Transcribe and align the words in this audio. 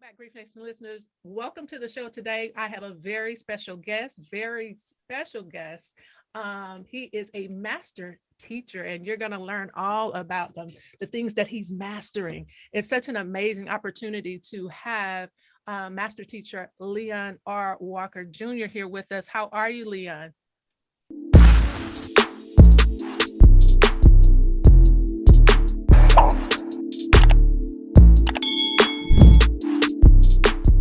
back, 0.00 0.16
Grief 0.16 0.34
Nation 0.34 0.62
listeners. 0.62 1.08
Welcome 1.24 1.66
to 1.66 1.78
the 1.78 1.88
show 1.88 2.08
today. 2.08 2.52
I 2.56 2.68
have 2.68 2.84
a 2.84 2.94
very 2.94 3.36
special 3.36 3.76
guest, 3.76 4.18
very 4.30 4.74
special 4.74 5.42
guest. 5.42 5.94
Um, 6.34 6.86
he 6.88 7.10
is 7.12 7.30
a 7.34 7.48
master 7.48 8.18
teacher, 8.38 8.84
and 8.84 9.04
you're 9.04 9.18
going 9.18 9.32
to 9.32 9.38
learn 9.38 9.70
all 9.74 10.12
about 10.12 10.54
them, 10.54 10.68
the 11.00 11.06
things 11.06 11.34
that 11.34 11.48
he's 11.48 11.70
mastering. 11.70 12.46
It's 12.72 12.88
such 12.88 13.08
an 13.08 13.16
amazing 13.16 13.68
opportunity 13.68 14.40
to 14.50 14.68
have 14.68 15.28
uh, 15.66 15.90
master 15.90 16.24
teacher 16.24 16.72
Leon 16.78 17.38
R. 17.44 17.76
Walker 17.78 18.24
Jr. 18.24 18.66
here 18.72 18.88
with 18.88 19.12
us. 19.12 19.28
How 19.28 19.50
are 19.52 19.68
you, 19.68 19.86
Leon? 19.86 20.32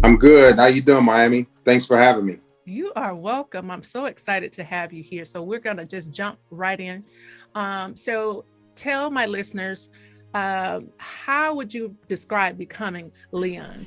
I'm 0.10 0.18
good. 0.18 0.58
How 0.58 0.66
you 0.66 0.82
doing, 0.82 1.06
Miami? 1.06 1.46
Thanks 1.64 1.86
for 1.86 1.96
having 1.96 2.26
me. 2.26 2.40
You 2.66 2.92
are 2.96 3.14
welcome. 3.14 3.70
I'm 3.70 3.84
so 3.84 4.06
excited 4.06 4.52
to 4.54 4.64
have 4.64 4.92
you 4.92 5.04
here. 5.04 5.24
So 5.24 5.44
we're 5.44 5.60
going 5.60 5.78
to 5.78 5.86
just 5.86 6.12
jump 6.12 6.40
right 6.50 6.80
in. 6.80 7.06
Um, 7.54 7.96
so 7.96 8.44
tell 8.74 9.12
my 9.12 9.28
listeners, 9.28 9.92
uh, 10.34 10.80
how 10.98 11.54
would 11.54 11.72
you 11.72 11.96
describe 12.08 12.58
becoming 12.58 13.12
Leon? 13.32 13.86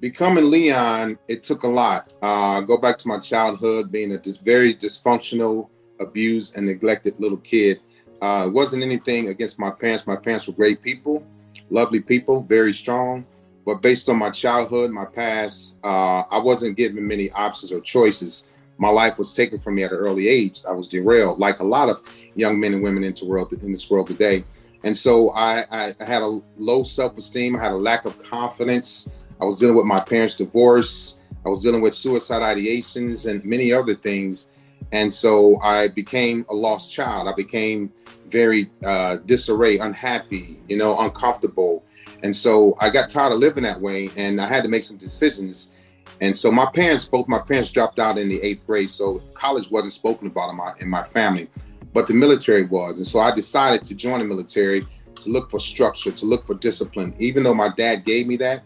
Becoming 0.00 0.50
Leon, 0.50 1.16
it 1.28 1.44
took 1.44 1.62
a 1.62 1.68
lot. 1.68 2.12
Uh, 2.20 2.60
go 2.62 2.76
back 2.76 2.98
to 2.98 3.06
my 3.06 3.20
childhood, 3.20 3.92
being 3.92 4.12
a 4.16 4.18
this 4.18 4.38
very 4.38 4.74
dysfunctional, 4.74 5.68
abused, 6.00 6.56
and 6.56 6.66
neglected 6.66 7.20
little 7.20 7.38
kid. 7.38 7.78
Uh, 8.20 8.46
it 8.48 8.52
wasn't 8.52 8.82
anything 8.82 9.28
against 9.28 9.60
my 9.60 9.70
parents. 9.70 10.08
My 10.08 10.16
parents 10.16 10.48
were 10.48 10.54
great 10.54 10.82
people, 10.82 11.24
lovely 11.70 12.00
people, 12.00 12.42
very 12.42 12.74
strong 12.74 13.24
but 13.64 13.80
based 13.80 14.08
on 14.08 14.18
my 14.18 14.30
childhood, 14.30 14.90
my 14.90 15.04
past, 15.04 15.74
uh, 15.82 16.22
I 16.30 16.38
wasn't 16.38 16.76
given 16.76 17.06
many 17.06 17.30
options 17.30 17.72
or 17.72 17.80
choices. 17.80 18.48
My 18.76 18.90
life 18.90 19.18
was 19.18 19.32
taken 19.34 19.58
from 19.58 19.76
me 19.76 19.84
at 19.84 19.92
an 19.92 19.98
early 19.98 20.28
age. 20.28 20.58
I 20.68 20.72
was 20.72 20.88
derailed, 20.88 21.38
like 21.38 21.60
a 21.60 21.64
lot 21.64 21.88
of 21.88 22.02
young 22.34 22.58
men 22.60 22.74
and 22.74 22.82
women 22.82 23.04
into 23.04 23.24
world 23.24 23.52
in 23.52 23.70
this 23.70 23.88
world 23.88 24.08
today. 24.08 24.44
And 24.82 24.96
so 24.96 25.30
I, 25.30 25.64
I, 25.70 25.94
I 25.98 26.04
had 26.04 26.22
a 26.22 26.40
low 26.58 26.82
self-esteem. 26.82 27.56
I 27.56 27.62
had 27.62 27.72
a 27.72 27.76
lack 27.76 28.04
of 28.04 28.22
confidence. 28.22 29.10
I 29.40 29.44
was 29.44 29.58
dealing 29.58 29.76
with 29.76 29.86
my 29.86 30.00
parents' 30.00 30.36
divorce. 30.36 31.20
I 31.46 31.48
was 31.48 31.62
dealing 31.62 31.80
with 31.80 31.94
suicide 31.94 32.42
ideations 32.42 33.30
and 33.30 33.44
many 33.44 33.72
other 33.72 33.94
things. 33.94 34.50
And 34.92 35.12
so 35.12 35.58
I 35.60 35.88
became 35.88 36.44
a 36.50 36.54
lost 36.54 36.92
child. 36.92 37.28
I 37.28 37.32
became 37.32 37.92
very 38.28 38.70
uh, 38.84 39.16
disarray, 39.24 39.78
unhappy, 39.78 40.60
you 40.68 40.76
know, 40.76 40.98
uncomfortable. 41.00 41.82
And 42.22 42.34
so 42.34 42.76
I 42.80 42.90
got 42.90 43.10
tired 43.10 43.32
of 43.32 43.38
living 43.38 43.64
that 43.64 43.80
way 43.80 44.10
and 44.16 44.40
I 44.40 44.46
had 44.46 44.62
to 44.64 44.68
make 44.68 44.84
some 44.84 44.96
decisions. 44.96 45.72
And 46.20 46.36
so 46.36 46.50
my 46.50 46.66
parents, 46.66 47.06
both 47.06 47.28
my 47.28 47.40
parents 47.40 47.70
dropped 47.70 47.98
out 47.98 48.18
in 48.18 48.28
the 48.28 48.40
eighth 48.42 48.66
grade. 48.66 48.90
So 48.90 49.18
college 49.34 49.70
wasn't 49.70 49.92
spoken 49.92 50.28
about 50.28 50.50
in 50.50 50.56
my, 50.56 50.72
in 50.80 50.88
my 50.88 51.02
family, 51.02 51.48
but 51.92 52.08
the 52.08 52.14
military 52.14 52.64
was. 52.64 52.98
And 52.98 53.06
so 53.06 53.18
I 53.18 53.34
decided 53.34 53.84
to 53.84 53.94
join 53.94 54.20
the 54.20 54.24
military 54.24 54.86
to 55.16 55.30
look 55.30 55.50
for 55.50 55.60
structure, 55.60 56.12
to 56.12 56.26
look 56.26 56.46
for 56.46 56.54
discipline. 56.54 57.14
Even 57.18 57.42
though 57.42 57.54
my 57.54 57.70
dad 57.76 58.04
gave 58.04 58.26
me 58.26 58.36
that, 58.38 58.62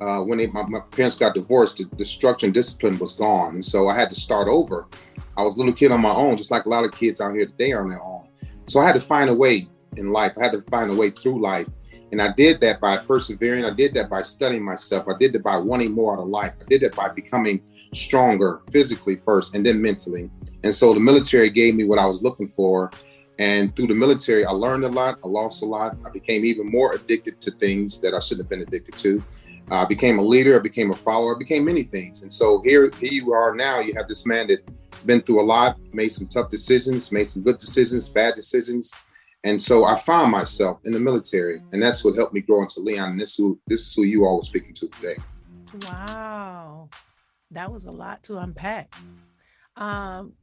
uh, 0.00 0.20
when 0.20 0.38
they, 0.38 0.46
my, 0.46 0.62
my, 0.62 0.80
parents 0.80 1.16
got 1.16 1.34
divorced, 1.34 1.76
the, 1.76 1.96
the 1.96 2.04
structure 2.04 2.46
and 2.46 2.54
discipline 2.54 2.98
was 2.98 3.12
gone. 3.12 3.54
And 3.54 3.64
so 3.64 3.88
I 3.88 3.94
had 3.94 4.10
to 4.10 4.16
start 4.16 4.48
over. 4.48 4.86
I 5.36 5.42
was 5.42 5.56
a 5.56 5.58
little 5.58 5.72
kid 5.72 5.90
on 5.90 6.00
my 6.00 6.12
own, 6.12 6.36
just 6.36 6.50
like 6.50 6.64
a 6.64 6.68
lot 6.68 6.84
of 6.84 6.92
kids 6.92 7.20
out 7.20 7.34
here 7.34 7.46
today 7.46 7.72
are 7.72 7.82
on 7.82 7.88
their 7.88 8.02
own. 8.02 8.26
So 8.66 8.80
I 8.80 8.86
had 8.86 8.94
to 8.94 9.00
find 9.00 9.28
a 9.28 9.34
way 9.34 9.66
in 9.96 10.10
life. 10.10 10.32
I 10.38 10.44
had 10.44 10.52
to 10.52 10.60
find 10.62 10.90
a 10.90 10.94
way 10.94 11.10
through 11.10 11.40
life 11.40 11.66
and 12.12 12.20
I 12.20 12.32
did 12.32 12.60
that 12.60 12.80
by 12.80 12.96
persevering. 12.96 13.64
I 13.64 13.70
did 13.70 13.94
that 13.94 14.10
by 14.10 14.22
studying 14.22 14.64
myself. 14.64 15.06
I 15.08 15.16
did 15.18 15.32
that 15.34 15.42
by 15.42 15.56
wanting 15.56 15.92
more 15.92 16.14
out 16.14 16.22
of 16.22 16.28
life. 16.28 16.54
I 16.60 16.64
did 16.64 16.82
that 16.82 16.96
by 16.96 17.08
becoming 17.08 17.62
stronger 17.92 18.62
physically 18.70 19.16
first 19.24 19.54
and 19.54 19.64
then 19.64 19.80
mentally. 19.80 20.30
And 20.64 20.74
so 20.74 20.92
the 20.92 21.00
military 21.00 21.50
gave 21.50 21.74
me 21.76 21.84
what 21.84 21.98
I 21.98 22.06
was 22.06 22.22
looking 22.22 22.48
for. 22.48 22.90
And 23.38 23.74
through 23.74 23.86
the 23.86 23.94
military, 23.94 24.44
I 24.44 24.50
learned 24.50 24.84
a 24.84 24.88
lot. 24.88 25.20
I 25.24 25.28
lost 25.28 25.62
a 25.62 25.66
lot. 25.66 25.96
I 26.04 26.10
became 26.10 26.44
even 26.44 26.66
more 26.66 26.94
addicted 26.94 27.40
to 27.42 27.50
things 27.52 28.00
that 28.00 28.12
I 28.12 28.20
shouldn't 28.20 28.46
have 28.46 28.50
been 28.50 28.62
addicted 28.62 28.96
to. 28.98 29.22
I 29.70 29.84
became 29.84 30.18
a 30.18 30.22
leader. 30.22 30.56
I 30.56 30.62
became 30.62 30.90
a 30.90 30.96
follower. 30.96 31.36
I 31.36 31.38
became 31.38 31.64
many 31.64 31.84
things. 31.84 32.22
And 32.22 32.32
so 32.32 32.60
here, 32.62 32.90
here 32.98 33.12
you 33.12 33.32
are 33.32 33.54
now. 33.54 33.78
You 33.78 33.94
have 33.94 34.08
this 34.08 34.26
man 34.26 34.48
that's 34.48 35.04
been 35.04 35.22
through 35.22 35.40
a 35.40 35.42
lot, 35.42 35.78
made 35.92 36.08
some 36.08 36.26
tough 36.26 36.50
decisions, 36.50 37.12
made 37.12 37.28
some 37.28 37.42
good 37.42 37.58
decisions, 37.58 38.08
bad 38.08 38.34
decisions 38.34 38.92
and 39.44 39.60
so 39.60 39.84
I 39.84 39.96
found 39.96 40.30
myself 40.30 40.80
in 40.84 40.92
the 40.92 41.00
military, 41.00 41.62
and 41.72 41.82
that's 41.82 42.04
what 42.04 42.14
helped 42.14 42.34
me 42.34 42.40
grow 42.40 42.62
into 42.62 42.80
Leon. 42.80 43.12
And 43.12 43.20
this 43.20 43.36
who 43.36 43.58
this 43.66 43.80
is 43.80 43.94
who 43.94 44.02
you 44.02 44.24
all 44.24 44.40
are 44.40 44.44
speaking 44.44 44.74
to 44.74 44.88
today. 44.88 45.16
Wow, 45.86 46.88
that 47.50 47.72
was 47.72 47.84
a 47.84 47.90
lot 47.90 48.22
to 48.24 48.38
unpack. 48.38 48.94
Um, 49.76 50.34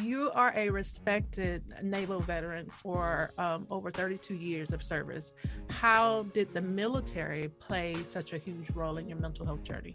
you 0.00 0.30
are 0.32 0.52
a 0.56 0.70
respected 0.70 1.62
naval 1.82 2.20
veteran 2.20 2.70
for 2.82 3.30
um, 3.38 3.66
over 3.70 3.90
32 3.90 4.34
years 4.34 4.72
of 4.72 4.82
service. 4.82 5.32
How 5.68 6.22
did 6.32 6.52
the 6.54 6.62
military 6.62 7.48
play 7.48 7.94
such 8.02 8.32
a 8.32 8.38
huge 8.38 8.70
role 8.70 8.96
in 8.96 9.08
your 9.08 9.18
mental 9.18 9.44
health 9.44 9.62
journey? 9.64 9.92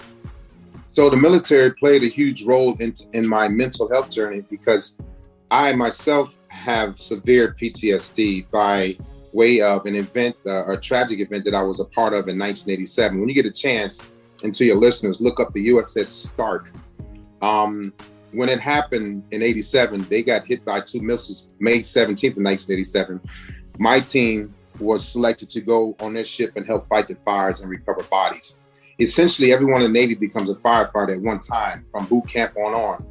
So 0.91 1.09
the 1.09 1.17
military 1.17 1.71
played 1.71 2.03
a 2.03 2.07
huge 2.07 2.43
role 2.43 2.75
in, 2.79 2.93
in 3.13 3.27
my 3.27 3.47
mental 3.47 3.89
health 3.89 4.09
journey 4.09 4.41
because 4.41 4.97
I 5.49 5.73
myself 5.73 6.37
have 6.49 6.99
severe 6.99 7.55
PTSD 7.59 8.49
by 8.51 8.97
way 9.33 9.61
of 9.61 9.85
an 9.85 9.95
event, 9.95 10.35
uh, 10.45 10.71
a 10.71 10.77
tragic 10.77 11.19
event 11.19 11.45
that 11.45 11.53
I 11.53 11.61
was 11.61 11.79
a 11.79 11.85
part 11.85 12.13
of 12.13 12.27
in 12.27 12.37
1987. 12.37 13.19
When 13.19 13.29
you 13.29 13.35
get 13.35 13.45
a 13.45 13.51
chance, 13.51 14.09
and 14.43 14.53
to 14.53 14.65
your 14.65 14.77
listeners, 14.77 15.21
look 15.21 15.39
up 15.39 15.53
the 15.53 15.69
USS 15.69 16.07
Stark. 16.07 16.71
Um, 17.41 17.93
when 18.31 18.49
it 18.49 18.59
happened 18.59 19.23
in 19.31 19.41
87, 19.41 20.05
they 20.09 20.21
got 20.21 20.45
hit 20.45 20.65
by 20.65 20.81
two 20.81 21.01
missiles 21.01 21.53
May 21.59 21.79
17th 21.79 22.37
of 22.37 22.43
1987. 22.43 23.21
My 23.79 23.99
team 23.99 24.53
was 24.79 25.07
selected 25.07 25.49
to 25.49 25.61
go 25.61 25.95
on 25.99 26.13
their 26.13 26.25
ship 26.25 26.53
and 26.55 26.65
help 26.65 26.87
fight 26.87 27.07
the 27.07 27.15
fires 27.15 27.61
and 27.61 27.69
recover 27.69 28.03
bodies. 28.03 28.59
Essentially, 28.99 29.53
everyone 29.53 29.81
in 29.81 29.93
the 29.93 29.99
Navy 29.99 30.15
becomes 30.15 30.49
a 30.49 30.55
firefighter 30.55 31.15
at 31.15 31.21
one 31.21 31.39
time 31.39 31.85
from 31.91 32.05
boot 32.07 32.27
camp 32.27 32.55
on 32.57 32.73
on. 32.73 33.05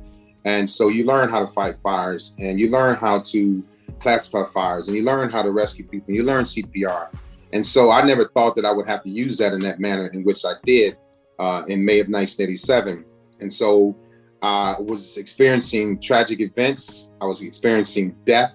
And 0.46 0.70
so 0.70 0.88
you 0.88 1.04
learn 1.04 1.28
how 1.28 1.44
to 1.44 1.52
fight 1.52 1.74
fires 1.82 2.34
and 2.38 2.58
you 2.58 2.70
learn 2.70 2.94
how 2.94 3.20
to 3.20 3.62
classify 3.98 4.46
fires 4.46 4.86
and 4.86 4.96
you 4.96 5.02
learn 5.02 5.28
how 5.28 5.42
to 5.42 5.50
rescue 5.50 5.84
people 5.84 6.06
and 6.06 6.16
you 6.16 6.22
learn 6.22 6.44
CPR. 6.44 7.08
And 7.52 7.66
so 7.66 7.90
I 7.90 8.02
never 8.02 8.26
thought 8.28 8.54
that 8.54 8.64
I 8.64 8.70
would 8.70 8.86
have 8.86 9.02
to 9.02 9.10
use 9.10 9.38
that 9.38 9.52
in 9.52 9.60
that 9.60 9.80
manner 9.80 10.06
in 10.06 10.22
which 10.22 10.44
I 10.44 10.52
did 10.62 10.96
uh, 11.40 11.64
in 11.66 11.84
May 11.84 11.98
of 11.98 12.06
1987. 12.06 13.04
And 13.40 13.52
so 13.52 13.96
I 14.40 14.76
was 14.78 15.16
experiencing 15.16 15.98
tragic 15.98 16.40
events. 16.40 17.10
I 17.20 17.26
was 17.26 17.42
experiencing 17.42 18.14
death, 18.24 18.52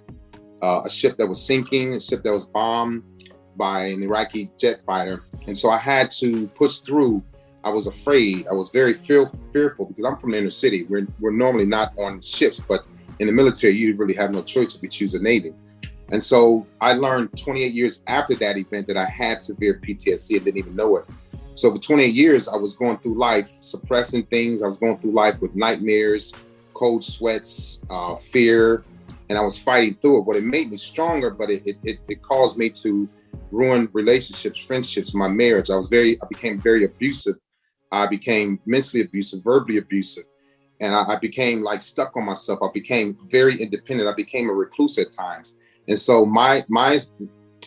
uh, 0.62 0.84
a 0.85 0.90
ship 0.90 1.18
that 1.18 1.28
was 1.28 1.46
sinking, 1.46 1.94
a 1.94 2.00
ship 2.00 2.23
that 2.23 2.31
was 2.31 2.46
bombed 2.46 3.03
by 3.58 3.88
an 3.88 4.02
Iraqi 4.02 4.50
jet 4.58 4.81
fighter. 4.85 5.25
And 5.46 5.58
so 5.58 5.69
I 5.69 5.78
had 5.78 6.09
to 6.12 6.47
push 6.47 6.78
through 6.78 7.22
I 7.63 7.69
was 7.69 7.88
afraid. 7.88 8.47
I 8.47 8.53
was 8.53 8.69
very 8.69 8.94
fear, 8.94 9.27
fearful 9.53 9.85
because 9.85 10.05
I'm 10.05 10.17
from 10.17 10.31
the 10.31 10.39
inner 10.39 10.49
city. 10.49 10.83
We're, 10.83 11.07
we're 11.19 11.31
normally 11.31 11.66
not 11.66 11.94
on 11.97 12.22
ships, 12.22 12.59
but 12.59 12.85
in 13.19 13.27
the 13.27 13.33
military, 13.33 13.73
you 13.73 13.95
really 13.95 14.16
have 14.16 14.33
no 14.33 14.41
choice 14.41 14.75
if 14.75 14.81
you 14.81 14.89
choose 14.89 15.13
a 15.13 15.19
Navy. 15.19 15.53
And 16.11 16.22
so 16.22 16.67
I 16.81 16.94
learned 16.94 17.38
28 17.38 17.72
years 17.72 18.03
after 18.07 18.35
that 18.35 18.57
event 18.57 18.88
that 18.88 18.97
I 18.97 19.05
had 19.05 19.41
severe 19.41 19.79
PTSD 19.81 20.38
and 20.38 20.45
didn't 20.45 20.57
even 20.57 20.75
know 20.75 20.97
it. 20.97 21.05
So 21.55 21.72
for 21.72 21.79
28 21.79 22.13
years, 22.13 22.47
I 22.47 22.55
was 22.55 22.75
going 22.75 22.97
through 22.97 23.17
life 23.17 23.47
suppressing 23.47 24.23
things. 24.23 24.61
I 24.61 24.67
was 24.67 24.78
going 24.78 24.97
through 24.97 25.11
life 25.11 25.39
with 25.39 25.55
nightmares, 25.55 26.33
cold 26.73 27.03
sweats, 27.03 27.81
uh, 27.89 28.16
fear, 28.16 28.84
and 29.29 29.37
I 29.37 29.41
was 29.41 29.57
fighting 29.57 29.93
through 29.96 30.22
it. 30.22 30.25
But 30.25 30.37
it 30.37 30.43
made 30.43 30.72
me 30.72 30.78
stronger, 30.78 31.29
but 31.29 31.49
it, 31.49 31.78
it, 31.84 31.99
it 32.07 32.22
caused 32.22 32.57
me 32.57 32.69
to 32.72 33.07
ruin 33.52 33.87
relationships, 33.93 34.66
friendships, 34.66 35.14
my 35.14 35.28
marriage. 35.28 35.69
I 35.69 35.75
was 35.75 35.87
very, 35.87 36.19
I 36.22 36.25
became 36.28 36.59
very 36.59 36.85
abusive 36.85 37.35
I 37.91 38.08
became 38.08 38.59
mentally 38.66 39.03
abusive, 39.03 39.43
verbally 39.43 39.78
abusive, 39.78 40.26
and 40.79 40.96
I, 40.96 41.14
I, 41.14 41.16
became 41.17 41.61
like 41.61 41.82
stuck 41.82 42.16
on 42.16 42.26
myself. 42.26 42.59
I 42.64 42.70
became 42.73 43.17
very 43.28 43.61
independent. 43.61 44.08
I 44.08 44.14
became 44.16 44.49
a 44.49 44.53
recluse 44.53 44.97
at 44.97 45.11
times, 45.11 45.58
and 45.88 45.99
so 45.99 46.26
my 46.26 46.64
my 46.70 46.99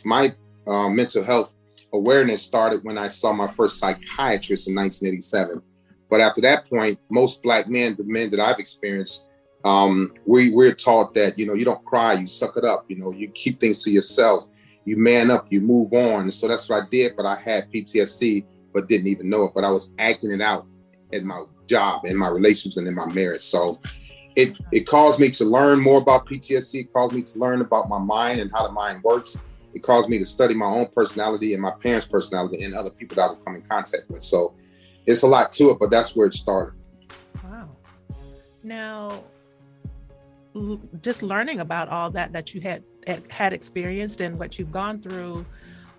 my 0.05 0.35
uh, 0.67 0.89
mental 0.89 1.23
health 1.23 1.57
awareness 1.93 2.43
started 2.43 2.85
when 2.85 2.99
I 2.99 3.09
saw 3.09 3.33
my 3.33 3.47
first 3.47 3.79
psychiatrist 3.79 4.69
in 4.69 4.75
1987. 4.75 5.63
But 6.11 6.21
after 6.21 6.41
that 6.43 6.69
point, 6.69 6.99
most 7.11 7.43
black 7.43 7.69
men, 7.69 7.97
the 7.97 8.05
men 8.05 8.31
that 8.31 8.41
I've 8.41 8.59
experienced, 8.59 9.29
um, 9.65 10.13
we 10.27 10.51
we're 10.51 10.75
taught 10.75 11.15
that 11.15 11.39
you 11.39 11.47
know 11.47 11.55
you 11.55 11.65
don't 11.65 11.85
cry, 11.85 12.15
you 12.15 12.27
suck 12.27 12.57
it 12.57 12.65
up, 12.65 12.85
you 12.89 12.97
know 12.97 13.13
you 13.13 13.29
keep 13.29 13.61
things 13.61 13.83
to 13.85 13.91
yourself, 13.91 14.49
you 14.85 14.97
man 14.97 15.31
up, 15.31 15.47
you 15.51 15.61
move 15.61 15.93
on. 15.93 16.31
So 16.31 16.49
that's 16.49 16.69
what 16.69 16.83
I 16.83 16.87
did. 16.91 17.17
But 17.17 17.27
I 17.27 17.37
had 17.37 17.71
PTSD 17.73 18.45
but 18.75 18.89
didn't 18.89 19.07
even 19.07 19.31
know 19.31 19.45
it. 19.45 19.53
But 19.55 19.65
I 19.65 19.71
was 19.71 19.95
acting 19.99 20.33
it 20.33 20.41
out 20.41 20.67
in 21.13 21.27
my 21.27 21.45
job, 21.67 22.05
in 22.05 22.17
my 22.17 22.29
relationships, 22.29 22.77
and 22.77 22.87
in 22.87 22.95
my 22.95 23.07
marriage. 23.13 23.43
So 23.43 23.81
it 24.37 24.59
it 24.73 24.87
caused 24.87 25.21
me 25.21 25.31
to 25.31 25.45
learn 25.45 25.81
more 25.81 26.01
about 26.01 26.27
PTSD. 26.27 26.81
It 26.81 26.93
caused 26.93 27.15
me 27.15 27.23
to 27.23 27.39
learn 27.39 27.61
about 27.61 27.89
my 27.89 27.99
mind 27.99 28.41
and 28.41 28.51
how 28.53 28.67
the 28.67 28.73
mind 28.73 29.03
works. 29.03 29.41
It 29.75 29.83
caused 29.83 30.09
me 30.09 30.19
to 30.19 30.27
study 30.27 30.55
my 30.55 30.67
own 30.67 30.89
personality 30.95 31.53
and 31.53 31.63
my 31.63 31.73
parents' 31.73 32.07
personality 32.07 32.63
and 32.63 32.75
other 32.75 32.91
people 32.91 33.17
that 33.17 33.23
I 33.23 33.31
would 33.31 33.45
come 33.45 33.57
in 33.57 33.63
contact 33.63 34.09
with. 34.09 34.23
So 34.23 34.55
it's 35.07 35.23
a 35.23 35.27
lot 35.27 35.53
to 35.53 35.71
it, 35.71 35.79
but 35.81 35.91
that's 35.91 36.15
where 36.15 36.27
it 36.27 36.35
started. 36.35 36.75
Wow. 37.43 37.69
Now, 38.63 39.25
just 41.03 41.23
learning 41.23 41.61
about 41.61 41.89
all 41.89 42.11
that 42.11 42.33
that 42.33 42.55
you 42.55 42.61
had 42.61 42.85
had 43.29 43.53
experienced 43.53 44.21
and 44.21 44.39
what 44.39 44.59
you've 44.59 44.73
gone 44.73 45.01
through, 45.01 45.45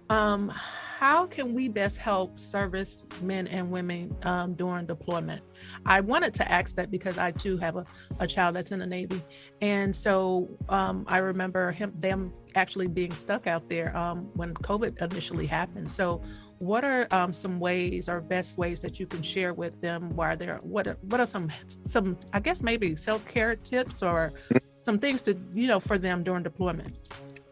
um, 0.10 0.54
how 0.98 1.26
can 1.26 1.54
we 1.54 1.68
best 1.68 1.98
help 1.98 2.40
service 2.40 3.04
men 3.22 3.48
and 3.48 3.70
women 3.70 4.16
um, 4.24 4.54
during 4.54 4.86
deployment? 4.86 5.42
I 5.86 6.00
wanted 6.00 6.34
to 6.36 6.50
ask 6.50 6.74
that 6.78 6.90
because 6.90 7.18
I 7.18 7.32
too 7.32 7.58
have 7.58 7.76
a, 7.76 7.86
a 8.20 8.28
child 8.28 8.56
that's 8.56 8.72
in 8.72 8.80
the 8.80 8.86
Navy. 8.86 9.22
And 9.60 9.94
so 9.94 10.48
um, 10.70 11.04
I 11.10 11.18
remember 11.18 11.74
him 11.74 11.92
them 12.00 12.32
actually 12.56 12.88
being 12.88 13.12
stuck 13.12 13.46
out 13.46 13.68
there 13.68 13.96
um, 13.98 14.30
when 14.36 14.54
COVID 14.54 15.02
initially 15.02 15.46
happened. 15.46 15.92
So 15.92 16.22
what 16.60 16.86
are 16.86 17.08
um, 17.12 17.34
some 17.34 17.60
ways 17.60 18.08
or 18.08 18.22
best 18.22 18.58
ways 18.58 18.80
that 18.80 18.98
you 18.98 19.06
can 19.06 19.22
share 19.22 19.54
with 19.54 19.82
them 19.82 20.10
while 20.12 20.38
they're 20.38 20.60
what 20.64 20.88
are, 20.88 20.98
what 21.10 21.20
are 21.20 21.26
some 21.26 21.52
some 21.86 22.18
I 22.32 22.40
guess 22.40 22.64
maybe 22.64 22.96
self-care 22.96 23.58
tips 23.58 24.02
or 24.02 24.32
some 24.80 24.98
things 25.00 25.22
to 25.24 25.38
you 25.54 25.68
know 25.68 25.82
for 25.82 25.98
them 25.98 26.24
during 26.24 26.44
deployment? 26.44 27.00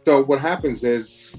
So 0.06 0.24
what 0.24 0.40
happens 0.40 0.86
is 0.86 1.36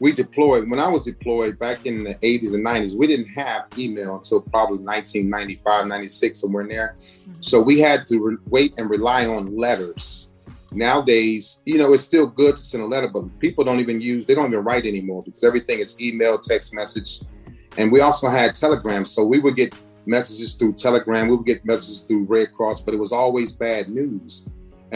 we 0.00 0.12
deployed 0.12 0.68
when 0.70 0.78
i 0.78 0.88
was 0.88 1.04
deployed 1.04 1.58
back 1.58 1.86
in 1.86 2.04
the 2.04 2.14
80s 2.16 2.54
and 2.54 2.64
90s 2.64 2.96
we 2.96 3.06
didn't 3.06 3.28
have 3.28 3.66
email 3.78 4.16
until 4.16 4.40
probably 4.40 4.78
1995 4.78 5.86
96 5.86 6.40
somewhere 6.40 6.62
in 6.62 6.68
there. 6.68 6.96
Mm-hmm. 6.96 7.32
so 7.40 7.60
we 7.60 7.80
had 7.80 8.06
to 8.08 8.18
re- 8.18 8.36
wait 8.46 8.74
and 8.78 8.90
rely 8.90 9.26
on 9.26 9.56
letters. 9.56 10.30
Nowadays 10.72 11.62
you 11.64 11.78
know 11.78 11.92
it's 11.92 12.02
still 12.02 12.26
good 12.26 12.56
to 12.56 12.62
send 12.62 12.82
a 12.82 12.86
letter 12.86 13.08
but 13.08 13.24
people 13.40 13.64
don't 13.64 13.80
even 13.80 14.00
use 14.00 14.26
they 14.26 14.34
don't 14.34 14.46
even 14.46 14.64
write 14.64 14.84
anymore 14.84 15.22
because 15.24 15.44
everything 15.44 15.78
is 15.78 16.00
email 16.00 16.38
text 16.38 16.74
message. 16.74 17.20
And 17.78 17.92
we 17.92 18.00
also 18.00 18.28
had 18.28 18.54
telegrams 18.54 19.10
so 19.10 19.24
we 19.24 19.38
would 19.38 19.56
get 19.56 19.74
messages 20.06 20.54
through 20.54 20.72
telegram 20.72 21.28
we 21.28 21.36
would 21.36 21.46
get 21.46 21.64
messages 21.64 22.00
through 22.00 22.24
red 22.24 22.52
cross 22.52 22.80
but 22.80 22.94
it 22.94 22.96
was 22.96 23.12
always 23.12 23.52
bad 23.52 23.88
news 23.88 24.46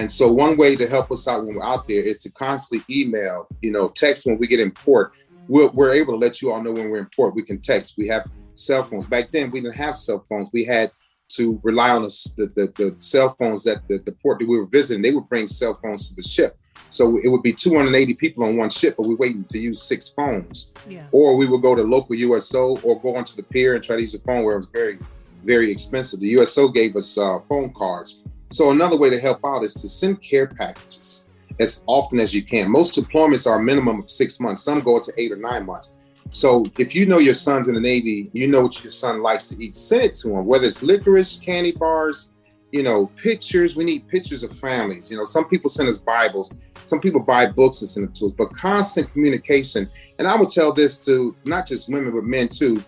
and 0.00 0.10
so 0.10 0.32
one 0.32 0.56
way 0.56 0.76
to 0.76 0.88
help 0.88 1.12
us 1.12 1.28
out 1.28 1.44
when 1.44 1.56
we're 1.56 1.62
out 1.62 1.86
there 1.86 2.02
is 2.02 2.16
to 2.22 2.32
constantly 2.32 2.82
email, 2.88 3.46
you 3.60 3.70
know, 3.70 3.88
text 3.88 4.24
when 4.24 4.38
we 4.38 4.46
get 4.46 4.58
in 4.58 4.70
port. 4.70 5.12
We're, 5.46 5.68
we're 5.68 5.92
able 5.92 6.14
to 6.14 6.18
let 6.18 6.40
you 6.40 6.50
all 6.50 6.62
know 6.62 6.72
when 6.72 6.88
we're 6.88 7.00
in 7.00 7.08
port. 7.14 7.34
We 7.34 7.42
can 7.42 7.60
text. 7.60 7.96
We 7.98 8.08
have 8.08 8.26
cell 8.54 8.82
phones. 8.82 9.04
Back 9.04 9.30
then, 9.30 9.50
we 9.50 9.60
didn't 9.60 9.74
have 9.74 9.94
cell 9.94 10.24
phones. 10.26 10.48
We 10.54 10.64
had 10.64 10.90
to 11.36 11.60
rely 11.62 11.90
on 11.90 12.04
the, 12.04 12.30
the, 12.38 12.72
the, 12.76 12.94
cell 12.96 13.36
phones 13.38 13.62
that 13.64 13.86
the, 13.88 13.98
the 13.98 14.12
port 14.22 14.38
that 14.38 14.48
we 14.48 14.56
were 14.56 14.64
visiting. 14.64 15.02
They 15.02 15.12
would 15.12 15.28
bring 15.28 15.46
cell 15.46 15.78
phones 15.82 16.08
to 16.08 16.14
the 16.14 16.22
ship. 16.22 16.56
So 16.88 17.18
it 17.18 17.28
would 17.28 17.42
be 17.42 17.52
280 17.52 18.14
people 18.14 18.44
on 18.44 18.56
one 18.56 18.70
ship, 18.70 18.94
but 18.96 19.06
we're 19.06 19.16
waiting 19.16 19.44
to 19.50 19.58
use 19.58 19.82
six 19.82 20.08
phones. 20.08 20.72
Yeah. 20.88 21.04
Or 21.12 21.36
we 21.36 21.46
would 21.46 21.60
go 21.60 21.74
to 21.74 21.82
local 21.82 22.16
USO 22.16 22.78
or 22.78 22.98
go 22.98 23.16
onto 23.16 23.36
the 23.36 23.42
pier 23.42 23.74
and 23.74 23.84
try 23.84 23.96
to 23.96 24.02
use 24.02 24.14
a 24.14 24.20
phone 24.20 24.44
where 24.44 24.54
it 24.54 24.60
was 24.60 24.68
very, 24.72 24.98
very 25.44 25.70
expensive. 25.70 26.20
The 26.20 26.28
USO 26.28 26.68
gave 26.68 26.96
us 26.96 27.18
uh, 27.18 27.40
phone 27.46 27.74
cards 27.74 28.20
so 28.50 28.70
another 28.70 28.96
way 28.96 29.10
to 29.10 29.20
help 29.20 29.40
out 29.44 29.64
is 29.64 29.74
to 29.74 29.88
send 29.88 30.22
care 30.22 30.46
packages 30.46 31.28
as 31.60 31.82
often 31.86 32.18
as 32.18 32.34
you 32.34 32.42
can. 32.42 32.70
Most 32.70 32.98
deployments 32.98 33.48
are 33.48 33.58
a 33.58 33.62
minimum 33.62 34.00
of 34.00 34.10
six 34.10 34.40
months. 34.40 34.62
Some 34.62 34.80
go 34.80 34.98
to 34.98 35.12
eight 35.18 35.30
or 35.30 35.36
nine 35.36 35.66
months. 35.66 35.94
So 36.32 36.64
if 36.78 36.94
you 36.94 37.06
know 37.06 37.18
your 37.18 37.34
son's 37.34 37.68
in 37.68 37.74
the 37.74 37.80
Navy, 37.80 38.30
you 38.32 38.48
know 38.48 38.62
what 38.62 38.82
your 38.82 38.90
son 38.90 39.22
likes 39.22 39.48
to 39.50 39.62
eat, 39.62 39.74
send 39.74 40.02
it 40.02 40.14
to 40.16 40.36
him, 40.36 40.46
whether 40.46 40.66
it's 40.66 40.82
licorice, 40.82 41.38
candy 41.38 41.72
bars, 41.72 42.30
you 42.72 42.82
know, 42.82 43.06
pictures. 43.16 43.76
We 43.76 43.84
need 43.84 44.08
pictures 44.08 44.42
of 44.42 44.56
families. 44.56 45.10
You 45.10 45.16
know, 45.16 45.24
some 45.24 45.48
people 45.48 45.68
send 45.68 45.88
us 45.88 45.98
Bibles, 45.98 46.54
some 46.86 47.00
people 47.00 47.20
buy 47.20 47.46
books 47.46 47.80
and 47.82 47.88
send 47.88 48.08
it 48.08 48.14
to 48.16 48.26
us, 48.26 48.32
but 48.32 48.54
constant 48.54 49.12
communication. 49.12 49.90
And 50.18 50.26
I 50.26 50.36
would 50.36 50.48
tell 50.48 50.72
this 50.72 51.04
to 51.04 51.36
not 51.44 51.66
just 51.66 51.88
women, 51.88 52.12
but 52.12 52.24
men 52.24 52.48
too 52.48 52.82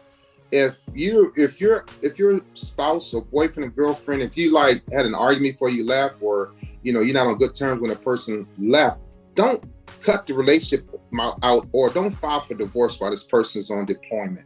if 0.53 0.81
you 0.95 1.33
if 1.37 1.61
your 1.61 1.85
if 2.03 2.19
your 2.19 2.41
spouse 2.55 3.15
or 3.15 3.25
boyfriend 3.25 3.71
or 3.71 3.73
girlfriend 3.75 4.23
if 4.23 4.37
you 4.37 4.53
like 4.53 4.83
had 4.93 5.07
an 5.07 5.15
argument 5.15 5.55
before 5.55 5.71
you 5.71 5.85
left 5.85 6.23
or 6.23 6.53
you 6.83 6.93
know 6.93 7.01
you're 7.01 7.15
not 7.15 7.27
on 7.27 7.37
good 7.37 7.55
terms 7.55 7.81
when 7.81 7.91
a 7.91 7.97
person 7.97 8.47
left 8.59 9.03
don't 9.35 9.65
cut 10.01 10.27
the 10.27 10.35
relationship 10.35 10.89
out 11.43 11.67
or 11.73 11.89
don't 11.91 12.11
file 12.11 12.41
for 12.41 12.55
divorce 12.55 13.01
while 13.01 13.11
this 13.11 13.25
person's 13.25 13.71
on 13.71 13.87
deployment 13.87 14.45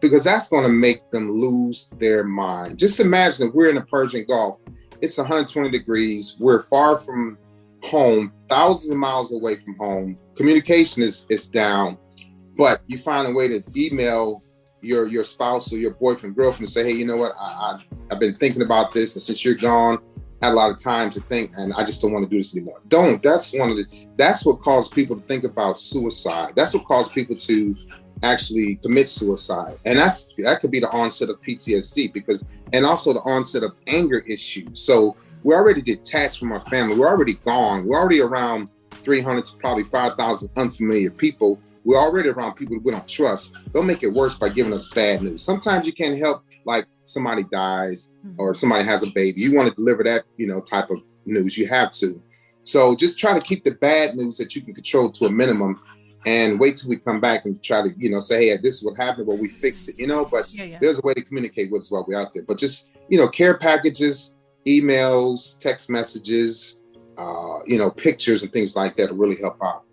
because 0.00 0.24
that's 0.24 0.48
going 0.50 0.62
to 0.62 0.68
make 0.68 1.10
them 1.10 1.30
lose 1.40 1.88
their 1.96 2.22
mind. 2.22 2.78
Just 2.78 3.00
imagine 3.00 3.48
if 3.48 3.54
we're 3.54 3.70
in 3.70 3.76
the 3.76 3.80
persian 3.82 4.24
gulf 4.28 4.60
it's 5.00 5.18
120 5.18 5.70
degrees 5.70 6.36
we're 6.38 6.62
far 6.62 6.98
from 6.98 7.38
home 7.82 8.32
thousands 8.48 8.90
of 8.90 8.98
miles 8.98 9.32
away 9.32 9.56
from 9.56 9.76
home 9.76 10.16
communication 10.34 11.02
is 11.02 11.26
is 11.28 11.46
down 11.46 11.98
but 12.56 12.80
you 12.86 12.98
find 12.98 13.28
a 13.28 13.32
way 13.32 13.48
to 13.48 13.62
email 13.76 14.42
your 14.80 15.06
your 15.06 15.24
spouse 15.24 15.72
or 15.72 15.76
your 15.76 15.94
boyfriend, 15.94 16.36
girlfriend, 16.36 16.68
say, 16.70 16.84
hey, 16.84 16.92
you 16.92 17.06
know 17.06 17.16
what, 17.16 17.32
I, 17.38 17.44
I 17.44 17.84
I've 18.10 18.20
been 18.20 18.34
thinking 18.34 18.62
about 18.62 18.92
this, 18.92 19.14
and 19.14 19.22
since 19.22 19.44
you're 19.44 19.54
gone, 19.54 19.98
I 20.42 20.46
had 20.46 20.52
a 20.52 20.56
lot 20.56 20.70
of 20.70 20.82
time 20.82 21.10
to 21.10 21.20
think, 21.20 21.52
and 21.56 21.72
I 21.74 21.84
just 21.84 22.02
don't 22.02 22.12
want 22.12 22.24
to 22.24 22.30
do 22.30 22.38
this 22.38 22.54
anymore. 22.56 22.80
Don't. 22.88 23.22
That's 23.22 23.54
one 23.54 23.70
of 23.70 23.76
the. 23.76 23.86
That's 24.16 24.44
what 24.44 24.60
caused 24.62 24.92
people 24.92 25.16
to 25.16 25.22
think 25.22 25.44
about 25.44 25.78
suicide. 25.78 26.52
That's 26.56 26.74
what 26.74 26.84
caused 26.86 27.12
people 27.12 27.36
to 27.36 27.76
actually 28.22 28.76
commit 28.76 29.08
suicide, 29.08 29.78
and 29.84 29.98
that's 29.98 30.32
that 30.38 30.60
could 30.60 30.70
be 30.70 30.80
the 30.80 30.90
onset 30.90 31.30
of 31.30 31.40
PTSD 31.42 32.12
because, 32.12 32.50
and 32.72 32.84
also 32.84 33.12
the 33.12 33.20
onset 33.20 33.62
of 33.62 33.72
anger 33.86 34.20
issues. 34.20 34.80
So 34.80 35.16
we're 35.42 35.56
already 35.56 35.82
detached 35.82 36.38
from 36.38 36.52
our 36.52 36.62
family. 36.62 36.96
We're 36.96 37.08
already 37.08 37.34
gone. 37.34 37.86
We're 37.86 37.98
already 37.98 38.20
around 38.20 38.70
300 38.90 39.44
to 39.44 39.56
probably 39.58 39.84
5,000 39.84 40.50
unfamiliar 40.56 41.10
people 41.10 41.60
we're 41.86 41.96
already 41.98 42.28
around 42.28 42.54
people 42.54 42.76
we 42.82 42.90
don't 42.90 43.06
trust. 43.06 43.52
They'll 43.72 43.84
make 43.84 44.02
it 44.02 44.12
worse 44.12 44.36
by 44.36 44.48
giving 44.48 44.72
us 44.72 44.88
bad 44.90 45.22
news. 45.22 45.40
Sometimes 45.40 45.86
you 45.86 45.92
can't 45.92 46.18
help, 46.18 46.42
like 46.64 46.86
somebody 47.04 47.44
dies 47.44 48.12
mm-hmm. 48.26 48.34
or 48.38 48.56
somebody 48.56 48.84
has 48.84 49.04
a 49.04 49.06
baby. 49.06 49.40
You 49.40 49.54
want 49.54 49.68
to 49.68 49.74
deliver 49.74 50.02
that, 50.02 50.24
you 50.36 50.48
know, 50.48 50.60
type 50.60 50.90
of 50.90 51.00
news. 51.26 51.56
You 51.56 51.68
have 51.68 51.92
to. 51.92 52.20
So 52.64 52.96
just 52.96 53.20
try 53.20 53.38
to 53.38 53.40
keep 53.40 53.62
the 53.62 53.70
bad 53.70 54.16
news 54.16 54.36
that 54.38 54.56
you 54.56 54.62
can 54.62 54.74
control 54.74 55.12
to 55.12 55.26
a 55.26 55.30
minimum 55.30 55.80
and 56.26 56.58
wait 56.58 56.76
till 56.76 56.90
we 56.90 56.96
come 56.96 57.20
back 57.20 57.46
and 57.46 57.62
try 57.62 57.82
to, 57.82 57.94
you 57.96 58.10
know, 58.10 58.18
say, 58.18 58.48
hey, 58.48 58.56
this 58.56 58.78
is 58.78 58.84
what 58.84 58.96
happened, 58.96 59.28
but 59.28 59.38
we 59.38 59.48
fixed 59.48 59.88
it, 59.88 59.96
you 59.96 60.08
know. 60.08 60.24
But 60.24 60.52
yeah, 60.52 60.64
yeah. 60.64 60.78
there's 60.80 60.98
a 60.98 61.02
way 61.02 61.14
to 61.14 61.22
communicate 61.22 61.70
with 61.70 61.82
us 61.82 61.92
while 61.92 62.04
we're 62.08 62.18
out 62.18 62.34
there. 62.34 62.42
But 62.42 62.58
just, 62.58 62.90
you 63.08 63.16
know, 63.16 63.28
care 63.28 63.56
packages, 63.56 64.36
emails, 64.66 65.56
text 65.58 65.88
messages, 65.88 66.82
uh, 67.16 67.60
you 67.64 67.78
know, 67.78 67.92
pictures 67.92 68.42
and 68.42 68.52
things 68.52 68.74
like 68.74 68.96
that 68.96 69.10
will 69.10 69.18
really 69.18 69.40
help 69.40 69.62
out. 69.62 69.84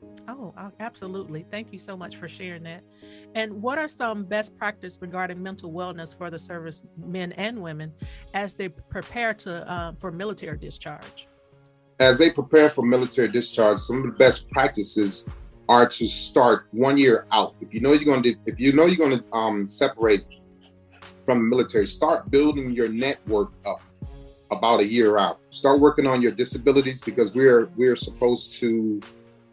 Oh, 0.44 0.54
absolutely. 0.82 1.46
Thank 1.50 1.72
you 1.72 1.80
so 1.80 1.96
much 1.96 2.18
for 2.18 2.28
sharing 2.28 2.64
that. 2.64 2.84
And 3.34 3.62
what 3.62 3.78
are 3.78 3.88
some 3.88 4.26
best 4.26 4.58
practice 4.58 4.98
regarding 5.00 5.42
mental 5.42 5.72
wellness 5.72 6.18
for 6.18 6.30
the 6.30 6.38
service 6.38 6.84
men 6.98 7.32
and 7.34 7.62
women 7.62 7.94
as 8.34 8.54
they 8.54 8.68
prepare 8.68 9.34
to 9.36 9.72
uh, 9.72 9.94
for 10.00 10.12
military 10.12 10.58
discharge? 10.58 11.28
As 12.00 12.20
they 12.20 12.30
prepare 12.30 12.70
for 12.70 12.84
military 12.84 13.30
discharge, 13.30 13.78
some 13.78 14.00
of 14.00 14.04
the 14.04 14.12
best 14.12 14.50
practices 14.50 15.30
are 15.70 15.88
to 15.88 16.08
start 16.08 16.68
one 16.72 16.98
year 16.98 17.26
out. 17.32 17.56
If 17.62 17.74
you 17.74 17.80
know 17.80 17.94
you're 17.94 18.04
going 18.04 18.24
to, 18.24 18.36
if 18.46 18.60
you 18.60 18.74
know 18.74 18.86
you're 18.86 18.98
going 18.98 19.20
to 19.20 19.34
um, 19.34 19.70
separate 19.70 20.26
from 21.26 21.38
the 21.38 21.46
military, 21.46 21.88
start 21.88 22.30
building 22.30 22.72
your 22.72 22.90
network 22.90 23.54
up 23.66 23.82
about 24.52 24.82
a 24.82 24.86
year 24.86 25.18
out. 25.18 25.40
Start 25.52 25.80
working 25.80 26.06
on 26.06 26.22
your 26.22 26.34
disabilities 26.34 27.00
because 27.00 27.34
we're 27.34 27.68
we're 27.78 27.96
supposed 27.96 28.60
to 28.60 29.00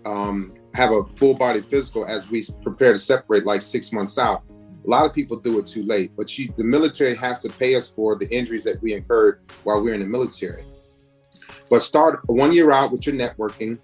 um, 0.04 0.52
have 0.75 0.93
a 0.93 1.03
full 1.05 1.35
body 1.35 1.61
physical 1.61 2.07
as 2.07 2.31
we 2.31 2.45
prepare 2.62 2.93
to 2.93 2.99
separate 2.99 3.45
like 3.45 3.62
six 3.62 3.93
months 3.93 4.19
out. 4.19 4.43
A 4.85 4.89
lot 4.89 5.05
of 5.05 5.12
people 5.12 5.39
do 5.39 5.59
it 5.59 5.67
too 5.67 5.83
late, 5.83 6.12
but 6.17 6.39
you, 6.39 6.53
the 6.57 6.65
military 6.65 7.15
has 7.17 7.43
to 7.43 7.50
pay 7.50 7.75
us 7.75 7.91
for 7.91 8.17
the 8.17 8.29
injuries 8.35 8.65
that 8.65 8.81
we 8.83 8.95
incurred 8.95 9.41
while 9.65 9.83
we're 9.83 9.95
in 9.95 10.00
the 10.00 10.07
military. 10.07 10.65
But 11.69 11.83
start 11.83 12.21
one 12.27 12.53
year 12.53 12.73
out 12.73 12.91
with 12.91 13.07
your 13.07 13.15
networking, 13.15 13.79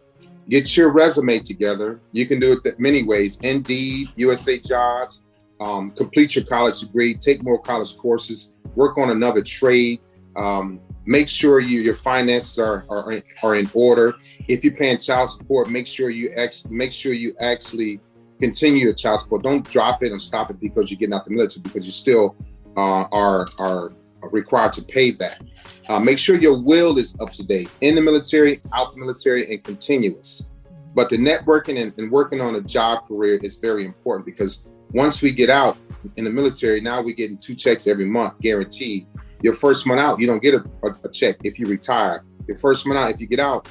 get 0.48 0.76
your 0.76 0.90
resume 0.90 1.40
together. 1.40 2.00
You 2.12 2.26
can 2.26 2.40
do 2.40 2.52
it 2.64 2.80
many 2.80 3.02
ways 3.02 3.38
Indeed, 3.40 4.08
USA 4.16 4.58
Jobs, 4.58 5.22
um, 5.60 5.90
complete 5.90 6.34
your 6.34 6.44
college 6.44 6.80
degree, 6.80 7.14
take 7.14 7.42
more 7.42 7.60
college 7.60 7.96
courses, 7.96 8.54
work 8.74 8.98
on 8.98 9.10
another 9.10 9.42
trade. 9.42 10.00
Um, 10.34 10.80
make 11.06 11.28
sure 11.28 11.60
you 11.60 11.80
your 11.80 11.94
finances 11.94 12.58
are, 12.58 12.84
are 12.90 13.14
are 13.42 13.54
in 13.54 13.70
order. 13.72 14.16
If 14.48 14.64
you're 14.64 14.74
paying 14.74 14.98
child 14.98 15.30
support, 15.30 15.70
make 15.70 15.86
sure 15.86 16.10
you 16.10 16.30
actually 16.36 16.74
make 16.74 16.92
sure 16.92 17.12
you 17.12 17.34
actually 17.40 18.00
continue 18.40 18.84
your 18.84 18.94
child 18.94 19.20
support. 19.20 19.42
Don't 19.42 19.68
drop 19.70 20.02
it 20.02 20.12
and 20.12 20.20
stop 20.20 20.50
it 20.50 20.60
because 20.60 20.90
you're 20.90 20.98
getting 20.98 21.14
out 21.14 21.24
the 21.24 21.30
military 21.30 21.62
because 21.62 21.86
you 21.86 21.92
still 21.92 22.36
uh, 22.76 23.06
are 23.12 23.48
are 23.58 23.90
required 24.30 24.72
to 24.74 24.82
pay 24.82 25.12
that. 25.12 25.42
Uh, 25.88 26.00
make 26.00 26.18
sure 26.18 26.36
your 26.36 26.60
will 26.60 26.98
is 26.98 27.16
up 27.20 27.32
to 27.32 27.46
date 27.46 27.70
in 27.80 27.94
the 27.94 28.00
military, 28.00 28.60
out 28.74 28.92
the 28.92 29.00
military, 29.00 29.50
and 29.52 29.62
continuous. 29.62 30.50
But 30.94 31.10
the 31.10 31.16
networking 31.16 31.80
and, 31.80 31.96
and 31.98 32.10
working 32.10 32.40
on 32.40 32.56
a 32.56 32.60
job 32.60 33.06
career 33.06 33.38
is 33.42 33.56
very 33.56 33.84
important 33.84 34.26
because 34.26 34.66
once 34.92 35.22
we 35.22 35.30
get 35.30 35.50
out 35.50 35.76
in 36.16 36.24
the 36.24 36.30
military, 36.30 36.80
now 36.80 37.02
we're 37.02 37.14
getting 37.14 37.36
two 37.36 37.54
checks 37.54 37.86
every 37.86 38.06
month 38.06 38.40
guaranteed 38.40 39.06
your 39.42 39.54
first 39.54 39.86
month 39.86 40.00
out, 40.00 40.20
you 40.20 40.26
don't 40.26 40.42
get 40.42 40.54
a, 40.54 40.64
a, 40.82 40.88
a, 41.04 41.10
check 41.10 41.36
if 41.44 41.58
you 41.58 41.66
retire. 41.66 42.24
Your 42.46 42.56
first 42.56 42.86
month 42.86 42.98
out, 42.98 43.10
if 43.10 43.20
you 43.20 43.26
get 43.26 43.40
out 43.40 43.68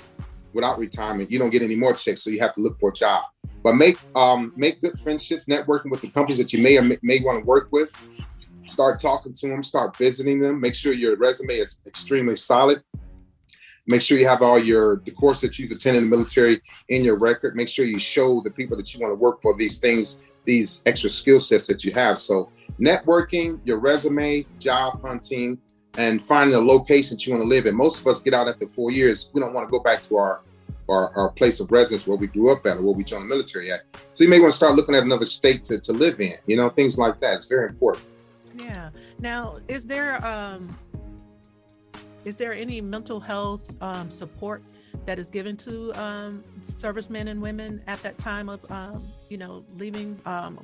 without 0.53 0.77
retirement, 0.77 1.31
you 1.31 1.39
don't 1.39 1.49
get 1.49 1.61
any 1.61 1.75
more 1.75 1.93
checks. 1.93 2.23
So 2.23 2.29
you 2.29 2.39
have 2.39 2.53
to 2.53 2.61
look 2.61 2.77
for 2.79 2.89
a 2.89 2.93
job. 2.93 3.23
But 3.63 3.75
make 3.75 3.97
um, 4.15 4.53
make 4.55 4.81
good 4.81 4.99
friendships, 4.99 5.45
networking 5.45 5.89
with 5.89 6.01
the 6.01 6.09
companies 6.09 6.37
that 6.37 6.53
you 6.53 6.61
may 6.61 6.77
or 6.77 6.83
may, 6.83 6.97
may 7.01 7.19
want 7.19 7.43
to 7.43 7.47
work 7.47 7.69
with. 7.71 7.89
start 8.65 9.01
talking 9.01 9.33
to 9.33 9.47
them, 9.47 9.63
start 9.63 9.97
visiting 9.97 10.39
them. 10.39 10.61
Make 10.61 10.75
sure 10.75 10.93
your 10.93 11.15
resume 11.17 11.55
is 11.55 11.79
extremely 11.87 12.35
solid. 12.35 12.83
Make 13.87 14.01
sure 14.01 14.17
you 14.17 14.27
have 14.27 14.41
all 14.41 14.59
your 14.59 14.97
the 15.05 15.11
course 15.11 15.41
that 15.41 15.57
you've 15.57 15.71
attended 15.71 16.03
in 16.03 16.09
the 16.09 16.15
military 16.15 16.61
in 16.89 17.03
your 17.03 17.17
record. 17.17 17.55
Make 17.55 17.69
sure 17.69 17.85
you 17.85 17.99
show 17.99 18.41
the 18.41 18.51
people 18.51 18.77
that 18.77 18.93
you 18.93 18.99
want 18.99 19.11
to 19.11 19.15
work 19.15 19.41
for 19.41 19.55
these 19.55 19.79
things, 19.79 20.23
these 20.45 20.81
extra 20.85 21.09
skill 21.09 21.39
sets 21.39 21.67
that 21.67 21.83
you 21.83 21.91
have. 21.93 22.19
So 22.19 22.49
networking, 22.79 23.59
your 23.65 23.79
resume, 23.79 24.45
job 24.59 25.01
hunting, 25.01 25.57
and 25.97 26.23
finding 26.23 26.55
a 26.55 26.59
location 26.59 27.15
that 27.15 27.25
you 27.25 27.33
want 27.33 27.43
to 27.43 27.47
live 27.47 27.65
in. 27.65 27.75
Most 27.75 28.01
of 28.01 28.07
us 28.07 28.21
get 28.21 28.33
out 28.33 28.47
after 28.47 28.67
four 28.67 28.91
years. 28.91 29.29
We 29.33 29.41
don't 29.41 29.53
want 29.53 29.67
to 29.67 29.71
go 29.71 29.79
back 29.79 30.03
to 30.03 30.17
our 30.17 30.41
our, 30.87 31.11
our 31.17 31.29
place 31.29 31.59
of 31.59 31.71
residence 31.71 32.05
where 32.05 32.15
we 32.17 32.27
grew 32.27 32.51
up 32.51 32.63
at 32.67 32.77
or 32.77 32.83
where 32.83 32.93
we 32.93 33.03
joined 33.03 33.23
the 33.23 33.27
military 33.27 33.71
at. 33.71 33.81
So 34.13 34.23
you 34.23 34.29
may 34.29 34.39
want 34.39 34.53
to 34.53 34.55
start 34.55 34.75
looking 34.75 34.93
at 34.93 35.01
another 35.01 35.25
state 35.25 35.63
to, 35.63 35.79
to 35.79 35.91
live 35.91 36.21
in, 36.21 36.35
you 36.45 36.57
know, 36.57 36.69
things 36.69 36.99
like 36.99 37.19
that. 37.21 37.33
It's 37.37 37.45
very 37.45 37.69
important. 37.69 38.05
Yeah. 38.55 38.91
Now, 39.19 39.57
is 39.67 39.85
there 39.85 40.23
um 40.25 40.67
is 42.23 42.35
there 42.35 42.53
any 42.53 42.81
mental 42.81 43.19
health 43.19 43.75
um, 43.81 44.09
support 44.09 44.63
that 45.03 45.19
is 45.19 45.29
given 45.29 45.57
to 45.57 45.91
um, 45.93 46.43
servicemen 46.61 47.27
and 47.27 47.41
women 47.41 47.81
at 47.87 48.01
that 48.03 48.17
time 48.17 48.49
of 48.49 48.69
um, 48.71 49.07
you 49.29 49.37
know 49.37 49.63
leaving 49.77 50.19
um, 50.25 50.59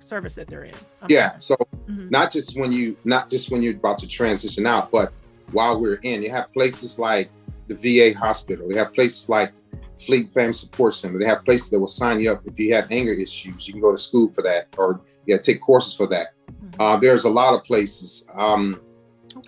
service 0.00 0.34
that 0.36 0.46
they're 0.46 0.64
in? 0.64 0.74
I'm 1.02 1.08
yeah. 1.10 1.36
Sorry. 1.38 1.58
So 1.58 1.78
mm-hmm. 1.88 2.08
not 2.10 2.30
just 2.30 2.58
when 2.58 2.72
you 2.72 2.96
not 3.04 3.30
just 3.30 3.50
when 3.50 3.62
you're 3.62 3.74
about 3.74 3.98
to 4.00 4.08
transition 4.08 4.66
out, 4.66 4.90
but 4.90 5.12
while 5.52 5.80
we're 5.80 6.00
in, 6.02 6.22
you 6.22 6.30
have 6.30 6.52
places 6.52 6.98
like 6.98 7.30
the 7.68 7.74
VA 7.74 8.18
hospital. 8.18 8.68
They 8.68 8.76
have 8.76 8.92
places 8.92 9.28
like 9.28 9.52
Fleet 9.98 10.28
Family 10.28 10.52
Support 10.52 10.94
Center. 10.94 11.18
They 11.18 11.26
have 11.26 11.44
places 11.44 11.70
that 11.70 11.80
will 11.80 11.88
sign 11.88 12.20
you 12.20 12.32
up 12.32 12.42
if 12.46 12.58
you 12.58 12.74
have 12.74 12.90
anger 12.90 13.12
issues. 13.12 13.66
You 13.66 13.72
can 13.72 13.80
go 13.82 13.92
to 13.92 13.98
school 13.98 14.30
for 14.30 14.42
that, 14.42 14.68
or 14.76 15.00
yeah, 15.26 15.38
take 15.38 15.60
courses 15.60 15.96
for 15.96 16.06
that. 16.08 16.28
Mm-hmm. 16.50 16.80
Uh, 16.80 16.96
there's 16.96 17.24
a 17.24 17.30
lot 17.30 17.54
of 17.54 17.64
places. 17.64 18.26
Um, 18.34 18.80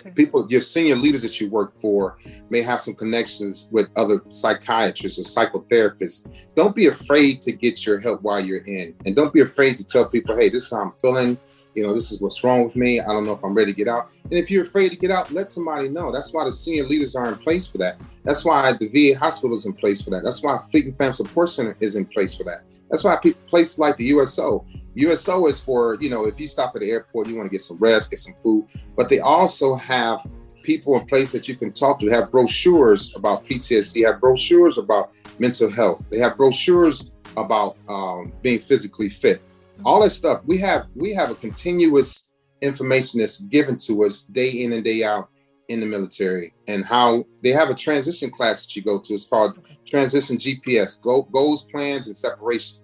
okay. 0.01 0.11
People, 0.11 0.47
your 0.49 0.61
senior 0.61 0.97
leaders 0.97 1.23
that 1.23 1.41
you 1.41 1.49
work 1.49 1.75
for 1.77 2.19
may 2.51 2.63
have 2.63 2.81
some 2.81 2.95
connections 2.95 3.69
with 3.73 3.89
other 3.97 4.23
psychiatrists 4.31 5.19
or 5.19 5.23
psychotherapists. 5.23 6.47
Don't 6.55 6.75
be 6.75 6.87
afraid 6.87 7.41
to 7.43 7.53
get 7.53 7.87
your 7.87 7.99
help 8.01 8.23
while 8.23 8.41
you're 8.41 8.65
in, 8.65 8.95
and 9.05 9.15
don't 9.15 9.33
be 9.33 9.41
afraid 9.41 9.77
to 9.79 9.85
tell 9.85 10.07
people, 10.09 10.37
"Hey, 10.37 10.49
this 10.49 10.65
is 10.65 10.71
how 10.71 10.83
I'm 10.83 10.93
feeling 11.01 11.39
you 11.77 11.87
know, 11.87 11.95
this 11.95 12.11
is 12.11 12.21
what's 12.23 12.43
wrong 12.43 12.65
with 12.65 12.75
me. 12.75 13.01
I 13.01 13.09
don't 13.09 13.27
know 13.27 13.33
if 13.33 13.45
I'm 13.45 13.53
ready 13.53 13.71
to 13.71 13.77
get 13.77 13.87
out. 13.87 14.11
And 14.25 14.33
if 14.33 14.51
you're 14.51 14.63
afraid 14.63 14.89
to 14.89 14.97
get 14.97 15.11
out, 15.11 15.31
let 15.31 15.47
somebody 15.47 15.89
know. 15.89 16.11
That's 16.11 16.33
why 16.33 16.45
the 16.45 16.53
senior 16.53 16.85
leaders 16.85 17.15
are 17.15 17.29
in 17.29 17.37
place 17.37 17.67
for 17.67 17.77
that. 17.79 18.01
That's 18.25 18.47
why 18.47 18.73
the 18.73 18.89
VA 18.89 19.17
hospital 19.17 19.55
is 19.55 19.67
in 19.67 19.75
place 19.75 20.01
for 20.01 20.09
that. 20.11 20.25
That's 20.25 20.43
why 20.43 20.59
Fleet 20.71 20.87
and 20.87 20.97
Family 20.97 21.13
Support 21.13 21.51
Center 21.51 21.77
is 21.79 21.95
in 21.95 22.07
place 22.07 22.35
for 22.35 22.45
that. 22.45 22.63
That's 22.91 23.05
why 23.05 23.19
people, 23.23 23.43
places 23.47 23.79
like 23.79 23.99
the 23.99 24.07
USO, 24.07 24.65
USO 24.97 25.47
is 25.47 25.61
for, 25.61 25.97
you 26.01 26.09
know, 26.09 26.27
if 26.27 26.41
you 26.41 26.49
stop 26.49 26.75
at 26.75 26.81
the 26.81 26.91
airport, 26.91 27.29
you 27.29 27.37
want 27.37 27.47
to 27.47 27.51
get 27.51 27.61
some 27.61 27.77
rest, 27.77 28.11
get 28.11 28.19
some 28.19 28.35
food, 28.43 28.67
but 28.97 29.09
they 29.09 29.21
also 29.21 29.77
have 29.77 30.27
people 30.63 30.99
in 30.99 31.07
place 31.07 31.31
that 31.33 31.47
you 31.47 31.55
can 31.55 31.71
talk 31.71 32.01
to, 32.01 32.09
have 32.09 32.31
brochures 32.31 33.15
about 33.15 33.45
PTSD, 33.47 34.07
have 34.07 34.21
brochures 34.21 34.79
about 34.79 35.11
mental 35.39 35.71
health, 35.71 36.09
they 36.11 36.19
have 36.19 36.37
brochures 36.37 37.11
about 37.37 37.77
um, 37.89 38.33
being 38.43 38.59
physically 38.59 39.11
fit. 39.11 39.43
All 39.85 40.03
that 40.03 40.11
stuff 40.11 40.41
we 40.47 40.57
have 40.59 40.87
we 40.95 41.13
have 41.13 41.31
a 41.31 41.35
continuous 41.35 42.31
information 42.63 43.21
that's 43.21 43.41
given 43.41 43.77
to 43.77 44.05
us 44.05 44.23
day 44.23 44.49
in 44.49 44.73
and 44.73 44.83
day 44.83 45.05
out 45.05 45.29
in 45.69 45.81
the 45.81 45.87
military 45.87 46.55
and 46.69 46.85
how 46.85 47.27
they 47.43 47.51
have 47.51 47.69
a 47.69 47.75
transition 47.75 48.31
class 48.31 48.65
that 48.65 48.75
you 48.75 48.83
go 48.83 48.99
to. 48.99 49.13
It's 49.13 49.27
called 49.27 49.59
transition 49.85 50.39
gps 50.39 51.01
goals 51.03 51.67
plans 51.67 52.07
and 52.07 52.17
separation 52.17 52.79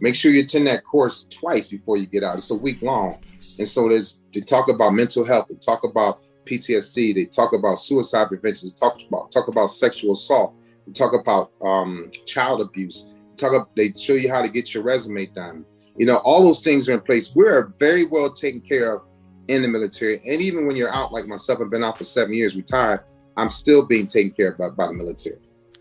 make 0.00 0.14
sure 0.14 0.32
you 0.32 0.42
attend 0.42 0.66
that 0.66 0.84
course 0.84 1.26
twice 1.30 1.68
before 1.68 1.96
you 1.96 2.06
get 2.06 2.22
out 2.22 2.36
it's 2.36 2.50
a 2.50 2.54
week 2.54 2.80
long 2.82 3.18
and 3.58 3.66
so 3.66 3.88
there's 3.88 4.22
they 4.32 4.40
talk 4.40 4.68
about 4.70 4.90
mental 4.90 5.24
health 5.24 5.46
they 5.48 5.56
talk 5.56 5.84
about 5.84 6.20
ptsd 6.44 7.14
they 7.14 7.24
talk 7.24 7.52
about 7.52 7.76
suicide 7.76 8.28
prevention 8.28 8.68
they 8.68 8.74
talk 8.74 8.98
about 9.08 9.30
talk 9.32 9.48
about 9.48 9.68
sexual 9.68 10.12
assault 10.12 10.54
they 10.86 10.92
talk 10.92 11.14
about 11.14 11.52
um, 11.62 12.10
child 12.26 12.60
abuse 12.60 13.12
talk 13.36 13.52
about, 13.52 13.74
they 13.76 13.92
show 13.92 14.14
you 14.14 14.30
how 14.30 14.42
to 14.42 14.48
get 14.48 14.74
your 14.74 14.82
resume 14.82 15.26
done 15.26 15.64
you 15.98 16.04
know, 16.04 16.16
all 16.18 16.42
those 16.42 16.62
things 16.62 16.88
are 16.88 16.92
in 16.92 17.00
place. 17.00 17.34
We're 17.34 17.72
very 17.78 18.04
well 18.04 18.30
taken 18.30 18.60
care 18.60 18.96
of 18.96 19.02
in 19.48 19.62
the 19.62 19.68
military. 19.68 20.20
And 20.26 20.40
even 20.42 20.66
when 20.66 20.76
you're 20.76 20.92
out, 20.92 21.12
like 21.12 21.26
myself, 21.26 21.60
I've 21.60 21.70
been 21.70 21.84
out 21.84 21.96
for 21.96 22.04
seven 22.04 22.34
years, 22.34 22.56
retired, 22.56 23.00
I'm 23.36 23.50
still 23.50 23.84
being 23.84 24.06
taken 24.06 24.32
care 24.32 24.52
of 24.52 24.58
by, 24.58 24.68
by 24.70 24.86
the 24.88 24.92
military. 24.92 25.38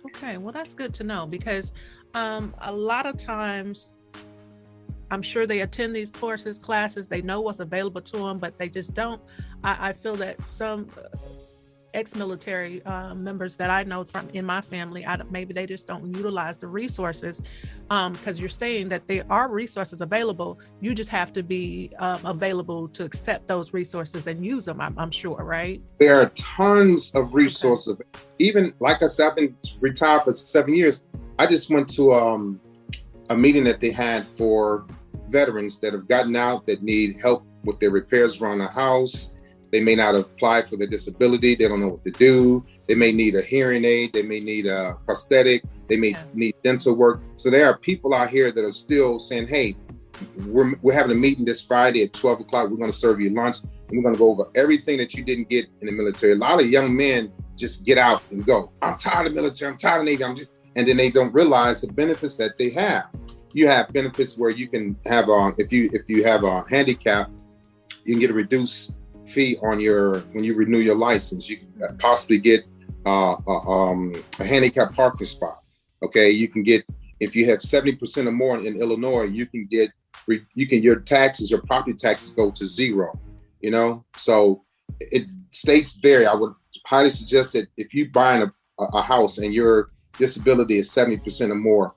Okay, 0.07 0.37
well, 0.37 0.53
that's 0.53 0.73
good 0.73 0.93
to 0.95 1.03
know 1.03 1.25
because 1.25 1.73
um, 2.13 2.53
a 2.61 2.71
lot 2.71 3.05
of 3.05 3.17
times 3.17 3.94
I'm 5.11 5.21
sure 5.21 5.45
they 5.45 5.61
attend 5.61 5.95
these 5.95 6.11
courses, 6.11 6.59
classes, 6.59 7.07
they 7.07 7.21
know 7.21 7.41
what's 7.41 7.59
available 7.59 8.01
to 8.01 8.17
them, 8.17 8.37
but 8.37 8.57
they 8.57 8.69
just 8.69 8.93
don't. 8.93 9.21
I, 9.63 9.89
I 9.89 9.93
feel 9.93 10.15
that 10.15 10.47
some 10.47 10.89
ex-military 11.95 12.83
uh, 12.85 13.15
members 13.15 13.55
that 13.55 13.69
I 13.69 13.83
know 13.83 14.03
from 14.03 14.29
in 14.33 14.45
my 14.45 14.61
family, 14.61 15.05
I, 15.05 15.19
maybe 15.31 15.53
they 15.53 15.65
just 15.65 15.87
don't 15.87 16.13
utilize 16.13 16.57
the 16.57 16.67
resources 16.67 17.41
because 17.87 18.37
um, 18.37 18.37
you're 18.37 18.49
saying 18.49 18.89
that 18.89 19.07
there 19.07 19.23
are 19.29 19.49
resources 19.49 20.01
available. 20.01 20.59
You 20.81 20.93
just 20.93 21.09
have 21.09 21.31
to 21.33 21.41
be 21.41 21.89
um, 21.99 22.19
available 22.25 22.87
to 22.89 23.05
accept 23.05 23.47
those 23.47 23.73
resources 23.73 24.27
and 24.27 24.45
use 24.45 24.65
them. 24.65 24.81
I'm, 24.81 24.97
I'm 24.99 25.11
sure, 25.11 25.37
right? 25.37 25.81
There 25.99 26.19
are 26.19 26.29
tons 26.35 27.15
of 27.15 27.33
resources. 27.33 27.93
Okay. 27.93 28.03
Even 28.39 28.73
like 28.79 29.01
I 29.01 29.07
said, 29.07 29.29
I've 29.29 29.35
been 29.37 29.57
retired 29.79 30.23
for 30.23 30.33
seven 30.33 30.75
years. 30.75 31.03
I 31.39 31.47
just 31.47 31.69
went 31.69 31.89
to 31.91 32.13
um, 32.13 32.59
a 33.29 33.35
meeting 33.35 33.63
that 33.63 33.79
they 33.79 33.91
had 33.91 34.27
for 34.27 34.85
veterans 35.29 35.79
that 35.79 35.93
have 35.93 36.07
gotten 36.07 36.35
out 36.35 36.65
that 36.67 36.83
need 36.83 37.17
help 37.21 37.45
with 37.63 37.79
their 37.79 37.91
repairs 37.91 38.41
around 38.41 38.59
the 38.59 38.67
house 38.67 39.31
they 39.75 39.81
may 39.81 39.95
not 39.95 40.15
have 40.15 40.23
applied 40.23 40.69
for 40.69 40.77
the 40.77 40.87
disability. 40.87 41.53
They 41.53 41.67
don't 41.67 41.81
know 41.81 41.89
what 41.89 42.03
to 42.05 42.11
do. 42.11 42.65
They 42.87 42.95
may 42.95 43.11
need 43.11 43.35
a 43.35 43.41
hearing 43.41 43.83
aid. 43.83 44.13
They 44.13 44.21
may 44.21 44.39
need 44.39 44.67
a 44.67 44.97
prosthetic. 45.05 45.63
They 45.87 45.97
may 45.97 46.11
yeah. 46.11 46.23
need 46.33 46.55
dental 46.63 46.95
work. 46.95 47.21
So 47.35 47.49
there 47.49 47.67
are 47.67 47.77
people 47.77 48.13
out 48.13 48.29
here 48.29 48.53
that 48.53 48.63
are 48.63 48.71
still 48.71 49.19
saying, 49.19 49.47
hey, 49.47 49.75
we're, 50.45 50.75
we're 50.81 50.93
having 50.93 51.11
a 51.11 51.19
meeting 51.19 51.43
this 51.43 51.59
Friday 51.59 52.03
at 52.03 52.13
12 52.13 52.39
o'clock. 52.39 52.69
We're 52.69 52.77
going 52.77 52.91
to 52.91 52.97
serve 52.97 53.19
you 53.19 53.31
lunch 53.31 53.57
and 53.89 53.97
we're 53.97 54.03
going 54.03 54.15
to 54.15 54.19
go 54.19 54.29
over 54.29 54.45
everything 54.55 54.97
that 54.99 55.13
you 55.13 55.25
didn't 55.25 55.49
get 55.49 55.67
in 55.81 55.87
the 55.87 55.93
military. 55.93 56.31
A 56.31 56.37
lot 56.37 56.61
of 56.61 56.69
young 56.69 56.95
men 56.95 57.33
just 57.57 57.85
get 57.85 57.97
out 57.97 58.23
and 58.31 58.45
go, 58.45 58.71
I'm 58.81 58.97
tired 58.97 59.27
of 59.27 59.33
military. 59.33 59.71
I'm 59.71 59.77
tired 59.77 59.99
of 59.99 60.05
Navy. 60.05 60.23
I'm 60.23 60.37
just, 60.37 60.51
and 60.77 60.87
then 60.87 60.95
they 60.95 61.09
don't 61.09 61.33
realize 61.33 61.81
the 61.81 61.91
benefits 61.91 62.37
that 62.37 62.57
they 62.57 62.69
have. 62.69 63.07
You 63.55 63.69
have 63.69 63.87
benefits 63.93 64.37
where 64.37 64.49
you 64.49 64.67
can 64.67 64.97
have, 65.05 65.29
a, 65.29 65.53
if 65.57 65.71
you, 65.71 65.89
if 65.93 66.03
you 66.09 66.25
have 66.25 66.43
a 66.43 66.65
handicap, 66.69 67.31
you 68.03 68.13
can 68.13 68.19
get 68.19 68.29
a 68.29 68.33
reduced 68.33 68.97
fee 69.25 69.57
on 69.63 69.79
your 69.79 70.19
when 70.33 70.43
you 70.43 70.55
renew 70.55 70.79
your 70.79 70.95
license. 70.95 71.49
You 71.49 71.57
can 71.59 71.97
possibly 71.97 72.37
get 72.37 72.65
uh, 73.05 73.37
a, 73.47 73.55
um, 73.75 74.13
a 74.41 74.43
handicap 74.43 74.93
parking 74.93 75.25
spot. 75.25 75.59
Okay, 76.03 76.29
you 76.31 76.49
can 76.49 76.63
get 76.63 76.83
if 77.21 77.33
you 77.33 77.49
have 77.49 77.61
seventy 77.61 77.95
percent 77.95 78.27
or 78.27 78.33
more 78.33 78.57
in 78.57 78.75
Illinois, 78.75 79.23
you 79.23 79.45
can 79.45 79.65
get 79.71 79.89
you 80.27 80.67
can 80.67 80.83
your 80.83 80.97
taxes, 80.97 81.49
your 81.49 81.61
property 81.61 81.93
taxes 81.93 82.31
go 82.31 82.51
to 82.51 82.65
zero. 82.65 83.17
You 83.61 83.71
know, 83.71 84.03
so 84.17 84.63
it 84.99 85.27
states 85.51 85.93
vary. 85.93 86.25
I 86.25 86.33
would 86.33 86.53
highly 86.85 87.09
suggest 87.09 87.53
that 87.53 87.67
if 87.77 87.93
you 87.93 88.11
buy 88.11 88.39
a, 88.39 88.83
a 88.93 89.01
house 89.01 89.37
and 89.37 89.53
your 89.53 89.87
disability 90.17 90.77
is 90.79 90.91
seventy 90.91 91.19
percent 91.19 91.53
or 91.53 91.55
more 91.55 91.95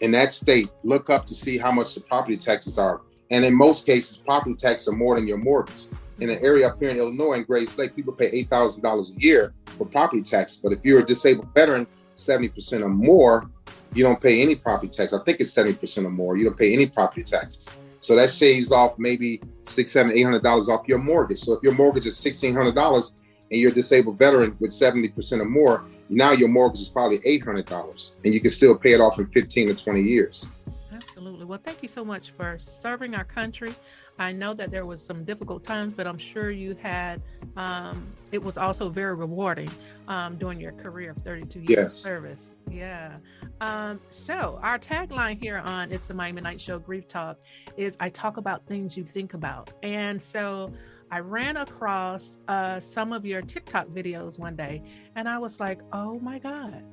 in 0.00 0.10
that 0.12 0.30
state, 0.30 0.70
look 0.84 1.10
up 1.10 1.26
to 1.26 1.34
see 1.34 1.58
how 1.58 1.72
much 1.72 1.94
the 1.94 2.00
property 2.00 2.36
taxes 2.36 2.78
are. 2.78 3.00
And 3.30 3.44
in 3.44 3.54
most 3.54 3.86
cases, 3.86 4.16
property 4.16 4.54
taxes 4.54 4.88
are 4.88 4.96
more 4.96 5.14
than 5.16 5.26
your 5.26 5.38
mortgage 5.38 5.86
in 6.20 6.30
an 6.30 6.38
area 6.44 6.68
up 6.68 6.80
here 6.80 6.90
in 6.90 6.96
Illinois 6.96 7.34
in 7.34 7.44
Grayslake, 7.44 7.94
people 7.94 8.12
pay 8.12 8.26
eight 8.26 8.48
thousand 8.50 8.82
dollars 8.82 9.14
a 9.16 9.20
year 9.20 9.54
for 9.66 9.86
property 9.86 10.22
tax. 10.22 10.56
But 10.56 10.72
if 10.72 10.84
you're 10.84 11.00
a 11.00 11.06
disabled 11.06 11.52
veteran, 11.54 11.86
seventy 12.14 12.48
percent 12.48 12.82
or 12.82 12.88
more, 12.88 13.50
you 13.94 14.02
don't 14.02 14.20
pay 14.20 14.42
any 14.42 14.54
property 14.54 14.88
tax. 14.88 15.12
I 15.12 15.22
think 15.22 15.40
it's 15.40 15.52
seventy 15.52 15.76
percent 15.76 16.06
or 16.06 16.10
more. 16.10 16.36
You 16.36 16.44
don't 16.44 16.56
pay 16.56 16.72
any 16.72 16.86
property 16.86 17.22
taxes. 17.22 17.74
So 18.00 18.14
that 18.16 18.30
shaves 18.30 18.70
off 18.70 18.98
maybe 18.98 19.40
six, 19.62 19.92
seven, 19.92 20.12
eight 20.12 20.22
hundred 20.22 20.42
dollars 20.42 20.68
off 20.68 20.86
your 20.88 20.98
mortgage. 20.98 21.38
So 21.38 21.52
if 21.54 21.62
your 21.62 21.74
mortgage 21.74 22.06
is 22.06 22.16
sixteen 22.16 22.54
hundred 22.54 22.74
dollars 22.74 23.14
and 23.50 23.60
you're 23.60 23.70
a 23.70 23.74
disabled 23.74 24.18
veteran 24.18 24.56
with 24.60 24.72
seventy 24.72 25.08
percent 25.08 25.40
or 25.40 25.46
more, 25.46 25.84
now 26.08 26.32
your 26.32 26.48
mortgage 26.48 26.80
is 26.80 26.88
probably 26.88 27.20
eight 27.24 27.44
hundred 27.44 27.66
dollars, 27.66 28.16
and 28.24 28.32
you 28.32 28.40
can 28.40 28.50
still 28.50 28.76
pay 28.76 28.92
it 28.92 29.00
off 29.00 29.18
in 29.18 29.26
fifteen 29.26 29.68
to 29.68 29.74
twenty 29.74 30.02
years. 30.02 30.46
Absolutely. 30.92 31.46
Well, 31.46 31.60
thank 31.62 31.82
you 31.82 31.88
so 31.88 32.04
much 32.04 32.30
for 32.30 32.58
serving 32.58 33.14
our 33.14 33.24
country. 33.24 33.74
I 34.18 34.32
know 34.32 34.52
that 34.54 34.70
there 34.70 34.84
was 34.84 35.04
some 35.04 35.24
difficult 35.24 35.62
times, 35.62 35.94
but 35.96 36.06
I'm 36.06 36.18
sure 36.18 36.50
you 36.50 36.76
had. 36.82 37.22
Um, 37.56 38.12
it 38.32 38.42
was 38.42 38.58
also 38.58 38.88
very 38.88 39.14
rewarding 39.14 39.68
um, 40.08 40.36
during 40.36 40.60
your 40.60 40.72
career 40.72 41.10
of 41.10 41.18
32 41.18 41.60
years 41.60 41.68
yes. 41.68 41.84
of 41.84 41.90
service. 41.92 42.52
Yeah. 42.70 43.16
Um, 43.60 44.00
so 44.10 44.58
our 44.62 44.78
tagline 44.78 45.40
here 45.40 45.58
on 45.58 45.92
It's 45.92 46.06
the 46.06 46.14
Miami 46.14 46.40
Night 46.40 46.60
Show 46.60 46.78
Grief 46.78 47.06
Talk 47.06 47.38
is 47.76 47.96
I 48.00 48.08
talk 48.08 48.36
about 48.36 48.66
things 48.66 48.96
you 48.96 49.04
think 49.04 49.34
about, 49.34 49.72
and 49.82 50.20
so 50.20 50.72
I 51.10 51.20
ran 51.20 51.56
across 51.56 52.38
uh, 52.48 52.80
some 52.80 53.12
of 53.12 53.24
your 53.24 53.42
TikTok 53.42 53.88
videos 53.88 54.38
one 54.38 54.56
day, 54.56 54.82
and 55.16 55.28
I 55.28 55.38
was 55.38 55.60
like, 55.60 55.80
oh 55.92 56.18
my 56.20 56.38
god 56.38 56.84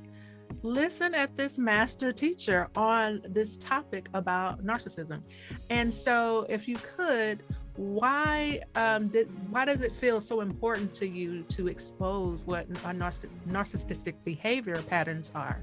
listen 0.62 1.14
at 1.14 1.36
this 1.36 1.58
master 1.58 2.12
teacher 2.12 2.68
on 2.76 3.22
this 3.28 3.56
topic 3.56 4.08
about 4.14 4.64
narcissism. 4.64 5.22
And 5.70 5.92
so, 5.92 6.46
if 6.48 6.66
you 6.66 6.76
could, 6.76 7.42
why 7.76 8.60
um, 8.74 9.08
did 9.08 9.28
why 9.50 9.64
does 9.64 9.80
it 9.80 9.92
feel 9.92 10.20
so 10.20 10.40
important 10.40 10.94
to 10.94 11.06
you 11.06 11.42
to 11.50 11.68
expose 11.68 12.44
what 12.44 12.68
narcissistic 12.72 14.14
behavior 14.24 14.82
patterns 14.82 15.30
are? 15.34 15.62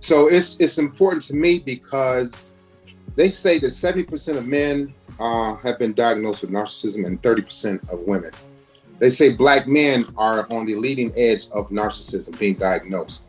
So 0.00 0.28
it's 0.28 0.60
it's 0.60 0.78
important 0.78 1.22
to 1.24 1.34
me 1.34 1.58
because 1.58 2.54
they 3.16 3.30
say 3.30 3.58
that 3.58 3.68
70% 3.68 4.36
of 4.36 4.46
men 4.46 4.94
uh, 5.20 5.54
have 5.56 5.78
been 5.78 5.92
diagnosed 5.92 6.42
with 6.42 6.50
narcissism 6.50 7.06
and 7.06 7.22
30% 7.22 7.88
of 7.92 8.00
women. 8.00 8.32
They 8.98 9.10
say 9.10 9.34
black 9.34 9.66
men 9.66 10.06
are 10.16 10.46
on 10.52 10.66
the 10.66 10.76
leading 10.76 11.12
edge 11.16 11.48
of 11.50 11.68
narcissism 11.70 12.38
being 12.38 12.54
diagnosed. 12.54 13.24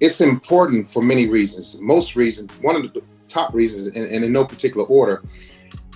It's 0.00 0.20
important 0.20 0.90
for 0.90 1.02
many 1.02 1.28
reasons. 1.28 1.78
Most 1.80 2.16
reasons, 2.16 2.52
one 2.60 2.76
of 2.76 2.82
the 2.82 3.02
top 3.28 3.52
reasons, 3.52 3.94
and, 3.94 4.06
and 4.06 4.24
in 4.24 4.32
no 4.32 4.44
particular 4.44 4.86
order, 4.86 5.22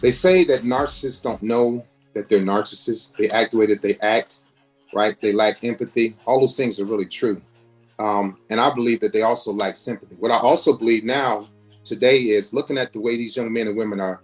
they 0.01 0.11
say 0.11 0.45
that 0.45 0.61
narcissists 0.63 1.23
don't 1.23 1.43
know 1.43 1.85
that 2.13 2.29
they're 2.29 2.41
narcissists. 2.41 3.17
They 3.17 3.31
act 3.31 3.53
the 3.53 3.59
way 3.59 3.67
that 3.67 3.83
they 3.83 3.97
act, 4.01 4.41
right? 4.93 5.17
They 5.21 5.33
lack 5.33 5.65
empathy. 5.65 6.17
All 6.27 6.41
those 6.41 6.57
things 6.57 6.79
are 6.81 6.85
really 6.85 7.07
true. 7.07 7.41
Um, 7.99 8.39
and 8.51 8.61
I 8.61 8.75
believe 8.75 9.01
that 9.01 9.13
they 9.13 9.23
also 9.23 9.53
lack 9.53 9.77
sympathy. 9.77 10.17
What 10.17 10.31
I 10.31 10.39
also 10.39 10.77
believe 10.77 11.05
now 11.05 11.49
today 11.85 12.19
is 12.19 12.53
looking 12.53 12.79
at 12.79 12.93
the 12.93 13.01
way 13.01 13.17
these 13.17 13.37
young 13.37 13.53
men 13.53 13.69
and 13.69 13.77
women 13.77 14.01
are 14.01 14.21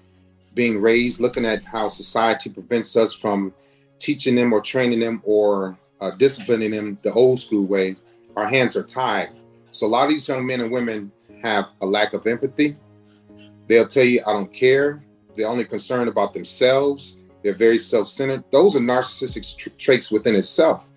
being 0.54 0.80
raised, 0.80 1.20
looking 1.20 1.44
at 1.44 1.64
how 1.64 1.88
society 1.88 2.50
prevents 2.50 2.96
us 2.96 3.12
from 3.12 3.54
teaching 3.98 4.34
them 4.34 4.52
or 4.52 4.60
training 4.60 5.00
them 5.00 5.22
or 5.24 5.78
uh, 6.00 6.10
disciplining 6.12 6.70
them 6.70 6.98
the 7.02 7.12
old 7.12 7.38
school 7.38 7.66
way, 7.66 7.96
our 8.36 8.48
hands 8.48 8.76
are 8.76 8.82
tied. 8.82 9.30
So 9.70 9.86
a 9.86 9.88
lot 9.88 10.04
of 10.04 10.10
these 10.10 10.26
young 10.26 10.46
men 10.46 10.60
and 10.60 10.72
women 10.72 11.12
have 11.42 11.68
a 11.80 11.86
lack 11.86 12.12
of 12.14 12.26
empathy. 12.26 12.76
They'll 13.68 13.86
tell 13.86 14.04
you, 14.04 14.20
I 14.26 14.32
don't 14.32 14.52
care. 14.52 15.04
They're 15.36 15.46
only 15.46 15.64
concerned 15.64 16.08
about 16.08 16.34
themselves. 16.34 17.18
They're 17.42 17.54
very 17.54 17.78
self-centered. 17.78 18.44
Those 18.50 18.76
are 18.76 18.80
narcissistic 18.80 19.56
tra- 19.56 19.72
traits 19.72 20.10
within 20.10 20.34
itself. 20.34 20.88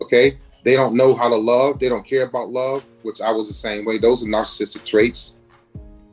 Okay. 0.00 0.38
They 0.64 0.74
don't 0.74 0.96
know 0.96 1.14
how 1.14 1.28
to 1.28 1.36
love. 1.36 1.78
They 1.78 1.88
don't 1.88 2.04
care 2.04 2.24
about 2.24 2.50
love, 2.50 2.84
which 3.02 3.20
I 3.20 3.30
was 3.30 3.46
the 3.46 3.54
same 3.54 3.84
way. 3.84 3.98
Those 3.98 4.24
are 4.24 4.26
narcissistic 4.26 4.84
traits. 4.84 5.36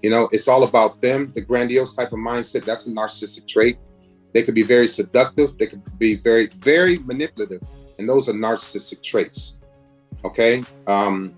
You 0.04 0.10
know, 0.10 0.28
it's 0.32 0.48
all 0.48 0.66
about 0.66 1.02
them, 1.02 1.32
the 1.34 1.42
grandiose 1.42 1.96
type 1.96 2.12
of 2.12 2.20
mindset. 2.20 2.66
That's 2.66 2.88
a 2.88 2.92
narcissistic 2.92 3.48
trait. 3.48 3.78
They 4.34 4.44
could 4.44 4.54
be 4.54 4.64
very 4.64 4.88
seductive. 4.88 5.58
They 5.58 5.68
could 5.68 5.82
be 5.98 6.16
very, 6.16 6.48
very 6.58 6.98
manipulative. 7.00 7.62
And 7.98 8.10
those 8.10 8.28
are 8.28 8.34
narcissistic 8.34 9.02
traits. 9.02 9.60
Okay. 10.26 10.62
Um, 10.88 11.34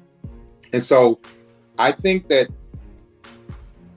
and 0.73 0.81
so 0.81 1.19
I 1.77 1.91
think 1.91 2.27
that 2.29 2.47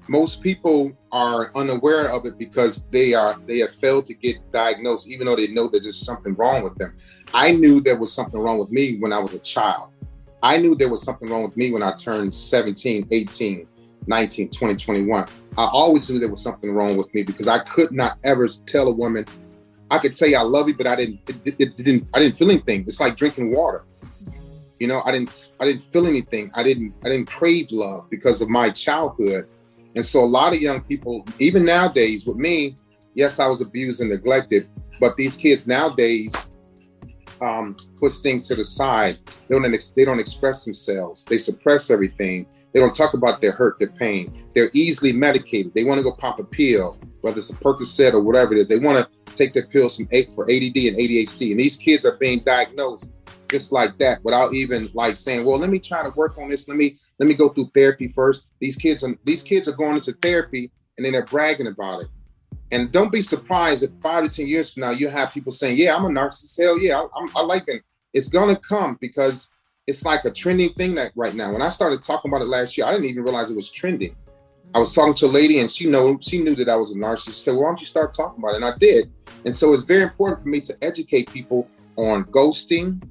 most 0.09 0.43
people 0.43 0.93
are 1.13 1.51
unaware 1.55 2.11
of 2.11 2.27
it 2.27 2.39
because 2.39 2.83
they 2.91 3.15
are 3.15 3.39
they 3.47 3.59
have 3.59 3.75
failed 3.75 4.07
to 4.07 4.15
get 4.15 4.37
diagnosed 4.51 5.07
even 5.09 5.27
though 5.27 5.37
they 5.37 5.49
know 5.49 5.69
that 5.69 5.83
there's 5.83 5.99
something 5.99 6.35
wrong 6.35 6.63
with 6.63 6.75
them 6.77 6.95
i 7.35 7.53
knew 7.53 7.81
there 7.81 7.99
was 7.99 8.13
something 8.13 8.41
wrong 8.41 8.59
with 8.59 8.71
me 8.71 8.97
when 8.99 9.13
i 9.13 9.19
was 9.19 9.35
a 9.35 9.39
child 9.39 9.91
i 10.43 10.57
knew 10.57 10.75
there 10.75 10.89
was 10.89 11.03
something 11.03 11.29
wrong 11.29 11.43
with 11.43 11.57
me 11.57 11.71
when 11.71 11.83
i 11.83 11.95
turned 11.95 12.35
17 12.35 13.07
18 13.11 13.68
19 14.09 14.51
20 14.51 14.77
21 14.77 15.27
i 15.57 15.65
always 15.67 16.09
knew 16.11 16.19
there 16.19 16.31
was 16.31 16.43
something 16.43 16.73
wrong 16.73 16.97
with 16.97 17.13
me 17.15 17.23
because 17.23 17.49
i 17.49 17.59
could 17.59 17.93
not 17.93 18.19
ever 18.25 18.49
tell 18.67 18.89
a 18.89 18.93
woman 18.93 19.25
i 19.91 19.99
could 19.99 20.15
say 20.15 20.35
i 20.35 20.43
love 20.43 20.69
you 20.69 20.77
but 20.77 20.87
i 20.87 20.97
didn't 20.97 21.21
it, 21.29 21.57
it 21.59 21.77
didn't 21.77 22.09
i 22.15 22.19
didn't 22.19 22.37
feel 22.37 22.51
anything 22.51 22.83
it's 22.83 23.01
like 23.01 23.17
drinking 23.17 23.55
water 23.55 23.85
you 24.79 24.87
know 24.87 25.03
i 25.05 25.13
didn't 25.13 25.53
i 25.61 25.65
didn't 25.65 25.83
feel 25.83 26.07
anything 26.07 26.51
i 26.55 26.63
didn't 26.63 26.95
i 27.05 27.09
didn't 27.09 27.29
crave 27.29 27.71
love 27.71 28.09
because 28.11 28.41
of 28.41 28.49
my 28.49 28.71
childhood 28.71 29.47
and 29.99 30.05
so 30.05 30.23
a 30.23 30.27
lot 30.27 30.53
of 30.53 30.61
young 30.61 30.81
people, 30.83 31.25
even 31.41 31.65
nowadays 31.65 32.25
with 32.25 32.37
me, 32.37 32.77
yes, 33.15 33.41
I 33.41 33.49
was 33.49 33.61
abused 33.61 34.01
and 34.01 34.11
neglected, 34.11 34.69
but 35.01 35.17
these 35.17 35.37
kids 35.37 35.67
nowadays 35.67 36.33
um, 37.41 37.77
push 37.99 38.19
things 38.19 38.47
to 38.47 38.55
the 38.55 38.65
side. 38.65 39.19
They 39.49 39.59
don't, 39.59 39.93
they 39.97 40.05
don't 40.05 40.21
express 40.21 40.65
themselves. 40.65 41.25
They 41.25 41.39
suppress 41.39 41.91
everything. 41.91 42.47
They 42.73 42.81
don't 42.81 42.95
talk 42.95 43.15
about 43.15 43.41
their 43.41 43.53
hurt, 43.53 43.79
their 43.79 43.91
pain. 43.91 44.33
They're 44.55 44.71
easily 44.75 45.13
medicated. 45.13 45.73
They 45.75 45.85
want 45.85 45.99
to 45.99 46.05
go 46.05 46.13
pop 46.13 46.39
a 46.39 46.45
pill, 46.45 46.99
whether 47.23 47.39
it's 47.39 47.51
a 47.51 47.55
Percocet 47.55 48.13
or 48.13 48.21
whatever 48.21 48.55
it 48.55 48.59
is. 48.59 48.69
They 48.69 48.79
want 48.79 48.99
to 48.99 49.35
take 49.35 49.55
their 49.55 49.67
pills 49.67 49.97
from 49.97 50.09
eight 50.11 50.31
for 50.33 50.45
ADD 50.45 50.77
and 50.77 50.97
ADHD. 50.97 51.53
And 51.53 51.61
these 51.61 51.77
kids 51.77 52.05
are 52.05 52.17
being 52.17 52.41
diagnosed 52.45 53.13
just 53.51 53.73
like 53.73 53.97
that 53.99 54.23
without 54.25 54.55
even 54.55 54.91
like 54.93 55.17
saying, 55.17 55.45
well, 55.45 55.59
let 55.59 55.71
me 55.71 55.79
try 55.79 56.03
to 56.03 56.11
work 56.11 56.37
on 56.39 56.51
this. 56.51 56.69
Let 56.69 56.77
me 56.77 56.97
let 57.19 57.29
me 57.29 57.35
go 57.35 57.49
through 57.49 57.71
therapy 57.75 58.09
first. 58.09 58.43
These 58.61 58.77
kids 58.77 59.03
are 59.03 59.15
these 59.25 59.43
kids 59.43 59.69
are 59.69 59.73
going 59.73 59.95
into 59.95 60.13
therapy 60.13 60.71
and 60.97 61.05
then 61.05 61.13
they're 61.13 61.25
bragging 61.25 61.69
about 61.69 62.03
it. 62.03 62.09
And 62.71 62.93
don't 62.93 63.11
be 63.11 63.23
surprised 63.23 63.83
if 63.83 63.91
five 64.03 64.25
to 64.25 64.31
ten 64.31 64.47
years 64.47 64.73
from 64.73 64.83
now 64.83 64.91
you 64.91 65.09
have 65.09 65.33
people 65.33 65.53
saying, 65.53 65.79
"Yeah, 65.79 65.97
I'm 65.97 66.05
a 66.05 66.09
narcissist. 66.09 66.61
Hell 66.61 66.79
yeah, 66.79 67.01
I, 67.01 67.27
I 67.37 67.43
like 67.43 67.65
them." 67.67 67.81
It's 68.13 68.29
gonna 68.29 68.57
come 68.57 68.99
because 69.01 69.51
it's 69.89 70.05
like 70.05 70.25
a 70.27 70.31
trending 70.31 70.69
thing 70.75 70.95
that 70.97 71.13
right 71.17 71.35
now. 71.35 71.51
When 71.51 71.63
I 71.63 71.71
started 71.71 72.03
talking 72.03 72.31
about 72.31 72.43
it 72.43 72.49
last 72.49 72.77
year, 72.77 72.87
I 72.87 72.93
didn't 72.93 73.07
even 73.07 73.25
realize 73.25 73.51
it 73.51 73.57
was 73.57 73.71
trending. 73.71 74.15
I 74.75 74.79
was 74.79 74.95
talking 74.95 75.15
to 75.15 75.27
a 75.27 75.29
lady 75.29 75.61
and 75.61 75.71
she 75.71 75.89
know 75.89 76.19
she 76.21 76.43
knew 76.43 76.55
that 76.57 76.69
I 76.69 76.77
was 76.77 76.93
a 76.93 76.95
narcissist. 76.95 77.25
She 77.25 77.31
said, 77.31 77.53
well, 77.53 77.63
"Why 77.63 77.69
don't 77.71 77.81
you 77.81 77.87
start 77.87 78.13
talking 78.13 78.39
about 78.39 78.53
it?" 78.53 78.57
And 78.57 78.67
I 78.67 78.77
did. 78.77 79.11
And 79.47 79.57
so 79.57 79.73
it's 79.73 79.85
very 79.85 80.03
important 80.03 80.43
for 80.43 80.49
me 80.49 80.61
to 80.61 80.77
educate 80.83 81.33
people 81.33 81.67
on 81.97 82.25
ghosting, 82.25 83.03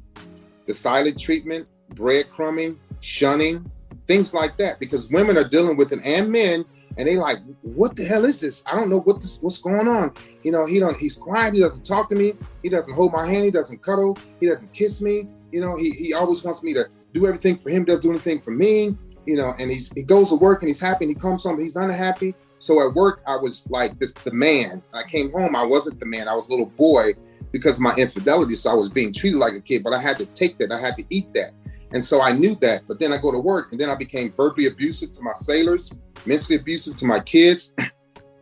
the 0.67 0.73
silent 0.73 1.19
treatment, 1.19 1.67
breadcrumbing, 1.95 2.77
shunning, 3.01 3.65
things 4.05 4.35
like 4.35 4.55
that, 4.57 4.79
because 4.79 5.09
women 5.09 5.35
are 5.35 5.43
dealing 5.43 5.77
with 5.77 5.91
it 5.91 5.99
and 6.05 6.31
men, 6.31 6.63
and 6.97 7.07
they 7.07 7.17
like, 7.17 7.39
what 7.61 7.95
the 7.95 8.05
hell 8.05 8.25
is 8.25 8.39
this? 8.39 8.63
I 8.67 8.75
don't 8.75 8.89
know 8.89 8.99
what 8.99 9.19
this, 9.19 9.39
what's 9.41 9.59
going 9.59 9.87
on. 9.87 10.13
You 10.43 10.51
know, 10.51 10.65
he 10.65 10.79
don't, 10.79 10.97
he's 10.97 11.15
quiet. 11.15 11.53
He 11.53 11.59
doesn't 11.59 11.85
talk 11.85 12.09
to 12.09 12.15
me. 12.15 12.33
He 12.61 12.69
doesn't 12.69 12.93
hold 12.93 13.13
my 13.13 13.27
hand. 13.27 13.45
He 13.45 13.51
doesn't 13.51 13.81
cuddle. 13.81 14.17
He 14.39 14.47
doesn't 14.47 14.73
kiss 14.73 15.01
me. 15.01 15.27
You 15.51 15.61
know, 15.61 15.77
he, 15.77 15.91
he 15.91 16.13
always 16.13 16.43
wants 16.43 16.63
me 16.63 16.73
to 16.73 16.87
do 17.13 17.25
everything 17.25 17.57
for 17.57 17.69
him. 17.69 17.85
Doesn't 17.85 18.03
do 18.03 18.11
anything 18.11 18.41
for 18.41 18.51
me. 18.51 18.97
You 19.25 19.35
know, 19.35 19.53
and 19.59 19.69
he's 19.69 19.91
he 19.91 20.03
goes 20.03 20.29
to 20.29 20.35
work 20.35 20.61
and 20.61 20.69
he's 20.69 20.79
happy. 20.79 21.05
And 21.05 21.13
he 21.13 21.19
comes 21.19 21.43
home, 21.43 21.53
and 21.53 21.63
he's 21.63 21.75
unhappy. 21.75 22.33
So 22.59 22.87
at 22.87 22.95
work, 22.95 23.21
I 23.27 23.35
was 23.35 23.69
like 23.69 23.99
this 23.99 24.13
the 24.13 24.33
man. 24.33 24.81
I 24.93 25.03
came 25.03 25.31
home, 25.31 25.55
I 25.55 25.63
wasn't 25.63 25.99
the 25.99 26.05
man. 26.05 26.27
I 26.27 26.33
was 26.33 26.47
a 26.47 26.51
little 26.51 26.65
boy 26.65 27.13
because 27.51 27.75
of 27.75 27.81
my 27.81 27.95
infidelity. 27.95 28.55
So 28.55 28.71
I 28.71 28.73
was 28.73 28.89
being 28.89 29.13
treated 29.13 29.37
like 29.37 29.53
a 29.53 29.61
kid, 29.61 29.83
but 29.83 29.93
I 29.93 29.99
had 29.99 30.17
to 30.17 30.25
take 30.27 30.57
that. 30.59 30.71
I 30.71 30.79
had 30.79 30.95
to 30.97 31.03
eat 31.09 31.33
that. 31.33 31.53
And 31.93 32.03
so 32.03 32.21
I 32.21 32.31
knew 32.31 32.55
that. 32.55 32.83
But 32.87 32.99
then 32.99 33.13
I 33.13 33.17
go 33.17 33.31
to 33.31 33.39
work 33.39 33.71
and 33.71 33.79
then 33.79 33.89
I 33.89 33.95
became 33.95 34.33
verbally 34.35 34.67
abusive 34.67 35.11
to 35.13 35.23
my 35.23 35.33
sailors, 35.33 35.91
mentally 36.25 36.57
abusive 36.57 36.97
to 36.97 37.05
my 37.05 37.19
kids. 37.19 37.75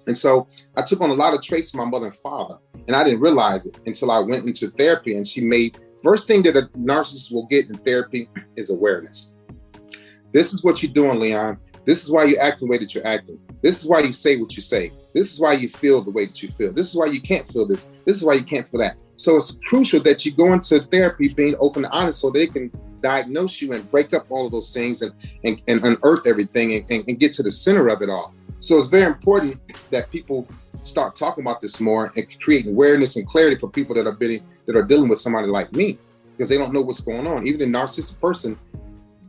And 0.08 0.16
so 0.16 0.48
I 0.78 0.84
took 0.84 1.02
on 1.02 1.10
a 1.10 1.16
lot 1.16 1.34
of 1.34 1.42
traits 1.42 1.74
of 1.74 1.80
my 1.80 1.86
mother 1.86 2.06
and 2.06 2.16
father. 2.16 2.60
And 2.88 2.96
I 2.96 3.04
didn't 3.04 3.22
realize 3.22 3.66
it 3.66 3.80
until 3.88 4.12
I 4.12 4.20
went 4.20 4.46
into 4.46 4.70
therapy 4.70 5.16
and 5.16 5.26
she 5.26 5.42
made 5.42 5.80
first 6.06 6.28
thing 6.28 6.44
that 6.44 6.56
a 6.56 6.62
narcissist 6.78 7.34
will 7.34 7.48
get 7.48 7.68
in 7.68 7.74
therapy 7.78 8.30
is 8.56 8.70
awareness. 8.70 9.34
This 10.32 10.54
is 10.54 10.64
what 10.64 10.84
you're 10.84 10.94
doing, 10.94 11.20
Leon. 11.20 11.58
This 11.86 12.04
is 12.04 12.12
why 12.12 12.26
you 12.26 12.38
act 12.38 12.60
the 12.60 12.68
way 12.68 12.78
that 12.78 12.94
you're 12.94 13.08
acting. 13.08 13.40
This 13.64 13.82
is 13.82 13.90
why 13.90 14.02
you 14.02 14.12
say 14.12 14.38
what 14.38 14.56
you 14.56 14.62
say. 14.62 14.92
This 15.16 15.34
is 15.34 15.40
why 15.40 15.54
you 15.54 15.68
feel 15.68 16.04
the 16.04 16.12
way 16.12 16.28
that 16.28 16.44
you 16.44 16.50
feel. 16.50 16.72
This 16.72 16.90
is 16.90 16.96
why 16.96 17.08
you 17.08 17.22
can't 17.22 17.48
feel 17.48 17.68
this. 17.68 17.86
This 18.06 18.18
is 18.18 18.24
why 18.24 18.36
you 18.36 18.44
can't 18.44 18.68
feel 18.68 18.82
that. 18.82 19.02
So 19.16 19.38
it's 19.38 19.58
crucial 19.66 20.00
that 20.04 20.26
you 20.26 20.32
go 20.32 20.54
into 20.54 20.80
therapy 20.80 21.30
being 21.30 21.56
open 21.60 21.86
and 21.86 21.94
honest 21.94 22.22
so 22.22 22.30
they 22.30 22.46
can 22.46 22.72
diagnose 23.02 23.60
you 23.62 23.74
and 23.74 23.90
break 23.90 24.14
up 24.14 24.28
all 24.30 24.46
of 24.46 24.52
those 24.52 24.72
things 24.74 25.02
and, 25.02 25.14
and, 25.44 25.60
and 25.68 25.84
unearth 25.84 26.28
everything 26.28 26.74
and, 26.74 26.92
and, 26.92 27.04
and 27.08 27.20
get 27.20 27.34
to 27.34 27.44
the 27.44 27.52
center 27.52 27.88
of 27.88 28.04
it 28.04 28.10
all. 28.10 28.34
So 28.66 28.80
it's 28.80 28.88
very 28.88 29.04
important 29.06 29.62
that 29.92 30.10
people 30.10 30.48
start 30.82 31.16
talking 31.16 31.44
about 31.44 31.62
this 31.62 31.80
more 31.80 32.12
and 32.16 32.40
create 32.40 32.66
awareness 32.66 33.16
and 33.16 33.28
clarity 33.28 33.58
for 33.58 33.70
people 33.70 33.94
that 33.94 34.08
are 34.08 34.18
that 34.66 34.76
are 34.76 34.82
dealing 34.82 35.08
with 35.08 35.20
somebody 35.20 35.48
like 35.48 35.72
me 35.74 36.00
because 36.32 36.50
they 36.50 36.58
don't 36.58 36.74
know 36.74 36.82
what's 36.82 37.02
going 37.02 37.28
on. 37.28 37.46
Even 37.46 37.62
a 37.62 37.78
narcissistic 37.78 38.20
person 38.20 38.58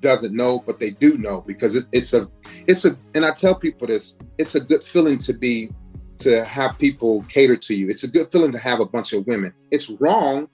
doesn't 0.00 0.34
know, 0.34 0.60
but 0.60 0.80
they 0.80 0.88
do 0.88 1.18
know 1.18 1.42
because 1.46 1.74
it, 1.74 1.84
it's 1.92 2.14
a, 2.14 2.30
it's 2.66 2.86
a, 2.86 2.96
and 3.14 3.26
I 3.26 3.32
tell 3.32 3.54
people 3.54 3.86
this, 3.86 4.16
it's 4.38 4.54
a 4.54 4.60
good 4.60 4.82
feeling 4.82 5.18
to 5.18 5.34
be, 5.34 5.70
to 6.18 6.42
have 6.46 6.78
people 6.78 7.22
cater 7.28 7.56
to 7.56 7.74
you. 7.74 7.90
It's 7.90 8.04
a 8.04 8.08
good 8.08 8.32
feeling 8.32 8.52
to 8.52 8.58
have 8.58 8.80
a 8.80 8.86
bunch 8.86 9.12
of 9.12 9.26
women. 9.26 9.52
It's 9.70 9.90
wrong, 9.90 10.48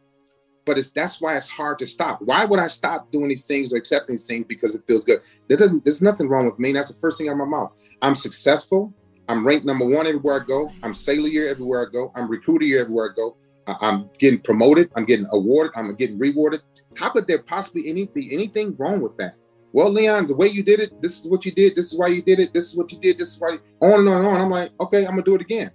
but 0.65 0.77
it's 0.77 0.91
that's 0.91 1.21
why 1.21 1.37
it's 1.37 1.49
hard 1.49 1.79
to 1.79 1.87
stop. 1.87 2.21
Why 2.21 2.45
would 2.47 2.59
I 2.59 2.67
stop 2.67 3.13
doing 3.13 3.29
these 3.29 3.47
things 3.47 3.73
or 3.73 3.77
accepting 3.77 4.15
these 4.15 4.27
things 4.27 4.45
because 4.49 4.75
it 4.75 4.83
feels 4.89 5.05
good? 5.05 5.21
There 5.47 5.57
doesn't, 5.57 5.85
there's 5.85 6.03
nothing 6.03 6.29
wrong 6.29 6.47
with 6.47 6.59
me. 6.59 6.73
That's 6.73 6.93
the 6.93 6.99
first 6.99 7.19
thing 7.19 7.29
out 7.29 7.33
of 7.33 7.39
my 7.39 7.45
mouth. 7.45 7.73
I'm 8.03 8.17
successful. 8.17 8.93
I'm 9.29 9.47
ranked 9.47 9.65
number 9.65 9.87
one 9.87 10.07
everywhere 10.07 10.43
I 10.43 10.45
go. 10.45 10.73
I'm 10.83 10.95
sailor 10.95 11.49
everywhere 11.49 11.87
I 11.87 11.91
go. 11.91 12.13
I'm 12.17 12.29
recruiter 12.29 12.79
everywhere 12.79 13.13
I 13.13 13.15
go. 13.15 13.37
I'm 13.81 14.11
getting 14.19 14.41
promoted. 14.41 14.91
I'm 14.97 15.05
getting 15.05 15.27
awarded. 15.31 15.73
I'm 15.77 15.95
getting 15.95 16.19
rewarded. 16.19 16.63
How 16.97 17.09
could 17.11 17.27
there 17.29 17.39
possibly 17.39 17.89
any 17.89 18.07
be 18.07 18.35
anything 18.35 18.75
wrong 18.77 19.01
with 19.01 19.17
that? 19.19 19.37
Well, 19.73 19.89
Leon, 19.89 20.27
the 20.27 20.35
way 20.35 20.49
you 20.49 20.63
did 20.63 20.81
it, 20.81 21.01
this 21.01 21.21
is 21.21 21.29
what 21.29 21.47
you 21.47 21.53
did. 21.53 21.77
This 21.77 21.93
is 21.93 21.99
why 21.99 22.09
you 22.09 22.23
did 22.23 22.41
it. 22.41 22.53
This 22.53 22.71
is 22.71 22.77
what 22.77 22.93
you 22.93 22.99
did. 22.99 23.19
This 23.19 23.35
is 23.35 23.41
why. 23.41 23.53
You, 23.53 23.61
on 23.81 24.01
and 24.01 24.09
on 24.09 24.19
and 24.19 24.27
on. 24.27 24.41
I'm 24.41 24.51
like, 24.51 24.73
okay, 24.81 25.07
I'm 25.07 25.13
gonna 25.13 25.23
do 25.23 25.37
it 25.37 25.41
again. 25.41 25.71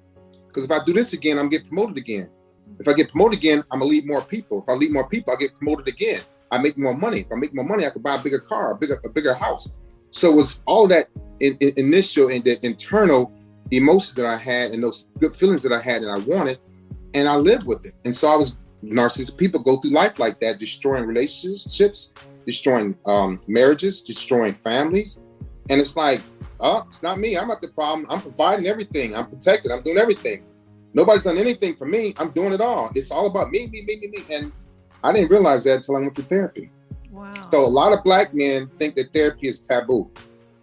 Because 0.48 0.66
if 0.66 0.72
I 0.72 0.84
do 0.84 0.94
this 0.94 1.13
again, 1.13 1.40
I'm 1.40 1.50
getting 1.50 1.68
promoted 1.68 1.98
again. 1.98 2.30
If 2.80 2.88
I 2.88 2.94
get 2.94 3.10
promoted 3.10 3.40
again, 3.40 3.63
I'm 3.72 3.80
gonna 3.80 3.90
lead 3.90 4.06
more 4.06 4.22
people. 4.22 4.62
If 4.62 4.70
I 4.70 4.74
lead 4.74 4.92
more 4.92 5.08
people, 5.08 5.34
I 5.34 5.38
get 5.38 5.56
promoted 5.56 5.88
again. 5.88 6.22
I 6.52 6.60
make 6.60 6.78
more 6.78 6.94
money. 6.94 7.22
If 7.22 7.28
I 7.32 7.36
make 7.36 7.56
more 7.56 7.66
money, 7.66 7.86
I 7.86 7.90
could 7.90 8.04
buy 8.04 8.16
a 8.16 8.22
bigger 8.22 8.40
car, 8.40 8.72
a 8.72 8.76
bigger, 8.76 9.00
a 9.04 9.10
bigger 9.10 9.34
house. 9.34 9.70
So 10.18 10.32
it 10.32 10.36
was 10.36 10.62
all 10.66 10.88
that 10.88 11.10
in, 11.40 11.58
in, 11.60 11.74
initial 11.78 12.30
and 12.30 12.44
the 12.44 12.64
internal 12.66 13.32
emotions 13.70 14.16
that 14.16 14.26
I 14.26 14.36
had 14.36 14.72
and 14.72 14.82
those 14.82 15.08
good 15.20 15.36
feelings 15.36 15.62
that 15.62 15.72
I 15.72 15.80
had 15.80 16.02
and 16.02 16.12
I 16.12 16.18
wanted 16.26 16.58
and 17.14 17.30
I 17.30 17.36
lived 17.36 17.68
with 17.68 17.86
it. 17.86 17.94
And 18.04 18.16
so 18.16 18.28
I 18.28 18.36
was 18.36 18.58
narcissistic. 18.84 19.38
People 19.38 19.60
go 19.62 19.78
through 19.78 19.92
life 19.92 20.18
like 20.18 20.40
that, 20.40 20.58
destroying 20.58 21.06
relationships, 21.06 22.14
destroying 22.48 22.98
um, 23.06 23.40
marriages, 23.48 24.02
destroying 24.02 24.56
families. 24.56 25.22
And 25.70 25.80
it's 25.80 25.96
like, 25.96 26.22
oh, 26.60 26.84
it's 26.88 27.04
not 27.04 27.20
me. 27.20 27.38
I'm 27.38 27.48
not 27.48 27.62
the 27.62 27.68
problem. 27.68 28.08
I'm 28.10 28.22
providing 28.22 28.66
everything. 28.66 29.16
I'm 29.16 29.28
protected. 29.28 29.72
I'm 29.72 29.84
doing 29.84 30.00
everything. 30.00 30.48
Nobody's 30.96 31.26
done 31.26 31.38
anything 31.38 31.76
for 31.76 31.86
me. 31.86 32.16
I'm 32.18 32.32
doing 32.32 32.54
it 32.54 32.62
all. 32.62 32.90
It's 32.96 33.12
all 33.12 33.28
about 33.28 33.52
me, 33.52 33.68
me, 33.68 33.84
me, 33.84 33.98
me, 33.98 34.08
me. 34.08 34.24
And 34.32 34.52
I 35.04 35.12
didn't 35.12 35.30
realize 35.30 35.66
that 35.66 35.76
until 35.76 35.98
I 35.98 36.00
went 36.00 36.16
to 36.16 36.24
therapy. 36.24 36.72
Wow. 37.18 37.32
So 37.52 37.66
a 37.66 37.68
lot 37.68 37.94
of 37.94 38.04
black 38.04 38.36
men 38.36 38.68
think 38.78 38.94
that 38.94 39.12
therapy 39.12 39.48
is 39.48 39.60
taboo. 39.60 40.12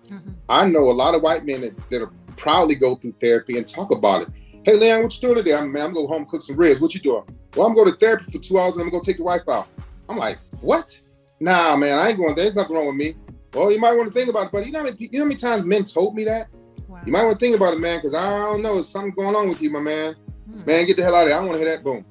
Mm-hmm. 0.06 0.30
I 0.48 0.66
know 0.66 0.88
a 0.88 0.92
lot 0.92 1.16
of 1.16 1.22
white 1.22 1.44
men 1.44 1.62
that, 1.62 1.90
that 1.90 2.08
proudly 2.36 2.76
go 2.76 2.94
through 2.94 3.14
therapy 3.20 3.58
and 3.58 3.66
talk 3.66 3.90
about 3.90 4.22
it. 4.22 4.28
Hey, 4.64 4.78
Leon, 4.78 5.02
what 5.02 5.14
you 5.14 5.20
doing 5.20 5.34
today? 5.34 5.54
I'm, 5.54 5.72
man, 5.72 5.86
I'm 5.86 5.94
going 5.94 6.06
home 6.06 6.24
cook 6.26 6.42
some 6.42 6.56
ribs. 6.56 6.80
What 6.80 6.94
you 6.94 7.00
doing? 7.00 7.24
Well, 7.56 7.66
I'm 7.66 7.74
going 7.74 7.90
to 7.90 7.96
therapy 7.96 8.30
for 8.30 8.38
two 8.38 8.60
hours 8.60 8.76
and 8.76 8.84
I'm 8.84 8.90
going 8.90 9.02
to 9.02 9.10
take 9.10 9.18
your 9.18 9.26
wife 9.26 9.48
out. 9.48 9.66
I'm 10.08 10.16
like, 10.16 10.38
what? 10.60 11.00
Nah, 11.40 11.76
man, 11.76 11.98
I 11.98 12.10
ain't 12.10 12.18
going 12.18 12.36
there. 12.36 12.44
There's 12.44 12.54
nothing 12.54 12.76
wrong 12.76 12.86
with 12.86 12.96
me. 12.96 13.16
Well, 13.52 13.72
you 13.72 13.80
might 13.80 13.96
want 13.96 14.08
to 14.08 14.14
think 14.14 14.28
about 14.28 14.46
it, 14.46 14.52
but 14.52 14.64
you 14.64 14.70
know, 14.70 14.78
how 14.78 14.84
many, 14.84 14.96
you 15.00 15.18
know 15.18 15.24
how 15.24 15.28
many 15.28 15.40
times 15.40 15.64
men 15.64 15.84
told 15.84 16.14
me 16.14 16.22
that? 16.24 16.48
Wow. 16.86 17.00
You 17.04 17.10
might 17.10 17.24
want 17.24 17.40
to 17.40 17.44
think 17.44 17.56
about 17.56 17.74
it, 17.74 17.80
man, 17.80 17.98
because 17.98 18.14
I 18.14 18.30
don't 18.30 18.62
know. 18.62 18.74
There's 18.74 18.88
something 18.88 19.10
going 19.10 19.34
on 19.34 19.48
with 19.48 19.60
you, 19.60 19.70
my 19.70 19.80
man. 19.80 20.14
Hmm. 20.48 20.64
Man, 20.64 20.86
get 20.86 20.96
the 20.96 21.02
hell 21.02 21.16
out 21.16 21.22
of 21.22 21.28
here. 21.28 21.36
I 21.36 21.38
don't 21.38 21.48
want 21.48 21.58
to 21.58 21.64
hear 21.64 21.76
that. 21.76 21.82
Boom. 21.82 22.04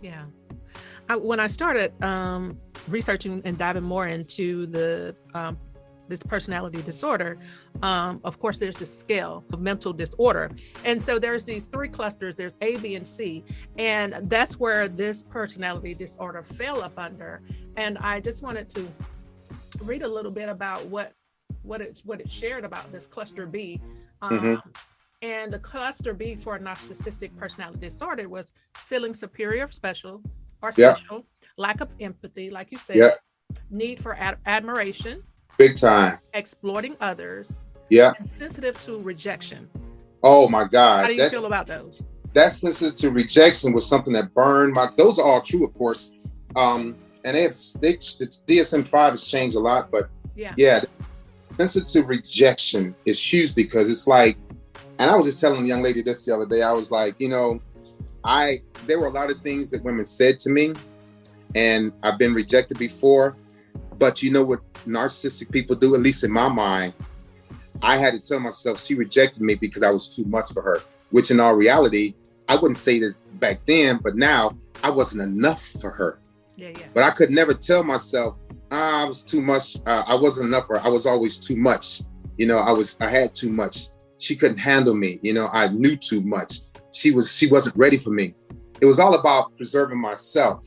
Yeah. 0.00 0.24
I, 1.08 1.16
when 1.16 1.40
I 1.40 1.46
started 1.46 1.92
um, 2.02 2.58
researching 2.88 3.42
and 3.44 3.56
diving 3.58 3.82
more 3.82 4.06
into 4.06 4.66
the 4.66 5.14
um, 5.34 5.58
this 6.08 6.22
personality 6.22 6.82
disorder, 6.82 7.36
um, 7.82 8.20
of 8.24 8.38
course, 8.38 8.58
there's 8.58 8.76
the 8.76 8.86
scale 8.86 9.44
of 9.52 9.60
mental 9.60 9.92
disorder. 9.92 10.50
And 10.84 11.02
so 11.02 11.18
there's 11.18 11.44
these 11.44 11.66
three 11.66 11.88
clusters 11.88 12.36
there's 12.36 12.56
A, 12.60 12.76
B, 12.76 12.94
and 12.94 13.06
C. 13.06 13.44
And 13.76 14.14
that's 14.22 14.58
where 14.58 14.88
this 14.88 15.22
personality 15.22 15.94
disorder 15.94 16.42
fell 16.42 16.80
up 16.82 16.98
under. 16.98 17.42
And 17.76 17.98
I 17.98 18.20
just 18.20 18.42
wanted 18.42 18.68
to 18.70 18.86
read 19.82 20.02
a 20.02 20.08
little 20.08 20.30
bit 20.30 20.48
about 20.48 20.84
what 20.86 21.12
what 21.62 21.80
it 21.80 22.00
what 22.04 22.20
it 22.20 22.30
shared 22.30 22.64
about 22.64 22.90
this 22.92 23.06
cluster 23.06 23.46
B. 23.46 23.80
Um, 24.22 24.38
mm-hmm. 24.38 24.70
And 25.22 25.52
the 25.52 25.58
cluster 25.58 26.14
B 26.14 26.34
for 26.34 26.56
a 26.56 26.60
narcissistic 26.60 27.34
personality 27.36 27.80
disorder 27.80 28.28
was 28.28 28.52
feeling 28.74 29.14
superior, 29.14 29.70
special, 29.70 30.22
or 30.62 30.72
special, 30.72 31.24
lack 31.56 31.80
of 31.80 31.88
empathy, 32.00 32.50
like 32.50 32.70
you 32.70 32.78
said, 32.78 33.14
need 33.70 34.00
for 34.00 34.16
ad- 34.16 34.38
admiration, 34.46 35.22
big 35.58 35.76
time, 35.76 36.18
exploiting 36.34 36.96
others, 37.00 37.60
yeah, 37.90 38.12
sensitive 38.22 38.80
to 38.82 38.98
rejection. 39.00 39.68
Oh 40.22 40.48
my 40.48 40.64
God! 40.64 41.02
How 41.02 41.06
do 41.06 41.12
you 41.12 41.18
That's, 41.18 41.34
feel 41.34 41.46
about 41.46 41.66
those? 41.66 42.02
That 42.34 42.52
sensitive 42.52 42.94
to 42.96 43.10
rejection 43.10 43.72
was 43.72 43.86
something 43.86 44.12
that 44.12 44.34
burned 44.34 44.74
my. 44.74 44.88
Those 44.96 45.18
are 45.18 45.26
all 45.26 45.40
true, 45.40 45.64
of 45.64 45.74
course. 45.74 46.10
Um, 46.54 46.96
and 47.24 47.36
they 47.36 47.42
have 47.42 47.56
they, 47.80 47.94
it's 47.94 48.44
DSM 48.46 48.88
five 48.88 49.12
has 49.12 49.26
changed 49.26 49.56
a 49.56 49.60
lot, 49.60 49.90
but 49.90 50.08
yeah, 50.34 50.54
yeah, 50.56 50.82
sensitive 51.58 51.88
to 51.88 52.02
rejection 52.02 52.94
is 53.04 53.20
huge 53.20 53.54
because 53.54 53.90
it's 53.90 54.06
like, 54.06 54.36
and 54.98 55.10
I 55.10 55.16
was 55.16 55.26
just 55.26 55.40
telling 55.40 55.64
a 55.64 55.66
young 55.66 55.82
lady 55.82 56.02
this 56.02 56.24
the 56.24 56.34
other 56.34 56.46
day. 56.46 56.62
I 56.62 56.72
was 56.72 56.90
like, 56.90 57.14
you 57.18 57.28
know, 57.28 57.60
I 58.24 58.62
there 58.86 59.00
were 59.00 59.06
a 59.06 59.10
lot 59.10 59.30
of 59.30 59.40
things 59.40 59.70
that 59.70 59.82
women 59.82 60.04
said 60.04 60.38
to 60.40 60.50
me, 60.50 60.72
and 61.56 61.92
I've 62.02 62.18
been 62.18 62.34
rejected 62.34 62.78
before. 62.78 63.34
But 63.98 64.22
you 64.22 64.30
know 64.30 64.44
what 64.44 64.60
narcissistic 64.84 65.50
people 65.50 65.74
do, 65.74 65.94
at 65.94 66.02
least 66.02 66.22
in 66.22 66.30
my 66.30 66.48
mind, 66.48 66.92
I 67.82 67.96
had 67.96 68.12
to 68.12 68.20
tell 68.20 68.38
myself 68.38 68.80
she 68.80 68.94
rejected 68.94 69.42
me 69.42 69.54
because 69.54 69.82
I 69.82 69.90
was 69.90 70.14
too 70.14 70.24
much 70.24 70.52
for 70.52 70.62
her. 70.62 70.82
Which 71.10 71.30
in 71.30 71.40
all 71.40 71.54
reality, 71.54 72.14
I 72.48 72.56
wouldn't 72.56 72.76
say 72.76 72.98
this 73.00 73.18
back 73.34 73.64
then, 73.64 73.98
but 74.02 74.16
now 74.16 74.56
I 74.84 74.90
wasn't 74.90 75.22
enough 75.22 75.66
for 75.80 75.90
her. 75.90 76.20
Yeah, 76.56 76.72
yeah. 76.78 76.86
But 76.92 77.04
I 77.04 77.10
could 77.10 77.30
never 77.30 77.54
tell 77.54 77.82
myself 77.82 78.38
ah, 78.70 79.02
I 79.02 79.04
was 79.04 79.24
too 79.24 79.40
much. 79.40 79.76
Uh, 79.86 80.04
I 80.06 80.14
wasn't 80.14 80.48
enough 80.48 80.66
for 80.66 80.78
her. 80.78 80.86
I 80.86 80.88
was 80.88 81.06
always 81.06 81.38
too 81.38 81.56
much. 81.56 82.02
You 82.36 82.46
know, 82.46 82.58
I 82.58 82.72
was. 82.72 82.96
I 83.00 83.08
had 83.08 83.34
too 83.34 83.50
much. 83.50 83.88
She 84.18 84.36
couldn't 84.36 84.58
handle 84.58 84.94
me. 84.94 85.18
You 85.22 85.32
know, 85.32 85.48
I 85.52 85.68
knew 85.68 85.96
too 85.96 86.20
much. 86.20 86.60
She 86.92 87.10
was. 87.10 87.34
She 87.34 87.48
wasn't 87.48 87.76
ready 87.76 87.96
for 87.96 88.10
me. 88.10 88.34
It 88.80 88.86
was 88.86 88.98
all 88.98 89.14
about 89.14 89.56
preserving 89.56 90.00
myself 90.00 90.64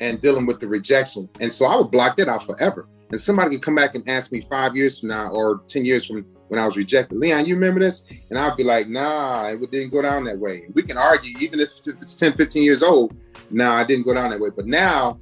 and 0.00 0.20
dealing 0.20 0.46
with 0.46 0.60
the 0.60 0.68
rejection. 0.68 1.28
And 1.40 1.52
so 1.52 1.66
I 1.66 1.76
would 1.76 1.90
block 1.90 2.16
that 2.16 2.28
out 2.28 2.44
forever. 2.44 2.88
And 3.10 3.20
somebody 3.20 3.50
could 3.50 3.62
come 3.62 3.74
back 3.74 3.94
and 3.94 4.08
ask 4.08 4.32
me 4.32 4.46
five 4.50 4.76
years 4.76 4.98
from 5.00 5.10
now 5.10 5.28
or 5.28 5.62
10 5.68 5.84
years 5.84 6.06
from 6.06 6.26
when 6.48 6.60
I 6.60 6.64
was 6.64 6.76
rejected, 6.76 7.18
Leon, 7.18 7.46
you 7.46 7.54
remember 7.54 7.80
this? 7.80 8.04
And 8.30 8.38
I'd 8.38 8.56
be 8.56 8.64
like, 8.64 8.88
nah, 8.88 9.48
it 9.48 9.70
didn't 9.70 9.90
go 9.90 10.02
down 10.02 10.24
that 10.24 10.38
way. 10.38 10.66
We 10.74 10.82
can 10.82 10.96
argue, 10.96 11.36
even 11.40 11.58
if 11.60 11.70
it's 11.86 12.14
10, 12.14 12.34
15 12.34 12.62
years 12.62 12.82
old, 12.82 13.16
nah, 13.50 13.74
I 13.74 13.84
didn't 13.84 14.04
go 14.04 14.14
down 14.14 14.30
that 14.30 14.40
way. 14.40 14.50
But 14.54 14.66
now, 14.66 15.20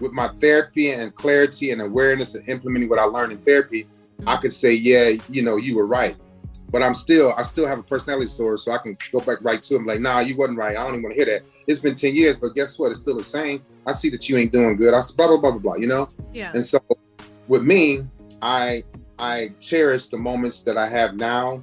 with 0.00 0.12
my 0.12 0.28
therapy 0.40 0.92
and 0.92 1.14
clarity 1.14 1.72
and 1.72 1.82
awareness 1.82 2.34
and 2.34 2.48
implementing 2.48 2.88
what 2.88 2.98
I 2.98 3.04
learned 3.04 3.32
in 3.32 3.38
therapy, 3.38 3.86
I 4.26 4.36
could 4.36 4.52
say, 4.52 4.72
yeah, 4.72 5.10
you 5.28 5.42
know, 5.42 5.56
you 5.56 5.76
were 5.76 5.86
right. 5.86 6.16
But 6.70 6.82
I'm 6.82 6.94
still, 6.94 7.34
I 7.36 7.42
still 7.42 7.66
have 7.66 7.80
a 7.80 7.82
personality 7.82 8.26
disorder, 8.26 8.56
so 8.56 8.70
I 8.70 8.78
can 8.78 8.96
go 9.10 9.20
back 9.20 9.38
right 9.42 9.60
to 9.62 9.76
him, 9.76 9.86
like, 9.86 10.00
nah, 10.00 10.20
you 10.20 10.36
wasn't 10.36 10.58
right. 10.58 10.76
I 10.76 10.84
don't 10.84 10.90
even 10.90 11.02
want 11.02 11.16
to 11.16 11.24
hear 11.24 11.40
that. 11.40 11.46
It's 11.70 11.78
been 11.78 11.94
10 11.94 12.16
years, 12.16 12.36
but 12.36 12.54
guess 12.54 12.78
what? 12.78 12.90
It's 12.90 13.00
still 13.00 13.16
the 13.16 13.24
same. 13.24 13.62
I 13.86 13.92
see 13.92 14.10
that 14.10 14.28
you 14.28 14.36
ain't 14.36 14.52
doing 14.52 14.76
good. 14.76 14.92
I 14.92 15.00
blah 15.16 15.28
blah 15.28 15.36
blah 15.36 15.50
blah 15.52 15.60
blah. 15.60 15.74
You 15.76 15.86
know. 15.86 16.08
Yeah. 16.32 16.50
And 16.52 16.64
so, 16.64 16.80
with 17.46 17.62
me, 17.62 18.04
I 18.42 18.82
I 19.18 19.52
cherish 19.60 20.08
the 20.08 20.18
moments 20.18 20.62
that 20.64 20.76
I 20.76 20.88
have 20.88 21.14
now 21.14 21.62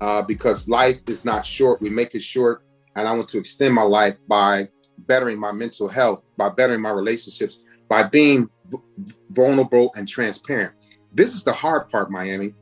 uh, 0.00 0.22
because 0.22 0.68
life 0.68 1.00
is 1.08 1.24
not 1.24 1.44
short. 1.44 1.80
We 1.80 1.90
make 1.90 2.14
it 2.14 2.22
short, 2.22 2.62
and 2.94 3.08
I 3.08 3.12
want 3.12 3.28
to 3.30 3.38
extend 3.38 3.74
my 3.74 3.82
life 3.82 4.16
by 4.28 4.68
bettering 5.06 5.38
my 5.38 5.50
mental 5.50 5.88
health, 5.88 6.24
by 6.36 6.50
bettering 6.50 6.80
my 6.80 6.90
relationships, 6.90 7.60
by 7.88 8.04
being 8.04 8.48
v- 8.66 8.78
vulnerable 9.30 9.92
and 9.96 10.06
transparent. 10.06 10.72
This 11.12 11.34
is 11.34 11.42
the 11.42 11.52
hard 11.52 11.88
part, 11.88 12.10
Miami. 12.10 12.54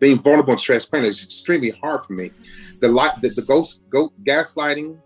Being 0.00 0.20
vulnerable 0.20 0.52
and 0.52 0.60
transparent 0.60 1.06
is 1.06 1.22
extremely 1.22 1.70
hard 1.70 2.02
for 2.02 2.14
me. 2.14 2.32
The 2.80 2.88
light, 2.88 3.20
the, 3.20 3.28
the 3.28 3.42
ghost, 3.42 3.82
go, 3.90 4.10
gaslighting, 4.24 4.98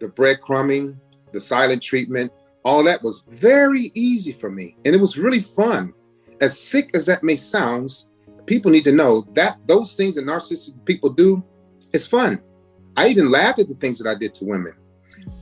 the 0.00 0.08
breadcrumbing, 0.08 0.98
the 1.32 1.40
silent 1.40 1.82
treatment, 1.82 2.32
all 2.64 2.82
that 2.84 3.02
was 3.02 3.24
very 3.28 3.90
easy 3.94 4.32
for 4.32 4.50
me. 4.50 4.76
And 4.84 4.94
it 4.94 5.00
was 5.00 5.18
really 5.18 5.40
fun. 5.40 5.92
As 6.40 6.58
sick 6.58 6.90
as 6.94 7.06
that 7.06 7.22
may 7.22 7.36
sound, 7.36 7.90
people 8.46 8.70
need 8.70 8.84
to 8.84 8.92
know 8.92 9.26
that 9.34 9.58
those 9.66 9.94
things 9.94 10.16
that 10.16 10.26
narcissistic 10.26 10.84
people 10.84 11.10
do 11.10 11.42
is 11.92 12.06
fun. 12.06 12.40
I 12.96 13.08
even 13.08 13.30
laughed 13.30 13.58
at 13.58 13.68
the 13.68 13.74
things 13.74 13.98
that 13.98 14.08
I 14.08 14.18
did 14.18 14.34
to 14.34 14.44
women. 14.44 14.74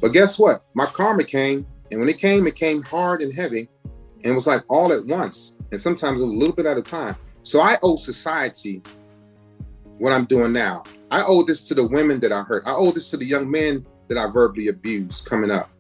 But 0.01 0.09
guess 0.09 0.39
what? 0.39 0.65
My 0.75 0.87
karma 0.87 1.25
came. 1.25 1.67
And 1.91 2.01
when 2.01 2.09
it 2.09 2.19
came, 2.19 2.47
it 2.47 2.57
came 2.57 2.83
hard 2.83 3.23
and 3.23 3.33
heavy. 3.33 3.69
And 3.85 4.27
it 4.27 4.35
was 4.35 4.47
like 4.47 4.63
all 4.69 4.93
at 4.93 5.05
once. 5.07 5.57
And 5.71 5.81
sometimes 5.81 6.21
a 6.21 6.27
little 6.27 6.55
bit 6.55 6.67
at 6.67 6.77
a 6.77 6.83
time. 6.83 7.17
So 7.43 7.61
I 7.61 7.79
owe 7.83 7.97
society 7.97 8.83
what 9.99 10.13
I'm 10.13 10.25
doing 10.25 10.53
now. 10.53 10.83
I 11.11 11.23
owe 11.25 11.45
this 11.45 11.67
to 11.69 11.75
the 11.75 11.87
women 11.87 12.21
that 12.21 12.33
I 12.33 12.43
hurt. 12.43 12.67
I 12.67 12.73
owe 12.73 12.91
this 12.91 13.11
to 13.11 13.17
the 13.17 13.25
young 13.25 13.51
men 13.51 13.87
that 14.09 14.19
I 14.19 14.31
verbally 14.31 14.69
abused 14.69 15.27
coming 15.29 15.51
up. 15.51 15.71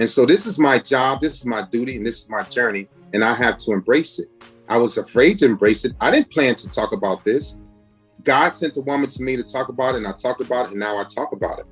And 0.00 0.08
so 0.08 0.26
this 0.26 0.46
is 0.46 0.58
my 0.58 0.78
job, 0.78 1.20
this 1.20 1.34
is 1.34 1.46
my 1.46 1.66
duty, 1.70 1.96
and 1.96 2.06
this 2.06 2.22
is 2.22 2.28
my 2.28 2.42
journey, 2.42 2.88
and 3.14 3.22
I 3.22 3.34
have 3.34 3.58
to 3.58 3.72
embrace 3.72 4.18
it. 4.18 4.28
I 4.68 4.78
was 4.78 4.96
afraid 4.96 5.38
to 5.38 5.46
embrace 5.46 5.84
it. 5.84 5.92
I 6.00 6.10
didn't 6.10 6.30
plan 6.30 6.54
to 6.56 6.68
talk 6.68 6.92
about 6.92 7.24
this. 7.24 7.60
God 8.24 8.50
sent 8.50 8.76
a 8.76 8.80
woman 8.80 9.08
to 9.10 9.22
me 9.22 9.36
to 9.36 9.42
talk 9.42 9.68
about 9.68 9.94
it, 9.94 9.98
and 9.98 10.06
I 10.06 10.12
talked 10.12 10.40
about 10.40 10.66
it, 10.66 10.70
and 10.72 10.80
now 10.80 10.98
I 10.98 11.04
talk 11.04 11.32
about 11.32 11.58
it. 11.58 11.66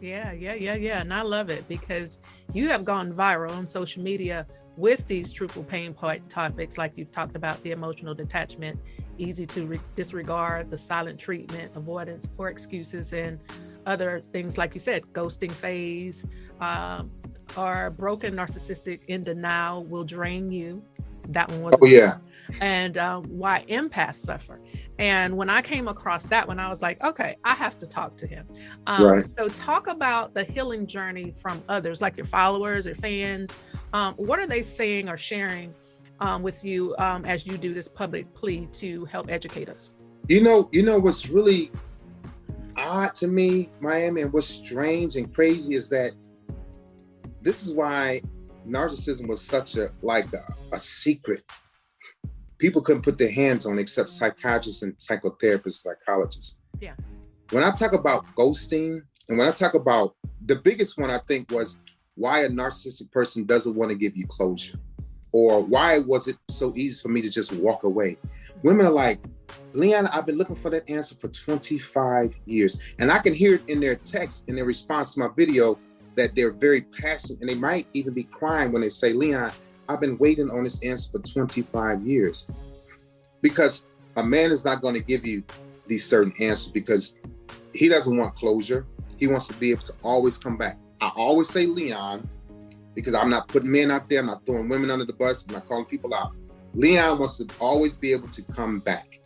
Yeah, 0.00 0.32
yeah, 0.32 0.54
yeah, 0.54 0.74
yeah. 0.74 1.00
And 1.00 1.12
I 1.12 1.22
love 1.22 1.50
it 1.50 1.68
because 1.68 2.20
you 2.52 2.68
have 2.68 2.84
gone 2.84 3.12
viral 3.12 3.52
on 3.52 3.66
social 3.66 4.02
media 4.02 4.46
with 4.76 5.06
these 5.06 5.32
truthful 5.32 5.62
pain 5.62 5.92
point 5.92 6.28
topics, 6.30 6.78
like 6.78 6.92
you've 6.96 7.10
talked 7.10 7.36
about 7.36 7.62
the 7.62 7.70
emotional 7.70 8.14
detachment, 8.14 8.80
easy 9.18 9.44
to 9.44 9.66
re- 9.66 9.80
disregard, 9.94 10.70
the 10.70 10.78
silent 10.78 11.18
treatment, 11.18 11.70
avoidance, 11.74 12.26
poor 12.26 12.48
excuses, 12.48 13.12
and 13.12 13.38
other 13.86 14.20
things 14.32 14.58
like 14.58 14.74
you 14.74 14.80
said, 14.80 15.02
ghosting 15.12 15.50
phase, 15.50 16.26
um, 16.60 17.10
or 17.56 17.90
broken 17.90 18.34
narcissistic 18.34 19.00
in 19.08 19.22
denial 19.22 19.84
will 19.84 20.04
drain 20.04 20.50
you. 20.50 20.82
That 21.28 21.50
one 21.50 21.62
was. 21.62 21.74
Oh 21.80 21.86
yeah. 21.86 22.18
And 22.60 22.98
um, 22.98 23.24
why 23.24 23.64
empaths 23.68 24.16
suffer. 24.16 24.60
And 24.98 25.36
when 25.36 25.48
I 25.48 25.62
came 25.62 25.88
across 25.88 26.26
that 26.26 26.46
one, 26.46 26.58
I 26.58 26.68
was 26.68 26.82
like, 26.82 27.02
okay, 27.02 27.36
I 27.44 27.54
have 27.54 27.78
to 27.78 27.86
talk 27.86 28.16
to 28.18 28.26
him. 28.26 28.46
Um, 28.86 29.02
right. 29.02 29.24
So 29.38 29.48
talk 29.48 29.86
about 29.86 30.34
the 30.34 30.44
healing 30.44 30.86
journey 30.86 31.32
from 31.40 31.62
others, 31.68 32.02
like 32.02 32.16
your 32.16 32.26
followers 32.26 32.86
or 32.86 32.94
fans. 32.94 33.56
Um, 33.92 34.14
what 34.14 34.38
are 34.38 34.46
they 34.46 34.62
saying 34.62 35.08
or 35.08 35.16
sharing 35.16 35.74
um, 36.20 36.42
with 36.42 36.64
you 36.64 36.94
um, 36.98 37.24
as 37.24 37.46
you 37.46 37.56
do 37.56 37.72
this 37.72 37.88
public 37.88 38.32
plea 38.34 38.66
to 38.72 39.04
help 39.06 39.30
educate 39.30 39.68
us? 39.68 39.94
You 40.28 40.42
know, 40.42 40.68
you 40.70 40.82
know 40.82 40.98
what's 40.98 41.28
really 41.28 41.70
odd 42.90 43.14
to 43.14 43.28
me, 43.28 43.70
Miami, 43.80 44.22
and 44.22 44.32
what's 44.32 44.48
strange 44.48 45.14
and 45.14 45.32
crazy 45.32 45.74
is 45.76 45.88
that 45.90 46.12
this 47.40 47.64
is 47.64 47.72
why 47.72 48.20
narcissism 48.66 49.28
was 49.28 49.40
such 49.40 49.76
a 49.76 49.90
like 50.02 50.26
a, 50.34 50.74
a 50.74 50.78
secret. 50.78 51.44
People 52.58 52.82
couldn't 52.82 53.02
put 53.02 53.16
their 53.16 53.30
hands 53.30 53.64
on 53.64 53.78
except 53.78 54.12
psychiatrists 54.12 54.82
and 54.82 54.94
psychotherapists, 54.96 55.84
psychologists. 55.84 56.60
Yeah. 56.80 56.94
When 57.52 57.62
I 57.62 57.70
talk 57.70 57.92
about 57.92 58.26
ghosting 58.34 59.02
And 59.28 59.38
when 59.38 59.46
I 59.46 59.52
talk 59.52 59.74
about 59.74 60.16
the 60.44 60.56
biggest 60.56 60.98
one, 60.98 61.10
I 61.10 61.18
think 61.18 61.50
was 61.52 61.78
why 62.16 62.44
a 62.44 62.48
narcissistic 62.48 63.12
person 63.12 63.44
doesn't 63.44 63.76
want 63.76 63.90
to 63.92 63.96
give 63.96 64.16
you 64.16 64.26
closure, 64.26 64.78
or 65.32 65.62
why 65.62 65.98
was 66.00 66.26
it 66.26 66.36
so 66.50 66.72
easy 66.76 67.00
for 67.00 67.08
me 67.08 67.22
to 67.22 67.30
just 67.30 67.52
walk 67.52 67.84
away? 67.84 68.18
Women 68.62 68.86
are 68.86 68.92
like, 68.92 69.20
Leon, 69.72 70.06
I've 70.08 70.26
been 70.26 70.36
looking 70.36 70.56
for 70.56 70.70
that 70.70 70.88
answer 70.90 71.14
for 71.14 71.28
25 71.28 72.34
years. 72.46 72.80
And 72.98 73.10
I 73.10 73.18
can 73.18 73.34
hear 73.34 73.54
it 73.56 73.62
in 73.68 73.80
their 73.80 73.94
text, 73.94 74.48
in 74.48 74.56
their 74.56 74.64
response 74.64 75.14
to 75.14 75.20
my 75.20 75.28
video, 75.36 75.78
that 76.16 76.34
they're 76.34 76.52
very 76.52 76.82
passionate 76.82 77.40
and 77.40 77.48
they 77.48 77.54
might 77.54 77.86
even 77.92 78.12
be 78.12 78.24
crying 78.24 78.72
when 78.72 78.82
they 78.82 78.88
say, 78.88 79.12
Leon, 79.12 79.52
I've 79.88 80.00
been 80.00 80.18
waiting 80.18 80.50
on 80.50 80.64
this 80.64 80.82
answer 80.84 81.10
for 81.10 81.18
25 81.20 82.06
years. 82.06 82.46
Because 83.40 83.84
a 84.16 84.22
man 84.22 84.50
is 84.50 84.64
not 84.64 84.82
going 84.82 84.94
to 84.94 85.00
give 85.00 85.24
you 85.24 85.42
these 85.86 86.04
certain 86.04 86.32
answers 86.40 86.70
because 86.70 87.16
he 87.74 87.88
doesn't 87.88 88.16
want 88.16 88.34
closure. 88.34 88.86
He 89.18 89.26
wants 89.26 89.46
to 89.48 89.54
be 89.54 89.70
able 89.70 89.82
to 89.84 89.94
always 90.02 90.36
come 90.36 90.56
back. 90.56 90.78
I 91.00 91.10
always 91.16 91.48
say 91.48 91.66
Leon 91.66 92.28
because 92.94 93.14
I'm 93.14 93.30
not 93.30 93.48
putting 93.48 93.70
men 93.70 93.90
out 93.90 94.08
there, 94.08 94.20
I'm 94.20 94.26
not 94.26 94.44
throwing 94.44 94.68
women 94.68 94.90
under 94.90 95.04
the 95.04 95.12
bus, 95.12 95.46
I'm 95.48 95.54
not 95.54 95.68
calling 95.68 95.84
people 95.84 96.12
out. 96.12 96.32
Leon 96.74 97.18
wants 97.18 97.38
to 97.38 97.48
always 97.58 97.94
be 97.94 98.12
able 98.12 98.28
to 98.28 98.42
come 98.42 98.78
back. 98.80 99.20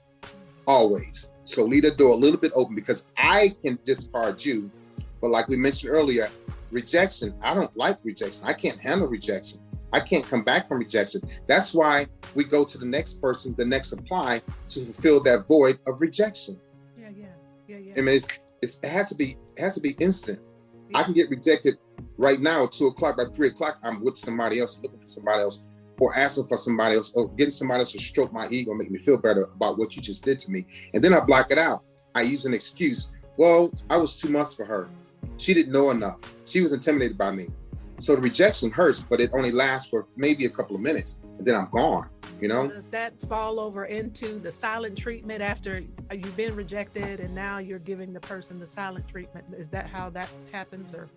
Always. 0.66 1.30
So 1.44 1.64
leave 1.64 1.82
the 1.82 1.90
door 1.90 2.10
a 2.10 2.16
little 2.16 2.40
bit 2.40 2.52
open 2.54 2.74
because 2.74 3.06
I 3.16 3.54
can 3.62 3.78
discard 3.84 4.44
you. 4.44 4.70
But 5.20 5.30
like 5.30 5.48
we 5.48 5.56
mentioned 5.56 5.92
earlier, 5.92 6.30
rejection, 6.70 7.34
I 7.42 7.54
don't 7.54 7.74
like 7.76 7.98
rejection. 8.02 8.46
I 8.46 8.52
can't 8.52 8.78
handle 8.80 9.06
rejection. 9.08 9.60
I 9.92 10.00
can't 10.00 10.26
come 10.28 10.42
back 10.42 10.66
from 10.66 10.78
rejection. 10.78 11.20
That's 11.46 11.72
why 11.72 12.06
we 12.34 12.44
go 12.44 12.64
to 12.64 12.78
the 12.78 12.84
next 12.84 13.20
person, 13.20 13.54
the 13.56 13.64
next 13.64 13.90
supply 13.90 14.42
to 14.68 14.84
fulfill 14.84 15.22
that 15.22 15.46
void 15.46 15.78
of 15.86 16.00
rejection. 16.00 16.58
Yeah, 16.98 17.10
yeah, 17.16 17.26
yeah, 17.68 17.76
yeah. 17.76 17.92
I 17.96 18.00
mean, 18.00 18.16
it's, 18.16 18.40
it's, 18.60 18.80
it 18.82 18.88
has 18.88 19.08
to 19.10 19.14
be 19.14 19.36
it 19.56 19.60
has 19.60 19.74
to 19.74 19.80
be 19.80 19.90
instant. 20.00 20.40
Yeah. 20.90 20.98
I 20.98 21.02
can 21.04 21.12
get 21.12 21.30
rejected 21.30 21.78
right 22.18 22.40
now 22.40 22.64
at 22.64 22.72
two 22.72 22.88
o'clock. 22.88 23.16
By 23.16 23.26
three 23.26 23.48
o'clock, 23.48 23.78
I'm 23.84 24.02
with 24.02 24.16
somebody 24.16 24.58
else, 24.58 24.80
looking 24.82 24.98
for 24.98 25.06
somebody 25.06 25.42
else, 25.42 25.62
or 26.00 26.16
asking 26.16 26.46
for 26.46 26.56
somebody 26.56 26.96
else, 26.96 27.12
or 27.14 27.28
getting 27.30 27.52
somebody 27.52 27.80
else 27.80 27.92
to 27.92 27.98
stroke 27.98 28.32
my 28.32 28.48
ego, 28.48 28.74
make 28.74 28.90
me 28.90 28.98
feel 28.98 29.16
better 29.16 29.44
about 29.54 29.78
what 29.78 29.96
you 29.96 30.02
just 30.02 30.24
did 30.24 30.38
to 30.40 30.50
me, 30.50 30.66
and 30.92 31.02
then 31.02 31.14
I 31.14 31.20
block 31.20 31.50
it 31.50 31.58
out. 31.58 31.82
I 32.14 32.22
use 32.22 32.44
an 32.44 32.54
excuse. 32.54 33.12
Well, 33.36 33.72
I 33.90 33.96
was 33.96 34.20
too 34.20 34.28
much 34.28 34.54
for 34.56 34.64
her. 34.64 34.88
She 35.36 35.54
didn't 35.54 35.72
know 35.72 35.90
enough. 35.90 36.34
She 36.44 36.60
was 36.60 36.72
intimidated 36.72 37.18
by 37.18 37.32
me. 37.32 37.48
So 37.98 38.14
the 38.16 38.20
rejection 38.20 38.70
hurts, 38.70 39.00
but 39.00 39.20
it 39.20 39.30
only 39.32 39.50
lasts 39.50 39.88
for 39.88 40.06
maybe 40.16 40.46
a 40.46 40.50
couple 40.50 40.76
of 40.76 40.82
minutes, 40.82 41.18
and 41.38 41.46
then 41.46 41.54
I'm 41.54 41.68
gone. 41.70 42.08
You 42.40 42.48
know? 42.48 42.68
Does 42.68 42.88
that 42.88 43.18
fall 43.28 43.60
over 43.60 43.84
into 43.86 44.38
the 44.38 44.50
silent 44.50 44.98
treatment 44.98 45.40
after 45.40 45.82
you've 46.10 46.36
been 46.36 46.54
rejected 46.54 47.20
and 47.20 47.34
now 47.34 47.58
you're 47.58 47.78
giving 47.78 48.12
the 48.12 48.20
person 48.20 48.58
the 48.58 48.66
silent 48.66 49.06
treatment? 49.08 49.46
Is 49.56 49.68
that 49.68 49.88
how 49.88 50.10
that 50.10 50.28
happens, 50.52 50.92
or? 50.92 51.08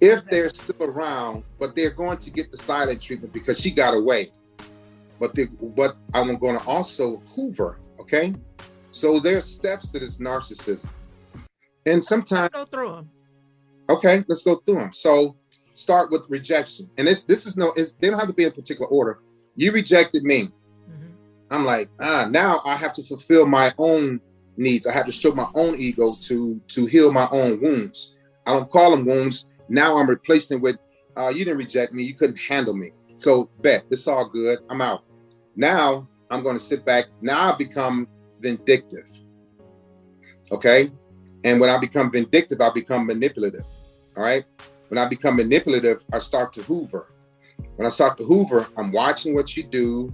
If 0.00 0.24
they're 0.26 0.48
still 0.48 0.82
around, 0.82 1.44
but 1.58 1.74
they're 1.76 1.90
going 1.90 2.18
to 2.18 2.30
get 2.30 2.50
the 2.50 2.56
silent 2.56 3.02
treatment 3.02 3.32
because 3.34 3.60
she 3.60 3.70
got 3.70 3.92
away. 3.92 4.30
But 5.18 5.36
but 5.76 5.96
I'm 6.14 6.34
going 6.36 6.58
to 6.58 6.64
also 6.64 7.18
hoover. 7.34 7.78
Okay, 7.98 8.32
so 8.92 9.20
there's 9.20 9.44
steps 9.44 9.90
to 9.90 9.98
this 9.98 10.16
narcissism, 10.16 10.88
and 11.84 12.02
sometimes 12.02 12.50
go 12.50 12.64
through 12.64 12.92
them. 12.92 13.10
Okay, 13.90 14.24
let's 14.28 14.42
go 14.42 14.56
through 14.64 14.76
them. 14.76 14.92
So 14.94 15.36
start 15.80 16.10
with 16.10 16.26
rejection. 16.28 16.90
And 16.98 17.08
this 17.08 17.22
this 17.22 17.46
is 17.46 17.56
no, 17.56 17.72
it's, 17.76 17.92
they 17.92 18.10
don't 18.10 18.18
have 18.18 18.28
to 18.28 18.34
be 18.34 18.44
in 18.44 18.50
a 18.50 18.52
particular 18.52 18.88
order. 18.88 19.20
You 19.56 19.72
rejected 19.72 20.22
me. 20.24 20.44
Mm-hmm. 20.44 21.12
I'm 21.50 21.64
like, 21.64 21.88
ah, 22.00 22.26
now 22.30 22.60
I 22.64 22.76
have 22.76 22.92
to 22.94 23.02
fulfill 23.02 23.46
my 23.46 23.72
own 23.78 24.20
needs. 24.56 24.86
I 24.86 24.92
have 24.92 25.06
to 25.06 25.12
show 25.12 25.32
my 25.32 25.48
own 25.54 25.76
ego 25.78 26.14
to 26.22 26.60
to 26.68 26.86
heal 26.86 27.12
my 27.12 27.28
own 27.32 27.60
wounds. 27.60 28.14
I 28.46 28.52
don't 28.52 28.68
call 28.68 28.90
them 28.90 29.06
wounds. 29.06 29.46
Now 29.68 29.96
I'm 29.96 30.08
replacing 30.08 30.60
with, 30.60 30.78
uh, 31.16 31.28
you 31.28 31.44
didn't 31.44 31.58
reject 31.58 31.92
me. 31.92 32.02
You 32.02 32.14
couldn't 32.14 32.40
handle 32.40 32.74
me. 32.74 32.90
So 33.16 33.48
bet 33.60 33.84
it's 33.90 34.08
all 34.08 34.28
good. 34.28 34.58
I'm 34.68 34.80
out. 34.80 35.04
Now 35.56 36.08
I'm 36.30 36.42
going 36.42 36.56
to 36.56 36.62
sit 36.62 36.84
back. 36.84 37.06
Now 37.20 37.52
I 37.52 37.56
become 37.56 38.08
vindictive. 38.40 39.08
Okay. 40.50 40.90
And 41.44 41.60
when 41.60 41.70
I 41.70 41.78
become 41.78 42.10
vindictive, 42.10 42.60
I 42.60 42.70
become 42.70 43.06
manipulative. 43.06 43.64
All 44.16 44.22
right. 44.22 44.44
When 44.90 44.98
I 44.98 45.06
become 45.06 45.36
manipulative, 45.36 46.04
I 46.12 46.18
start 46.18 46.52
to 46.54 46.62
hoover. 46.64 47.12
When 47.76 47.86
I 47.86 47.90
start 47.90 48.18
to 48.18 48.24
hoover, 48.24 48.66
I'm 48.76 48.90
watching 48.90 49.34
what 49.34 49.56
you 49.56 49.62
do. 49.62 50.12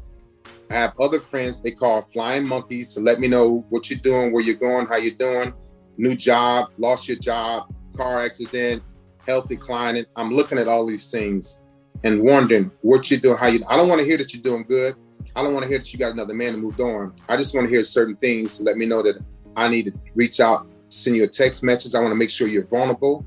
I 0.71 0.75
have 0.75 1.01
other 1.01 1.19
friends 1.19 1.63
they 1.63 1.71
call 1.71 2.03
flying 2.03 2.47
monkeys 2.47 2.93
to 2.93 3.01
let 3.01 3.19
me 3.19 3.27
know 3.27 3.65
what 3.71 3.89
you're 3.89 3.99
doing, 4.01 4.35
where 4.35 4.43
you're 4.43 4.55
going, 4.55 4.85
how 4.85 4.97
you're 4.97 5.15
doing, 5.15 5.55
new 5.97 6.15
job, 6.15 6.73
lost 6.77 7.09
your 7.09 7.17
job, 7.17 7.73
car 7.97 8.23
accident, 8.23 8.83
health 9.27 9.49
declining. 9.49 10.05
I'm 10.15 10.31
looking 10.35 10.59
at 10.59 10.69
all 10.69 10.85
these 10.85 11.11
things 11.11 11.63
and 12.05 12.23
wondering 12.23 12.71
what 12.83 13.11
you're 13.11 13.19
doing, 13.19 13.39
how 13.39 13.47
you. 13.47 13.63
I 13.71 13.79
don't 13.79 13.89
want 13.89 14.01
to 14.01 14.07
hear 14.07 14.19
that 14.19 14.35
you're 14.35 14.43
doing 14.43 14.65
good. 14.69 14.95
I 15.35 15.43
don't 15.43 15.55
want 15.55 15.63
to 15.63 15.71
hear 15.71 15.79
that 15.79 15.91
you 15.91 15.99
got 15.99 16.13
another 16.13 16.35
man 16.35 16.53
to 16.53 16.59
move 16.59 16.79
on. 16.81 17.15
I 17.31 17.39
just 17.39 17.55
want 17.55 17.67
to 17.67 17.71
hear 17.71 17.83
certain 17.83 18.17
things 18.17 18.59
to 18.59 18.65
let 18.65 18.77
me 18.77 18.85
know 18.85 19.03
that 19.03 19.25
I 19.57 19.69
need 19.69 19.87
to 19.87 19.93
reach 20.15 20.39
out, 20.39 20.69
send 20.91 21.17
you 21.17 21.25
a 21.25 21.29
text 21.29 21.63
message. 21.65 21.95
I 21.95 22.01
want 22.01 22.13
to 22.13 22.17
make 22.17 22.29
sure 22.29 22.47
you're 22.47 22.67
vulnerable. 22.67 23.25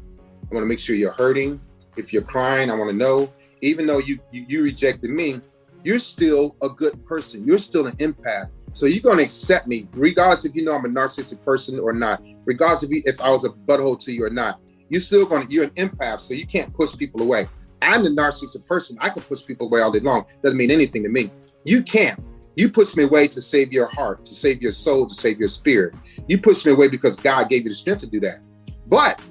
I 0.50 0.56
want 0.56 0.64
to 0.64 0.68
make 0.68 0.80
sure 0.80 0.96
you're 0.96 1.12
hurting. 1.12 1.62
If 1.98 2.14
you're 2.14 2.24
crying, 2.24 2.72
I 2.72 2.76
want 2.76 2.90
to 2.92 2.96
know. 2.96 3.32
Even 3.62 3.86
though 3.86 4.00
you, 4.00 4.20
you, 4.32 4.46
you 4.48 4.64
rejected 4.64 5.10
me, 5.10 5.42
you're 5.84 6.00
still 6.00 6.56
a 6.62 6.70
good 6.70 7.06
person. 7.06 7.46
You're 7.46 7.60
still 7.60 7.88
an 7.88 7.96
empath. 7.98 8.50
So 8.74 8.86
you're 8.86 9.02
gonna 9.02 9.24
accept 9.24 9.68
me, 9.68 9.88
regardless 9.94 10.46
if 10.46 10.56
you 10.56 10.64
know 10.64 10.76
I'm 10.76 10.86
a 10.86 10.90
narcissistic 10.90 11.44
person 11.44 11.80
or 11.80 11.92
not, 11.92 12.22
regardless 12.46 12.84
if 12.84 12.92
you, 12.92 13.02
if 13.06 13.20
I 13.20 13.30
was 13.30 13.44
a 13.44 13.50
butthole 13.50 14.00
to 14.00 14.12
you 14.12 14.26
or 14.26 14.30
not. 14.30 14.64
You're 14.90 15.02
still 15.02 15.26
gonna 15.26 15.48
you're 15.50 15.66
an 15.66 15.72
empath, 15.72 16.22
so 16.22 16.34
you 16.34 16.46
can't 16.46 16.74
push 16.74 16.96
people 16.96 17.22
away. 17.22 17.48
I'm 17.82 18.04
the 18.04 18.10
narcissistic 18.10 18.66
person. 18.66 18.98
I 19.02 19.10
can 19.10 19.24
push 19.24 19.46
people 19.46 19.68
away 19.68 19.82
all 19.82 19.92
day 19.92 20.00
long. 20.00 20.26
Doesn't 20.44 20.58
mean 20.58 20.72
anything 20.72 21.04
to 21.04 21.10
me. 21.10 21.32
You 21.64 21.82
can't. 21.82 22.20
You 22.56 22.70
push 22.70 22.96
me 22.96 23.04
away 23.04 23.28
to 23.30 23.42
save 23.42 23.72
your 23.72 23.86
heart, 23.86 24.26
to 24.26 24.36
save 24.36 24.62
your 24.62 24.72
soul, 24.72 25.08
to 25.08 25.16
save 25.16 25.40
your 25.40 25.48
spirit. 25.48 25.96
You 26.28 26.40
push 26.40 26.66
me 26.66 26.74
away 26.74 26.90
because 26.90 27.18
God 27.18 27.50
gave 27.50 27.64
you 27.64 27.70
the 27.70 27.76
strength 27.76 28.02
to 28.02 28.08
do 28.08 28.20
that. 28.22 28.40
But 28.88 29.22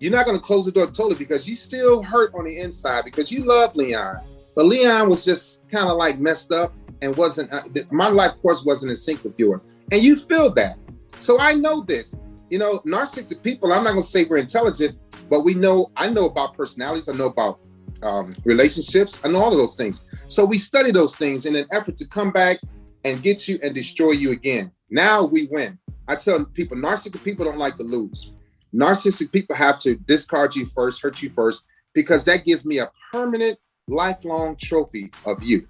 you're 0.00 0.12
not 0.12 0.26
going 0.26 0.36
to 0.36 0.42
close 0.42 0.64
the 0.64 0.72
door 0.72 0.86
totally 0.86 1.16
because 1.16 1.48
you 1.48 1.56
still 1.56 2.02
hurt 2.02 2.34
on 2.34 2.44
the 2.44 2.58
inside 2.58 3.04
because 3.04 3.30
you 3.30 3.44
love 3.44 3.74
Leon. 3.76 4.18
But 4.54 4.66
Leon 4.66 5.08
was 5.08 5.24
just 5.24 5.68
kind 5.70 5.88
of 5.88 5.96
like 5.96 6.18
messed 6.18 6.52
up 6.52 6.72
and 7.02 7.16
wasn't, 7.16 7.52
uh, 7.52 7.62
my 7.90 8.08
life 8.08 8.32
course 8.40 8.64
wasn't 8.64 8.90
in 8.90 8.96
sync 8.96 9.24
with 9.24 9.38
yours. 9.38 9.66
And 9.92 10.02
you 10.02 10.16
feel 10.16 10.50
that. 10.50 10.78
So 11.18 11.38
I 11.40 11.54
know 11.54 11.82
this. 11.82 12.14
You 12.50 12.58
know, 12.58 12.78
narcissistic 12.80 13.42
people, 13.42 13.72
I'm 13.72 13.84
not 13.84 13.90
going 13.90 14.02
to 14.02 14.06
say 14.06 14.24
we're 14.24 14.36
intelligent, 14.36 14.98
but 15.28 15.40
we 15.40 15.54
know, 15.54 15.88
I 15.96 16.08
know 16.08 16.26
about 16.26 16.54
personalities, 16.54 17.08
I 17.08 17.14
know 17.14 17.26
about 17.26 17.60
um, 18.02 18.32
relationships, 18.44 19.20
I 19.24 19.28
know 19.28 19.42
all 19.42 19.52
of 19.52 19.58
those 19.58 19.74
things. 19.74 20.04
So 20.28 20.44
we 20.44 20.58
study 20.58 20.90
those 20.90 21.16
things 21.16 21.46
in 21.46 21.56
an 21.56 21.66
effort 21.70 21.96
to 21.96 22.08
come 22.08 22.30
back 22.30 22.58
and 23.04 23.22
get 23.22 23.48
you 23.48 23.58
and 23.62 23.74
destroy 23.74 24.12
you 24.12 24.32
again. 24.32 24.70
Now 24.90 25.24
we 25.24 25.46
win. 25.50 25.78
I 26.06 26.16
tell 26.16 26.44
people, 26.44 26.76
narcissistic 26.76 27.24
people 27.24 27.44
don't 27.44 27.58
like 27.58 27.76
to 27.76 27.82
lose. 27.82 28.32
Narcissistic 28.74 29.30
people 29.30 29.54
have 29.54 29.78
to 29.80 29.94
discard 29.96 30.56
you 30.56 30.66
first, 30.66 31.00
hurt 31.00 31.22
you 31.22 31.30
first, 31.30 31.64
because 31.94 32.24
that 32.24 32.44
gives 32.44 32.66
me 32.66 32.78
a 32.78 32.90
permanent, 33.12 33.58
lifelong 33.86 34.56
trophy 34.56 35.10
of 35.24 35.42
you. 35.42 35.68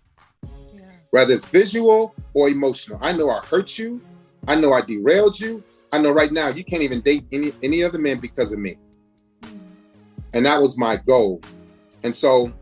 Yeah. 0.72 0.80
Whether 1.10 1.34
it's 1.34 1.44
visual 1.44 2.14
or 2.32 2.48
emotional. 2.48 2.98
I 3.02 3.12
know 3.12 3.28
I 3.28 3.40
hurt 3.44 3.78
you. 3.78 4.00
I 4.48 4.54
know 4.54 4.72
I 4.72 4.80
derailed 4.80 5.38
you. 5.38 5.62
I 5.92 5.98
know 5.98 6.12
right 6.12 6.32
now 6.32 6.48
you 6.48 6.64
can't 6.64 6.82
even 6.82 7.00
date 7.00 7.24
any 7.30 7.52
any 7.62 7.84
other 7.84 7.98
man 7.98 8.18
because 8.18 8.52
of 8.52 8.58
me. 8.58 8.76
Mm. 9.42 9.58
And 10.32 10.46
that 10.46 10.60
was 10.60 10.76
my 10.76 10.96
goal. 10.96 11.40
And 12.02 12.14
so 12.14 12.52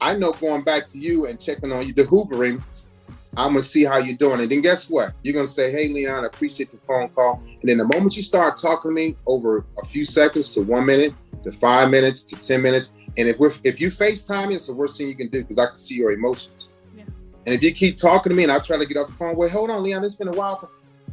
I 0.00 0.14
know 0.14 0.32
going 0.32 0.64
back 0.64 0.86
to 0.88 0.98
you 0.98 1.26
and 1.26 1.40
checking 1.40 1.72
on 1.72 1.86
you, 1.86 1.94
the 1.94 2.02
hoovering 2.02 2.62
I'm 3.36 3.50
gonna 3.50 3.62
see 3.62 3.84
how 3.84 3.98
you're 3.98 4.16
doing. 4.16 4.40
And 4.40 4.50
then 4.50 4.60
guess 4.60 4.88
what? 4.88 5.12
You're 5.22 5.34
gonna 5.34 5.46
say, 5.46 5.70
Hey 5.70 5.88
Leon, 5.88 6.24
I 6.24 6.26
appreciate 6.26 6.70
the 6.70 6.78
phone 6.78 7.08
call. 7.08 7.42
And 7.60 7.68
then 7.68 7.78
the 7.78 7.86
moment 7.86 8.16
you 8.16 8.22
start 8.22 8.56
talking 8.56 8.90
to 8.90 8.94
me 8.94 9.16
over 9.26 9.64
a 9.82 9.86
few 9.86 10.04
seconds 10.04 10.54
to 10.54 10.62
one 10.62 10.86
minute 10.86 11.14
to 11.42 11.52
five 11.52 11.90
minutes 11.90 12.24
to 12.24 12.36
10 12.36 12.62
minutes, 12.62 12.92
and 13.16 13.28
if 13.28 13.38
we're 13.38 13.52
if 13.62 13.80
you 13.80 13.88
FaceTime 13.88 14.48
me, 14.48 14.54
it's 14.54 14.66
the 14.66 14.74
worst 14.74 14.98
thing 14.98 15.08
you 15.08 15.14
can 15.14 15.28
do 15.28 15.42
because 15.42 15.58
I 15.58 15.66
can 15.66 15.76
see 15.76 15.94
your 15.94 16.12
emotions. 16.12 16.74
Yeah. 16.96 17.04
And 17.46 17.54
if 17.54 17.62
you 17.62 17.72
keep 17.72 17.96
talking 17.96 18.30
to 18.30 18.36
me 18.36 18.44
and 18.44 18.52
I 18.52 18.58
try 18.58 18.76
to 18.76 18.86
get 18.86 18.96
off 18.96 19.08
the 19.08 19.12
phone, 19.12 19.36
wait, 19.36 19.50
hold 19.50 19.70
on, 19.70 19.82
Leon, 19.82 20.04
it's 20.04 20.14
been 20.14 20.28
a 20.28 20.32
while. 20.32 20.56
So 20.56 20.68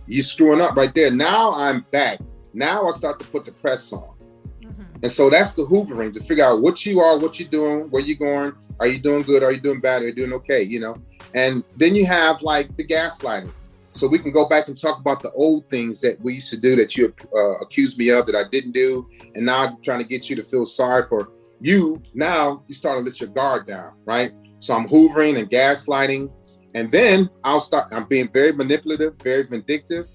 you're 0.08 0.24
screwing 0.24 0.62
up 0.62 0.76
right 0.76 0.94
there. 0.94 1.12
Now 1.12 1.54
I'm 1.56 1.86
back. 1.92 2.20
Now 2.54 2.88
I 2.88 2.92
start 2.92 3.20
to 3.20 3.26
put 3.28 3.46
the 3.46 3.52
press 3.52 3.94
on. 3.94 4.14
Mm-hmm. 4.62 4.84
And 5.04 5.12
so 5.12 5.30
that's 5.30 5.54
the 5.54 5.64
hoovering 5.64 6.14
to 6.14 6.22
figure 6.22 6.44
out 6.44 6.62
what 6.62 6.86
you 6.86 7.00
are, 7.00 7.18
what 7.18 7.40
you're 7.40 7.50
doing, 7.50 7.90
where 7.90 8.02
you're 8.02 8.18
going. 8.18 8.54
Are 8.80 8.88
you 8.88 8.98
doing 8.98 9.22
good? 9.22 9.44
Are 9.44 9.52
you 9.52 9.60
doing 9.60 9.80
bad? 9.80 10.02
Are 10.02 10.08
you 10.08 10.14
doing 10.14 10.34
okay? 10.34 10.64
You 10.64 10.80
know, 10.80 10.96
and 11.34 11.64
then 11.78 11.96
you 11.96 12.06
have 12.06 12.42
like 12.42 12.76
the 12.78 12.84
gaslighting. 12.84 13.52
So 13.94 14.08
we 14.08 14.20
can 14.20 14.32
go 14.32 14.48
back 14.48 14.68
and 14.70 14.80
talk 14.80 15.00
about 15.00 15.22
the 15.22 15.32
old 15.32 15.70
things 15.70 16.00
that 16.02 16.20
we 16.22 16.36
used 16.36 16.50
to 16.52 16.58
do 16.58 16.76
that 16.78 16.96
you 16.96 17.14
uh, 17.36 17.58
accused 17.60 17.98
me 17.98 18.10
of 18.10 18.26
that 18.28 18.36
I 18.36 18.44
didn't 18.50 18.72
do, 18.72 19.10
and 19.36 19.46
now 19.46 19.64
I'm 19.64 19.82
trying 19.82 20.00
to 20.00 20.06
get 20.08 20.30
you 20.30 20.36
to 20.38 20.44
feel 20.44 20.66
sorry 20.66 21.06
for 21.08 21.32
you. 21.60 22.02
Now 22.14 22.64
you 22.68 22.74
start 22.74 22.98
to 22.98 23.04
let 23.04 23.20
your 23.20 23.30
guard 23.30 23.68
down, 23.68 23.94
right? 24.06 24.32
So 24.60 24.74
I'm 24.76 24.88
hoovering 24.88 25.38
and 25.38 25.50
gaslighting, 25.50 26.32
and 26.74 26.92
then 26.92 27.30
I'll 27.44 27.60
start. 27.60 27.92
I'm 27.92 28.06
being 28.06 28.30
very 28.30 28.54
manipulative, 28.54 29.16
very 29.22 29.44
vindictive, 29.44 30.08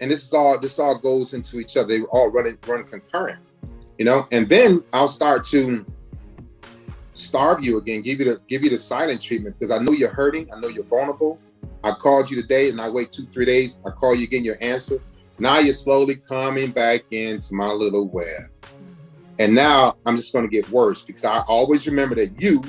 and 0.00 0.10
this 0.10 0.24
is 0.24 0.32
all. 0.32 0.58
This 0.58 0.78
all 0.78 0.98
goes 0.98 1.34
into 1.34 1.58
each 1.58 1.76
other. 1.76 1.88
They 1.88 2.02
all 2.02 2.30
run 2.30 2.56
run 2.66 2.84
concurrent. 2.84 3.40
you 3.98 4.04
know, 4.04 4.26
and 4.32 4.48
then 4.48 4.82
I'll 4.92 5.08
start 5.08 5.44
to 5.44 5.84
starve 7.14 7.64
you 7.64 7.78
again, 7.78 8.02
give 8.02 8.20
you 8.20 8.26
the 8.26 8.40
give 8.48 8.62
you 8.64 8.70
the 8.70 8.78
silent 8.78 9.22
treatment 9.22 9.58
because 9.58 9.70
I 9.70 9.78
know 9.78 9.92
you're 9.92 10.12
hurting, 10.12 10.52
I 10.52 10.60
know 10.60 10.68
you're 10.68 10.84
vulnerable. 10.84 11.38
I 11.82 11.92
called 11.92 12.30
you 12.30 12.40
today 12.40 12.70
and 12.70 12.80
I 12.80 12.88
wait 12.88 13.12
two, 13.12 13.26
three 13.26 13.44
days, 13.44 13.80
I 13.86 13.90
call 13.90 14.14
you 14.14 14.24
again, 14.24 14.44
your 14.44 14.56
answer. 14.60 14.98
Now 15.38 15.58
you're 15.58 15.74
slowly 15.74 16.16
coming 16.16 16.70
back 16.70 17.02
into 17.10 17.54
my 17.54 17.70
little 17.70 18.08
web. 18.08 18.50
And 19.38 19.54
now 19.54 19.96
I'm 20.06 20.16
just 20.16 20.32
going 20.32 20.48
to 20.48 20.50
get 20.50 20.68
worse 20.70 21.02
because 21.02 21.24
I 21.24 21.40
always 21.40 21.86
remember 21.86 22.14
that 22.16 22.40
you 22.40 22.62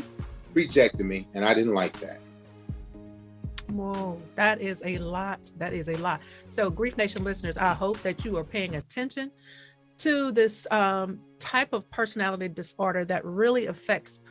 rejected 0.54 1.06
me 1.06 1.28
and 1.34 1.46
I 1.46 1.54
didn't 1.54 1.76
like 1.76 1.94
that. 2.00 2.20
Whoa, 3.70 4.18
that 4.36 4.62
is 4.62 4.82
a 4.86 4.98
lot. 5.00 5.40
That 5.58 5.74
is 5.74 5.90
a 5.90 5.98
lot. 5.98 6.22
So, 6.48 6.70
Grief 6.70 6.98
Nation 6.98 7.24
listeners, 7.24 7.58
I 7.58 7.74
hope 7.74 8.02
that 8.04 8.24
you 8.24 8.38
are 8.38 8.44
paying 8.44 8.76
attention 8.76 9.32
to 9.98 10.32
this 10.32 10.68
um, 10.72 11.20
type 11.40 11.74
of 11.74 11.90
personality 11.90 12.48
disorder 12.48 13.06
that 13.06 13.24
really 13.26 13.68
affects 13.68 14.22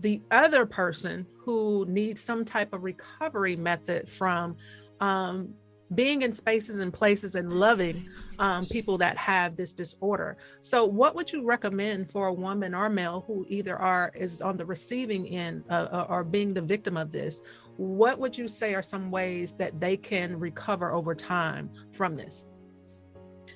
the 0.00 0.20
other 0.30 0.66
person 0.66 1.26
who 1.38 1.86
needs 1.88 2.20
some 2.20 2.44
type 2.44 2.72
of 2.72 2.82
recovery 2.82 3.56
method 3.56 4.08
from 4.08 4.56
um, 5.00 5.54
being 5.94 6.22
in 6.22 6.34
spaces 6.34 6.78
and 6.78 6.92
places 6.92 7.36
and 7.36 7.52
loving 7.52 8.04
um, 8.38 8.64
people 8.66 8.98
that 8.98 9.16
have 9.16 9.54
this 9.54 9.72
disorder. 9.72 10.36
So, 10.60 10.84
what 10.84 11.14
would 11.14 11.32
you 11.32 11.44
recommend 11.44 12.10
for 12.10 12.26
a 12.26 12.32
woman 12.32 12.74
or 12.74 12.88
male 12.88 13.24
who 13.26 13.46
either 13.48 13.76
are 13.76 14.10
is 14.14 14.42
on 14.42 14.56
the 14.56 14.64
receiving 14.64 15.26
end 15.28 15.64
uh, 15.70 16.06
or 16.08 16.24
being 16.24 16.52
the 16.52 16.62
victim 16.62 16.96
of 16.96 17.12
this? 17.12 17.40
What 17.76 18.18
would 18.18 18.36
you 18.36 18.48
say 18.48 18.74
are 18.74 18.82
some 18.82 19.10
ways 19.10 19.52
that 19.54 19.78
they 19.80 19.96
can 19.96 20.38
recover 20.38 20.92
over 20.92 21.14
time 21.14 21.70
from 21.92 22.16
this? 22.16 22.46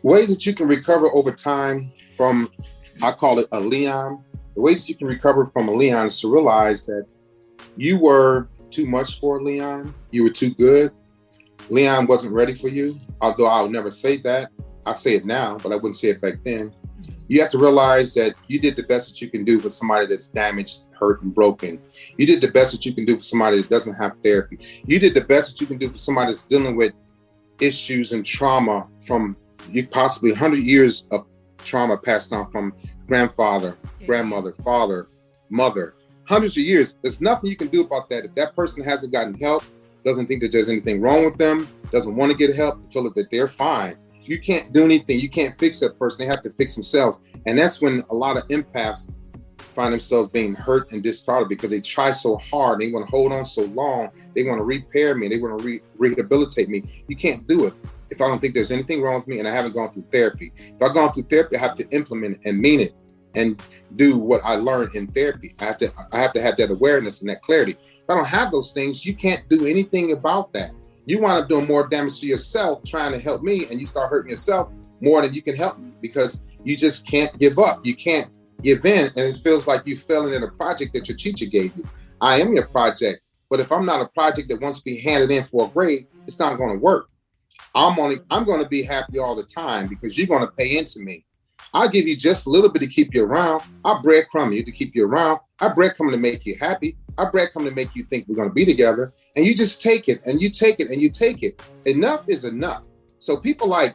Ways 0.03 0.29
that 0.29 0.46
you 0.46 0.55
can 0.55 0.68
recover 0.68 1.09
over 1.12 1.33
time 1.33 1.92
from, 2.16 2.48
I 3.03 3.12
call 3.12 3.38
it 3.38 3.48
a 3.53 3.59
Leon. 3.59 4.22
The 4.61 4.64
ways 4.64 4.87
you 4.90 4.94
can 4.94 5.07
recover 5.07 5.46
from 5.46 5.68
a 5.68 5.73
Leon 5.73 6.05
is 6.05 6.20
to 6.20 6.31
realize 6.31 6.85
that 6.85 7.07
you 7.79 7.99
were 7.99 8.51
too 8.68 8.85
much 8.85 9.18
for 9.18 9.42
Leon. 9.42 9.94
You 10.11 10.25
were 10.25 10.29
too 10.29 10.51
good 10.51 10.92
Leon 11.70 12.07
wasn't 12.07 12.35
ready 12.35 12.53
for 12.53 12.68
you, 12.68 13.01
although 13.23 13.46
I'll 13.46 13.70
never 13.70 13.90
say 13.90 14.18
that. 14.18 14.51
I 14.85 14.92
say 14.92 15.14
it 15.14 15.25
now, 15.25 15.57
but 15.62 15.73
I 15.73 15.77
wouldn't 15.77 15.96
say 15.96 16.09
it 16.09 16.20
back 16.20 16.35
then. 16.44 16.75
You 17.27 17.40
have 17.40 17.51
to 17.53 17.59
realize 17.59 18.12
that 18.14 18.35
you 18.49 18.61
did 18.61 18.77
the 18.77 18.83
best 18.83 19.09
that 19.09 19.23
you 19.23 19.31
can 19.31 19.46
do 19.46 19.61
for 19.61 19.70
somebody 19.70 20.05
that's 20.07 20.29
damaged, 20.29 20.83
hurt, 20.99 21.23
and 21.23 21.35
broken. 21.35 21.81
You 22.18 22.27
did 22.27 22.42
the 22.42 22.51
best 22.51 22.73
that 22.73 22.85
you 22.85 22.92
can 22.92 23.07
do 23.07 23.16
for 23.16 23.23
somebody 23.23 23.59
that 23.62 23.70
doesn't 23.70 23.94
have 23.94 24.12
therapy. 24.23 24.59
You 24.85 24.99
did 24.99 25.14
the 25.14 25.23
best 25.23 25.51
that 25.51 25.61
you 25.62 25.66
can 25.66 25.79
do 25.79 25.88
for 25.88 25.96
somebody 25.96 26.27
that's 26.27 26.42
dealing 26.42 26.77
with 26.77 26.92
issues 27.61 28.12
and 28.12 28.27
trauma 28.27 28.88
from 29.07 29.38
you 29.70 29.87
possibly 29.87 30.33
100 30.33 30.59
years 30.59 31.07
of 31.12 31.27
trauma 31.64 31.96
passed 31.96 32.33
on 32.35 32.51
from 32.51 32.75
grandfather. 33.07 33.77
Grandmother, 34.06 34.52
father, 34.52 35.08
mother, 35.48 35.94
hundreds 36.24 36.56
of 36.56 36.64
years. 36.64 36.96
There's 37.02 37.20
nothing 37.20 37.50
you 37.50 37.56
can 37.56 37.68
do 37.68 37.82
about 37.82 38.08
that. 38.10 38.24
If 38.24 38.34
that 38.34 38.54
person 38.54 38.82
hasn't 38.84 39.12
gotten 39.12 39.34
help, 39.34 39.64
doesn't 40.04 40.26
think 40.26 40.40
that 40.42 40.52
there's 40.52 40.68
anything 40.68 41.00
wrong 41.00 41.24
with 41.24 41.36
them, 41.36 41.68
doesn't 41.92 42.14
want 42.14 42.32
to 42.32 42.38
get 42.38 42.54
help, 42.54 42.84
feel 42.86 43.10
that 43.10 43.30
they're 43.30 43.48
fine. 43.48 43.96
You 44.22 44.38
can't 44.38 44.72
do 44.72 44.84
anything. 44.84 45.18
You 45.18 45.28
can't 45.28 45.56
fix 45.56 45.80
that 45.80 45.98
person. 45.98 46.24
They 46.24 46.30
have 46.30 46.42
to 46.42 46.50
fix 46.50 46.74
themselves. 46.74 47.24
And 47.46 47.58
that's 47.58 47.82
when 47.82 48.04
a 48.10 48.14
lot 48.14 48.36
of 48.36 48.46
empaths 48.48 49.12
find 49.58 49.92
themselves 49.92 50.30
being 50.30 50.54
hurt 50.54 50.92
and 50.92 51.02
discarded 51.02 51.48
because 51.48 51.70
they 51.70 51.80
try 51.80 52.12
so 52.12 52.36
hard. 52.36 52.80
They 52.80 52.90
want 52.92 53.06
to 53.06 53.10
hold 53.10 53.32
on 53.32 53.44
so 53.44 53.62
long. 53.62 54.10
They 54.34 54.44
want 54.44 54.58
to 54.58 54.64
repair 54.64 55.14
me. 55.14 55.28
They 55.28 55.38
want 55.38 55.58
to 55.58 55.64
re- 55.64 55.80
rehabilitate 55.96 56.68
me. 56.68 56.84
You 57.08 57.16
can't 57.16 57.46
do 57.46 57.66
it 57.66 57.74
if 58.10 58.20
I 58.20 58.28
don't 58.28 58.40
think 58.40 58.54
there's 58.54 58.70
anything 58.70 59.00
wrong 59.00 59.16
with 59.16 59.28
me 59.28 59.38
and 59.38 59.48
I 59.48 59.52
haven't 59.52 59.74
gone 59.74 59.88
through 59.90 60.04
therapy. 60.12 60.52
If 60.56 60.82
I've 60.82 60.94
gone 60.94 61.12
through 61.12 61.24
therapy, 61.24 61.56
I 61.56 61.60
have 61.60 61.76
to 61.76 61.88
implement 61.90 62.36
it 62.36 62.48
and 62.48 62.58
mean 62.58 62.80
it 62.80 62.94
and 63.34 63.62
do 63.96 64.18
what 64.18 64.40
I 64.44 64.56
learned 64.56 64.94
in 64.94 65.06
therapy. 65.06 65.54
I 65.60 65.64
have 65.64 65.78
to 65.78 65.92
I 66.12 66.18
have 66.18 66.32
to 66.34 66.40
have 66.40 66.56
that 66.58 66.70
awareness 66.70 67.20
and 67.20 67.30
that 67.30 67.42
clarity. 67.42 67.72
If 67.72 68.08
I 68.08 68.14
don't 68.14 68.26
have 68.26 68.50
those 68.50 68.72
things, 68.72 69.04
you 69.04 69.14
can't 69.14 69.48
do 69.48 69.66
anything 69.66 70.12
about 70.12 70.52
that. 70.54 70.72
You 71.06 71.20
wind 71.20 71.42
up 71.42 71.48
doing 71.48 71.66
more 71.66 71.88
damage 71.88 72.20
to 72.20 72.26
yourself 72.26 72.82
trying 72.84 73.12
to 73.12 73.18
help 73.18 73.42
me, 73.42 73.66
and 73.70 73.80
you 73.80 73.86
start 73.86 74.10
hurting 74.10 74.30
yourself 74.30 74.70
more 75.00 75.22
than 75.22 75.34
you 75.34 75.42
can 75.42 75.56
help 75.56 75.78
me 75.78 75.92
because 76.00 76.40
you 76.64 76.76
just 76.76 77.06
can't 77.06 77.36
give 77.38 77.58
up. 77.58 77.84
You 77.84 77.94
can't 77.94 78.36
give 78.62 78.84
in, 78.84 79.06
and 79.06 79.18
it 79.18 79.36
feels 79.36 79.66
like 79.66 79.82
you're 79.86 79.96
failing 79.96 80.34
in 80.34 80.42
a 80.42 80.48
project 80.48 80.92
that 80.94 81.08
your 81.08 81.16
teacher 81.16 81.46
gave 81.46 81.76
you. 81.76 81.84
I 82.20 82.40
am 82.40 82.54
your 82.54 82.66
project, 82.66 83.22
but 83.48 83.60
if 83.60 83.72
I'm 83.72 83.86
not 83.86 84.02
a 84.02 84.06
project 84.06 84.48
that 84.50 84.60
wants 84.60 84.78
to 84.78 84.84
be 84.84 84.98
handed 85.00 85.30
in 85.30 85.44
for 85.44 85.66
a 85.66 85.68
grade, 85.68 86.06
it's 86.26 86.38
not 86.38 86.58
going 86.58 86.72
to 86.72 86.78
work. 86.78 87.08
I'm 87.74 87.98
only 87.98 88.18
I'm 88.30 88.44
going 88.44 88.62
to 88.62 88.68
be 88.68 88.82
happy 88.82 89.18
all 89.18 89.34
the 89.34 89.44
time 89.44 89.86
because 89.86 90.18
you're 90.18 90.26
going 90.26 90.46
to 90.46 90.52
pay 90.52 90.76
into 90.76 91.00
me. 91.00 91.24
I'll 91.72 91.88
give 91.88 92.06
you 92.06 92.16
just 92.16 92.46
a 92.46 92.50
little 92.50 92.70
bit 92.70 92.83
to 92.83 92.88
keep 92.88 93.14
you 93.14 93.24
around. 93.24 93.62
I'll 93.85 94.02
breadcrumb 94.02 94.54
you 94.54 94.64
to 94.64 94.72
keep 94.72 94.94
you 94.94 95.06
around. 95.06 95.40
I 95.61 95.68
breadcrumb 95.68 96.11
to 96.11 96.16
make 96.16 96.44
you 96.44 96.56
happy. 96.59 96.96
I 97.18 97.26
breadcrumb 97.26 97.68
to 97.68 97.74
make 97.74 97.94
you 97.94 98.02
think 98.04 98.26
we're 98.26 98.37
going 98.37 98.48
to 98.48 98.54
be 98.54 98.64
together. 98.64 99.12
And 99.37 99.46
you 99.46 99.54
just 99.54 99.80
take 99.80 100.09
it 100.09 100.20
and 100.26 100.42
you 100.42 100.50
take 100.50 100.80
it 100.80 100.90
and 100.90 101.00
you 101.00 101.11
take 101.11 101.42
it. 101.42 101.62
Enough 101.87 102.28
is 102.28 102.44
enough. 102.44 102.87
So 103.18 103.37
people 103.37 103.68
like 103.68 103.94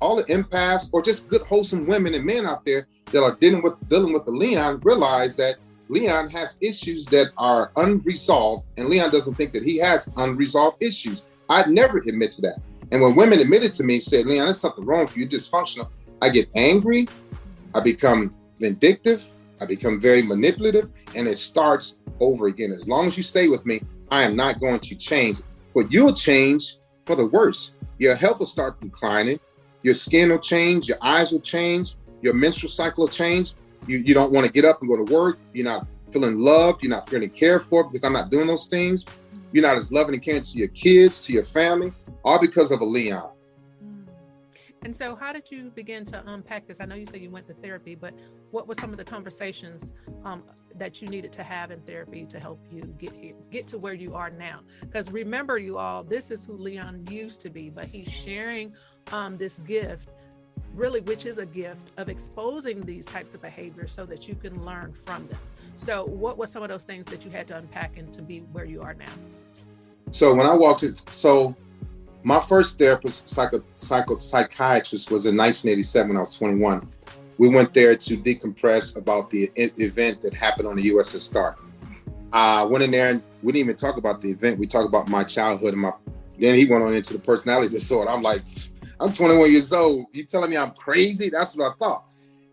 all 0.00 0.16
the 0.16 0.24
empaths 0.24 0.88
or 0.92 1.02
just 1.02 1.28
good 1.28 1.42
wholesome 1.42 1.86
women 1.86 2.14
and 2.14 2.24
men 2.24 2.46
out 2.46 2.64
there 2.64 2.86
that 3.06 3.22
are 3.22 3.34
dealing 3.36 3.62
with 3.62 3.88
dealing 3.88 4.12
with 4.12 4.24
the 4.24 4.30
Leon 4.30 4.80
realize 4.80 5.36
that 5.36 5.56
Leon 5.88 6.28
has 6.30 6.58
issues 6.60 7.06
that 7.06 7.30
are 7.38 7.72
unresolved, 7.76 8.66
and 8.76 8.88
Leon 8.88 9.10
doesn't 9.10 9.34
think 9.34 9.52
that 9.54 9.62
he 9.62 9.78
has 9.78 10.10
unresolved 10.18 10.82
issues. 10.82 11.24
I'd 11.48 11.70
never 11.70 11.98
admit 11.98 12.30
to 12.32 12.42
that. 12.42 12.58
And 12.92 13.00
when 13.02 13.14
women 13.14 13.40
admitted 13.40 13.72
to 13.74 13.84
me, 13.84 13.98
said, 14.00 14.26
Leon, 14.26 14.46
there's 14.46 14.60
something 14.60 14.84
wrong 14.84 15.00
with 15.00 15.16
you, 15.16 15.22
you're 15.22 15.30
dysfunctional. 15.30 15.88
I 16.20 16.30
get 16.30 16.48
angry, 16.54 17.06
I 17.74 17.80
become 17.80 18.34
vindictive, 18.58 19.24
I 19.60 19.66
become 19.66 20.00
very 20.00 20.22
manipulative, 20.22 20.90
and 21.14 21.26
it 21.28 21.36
starts 21.36 21.96
over 22.20 22.46
again. 22.46 22.72
As 22.72 22.88
long 22.88 23.06
as 23.06 23.16
you 23.16 23.22
stay 23.22 23.48
with 23.48 23.66
me, 23.66 23.82
I 24.10 24.22
am 24.22 24.36
not 24.36 24.60
going 24.60 24.80
to 24.80 24.94
change. 24.94 25.38
But 25.74 25.92
you'll 25.92 26.14
change 26.14 26.76
for 27.04 27.14
the 27.14 27.26
worse. 27.26 27.72
Your 27.98 28.14
health 28.14 28.40
will 28.40 28.46
start 28.46 28.80
declining, 28.80 29.38
your 29.82 29.94
skin 29.94 30.30
will 30.30 30.38
change, 30.38 30.88
your 30.88 30.98
eyes 31.02 31.32
will 31.32 31.40
change, 31.40 31.94
your 32.22 32.34
menstrual 32.34 32.70
cycle 32.70 33.04
will 33.04 33.08
change. 33.08 33.54
You, 33.86 33.98
you 33.98 34.12
don't 34.12 34.32
want 34.32 34.46
to 34.46 34.52
get 34.52 34.64
up 34.64 34.80
and 34.80 34.90
go 34.90 35.02
to 35.02 35.12
work. 35.12 35.38
You're 35.52 35.64
not 35.64 35.86
feeling 36.10 36.38
loved. 36.38 36.82
You're 36.82 36.90
not 36.90 37.08
feeling 37.08 37.30
cared 37.30 37.62
for 37.62 37.84
because 37.84 38.04
I'm 38.04 38.12
not 38.12 38.30
doing 38.30 38.46
those 38.46 38.66
things. 38.66 39.06
You're 39.52 39.62
not 39.62 39.76
as 39.76 39.92
loving 39.92 40.14
and 40.14 40.22
caring 40.22 40.42
to 40.42 40.58
your 40.58 40.68
kids, 40.68 41.20
to 41.22 41.32
your 41.32 41.44
family, 41.44 41.92
all 42.24 42.40
because 42.40 42.70
of 42.70 42.80
a 42.80 42.84
Leon. 42.84 43.30
And 44.82 44.94
so, 44.94 45.16
how 45.16 45.32
did 45.32 45.50
you 45.50 45.70
begin 45.74 46.04
to 46.06 46.22
unpack 46.26 46.66
this? 46.66 46.80
I 46.80 46.84
know 46.84 46.94
you 46.94 47.06
said 47.06 47.20
you 47.20 47.30
went 47.30 47.46
to 47.48 47.54
therapy, 47.54 47.94
but 47.94 48.14
what 48.52 48.68
were 48.68 48.74
some 48.74 48.90
of 48.90 48.96
the 48.96 49.04
conversations 49.04 49.92
um, 50.24 50.44
that 50.76 51.02
you 51.02 51.08
needed 51.08 51.32
to 51.34 51.42
have 51.42 51.70
in 51.70 51.80
therapy 51.80 52.24
to 52.26 52.38
help 52.38 52.60
you 52.70 52.82
get 52.98 53.12
here, 53.12 53.32
get 53.50 53.66
to 53.68 53.78
where 53.78 53.94
you 53.94 54.14
are 54.14 54.30
now? 54.30 54.60
Because 54.80 55.10
remember, 55.10 55.58
you 55.58 55.78
all, 55.78 56.04
this 56.04 56.30
is 56.30 56.44
who 56.44 56.56
Leon 56.56 57.06
used 57.10 57.40
to 57.40 57.50
be, 57.50 57.70
but 57.70 57.86
he's 57.86 58.10
sharing 58.10 58.72
um, 59.12 59.36
this 59.36 59.58
gift, 59.60 60.10
really, 60.74 61.00
which 61.00 61.26
is 61.26 61.38
a 61.38 61.46
gift 61.46 61.90
of 61.96 62.08
exposing 62.08 62.80
these 62.80 63.06
types 63.06 63.34
of 63.34 63.42
behaviors 63.42 63.92
so 63.92 64.06
that 64.06 64.28
you 64.28 64.36
can 64.36 64.64
learn 64.64 64.92
from 64.92 65.26
them. 65.26 65.40
So, 65.76 66.04
what 66.06 66.38
were 66.38 66.46
some 66.46 66.62
of 66.62 66.68
those 66.68 66.84
things 66.84 67.06
that 67.06 67.24
you 67.24 67.30
had 67.30 67.48
to 67.48 67.56
unpack 67.56 67.98
and 67.98 68.12
to 68.12 68.22
be 68.22 68.40
where 68.52 68.64
you 68.64 68.80
are 68.80 68.94
now? 68.94 69.12
So, 70.12 70.34
when 70.34 70.46
I 70.46 70.54
walked 70.54 70.84
in, 70.84 70.94
so 70.94 71.54
my 72.28 72.38
first 72.38 72.78
therapist, 72.78 73.26
psycho, 73.26 73.64
psycho, 73.78 74.18
psychiatrist, 74.18 75.10
was 75.10 75.24
in 75.24 75.34
1987 75.34 76.08
when 76.08 76.18
I 76.18 76.20
was 76.20 76.36
21. 76.36 76.86
We 77.38 77.48
went 77.48 77.72
there 77.72 77.96
to 77.96 78.18
decompress 78.18 78.98
about 78.98 79.30
the 79.30 79.50
event 79.56 80.20
that 80.20 80.34
happened 80.34 80.68
on 80.68 80.76
the 80.76 80.90
USS 80.90 81.22
Stark. 81.22 81.58
I 82.30 82.64
went 82.64 82.84
in 82.84 82.90
there 82.90 83.12
and 83.12 83.22
we 83.42 83.52
didn't 83.52 83.64
even 83.64 83.76
talk 83.76 83.96
about 83.96 84.20
the 84.20 84.30
event. 84.30 84.58
We 84.58 84.66
talked 84.66 84.86
about 84.86 85.08
my 85.08 85.24
childhood 85.24 85.72
and 85.72 85.80
my. 85.80 85.92
Then 86.38 86.54
he 86.54 86.66
went 86.66 86.84
on 86.84 86.92
into 86.92 87.14
the 87.14 87.18
personality 87.18 87.70
disorder. 87.70 88.10
I'm 88.10 88.20
like, 88.20 88.42
I'm 89.00 89.10
21 89.10 89.50
years 89.50 89.72
old. 89.72 90.04
You 90.12 90.24
telling 90.24 90.50
me 90.50 90.58
I'm 90.58 90.72
crazy? 90.72 91.30
That's 91.30 91.56
what 91.56 91.72
I 91.72 91.74
thought. 91.78 92.04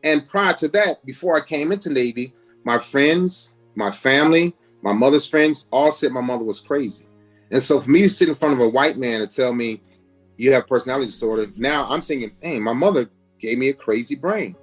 And 0.04 0.26
prior 0.26 0.54
to 0.54 0.70
that, 0.70 1.06
before 1.06 1.36
I 1.36 1.46
came 1.46 1.74
into 1.74 1.90
Navy, 1.90 2.34
my 2.64 2.80
friends, 2.80 3.56
my 3.76 3.92
family, 3.92 4.56
my 4.82 4.94
mother's 4.94 5.28
friends 5.28 5.68
all 5.70 5.92
said 5.92 6.14
my 6.14 6.22
mother 6.22 6.46
was 6.46 6.62
crazy. 6.62 7.08
And 7.52 7.62
so 7.62 7.82
for 7.82 7.90
me 7.90 8.02
to 8.04 8.10
sit 8.10 8.30
in 8.30 8.36
front 8.36 8.54
of 8.54 8.60
a 8.60 8.70
white 8.70 8.98
man 8.98 9.22
and 9.22 9.32
tell 9.32 9.54
me 9.54 9.82
you 10.38 10.52
have 10.54 10.68
personality 10.68 11.08
disorder, 11.08 11.46
now 11.58 11.88
I'm 11.90 12.02
thinking, 12.02 12.32
hey, 12.42 12.60
my 12.60 12.74
mother 12.74 13.10
gave 13.40 13.58
me 13.58 13.70
a 13.70 13.74
crazy 13.74 14.16
brain. 14.16 14.56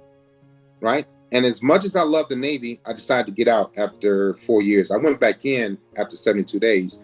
Right. 0.81 1.07
And 1.31 1.45
as 1.45 1.63
much 1.63 1.83
as 1.83 1.95
I 1.95 2.03
love 2.03 2.29
the 2.29 2.35
Navy, 2.35 2.79
I 2.85 2.93
decided 2.93 3.25
to 3.25 3.31
get 3.31 3.47
out 3.47 3.75
after 3.77 4.35
four 4.35 4.61
years. 4.61 4.91
I 4.91 4.97
went 4.97 5.19
back 5.19 5.45
in 5.45 5.79
after 5.97 6.15
72 6.15 6.59
days, 6.59 7.03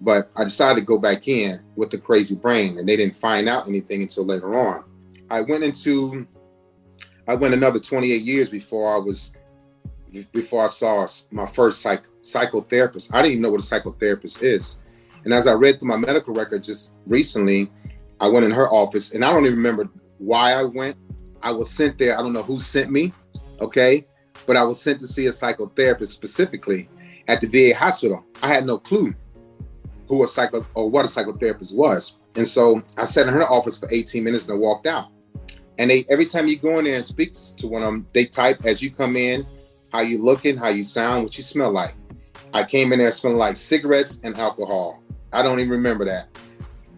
but 0.00 0.30
I 0.34 0.44
decided 0.44 0.80
to 0.80 0.86
go 0.86 0.96
back 0.96 1.28
in 1.28 1.60
with 1.76 1.90
the 1.90 1.98
crazy 1.98 2.36
brain, 2.36 2.78
and 2.78 2.88
they 2.88 2.96
didn't 2.96 3.16
find 3.16 3.48
out 3.48 3.68
anything 3.68 4.00
until 4.00 4.24
later 4.24 4.56
on. 4.56 4.84
I 5.28 5.42
went 5.42 5.62
into, 5.62 6.26
I 7.28 7.34
went 7.34 7.52
another 7.52 7.78
28 7.78 8.22
years 8.22 8.48
before 8.48 8.94
I 8.94 8.98
was, 8.98 9.32
before 10.32 10.64
I 10.64 10.68
saw 10.68 11.06
my 11.30 11.46
first 11.46 11.82
psych, 11.82 12.04
psychotherapist. 12.22 13.12
I 13.12 13.20
didn't 13.20 13.32
even 13.32 13.42
know 13.42 13.50
what 13.50 13.60
a 13.60 13.62
psychotherapist 13.62 14.42
is. 14.42 14.78
And 15.26 15.34
as 15.34 15.48
I 15.48 15.54
read 15.54 15.80
through 15.80 15.88
my 15.88 15.96
medical 15.96 16.32
record 16.32 16.62
just 16.62 16.94
recently, 17.04 17.68
I 18.20 18.28
went 18.28 18.46
in 18.46 18.52
her 18.52 18.68
office 18.70 19.10
and 19.10 19.24
I 19.24 19.32
don't 19.32 19.44
even 19.44 19.56
remember 19.56 19.90
why 20.18 20.52
I 20.52 20.62
went. 20.62 20.96
I 21.42 21.50
was 21.50 21.68
sent 21.68 21.98
there. 21.98 22.16
I 22.16 22.22
don't 22.22 22.32
know 22.32 22.44
who 22.44 22.60
sent 22.60 22.92
me, 22.92 23.12
Okay. 23.60 24.06
But 24.46 24.56
I 24.56 24.62
was 24.62 24.80
sent 24.80 25.00
to 25.00 25.06
see 25.08 25.26
a 25.26 25.30
psychotherapist 25.30 26.12
specifically 26.12 26.88
at 27.26 27.40
the 27.40 27.48
VA 27.48 27.76
hospital. 27.76 28.24
I 28.40 28.46
had 28.46 28.66
no 28.66 28.78
clue 28.78 29.16
who 30.06 30.22
a 30.22 30.28
psycho 30.28 30.64
or 30.74 30.88
what 30.88 31.04
a 31.04 31.08
psychotherapist 31.08 31.74
was. 31.74 32.20
And 32.36 32.46
so 32.46 32.80
I 32.96 33.04
sat 33.04 33.26
in 33.26 33.34
her 33.34 33.50
office 33.50 33.80
for 33.80 33.88
18 33.90 34.22
minutes 34.22 34.48
and 34.48 34.56
I 34.56 34.60
walked 34.60 34.86
out. 34.86 35.08
And 35.80 35.90
they 35.90 36.06
every 36.08 36.26
time 36.26 36.46
you 36.46 36.56
go 36.56 36.78
in 36.78 36.84
there 36.84 36.94
and 36.94 37.04
speak 37.04 37.32
to 37.56 37.66
one 37.66 37.82
of 37.82 37.86
them, 37.86 38.06
they 38.14 38.26
type 38.26 38.64
as 38.64 38.80
you 38.80 38.92
come 38.92 39.16
in, 39.16 39.44
how 39.90 40.02
you 40.02 40.22
looking, 40.22 40.56
how 40.56 40.68
you 40.68 40.84
sound, 40.84 41.24
what 41.24 41.36
you 41.36 41.42
smell 41.42 41.72
like. 41.72 41.94
I 42.54 42.62
came 42.62 42.92
in 42.92 43.00
there 43.00 43.10
smelling 43.10 43.38
like 43.38 43.56
cigarettes 43.56 44.20
and 44.22 44.38
alcohol. 44.38 45.02
I 45.36 45.42
don't 45.42 45.60
even 45.60 45.70
remember 45.70 46.06
that. 46.06 46.28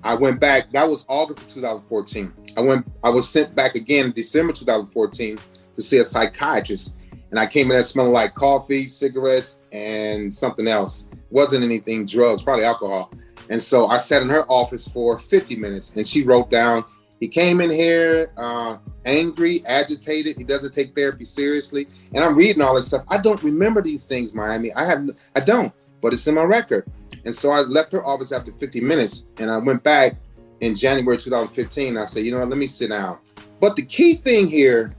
I 0.04 0.14
went 0.14 0.38
back. 0.38 0.70
That 0.70 0.88
was 0.88 1.04
August 1.08 1.40
of 1.40 1.48
2014. 1.48 2.32
I 2.56 2.60
went. 2.60 2.86
I 3.02 3.08
was 3.08 3.28
sent 3.28 3.52
back 3.56 3.74
again 3.74 4.06
in 4.06 4.12
December 4.12 4.52
2014 4.52 5.38
to 5.74 5.82
see 5.82 5.98
a 5.98 6.04
psychiatrist, 6.04 6.98
and 7.30 7.40
I 7.40 7.46
came 7.46 7.64
in 7.64 7.70
there 7.70 7.82
smelling 7.82 8.12
like 8.12 8.36
coffee, 8.36 8.86
cigarettes, 8.86 9.58
and 9.72 10.32
something 10.32 10.68
else. 10.68 11.10
wasn't 11.30 11.64
anything 11.64 12.06
drugs, 12.06 12.44
probably 12.44 12.64
alcohol. 12.64 13.10
And 13.50 13.60
so 13.60 13.88
I 13.88 13.96
sat 13.96 14.22
in 14.22 14.28
her 14.28 14.44
office 14.48 14.86
for 14.86 15.18
50 15.18 15.56
minutes, 15.56 15.96
and 15.96 16.06
she 16.06 16.22
wrote 16.22 16.48
down. 16.48 16.84
He 17.18 17.26
came 17.26 17.60
in 17.60 17.72
here 17.72 18.30
uh, 18.36 18.78
angry, 19.04 19.64
agitated. 19.66 20.38
He 20.38 20.44
doesn't 20.44 20.72
take 20.72 20.94
therapy 20.94 21.24
seriously, 21.24 21.88
and 22.14 22.24
I'm 22.24 22.36
reading 22.36 22.62
all 22.62 22.76
this 22.76 22.86
stuff. 22.86 23.04
I 23.08 23.18
don't 23.18 23.42
remember 23.42 23.82
these 23.82 24.06
things, 24.06 24.32
Miami. 24.32 24.72
I 24.74 24.84
have. 24.84 25.10
I 25.34 25.40
don't, 25.40 25.72
but 26.00 26.12
it's 26.12 26.28
in 26.28 26.36
my 26.36 26.44
record. 26.44 26.86
And 27.28 27.34
so 27.34 27.50
I 27.50 27.60
left 27.60 27.92
her 27.92 28.02
office 28.06 28.32
after 28.32 28.50
50 28.50 28.80
minutes 28.80 29.26
and 29.38 29.50
I 29.50 29.58
went 29.58 29.82
back 29.82 30.16
in 30.60 30.74
January 30.74 31.18
2015. 31.18 31.98
I 31.98 32.06
said, 32.06 32.24
you 32.24 32.32
know 32.32 32.38
what, 32.38 32.48
let 32.48 32.56
me 32.56 32.66
sit 32.66 32.88
down. 32.88 33.18
But 33.60 33.76
the 33.76 33.82
key 33.82 34.14
thing 34.14 34.48
here 34.48 34.94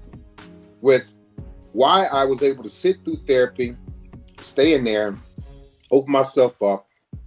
with 0.79 1.17
why 1.71 2.05
I 2.05 2.25
was 2.25 2.43
able 2.43 2.61
to 2.61 2.69
sit 2.69 3.03
through 3.03 3.15
therapy, 3.25 3.75
stay 4.41 4.75
in 4.75 4.83
there, 4.83 5.17
open 5.89 6.11
myself 6.11 6.61
up, 6.61 6.85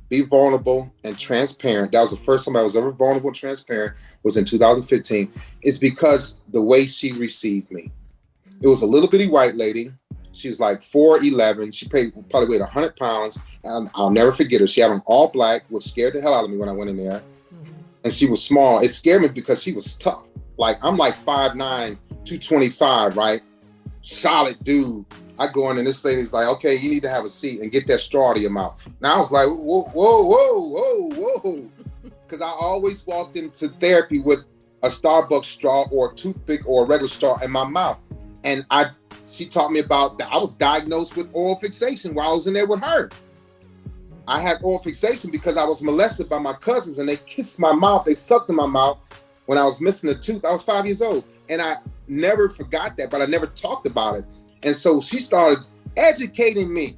be 0.09 0.21
vulnerable 0.21 0.95
and 1.03 1.19
transparent. 1.19 1.91
That 1.91 2.03
was 2.03 2.13
the 2.13 2.19
first 2.19 2.45
time 2.45 2.55
I 2.55 2.63
was 2.63 2.77
ever 2.77 2.93
vulnerable 2.93 3.31
and 3.31 3.37
transparent 3.37 3.97
was 4.23 4.37
in 4.37 4.45
2015. 4.45 5.33
Is 5.65 5.81
because 5.81 6.37
the 6.53 6.63
way 6.63 6.87
she 6.87 7.11
received 7.11 7.73
me. 7.73 7.91
It 8.61 8.69
was 8.69 8.83
a 8.83 8.87
little 8.87 9.09
bitty 9.09 9.27
white 9.27 9.57
lady 9.57 9.93
she 10.33 10.49
was 10.49 10.61
like 10.61 10.81
4'11. 10.81 11.75
She 11.75 11.89
paid, 11.89 12.13
probably 12.31 12.49
weighed 12.49 12.61
100 12.61 12.97
pounds. 12.97 13.39
And 13.65 13.91
I'll 13.95 14.11
never 14.11 14.33
forget 14.33 14.61
her. 14.61 14.67
She 14.67 14.81
had 14.81 14.91
on 14.91 15.03
all 15.07 15.29
black, 15.29 15.65
which 15.69 15.85
scared 15.85 16.15
the 16.15 16.21
hell 16.21 16.35
out 16.35 16.45
of 16.45 16.51
me 16.51 16.57
when 16.57 16.69
I 16.69 16.73
went 16.73 16.91
in 16.91 16.97
there. 16.97 17.23
Mm-hmm. 17.55 17.73
And 18.05 18.13
she 18.13 18.27
was 18.27 18.43
small. 18.43 18.81
It 18.81 18.91
scared 18.91 19.23
me 19.23 19.29
because 19.29 19.63
she 19.63 19.73
was 19.73 19.97
tough. 19.97 20.27
Like 20.59 20.83
I'm 20.83 20.97
like 20.97 21.15
5'9, 21.15 21.57
225, 21.57 23.17
right? 23.17 23.43
Solid 24.03 24.63
dude. 24.65 25.05
I 25.39 25.49
go 25.49 25.71
in 25.71 25.79
and 25.79 25.87
this 25.87 26.05
lady's 26.05 26.33
like, 26.33 26.47
okay, 26.47 26.77
you 26.77 26.91
need 26.91 27.03
to 27.03 27.09
have 27.09 27.25
a 27.25 27.31
seat 27.31 27.61
and 27.61 27.73
get 27.73 27.87
that 27.87 28.01
straw 28.01 28.31
out 28.31 28.37
of 28.37 28.43
your 28.43 28.51
mouth. 28.51 28.81
Now 29.01 29.17
I 29.17 29.19
was 29.19 29.33
like, 29.33 29.49
whoa, 29.49 29.85
whoa, 29.85 30.25
whoa, 30.25 30.69
whoa, 30.69 31.41
whoa. 31.43 31.71
Because 32.23 32.41
I 32.41 32.49
always 32.49 33.07
walked 33.07 33.37
into 33.37 33.69
therapy 33.69 34.19
with 34.19 34.45
a 34.83 34.89
Starbucks 34.89 35.45
straw 35.45 35.87
or 35.91 36.13
a 36.13 36.15
toothpick 36.15 36.67
or 36.67 36.85
a 36.85 36.87
regular 36.87 37.09
straw 37.09 37.39
in 37.41 37.51
my 37.51 37.65
mouth. 37.65 38.01
And 38.43 38.65
I 38.71 38.87
she 39.33 39.47
taught 39.47 39.73
me 39.73 39.81
about 39.81 40.19
that. 40.19 40.31
I 40.31 40.39
was 40.39 40.55
diagnosed 40.55 41.17
with 41.17 41.29
oral 41.33 41.57
fixation 41.57 42.15
while 42.15 42.31
I 42.31 42.33
was 42.33 42.47
in 42.47 42.55
there 42.55 42.67
with 42.67 42.81
her. 42.81 43.11
I 44.29 44.41
had 44.41 44.63
oral 44.63 44.79
fixation 44.79 45.31
because 45.31 45.57
I 45.57 45.65
was 45.65 45.83
molested 45.83 46.29
by 46.29 46.39
my 46.39 46.53
cousins 46.53 46.99
and 46.99 47.09
they 47.09 47.17
kissed 47.17 47.59
my 47.59 47.73
mouth, 47.73 48.05
they 48.05 48.15
sucked 48.15 48.51
in 48.51 48.57
my 48.57 48.67
mouth 48.67 48.99
when 49.47 49.59
I 49.59 49.65
was 49.65 49.81
missing 49.81 50.11
a 50.11 50.15
tooth. 50.15 50.45
I 50.45 50.53
was 50.53 50.63
five 50.63 50.87
years 50.87 51.03
old 51.03 51.25
and 51.49 51.61
I 51.61 51.77
never 52.07 52.49
forgot 52.49 52.97
that, 52.97 53.11
but 53.11 53.21
I 53.21 53.27
never 53.27 53.47
talked 53.47 53.87
about 53.87 54.17
it. 54.17 54.25
And 54.63 54.77
so 54.77 55.01
she 55.01 55.19
started 55.19 55.65
educating 55.97 56.73
me. 56.73 56.97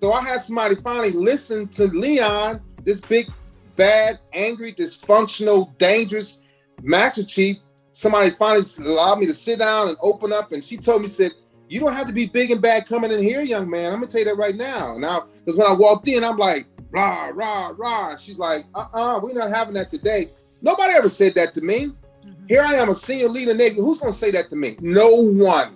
So 0.00 0.12
I 0.12 0.22
had 0.22 0.40
somebody 0.40 0.74
finally 0.76 1.10
listen 1.10 1.66
to 1.68 1.88
Leon, 1.88 2.60
this 2.84 3.00
big, 3.00 3.30
bad, 3.76 4.20
angry, 4.32 4.72
dysfunctional, 4.72 5.76
dangerous 5.78 6.42
master 6.82 7.24
chief 7.24 7.58
somebody 7.94 8.28
finally 8.30 8.64
allowed 8.80 9.20
me 9.20 9.26
to 9.26 9.32
sit 9.32 9.60
down 9.60 9.88
and 9.88 9.96
open 10.02 10.32
up. 10.32 10.52
And 10.52 10.62
she 10.62 10.76
told 10.76 11.00
me, 11.00 11.08
said, 11.08 11.32
you 11.68 11.80
don't 11.80 11.94
have 11.94 12.06
to 12.06 12.12
be 12.12 12.26
big 12.26 12.50
and 12.50 12.60
bad 12.60 12.86
coming 12.86 13.10
in 13.10 13.22
here, 13.22 13.40
young 13.40 13.70
man. 13.70 13.86
I'm 13.86 14.00
gonna 14.00 14.08
tell 14.08 14.20
you 14.20 14.26
that 14.26 14.36
right 14.36 14.54
now. 14.54 14.98
Now, 14.98 15.26
because 15.38 15.56
when 15.56 15.66
I 15.66 15.72
walked 15.72 16.06
in, 16.08 16.22
I'm 16.22 16.36
like, 16.36 16.66
rah, 16.90 17.30
rah, 17.32 17.72
rah. 17.76 18.16
she's 18.16 18.38
like, 18.38 18.64
uh-uh, 18.74 19.20
we're 19.22 19.32
not 19.32 19.50
having 19.50 19.74
that 19.74 19.88
today. 19.88 20.30
Nobody 20.60 20.92
ever 20.92 21.08
said 21.08 21.34
that 21.36 21.54
to 21.54 21.62
me. 21.62 21.86
Mm-hmm. 21.86 22.46
Here 22.48 22.62
I 22.62 22.74
am, 22.74 22.90
a 22.90 22.94
senior 22.94 23.28
leader 23.28 23.54
nigga. 23.54 23.76
Who's 23.76 23.98
gonna 23.98 24.12
say 24.12 24.30
that 24.32 24.50
to 24.50 24.56
me? 24.56 24.76
No 24.80 25.08
one. 25.22 25.74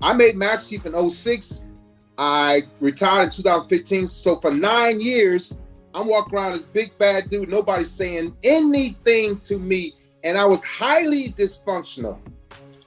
I 0.00 0.12
made 0.12 0.36
Master 0.36 0.70
Chief 0.70 0.86
in 0.86 1.10
06. 1.10 1.66
I 2.16 2.62
retired 2.80 3.24
in 3.24 3.30
2015. 3.30 4.06
So 4.06 4.40
for 4.40 4.52
nine 4.52 5.00
years, 5.00 5.58
I'm 5.94 6.08
walking 6.08 6.38
around 6.38 6.52
as 6.52 6.64
big 6.64 6.96
bad 6.98 7.30
dude. 7.30 7.48
Nobody's 7.48 7.90
saying 7.90 8.36
anything 8.42 9.38
to 9.40 9.58
me 9.58 9.94
and 10.24 10.38
I 10.38 10.44
was 10.44 10.62
highly 10.64 11.30
dysfunctional. 11.30 12.18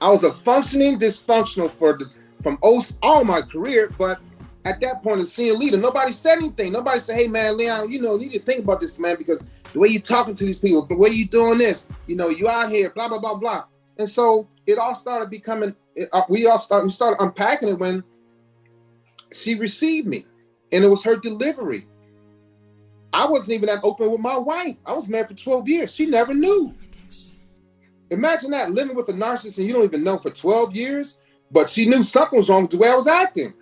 I 0.00 0.10
was 0.10 0.24
a 0.24 0.32
functioning 0.32 0.98
dysfunctional 0.98 1.70
for 1.70 1.98
from 2.42 2.58
all 2.62 3.24
my 3.24 3.42
career, 3.42 3.90
but 3.98 4.20
at 4.64 4.80
that 4.80 5.02
point 5.02 5.20
as 5.20 5.32
senior 5.32 5.54
leader, 5.54 5.76
nobody 5.76 6.12
said 6.12 6.38
anything. 6.38 6.72
Nobody 6.72 7.00
said, 7.00 7.16
"Hey 7.16 7.28
man, 7.28 7.56
Leon, 7.56 7.90
you 7.90 8.00
know, 8.00 8.14
you 8.16 8.26
need 8.26 8.38
to 8.38 8.40
think 8.40 8.64
about 8.64 8.80
this, 8.80 8.98
man, 8.98 9.16
because 9.16 9.44
the 9.72 9.78
way 9.78 9.88
you're 9.88 10.02
talking 10.02 10.34
to 10.34 10.44
these 10.44 10.58
people, 10.58 10.84
the 10.86 10.96
way 10.96 11.08
you're 11.10 11.28
doing 11.28 11.58
this, 11.58 11.86
you 12.06 12.16
know, 12.16 12.28
you 12.28 12.48
out 12.48 12.70
here, 12.70 12.90
blah 12.90 13.08
blah 13.08 13.18
blah 13.18 13.36
blah." 13.36 13.64
And 13.98 14.08
so 14.08 14.46
it 14.66 14.78
all 14.78 14.94
started 14.94 15.30
becoming. 15.30 15.74
Uh, 16.12 16.22
we 16.28 16.46
all. 16.46 16.60
We 16.82 16.90
started 16.90 17.22
unpacking 17.22 17.68
it 17.68 17.78
when 17.78 18.04
she 19.32 19.54
received 19.54 20.06
me, 20.06 20.26
and 20.72 20.84
it 20.84 20.88
was 20.88 21.04
her 21.04 21.16
delivery. 21.16 21.86
I 23.12 23.26
wasn't 23.26 23.54
even 23.54 23.68
that 23.68 23.82
open 23.82 24.10
with 24.10 24.20
my 24.20 24.36
wife. 24.36 24.76
I 24.84 24.92
was 24.92 25.08
married 25.08 25.28
for 25.28 25.34
12 25.34 25.68
years. 25.68 25.94
She 25.94 26.04
never 26.04 26.34
knew. 26.34 26.74
Imagine 28.10 28.50
that 28.52 28.70
living 28.70 28.94
with 28.94 29.08
a 29.08 29.12
narcissist 29.12 29.58
and 29.58 29.66
you 29.66 29.72
don't 29.72 29.84
even 29.84 30.04
know 30.04 30.18
for 30.18 30.30
12 30.30 30.74
years, 30.76 31.18
but 31.50 31.68
she 31.68 31.86
knew 31.86 32.02
something 32.02 32.36
was 32.36 32.48
wrong 32.48 32.62
with 32.62 32.70
the 32.70 32.78
way 32.78 32.88
I 32.88 32.94
was 32.94 33.06
acting. 33.06 33.52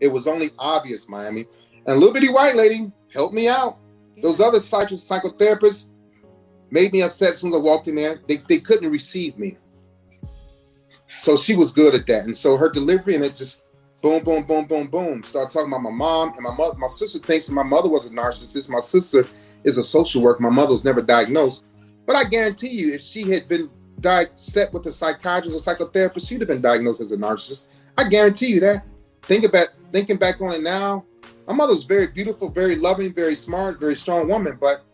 It 0.00 0.08
was 0.08 0.26
only 0.26 0.50
obvious, 0.58 1.08
Miami. 1.08 1.46
And 1.86 1.98
little 1.98 2.14
bitty 2.14 2.28
white 2.28 2.56
lady 2.56 2.92
helped 3.12 3.34
me 3.34 3.48
out. 3.48 3.78
Those 4.22 4.40
other 4.40 4.58
psychotherapists 4.58 5.90
made 6.70 6.92
me 6.92 7.02
upset 7.02 7.32
as 7.32 7.40
soon 7.40 7.50
as 7.52 7.56
I 7.56 7.60
walked 7.60 7.88
in 7.88 7.94
there. 7.94 8.20
They, 8.26 8.38
they 8.48 8.58
couldn't 8.58 8.90
receive 8.90 9.38
me. 9.38 9.56
So 11.20 11.36
she 11.36 11.56
was 11.56 11.70
good 11.70 11.94
at 11.94 12.06
that. 12.06 12.24
And 12.24 12.36
so 12.36 12.56
her 12.56 12.68
delivery 12.68 13.14
and 13.14 13.24
it 13.24 13.34
just 13.34 13.64
boom, 14.02 14.22
boom, 14.22 14.44
boom, 14.44 14.66
boom, 14.66 14.86
boom. 14.88 15.22
Start 15.22 15.50
talking 15.50 15.68
about 15.68 15.82
my 15.82 15.90
mom 15.90 16.34
and 16.34 16.42
my 16.42 16.54
mother. 16.54 16.76
My 16.76 16.88
sister 16.88 17.18
thinks 17.18 17.48
my 17.48 17.62
mother 17.62 17.88
was 17.88 18.04
a 18.06 18.10
narcissist. 18.10 18.68
My 18.68 18.80
sister 18.80 19.26
is 19.62 19.78
a 19.78 19.82
social 19.82 20.20
worker. 20.20 20.42
My 20.42 20.50
mother 20.50 20.72
was 20.72 20.84
never 20.84 21.00
diagnosed. 21.00 21.64
But 22.06 22.16
I 22.16 22.24
guarantee 22.24 22.70
you, 22.70 22.92
if 22.92 23.02
she 23.02 23.30
had 23.30 23.48
been 23.48 23.70
di- 24.00 24.26
set 24.36 24.72
with 24.72 24.86
a 24.86 24.92
psychiatrist 24.92 25.56
or 25.56 25.74
psychotherapist, 25.74 26.28
she'd 26.28 26.40
have 26.40 26.48
been 26.48 26.60
diagnosed 26.60 27.00
as 27.00 27.12
a 27.12 27.16
narcissist. 27.16 27.68
I 27.96 28.08
guarantee 28.08 28.48
you 28.48 28.60
that. 28.60 28.84
Think 29.22 29.44
about 29.44 29.68
thinking 29.92 30.16
back 30.16 30.40
on 30.40 30.52
it 30.52 30.62
now. 30.62 31.06
My 31.46 31.54
mother 31.54 31.72
was 31.72 31.84
very 31.84 32.08
beautiful, 32.08 32.48
very 32.48 32.76
loving, 32.76 33.12
very 33.12 33.34
smart, 33.34 33.80
very 33.80 33.96
strong 33.96 34.28
woman, 34.28 34.58
but 34.60 34.84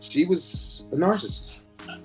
she 0.00 0.26
was 0.26 0.86
a 0.92 0.96
narcissist. 0.96 1.60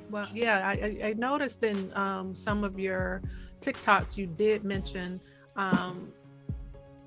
Well, 0.09 0.27
yeah, 0.33 0.65
I, 0.65 0.99
I 1.03 1.13
noticed 1.17 1.63
in 1.63 1.91
um, 1.95 2.33
some 2.33 2.63
of 2.63 2.79
your 2.79 3.21
TikToks 3.61 4.17
you 4.17 4.27
did 4.27 4.63
mention 4.63 5.19
um, 5.55 6.11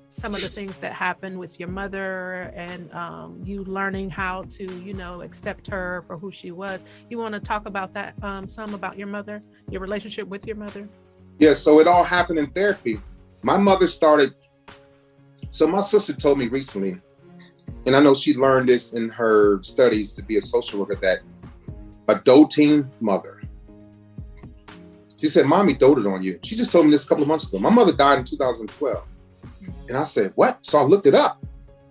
some 0.09 0.33
of 0.33 0.41
the 0.41 0.49
things 0.49 0.79
that 0.79 0.91
happened 0.91 1.37
with 1.37 1.59
your 1.59 1.69
mother 1.69 2.51
and 2.55 2.91
um, 2.93 3.39
you 3.43 3.63
learning 3.63 4.09
how 4.09 4.41
to, 4.41 4.65
you 4.81 4.93
know, 4.93 5.21
accept 5.21 5.67
her 5.67 6.03
for 6.07 6.17
who 6.17 6.31
she 6.31 6.51
was. 6.51 6.83
You 7.09 7.19
want 7.19 7.35
to 7.35 7.39
talk 7.39 7.67
about 7.67 7.93
that 7.93 8.21
um, 8.23 8.47
some 8.47 8.73
about 8.73 8.97
your 8.97 9.07
mother, 9.07 9.39
your 9.69 9.81
relationship 9.81 10.27
with 10.27 10.47
your 10.47 10.55
mother? 10.55 10.89
Yeah, 11.37 11.53
so 11.53 11.79
it 11.79 11.87
all 11.87 12.03
happened 12.03 12.39
in 12.39 12.47
therapy. 12.47 12.99
My 13.43 13.57
mother 13.57 13.87
started, 13.87 14.33
so 15.51 15.67
my 15.67 15.81
sister 15.81 16.13
told 16.13 16.39
me 16.39 16.47
recently, 16.47 16.99
and 17.85 17.95
I 17.95 18.01
know 18.01 18.15
she 18.15 18.33
learned 18.35 18.67
this 18.67 18.93
in 18.93 19.09
her 19.09 19.61
studies 19.61 20.13
to 20.15 20.23
be 20.23 20.37
a 20.37 20.41
social 20.41 20.79
worker, 20.79 20.95
that 20.95 21.19
a 22.07 22.15
doting 22.15 22.89
mother. 22.99 23.41
She 25.21 25.29
said, 25.29 25.45
Mommy 25.45 25.75
doted 25.75 26.07
on 26.07 26.23
you. 26.23 26.39
She 26.43 26.55
just 26.55 26.71
told 26.71 26.85
me 26.85 26.91
this 26.91 27.05
a 27.05 27.07
couple 27.07 27.23
of 27.23 27.27
months 27.27 27.47
ago. 27.47 27.59
My 27.59 27.69
mother 27.69 27.93
died 27.93 28.19
in 28.19 28.25
2012. 28.25 29.03
And 29.89 29.97
I 29.97 30.03
said, 30.03 30.31
what? 30.35 30.65
So 30.65 30.79
I 30.79 30.83
looked 30.83 31.07
it 31.07 31.15
up. 31.15 31.43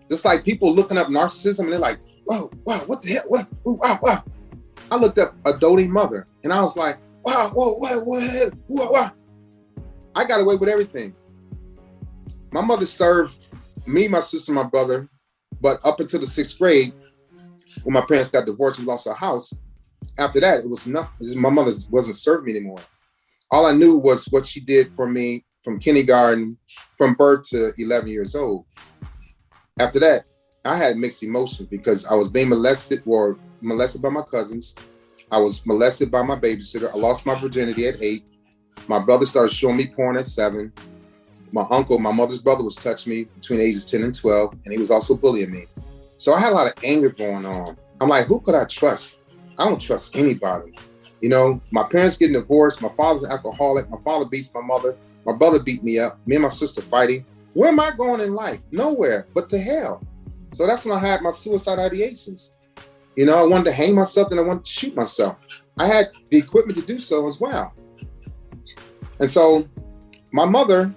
Just 0.08 0.24
like 0.24 0.44
people 0.44 0.72
looking 0.72 0.96
up 0.96 1.08
narcissism 1.08 1.64
and 1.64 1.72
they're 1.72 1.80
like, 1.80 1.98
whoa, 2.24 2.50
wow, 2.64 2.78
what 2.86 3.02
the 3.02 3.10
hell? 3.10 3.24
What? 3.26 3.46
Ooh, 3.66 3.74
wow, 3.74 3.98
wow. 4.00 4.24
I 4.90 4.96
looked 4.96 5.18
up 5.18 5.34
a 5.44 5.58
doting 5.58 5.90
mother 5.90 6.26
and 6.44 6.52
I 6.52 6.62
was 6.62 6.76
like, 6.76 6.96
wow, 7.24 7.50
whoa, 7.52 7.74
what? 7.74 8.06
whoa, 8.06 8.50
whoa, 8.68 8.86
whoa. 8.86 9.10
I 10.14 10.24
got 10.24 10.40
away 10.40 10.56
with 10.56 10.68
everything. 10.68 11.14
My 12.52 12.62
mother 12.62 12.86
served 12.86 13.36
me, 13.86 14.08
my 14.08 14.20
sister, 14.20 14.52
my 14.52 14.62
brother, 14.62 15.08
but 15.60 15.84
up 15.84 16.00
until 16.00 16.20
the 16.20 16.26
sixth 16.26 16.58
grade, 16.58 16.94
when 17.82 17.92
my 17.92 18.00
parents 18.00 18.30
got 18.30 18.46
divorced, 18.46 18.78
we 18.78 18.84
lost 18.84 19.06
our 19.06 19.14
house. 19.14 19.52
After 20.18 20.40
that, 20.40 20.60
it 20.60 20.70
was 20.70 20.86
nothing. 20.86 21.38
My 21.38 21.50
mother 21.50 21.72
wasn't 21.90 22.16
serving 22.16 22.46
me 22.46 22.58
anymore. 22.58 22.80
All 23.50 23.66
I 23.66 23.72
knew 23.72 23.96
was 23.96 24.26
what 24.26 24.46
she 24.46 24.60
did 24.60 24.94
for 24.94 25.08
me 25.08 25.44
from 25.62 25.78
kindergarten, 25.78 26.56
from 26.96 27.14
birth 27.14 27.48
to 27.50 27.72
11 27.78 28.08
years 28.08 28.34
old. 28.34 28.64
After 29.78 30.00
that, 30.00 30.30
I 30.64 30.76
had 30.76 30.96
mixed 30.96 31.22
emotions 31.22 31.68
because 31.68 32.06
I 32.06 32.14
was 32.14 32.28
being 32.28 32.48
molested 32.48 33.02
or 33.06 33.38
molested 33.60 34.02
by 34.02 34.10
my 34.10 34.22
cousins. 34.22 34.74
I 35.30 35.38
was 35.38 35.64
molested 35.66 36.10
by 36.10 36.22
my 36.22 36.38
babysitter. 36.38 36.90
I 36.92 36.96
lost 36.96 37.26
my 37.26 37.38
virginity 37.38 37.86
at 37.86 38.02
eight. 38.02 38.28
My 38.86 38.98
brother 38.98 39.26
started 39.26 39.52
showing 39.52 39.76
me 39.76 39.86
porn 39.86 40.16
at 40.16 40.26
seven. 40.26 40.72
My 41.52 41.64
uncle, 41.70 41.98
my 41.98 42.12
mother's 42.12 42.40
brother, 42.40 42.64
was 42.64 42.76
touching 42.76 43.12
me 43.12 43.24
between 43.24 43.60
ages 43.60 43.90
10 43.90 44.02
and 44.02 44.14
12, 44.14 44.52
and 44.64 44.72
he 44.72 44.78
was 44.78 44.90
also 44.90 45.14
bullying 45.14 45.50
me. 45.50 45.66
So 46.16 46.34
I 46.34 46.40
had 46.40 46.52
a 46.52 46.54
lot 46.54 46.66
of 46.66 46.84
anger 46.84 47.10
going 47.10 47.46
on. 47.46 47.76
I'm 48.00 48.08
like, 48.08 48.26
who 48.26 48.40
could 48.40 48.54
I 48.54 48.64
trust? 48.64 49.18
I 49.58 49.64
don't 49.64 49.80
trust 49.80 50.16
anybody. 50.16 50.74
You 51.20 51.28
know, 51.28 51.60
my 51.70 51.84
parents 51.84 52.16
getting 52.16 52.34
divorced. 52.34 52.80
My 52.80 52.88
father's 52.90 53.24
an 53.24 53.32
alcoholic. 53.32 53.88
My 53.90 53.98
father 53.98 54.26
beats 54.26 54.52
my 54.54 54.60
mother. 54.60 54.96
My 55.24 55.32
brother 55.32 55.62
beat 55.62 55.82
me 55.82 55.98
up. 55.98 56.18
Me 56.26 56.36
and 56.36 56.42
my 56.42 56.48
sister 56.48 56.80
fighting. 56.80 57.24
Where 57.54 57.68
am 57.68 57.80
I 57.80 57.90
going 57.92 58.20
in 58.20 58.34
life? 58.34 58.60
Nowhere 58.70 59.26
but 59.34 59.48
to 59.50 59.58
hell. 59.58 60.02
So 60.52 60.66
that's 60.66 60.84
when 60.84 60.96
I 60.96 61.00
had 61.00 61.22
my 61.22 61.30
suicide 61.30 61.78
ideations. 61.78 62.56
You 63.16 63.26
know, 63.26 63.38
I 63.38 63.42
wanted 63.42 63.64
to 63.64 63.72
hang 63.72 63.94
myself 63.94 64.30
and 64.30 64.40
I 64.40 64.42
wanted 64.42 64.64
to 64.64 64.70
shoot 64.70 64.94
myself. 64.94 65.36
I 65.78 65.86
had 65.86 66.10
the 66.30 66.38
equipment 66.38 66.78
to 66.78 66.84
do 66.84 66.98
so 66.98 67.26
as 67.26 67.40
well. 67.40 67.72
And 69.18 69.30
so 69.30 69.68
my 70.32 70.44
mother, 70.44 70.94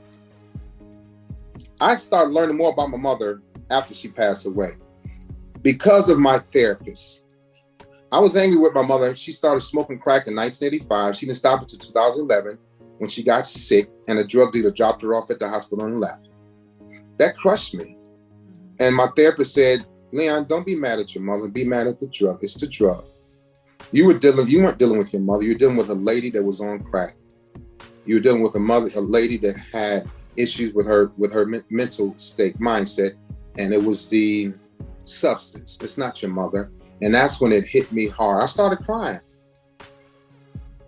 I 1.79 1.95
started 1.95 2.31
learning 2.31 2.57
more 2.57 2.71
about 2.71 2.89
my 2.89 2.97
mother 2.97 3.41
after 3.69 3.93
she 3.93 4.07
passed 4.07 4.45
away 4.45 4.73
because 5.61 6.09
of 6.09 6.19
my 6.19 6.39
therapist. 6.39 7.23
I 8.11 8.19
was 8.19 8.35
angry 8.35 8.59
with 8.59 8.73
my 8.73 8.81
mother. 8.81 9.15
She 9.15 9.31
started 9.31 9.61
smoking 9.61 9.97
crack 9.97 10.27
in 10.27 10.35
1985. 10.35 11.17
She 11.17 11.25
didn't 11.25 11.37
stop 11.37 11.61
until 11.61 11.79
2011 11.79 12.57
when 13.01 13.09
she 13.09 13.23
got 13.23 13.47
sick 13.47 13.89
and 14.07 14.19
a 14.19 14.23
drug 14.23 14.53
dealer 14.53 14.69
dropped 14.69 15.01
her 15.01 15.15
off 15.15 15.31
at 15.31 15.39
the 15.39 15.49
hospital 15.49 15.85
and 15.85 15.99
left. 15.99 16.29
That 17.17 17.35
crushed 17.35 17.73
me. 17.73 17.97
And 18.79 18.95
my 18.95 19.07
therapist 19.15 19.55
said, 19.55 19.87
Leon, 20.11 20.45
don't 20.45 20.67
be 20.67 20.75
mad 20.75 20.99
at 20.99 21.15
your 21.15 21.23
mother. 21.23 21.49
Be 21.49 21.63
mad 21.63 21.87
at 21.87 21.99
the 21.99 22.07
drug. 22.09 22.43
It's 22.43 22.53
the 22.53 22.67
drug. 22.67 23.07
You 23.91 24.05
were 24.05 24.13
dealing. 24.13 24.47
You 24.47 24.61
weren't 24.61 24.77
dealing 24.77 24.99
with 24.99 25.13
your 25.13 25.23
mother. 25.23 25.41
You 25.41 25.53
were 25.53 25.57
dealing 25.57 25.77
with 25.77 25.89
a 25.89 25.95
lady 25.95 26.29
that 26.29 26.43
was 26.43 26.61
on 26.61 26.79
crack. 26.79 27.15
You 28.05 28.15
were 28.15 28.21
dealing 28.21 28.43
with 28.43 28.53
a 28.53 28.59
mother, 28.59 28.91
a 28.95 29.01
lady 29.01 29.37
that 29.37 29.57
had 29.57 30.07
issues 30.37 30.71
with 30.75 30.85
her 30.85 31.11
with 31.17 31.33
her 31.33 31.47
mental 31.71 32.13
state, 32.19 32.59
mindset, 32.59 33.15
and 33.57 33.73
it 33.73 33.83
was 33.83 34.09
the 34.09 34.53
substance. 35.05 35.79
It's 35.81 35.97
not 35.97 36.21
your 36.21 36.29
mother. 36.29 36.71
And 37.01 37.15
that's 37.15 37.41
when 37.41 37.51
it 37.51 37.65
hit 37.65 37.91
me 37.91 38.09
hard. 38.09 38.43
I 38.43 38.45
started 38.45 38.85
crying 38.85 39.21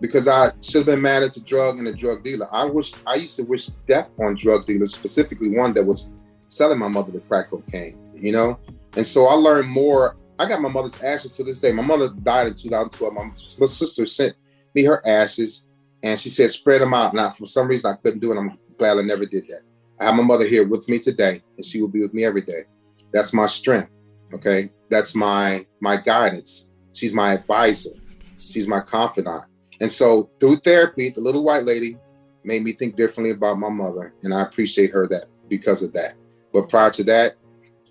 because 0.04 0.28
I 0.28 0.52
should 0.60 0.80
have 0.80 0.86
been 0.86 1.00
mad 1.00 1.22
at 1.22 1.32
the 1.32 1.40
drug 1.40 1.78
and 1.78 1.86
the 1.86 1.92
drug 1.94 2.22
dealer. 2.22 2.46
I 2.52 2.66
wish 2.66 2.92
I 3.06 3.14
used 3.14 3.36
to 3.36 3.42
wish 3.44 3.68
death 3.88 4.12
on 4.20 4.34
drug 4.34 4.66
dealers, 4.66 4.92
specifically 4.92 5.48
one 5.48 5.72
that 5.72 5.82
was 5.82 6.10
selling 6.46 6.78
my 6.78 6.88
mother 6.88 7.10
the 7.10 7.20
crack 7.20 7.48
cocaine, 7.48 7.96
you 8.14 8.30
know? 8.30 8.60
And 8.98 9.06
so 9.06 9.28
I 9.28 9.32
learned 9.32 9.70
more. 9.70 10.14
I 10.38 10.46
got 10.46 10.60
my 10.60 10.68
mother's 10.68 11.02
ashes 11.02 11.32
to 11.38 11.42
this 11.42 11.58
day. 11.58 11.72
My 11.72 11.82
mother 11.82 12.10
died 12.10 12.48
in 12.48 12.54
2012. 12.54 13.14
My, 13.14 13.30
sister 13.34 14.04
sent 14.04 14.36
me 14.74 14.84
her 14.84 15.00
ashes 15.08 15.68
and 16.02 16.20
she 16.20 16.28
said, 16.28 16.50
spread 16.50 16.82
them 16.82 16.92
out. 16.92 17.14
Now, 17.14 17.30
for 17.30 17.46
some 17.46 17.66
reason, 17.66 17.90
I 17.90 17.96
couldn't 17.96 18.20
do 18.20 18.30
it. 18.30 18.36
I'm 18.36 18.58
glad 18.76 18.98
I 18.98 19.00
never 19.00 19.24
did 19.24 19.44
that. 19.48 19.62
I 19.98 20.04
have 20.04 20.16
my 20.16 20.22
mother 20.22 20.46
here 20.46 20.68
with 20.68 20.86
me 20.86 20.98
today 20.98 21.42
and 21.56 21.64
she 21.64 21.80
will 21.80 21.88
be 21.88 22.02
with 22.02 22.12
me 22.12 22.26
every 22.26 22.42
day. 22.42 22.64
That's 23.10 23.32
my 23.32 23.46
strength. 23.46 23.90
Okay. 24.34 24.70
That's 24.90 25.14
my 25.14 25.64
my 25.80 25.96
guidance. 25.96 26.70
She's 26.92 27.14
my 27.14 27.32
advisor. 27.32 27.92
She's 28.36 28.68
my 28.68 28.80
confidant. 28.80 29.44
And 29.80 29.90
so 29.90 30.30
through 30.40 30.56
therapy, 30.56 31.10
the 31.10 31.20
little 31.20 31.44
white 31.44 31.64
lady 31.64 31.98
made 32.44 32.62
me 32.62 32.72
think 32.72 32.96
differently 32.96 33.30
about 33.30 33.58
my 33.58 33.68
mother. 33.68 34.14
And 34.22 34.32
I 34.34 34.42
appreciate 34.42 34.90
her 34.90 35.06
that 35.08 35.26
because 35.48 35.82
of 35.82 35.92
that. 35.94 36.14
But 36.52 36.68
prior 36.68 36.90
to 36.90 37.04
that, 37.04 37.36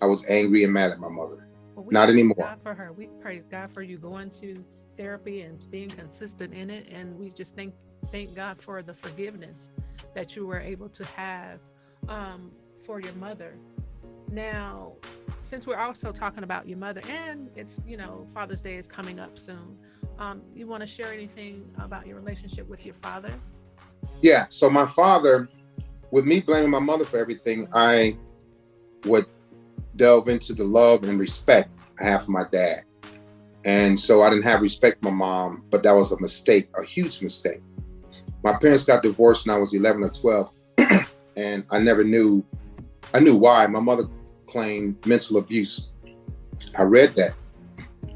I 0.00 0.06
was 0.06 0.28
angry 0.28 0.64
and 0.64 0.72
mad 0.72 0.90
at 0.90 0.98
my 0.98 1.08
mother. 1.08 1.48
Well, 1.74 1.86
Not 1.90 2.08
anymore. 2.08 2.36
God 2.38 2.60
for 2.62 2.74
her. 2.74 2.92
We 2.92 3.08
praise 3.20 3.44
God 3.44 3.72
for 3.72 3.82
you 3.82 3.98
going 3.98 4.30
to 4.32 4.64
therapy 4.96 5.42
and 5.42 5.70
being 5.70 5.90
consistent 5.90 6.54
in 6.54 6.70
it. 6.70 6.88
And 6.90 7.18
we 7.18 7.30
just 7.30 7.56
thank 7.56 7.74
thank 8.12 8.34
God 8.34 8.60
for 8.60 8.82
the 8.82 8.94
forgiveness 8.94 9.70
that 10.14 10.36
you 10.36 10.46
were 10.46 10.60
able 10.60 10.88
to 10.90 11.04
have 11.06 11.60
um, 12.08 12.50
for 12.84 13.00
your 13.00 13.14
mother. 13.14 13.54
Now, 14.30 14.92
since 15.44 15.66
we're 15.66 15.78
also 15.78 16.10
talking 16.10 16.42
about 16.42 16.66
your 16.66 16.78
mother 16.78 17.02
and 17.08 17.50
it's, 17.54 17.80
you 17.86 17.96
know, 17.96 18.26
Father's 18.32 18.62
Day 18.62 18.76
is 18.76 18.86
coming 18.86 19.20
up 19.20 19.38
soon, 19.38 19.76
um, 20.18 20.42
you 20.54 20.66
want 20.66 20.80
to 20.80 20.86
share 20.86 21.12
anything 21.12 21.70
about 21.78 22.06
your 22.06 22.16
relationship 22.16 22.68
with 22.68 22.86
your 22.86 22.94
father? 22.96 23.32
Yeah. 24.22 24.46
So, 24.48 24.70
my 24.70 24.86
father, 24.86 25.48
with 26.10 26.24
me 26.24 26.40
blaming 26.40 26.70
my 26.70 26.78
mother 26.78 27.04
for 27.04 27.18
everything, 27.18 27.68
I 27.74 28.16
would 29.04 29.26
delve 29.96 30.28
into 30.28 30.54
the 30.54 30.64
love 30.64 31.04
and 31.04 31.18
respect 31.18 31.70
I 32.00 32.04
have 32.04 32.24
for 32.24 32.30
my 32.30 32.44
dad. 32.50 32.84
And 33.66 33.98
so 33.98 34.22
I 34.22 34.30
didn't 34.30 34.44
have 34.44 34.60
respect 34.60 35.02
for 35.02 35.10
my 35.10 35.16
mom, 35.16 35.64
but 35.70 35.82
that 35.84 35.92
was 35.92 36.12
a 36.12 36.20
mistake, 36.20 36.68
a 36.78 36.84
huge 36.84 37.22
mistake. 37.22 37.62
My 38.42 38.52
parents 38.58 38.84
got 38.84 39.02
divorced 39.02 39.46
when 39.46 39.56
I 39.56 39.58
was 39.58 39.74
11 39.74 40.04
or 40.04 40.10
12, 40.10 40.56
and 41.36 41.64
I 41.70 41.78
never 41.78 42.04
knew, 42.04 42.44
I 43.14 43.20
knew 43.20 43.36
why. 43.36 43.66
My 43.66 43.80
mother 43.80 44.04
claimed 44.54 45.04
mental 45.04 45.38
abuse. 45.38 45.88
I 46.78 46.82
read 46.82 47.14
that. 47.16 47.34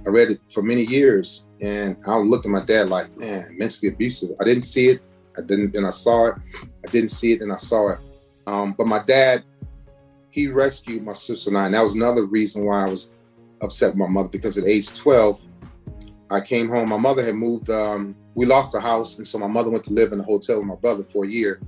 I 0.07 0.09
read 0.09 0.30
it 0.30 0.41
for 0.53 0.62
many 0.62 0.84
years, 0.84 1.47
and 1.61 1.97
I 2.07 2.16
looked 2.18 2.47
at 2.47 2.53
my 2.53 2.64
dad 2.64 2.89
like, 2.89 3.16
man, 3.18 3.57
mentally 3.59 3.89
abusive. 3.93 4.30
I 4.41 4.45
didn't 4.45 4.62
see 4.62 4.86
it. 4.91 5.03
I 5.36 5.43
didn't, 5.43 5.74
and 5.74 5.84
I 5.84 5.91
saw 5.91 6.26
it. 6.28 6.36
I 6.86 6.91
didn't 6.93 7.11
see 7.11 7.32
it, 7.32 7.43
and 7.43 7.53
I 7.53 7.57
saw 7.57 7.89
it. 7.89 7.99
Um, 8.47 8.72
but 8.78 8.86
my 8.86 9.01
dad, 9.01 9.43
he 10.30 10.47
rescued 10.47 11.05
my 11.05 11.12
sister 11.12 11.51
and 11.51 11.59
I, 11.59 11.66
and 11.66 11.74
that 11.74 11.82
was 11.82 11.97
another 11.97 12.24
reason 12.24 12.64
why 12.64 12.84
I 12.84 12.89
was 12.89 13.11
upset 13.61 13.91
with 13.91 13.99
my 13.99 14.07
mother 14.07 14.28
because 14.28 14.57
at 14.57 14.64
age 14.64 14.95
12, 14.95 15.45
I 16.30 16.41
came 16.41 16.68
home. 16.68 16.89
My 16.89 16.97
mother 16.97 17.24
had 17.24 17.34
moved. 17.34 17.68
Um, 17.68 18.14
we 18.36 18.47
lost 18.47 18.76
a 18.76 18.80
house, 18.80 19.16
and 19.16 19.26
so 19.26 19.39
my 19.39 19.49
mother 19.49 19.70
went 19.70 19.84
to 19.86 19.93
live 19.93 20.12
in 20.12 20.20
a 20.20 20.22
hotel 20.22 20.59
with 20.59 20.66
my 20.66 20.76
brother 20.76 21.03
for 21.03 21.24
a 21.24 21.28
year, 21.28 21.61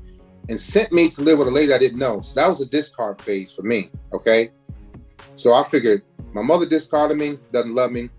and 0.50 0.60
sent 0.60 0.92
me 0.92 1.08
to 1.08 1.22
live 1.22 1.38
with 1.38 1.46
a 1.48 1.50
lady 1.50 1.72
I 1.72 1.78
didn't 1.78 1.98
know. 1.98 2.20
So 2.20 2.34
that 2.34 2.48
was 2.48 2.60
a 2.60 2.66
discard 2.66 3.22
phase 3.22 3.52
for 3.52 3.62
me. 3.62 3.90
Okay, 4.12 4.50
so 5.36 5.54
I 5.54 5.62
figured 5.62 6.02
my 6.34 6.42
mother 6.42 6.66
discarded 6.66 7.16
me, 7.16 7.38
doesn't 7.52 7.74
love 7.74 7.92
me. 7.92 8.10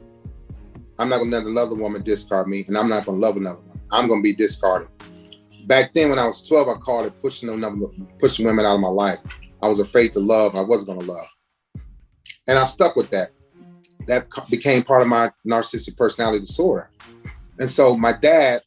I'm 0.97 1.09
not 1.09 1.19
gonna 1.19 1.31
let 1.31 1.45
another 1.45 1.75
woman 1.75 2.01
discard 2.01 2.47
me, 2.47 2.63
and 2.67 2.77
I'm 2.77 2.89
not 2.89 3.05
gonna 3.05 3.17
love 3.17 3.35
another 3.37 3.61
one. 3.61 3.79
I'm 3.91 4.07
gonna 4.07 4.21
be 4.21 4.33
discarded. 4.33 4.87
Back 5.65 5.93
then, 5.93 6.09
when 6.09 6.19
I 6.19 6.25
was 6.25 6.41
12, 6.47 6.69
I 6.69 6.73
called 6.75 7.05
it 7.05 7.21
pushing 7.21 7.49
them, 7.49 8.07
pushing 8.17 8.45
women 8.45 8.65
out 8.65 8.75
of 8.75 8.81
my 8.81 8.87
life. 8.87 9.19
I 9.61 9.67
was 9.67 9.79
afraid 9.79 10.13
to 10.13 10.19
love. 10.19 10.55
I 10.55 10.61
wasn't 10.61 10.97
gonna 10.97 11.11
love, 11.11 11.27
and 12.47 12.57
I 12.57 12.63
stuck 12.63 12.95
with 12.95 13.09
that. 13.11 13.31
That 14.07 14.27
became 14.49 14.83
part 14.83 15.01
of 15.01 15.07
my 15.09 15.31
narcissistic 15.45 15.97
personality 15.97 16.39
disorder. 16.39 16.89
And 17.59 17.69
so 17.69 17.95
my 17.95 18.13
dad, 18.13 18.61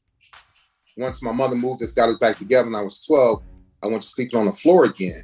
once 0.96 1.22
my 1.22 1.32
mother 1.32 1.56
moved 1.56 1.82
us, 1.82 1.92
got 1.92 2.10
us 2.10 2.18
back 2.18 2.36
together, 2.38 2.68
and 2.68 2.76
I 2.76 2.82
was 2.82 3.00
12, 3.04 3.42
I 3.84 3.86
went 3.86 4.02
to 4.02 4.08
sleeping 4.08 4.40
on 4.40 4.46
the 4.46 4.52
floor 4.52 4.86
again 4.86 5.22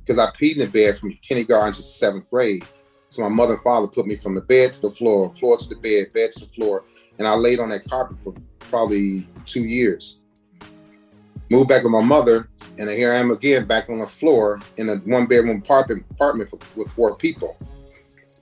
because 0.00 0.18
I 0.18 0.26
peed 0.32 0.52
in 0.52 0.58
the 0.58 0.66
bed 0.66 0.98
from 0.98 1.12
kindergarten 1.22 1.72
to 1.72 1.82
seventh 1.82 2.28
grade. 2.30 2.64
So 3.08 3.22
my 3.22 3.28
mother 3.28 3.54
and 3.54 3.62
father 3.62 3.88
put 3.88 4.06
me 4.06 4.16
from 4.16 4.34
the 4.34 4.42
bed 4.42 4.72
to 4.72 4.82
the 4.82 4.90
floor, 4.90 5.32
floor 5.34 5.56
to 5.56 5.68
the 5.68 5.76
bed, 5.76 6.12
bed 6.12 6.30
to 6.32 6.40
the 6.40 6.46
floor, 6.46 6.84
and 7.18 7.26
I 7.26 7.34
laid 7.34 7.58
on 7.58 7.70
that 7.70 7.88
carpet 7.88 8.18
for 8.18 8.34
probably 8.58 9.26
two 9.46 9.64
years. 9.64 10.20
Moved 11.50 11.68
back 11.68 11.84
with 11.84 11.92
my 11.92 12.02
mother, 12.02 12.48
and 12.78 12.88
here 12.90 13.12
I 13.12 13.16
am 13.16 13.30
again 13.30 13.66
back 13.66 13.88
on 13.88 13.98
the 13.98 14.06
floor 14.06 14.60
in 14.76 14.90
a 14.90 14.96
one 14.96 15.26
bedroom 15.26 15.58
apartment 15.58 16.04
apartment 16.10 16.50
for, 16.50 16.58
with 16.76 16.90
four 16.90 17.16
people. 17.16 17.56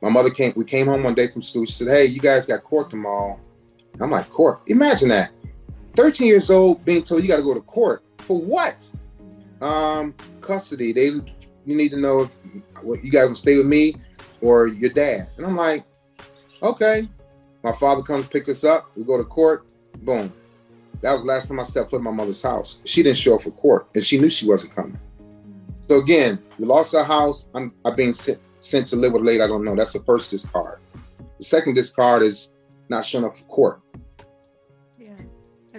My 0.03 0.09
mother 0.09 0.31
came. 0.31 0.53
We 0.57 0.64
came 0.64 0.87
home 0.87 1.03
one 1.05 1.14
day 1.14 1.29
from 1.29 1.43
school. 1.43 1.64
She 1.64 1.73
said, 1.73 1.89
"Hey, 1.89 2.07
you 2.07 2.21
guys 2.21 2.47
got 2.47 2.62
court 2.62 2.91
tomorrow." 2.91 3.39
I'm 4.01 4.11
like, 4.11 4.31
court? 4.31 4.62
Imagine 4.66 5.11
that. 5.11 5.31
13 5.95 6.27
years 6.27 6.51
old 6.51 6.85
being 6.85 7.03
told 7.03 7.23
you 7.23 7.29
got 7.29 7.37
to 7.37 7.43
go 7.43 7.53
to 7.53 7.61
court 7.61 8.03
for 8.18 8.41
what? 8.41 8.89
Um, 9.61 10.15
custody. 10.41 10.93
They, 10.93 11.07
you 11.07 11.77
need 11.77 11.93
to 11.93 11.99
know 11.99 12.23
if 12.23 12.31
what 12.83 13.05
you 13.05 13.11
guys 13.11 13.29
will 13.29 13.35
stay 13.35 13.57
with 13.57 13.67
me 13.67 13.95
or 14.41 14.69
your 14.69 14.91
dad. 14.91 15.31
And 15.37 15.47
I'm 15.47 15.57
like, 15.57 15.85
okay. 16.63 17.09
My 17.63 17.73
father 17.73 18.03
comes 18.03 18.27
pick 18.27 18.49
us 18.49 18.65
up. 18.65 18.97
We 18.97 19.05
go 19.05 19.19
to 19.19 19.25
court. 19.25 19.67
Boom. 19.99 20.33
That 21.03 21.13
was 21.13 21.23
the 21.23 21.29
last 21.29 21.49
time 21.49 21.61
I 21.61 21.63
stepped 21.63 21.91
foot 21.91 21.99
in 21.99 22.05
my 22.05 22.11
mother's 22.11 22.43
house. 22.43 22.81
She 22.85 23.03
didn't 23.03 23.19
show 23.19 23.37
up 23.37 23.43
for 23.43 23.51
court, 23.51 23.89
and 23.95 24.05
she 24.05 24.19
knew 24.19 24.31
she 24.31 24.47
wasn't 24.47 24.75
coming. 24.75 24.99
So 25.89 25.99
again, 25.99 26.39
we 26.59 26.67
lost 26.67 26.95
our 26.95 27.05
house. 27.05 27.49
I'm, 27.55 27.73
I've 27.85 27.97
been 27.97 28.13
sent, 28.13 28.39
sent 28.61 28.87
to 28.89 28.97
live 28.97 29.13
with 29.13 29.23
a 29.23 29.25
lady 29.25 29.43
I 29.43 29.47
don't 29.47 29.65
know. 29.65 29.75
That's 29.75 29.93
the 29.93 30.01
first 30.01 30.31
discard. 30.31 30.79
The 31.39 31.45
second 31.45 31.75
discard 31.75 32.23
is 32.23 32.55
not 32.89 33.05
showing 33.05 33.25
up 33.25 33.37
for 33.37 33.45
court. 33.45 33.81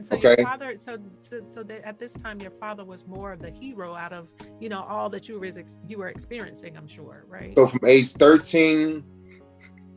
And 0.02 0.08
so 0.08 0.16
okay. 0.16 0.42
your 0.42 0.48
father, 0.48 0.76
so 0.80 0.98
so, 1.20 1.42
so 1.46 1.62
that 1.62 1.86
at 1.86 2.00
this 2.00 2.14
time, 2.14 2.40
your 2.40 2.50
father 2.50 2.84
was 2.84 3.06
more 3.06 3.32
of 3.32 3.40
the 3.40 3.52
hero 3.52 3.94
out 3.94 4.14
of 4.14 4.30
you 4.60 4.68
know 4.68 4.82
all 4.90 5.12
that 5.12 5.30
you 5.30 5.40
were 5.40 5.48
you 5.88 6.00
were 6.00 6.08
experiencing. 6.08 6.76
I'm 6.76 6.88
sure, 6.88 7.24
right? 7.30 7.54
So 7.56 7.68
from 7.68 7.82
age 7.86 8.14
13 8.14 9.04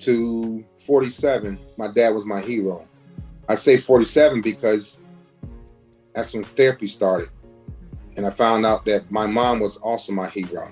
to 0.01 0.65
47, 0.77 1.59
my 1.79 1.91
dad 1.91 2.11
was 2.11 2.27
my 2.27 2.43
hero. 2.43 2.87
I 3.49 3.55
say 3.55 3.81
47 3.81 4.43
because 4.43 5.01
that's 6.13 6.35
when 6.35 6.43
therapy 6.43 6.87
started. 6.87 7.31
Mm-hmm. 7.31 8.19
and 8.19 8.27
I 8.27 8.31
found 8.31 8.67
out 8.67 8.85
that 8.85 9.11
my 9.11 9.27
mom 9.27 9.59
was 9.59 9.79
also 9.79 10.13
my 10.13 10.29
hero. 10.29 10.71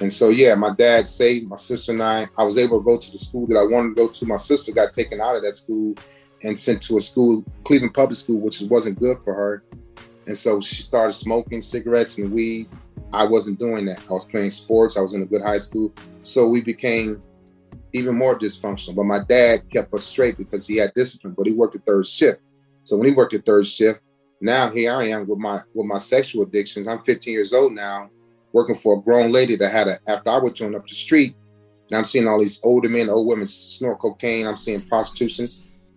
And 0.00 0.12
so, 0.12 0.28
yeah, 0.28 0.54
my 0.54 0.72
dad 0.74 1.08
saved 1.08 1.48
my 1.48 1.56
sister 1.56 1.90
and 1.90 2.00
I. 2.00 2.28
I 2.38 2.44
was 2.44 2.56
able 2.56 2.78
to 2.78 2.84
go 2.84 2.96
to 2.98 3.10
the 3.10 3.18
school 3.18 3.48
that 3.48 3.56
I 3.56 3.64
wanted 3.64 3.96
to 3.96 4.02
go 4.02 4.06
to. 4.06 4.26
My 4.26 4.36
sister 4.36 4.70
got 4.70 4.92
taken 4.92 5.20
out 5.20 5.34
of 5.34 5.42
that 5.42 5.56
school 5.56 5.96
and 6.42 6.58
sent 6.58 6.82
to 6.82 6.98
a 6.98 7.00
school, 7.00 7.44
Cleveland 7.64 7.94
Public 7.94 8.16
School, 8.16 8.38
which 8.38 8.60
wasn't 8.62 8.98
good 8.98 9.18
for 9.22 9.34
her. 9.34 9.64
And 10.26 10.36
so 10.36 10.60
she 10.60 10.82
started 10.82 11.12
smoking 11.14 11.60
cigarettes 11.60 12.18
and 12.18 12.32
weed. 12.32 12.68
I 13.12 13.24
wasn't 13.24 13.58
doing 13.58 13.86
that. 13.86 14.04
I 14.08 14.12
was 14.12 14.26
playing 14.26 14.50
sports. 14.50 14.96
I 14.96 15.00
was 15.00 15.14
in 15.14 15.22
a 15.22 15.26
good 15.26 15.42
high 15.42 15.58
school. 15.58 15.92
So 16.22 16.46
we 16.46 16.60
became 16.60 17.20
even 17.92 18.14
more 18.14 18.38
dysfunctional. 18.38 18.96
But 18.96 19.04
my 19.04 19.20
dad 19.20 19.68
kept 19.70 19.92
us 19.94 20.04
straight 20.04 20.36
because 20.36 20.66
he 20.66 20.76
had 20.76 20.92
discipline, 20.94 21.34
but 21.36 21.46
he 21.46 21.52
worked 21.52 21.76
a 21.76 21.80
third 21.80 22.06
shift. 22.06 22.40
So 22.84 22.96
when 22.96 23.08
he 23.08 23.14
worked 23.14 23.34
a 23.34 23.38
third 23.38 23.66
shift, 23.66 24.00
now 24.40 24.70
here 24.70 24.94
I 24.94 25.04
am 25.04 25.26
with 25.26 25.38
my 25.38 25.62
with 25.74 25.86
my 25.86 25.98
sexual 25.98 26.44
addictions. 26.44 26.86
I'm 26.86 27.02
15 27.02 27.32
years 27.32 27.52
old 27.52 27.72
now, 27.72 28.08
working 28.52 28.76
for 28.76 28.98
a 28.98 29.02
grown 29.02 29.32
lady 29.32 29.56
that 29.56 29.72
had 29.72 29.88
a 29.88 29.98
after 30.08 30.30
I 30.30 30.38
was 30.38 30.52
joined 30.52 30.76
up 30.76 30.86
the 30.86 30.94
street. 30.94 31.34
Now 31.90 31.98
I'm 31.98 32.04
seeing 32.04 32.28
all 32.28 32.38
these 32.38 32.60
older 32.62 32.88
men, 32.88 33.08
old 33.08 33.26
women 33.26 33.46
snort 33.46 33.98
cocaine. 33.98 34.46
I'm 34.46 34.56
seeing 34.56 34.82
prostitution. 34.82 35.48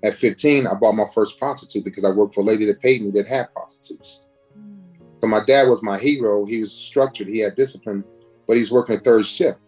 At 0.03 0.15
15, 0.15 0.67
I 0.67 0.73
bought 0.73 0.93
my 0.93 1.05
first 1.13 1.37
prostitute 1.37 1.83
because 1.83 2.03
I 2.05 2.09
worked 2.09 2.33
for 2.33 2.41
a 2.41 2.43
lady 2.43 2.65
that 2.65 2.81
paid 2.81 3.03
me 3.03 3.11
that 3.11 3.27
had 3.27 3.53
prostitutes. 3.53 4.23
So 5.21 5.27
my 5.27 5.43
dad 5.45 5.67
was 5.67 5.83
my 5.83 5.99
hero. 5.99 6.45
He 6.45 6.61
was 6.61 6.73
structured, 6.73 7.27
he 7.27 7.39
had 7.39 7.55
discipline, 7.55 8.03
but 8.47 8.57
he's 8.57 8.71
working 8.71 8.95
a 8.95 8.99
third 8.99 9.25
shift. 9.27 9.59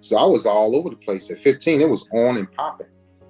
So 0.00 0.16
I 0.16 0.26
was 0.26 0.46
all 0.46 0.74
over 0.76 0.90
the 0.90 0.96
place. 0.96 1.30
At 1.30 1.40
15, 1.40 1.80
it 1.80 1.88
was 1.88 2.08
on 2.12 2.36
and 2.36 2.50
popping. 2.52 2.88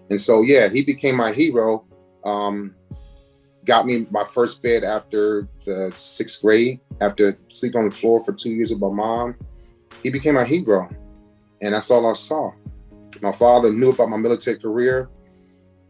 And 0.09 0.20
so 0.20 0.40
yeah, 0.40 0.68
he 0.68 0.82
became 0.82 1.16
my 1.16 1.32
hero. 1.32 1.84
Um, 2.24 2.74
got 3.64 3.86
me 3.86 4.07
my 4.11 4.24
first 4.24 4.62
bed 4.62 4.82
after 4.82 5.47
the 5.66 5.93
sixth 5.95 6.43
grade, 6.43 6.80
after 7.01 7.38
sleeping 7.53 7.80
on 7.80 7.88
the 7.88 7.95
floor 7.95 8.24
for 8.24 8.32
two 8.32 8.53
years 8.53 8.70
with 8.70 8.80
my 8.80 8.88
mom. 8.88 9.36
He 10.03 10.11
became 10.11 10.34
my 10.34 10.45
hero. 10.45 10.88
And 11.61 11.74
that's 11.74 11.90
all 11.90 12.11
I 12.11 12.14
saw. 12.14 12.53
My 13.20 13.32
father 13.32 13.70
knew 13.70 13.90
about 13.90 14.09
my 14.09 14.16
military 14.16 14.59
career, 14.59 15.09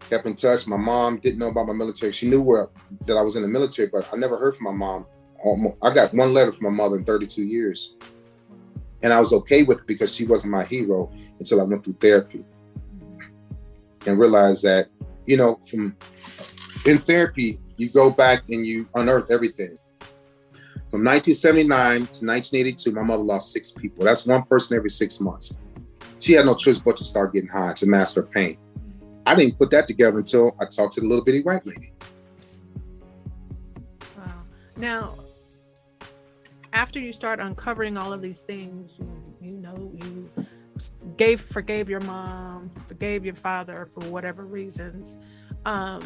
kept 0.08 0.26
in 0.26 0.34
touch. 0.36 0.66
My 0.66 0.76
mom 0.76 1.18
didn't 1.18 1.38
know 1.38 1.48
about 1.48 1.66
my 1.66 1.72
military. 1.72 2.12
She 2.12 2.28
knew 2.28 2.42
where 2.42 2.68
that 3.06 3.16
I 3.16 3.22
was 3.22 3.36
in 3.36 3.42
the 3.42 3.48
military, 3.48 3.88
but 3.88 4.08
I 4.12 4.16
never 4.16 4.38
heard 4.38 4.56
from 4.56 4.64
my 4.64 4.86
mom. 4.86 5.06
I 5.82 5.92
got 5.92 6.14
one 6.14 6.32
letter 6.32 6.52
from 6.52 6.64
my 6.64 6.82
mother 6.82 6.96
in 6.96 7.04
32 7.04 7.44
years. 7.44 7.94
And 9.02 9.12
I 9.12 9.18
was 9.18 9.32
okay 9.32 9.64
with 9.64 9.80
it 9.80 9.86
because 9.86 10.14
she 10.14 10.24
wasn't 10.24 10.52
my 10.52 10.64
hero 10.64 11.12
until 11.40 11.60
I 11.60 11.64
went 11.64 11.84
through 11.84 11.94
therapy 11.94 12.44
and 14.06 14.18
realized 14.18 14.62
that, 14.62 14.88
you 15.26 15.36
know, 15.36 15.60
from 15.68 15.96
in 16.86 16.98
therapy, 16.98 17.58
you 17.76 17.88
go 17.88 18.10
back 18.10 18.42
and 18.48 18.66
you 18.66 18.86
unearth 18.94 19.30
everything. 19.30 19.76
From 20.90 21.04
1979 21.04 21.94
to 21.96 22.26
1982, 22.26 22.92
my 22.92 23.02
mother 23.02 23.22
lost 23.22 23.52
six 23.52 23.72
people. 23.72 24.04
That's 24.04 24.26
one 24.26 24.42
person 24.44 24.76
every 24.76 24.90
six 24.90 25.20
months. 25.20 25.58
She 26.20 26.34
had 26.34 26.46
no 26.46 26.54
choice 26.54 26.78
but 26.78 26.96
to 26.98 27.04
start 27.04 27.32
getting 27.32 27.48
high 27.48 27.72
to 27.74 27.86
master 27.86 28.22
pain. 28.22 28.58
I 29.26 29.34
didn't 29.34 29.58
put 29.58 29.70
that 29.70 29.86
together 29.86 30.18
until 30.18 30.56
I 30.60 30.64
talked 30.64 30.94
to 30.94 31.00
the 31.00 31.06
little 31.06 31.24
bitty 31.24 31.42
white 31.42 31.64
lady. 31.64 31.92
Wow. 34.16 34.42
Now, 34.76 35.18
after 36.72 36.98
you 36.98 37.12
start 37.12 37.40
uncovering 37.40 37.96
all 37.96 38.12
of 38.12 38.22
these 38.22 38.40
things, 38.40 38.90
you, 38.98 39.22
you 39.40 39.58
know, 39.58 39.92
you 40.02 40.30
gave 41.16 41.40
forgave 41.40 41.88
your 41.88 42.00
mom, 42.00 42.70
forgave 42.86 43.24
your 43.24 43.34
father 43.34 43.88
for 43.92 44.04
whatever 44.10 44.44
reasons. 44.44 45.18
Um, 45.64 46.00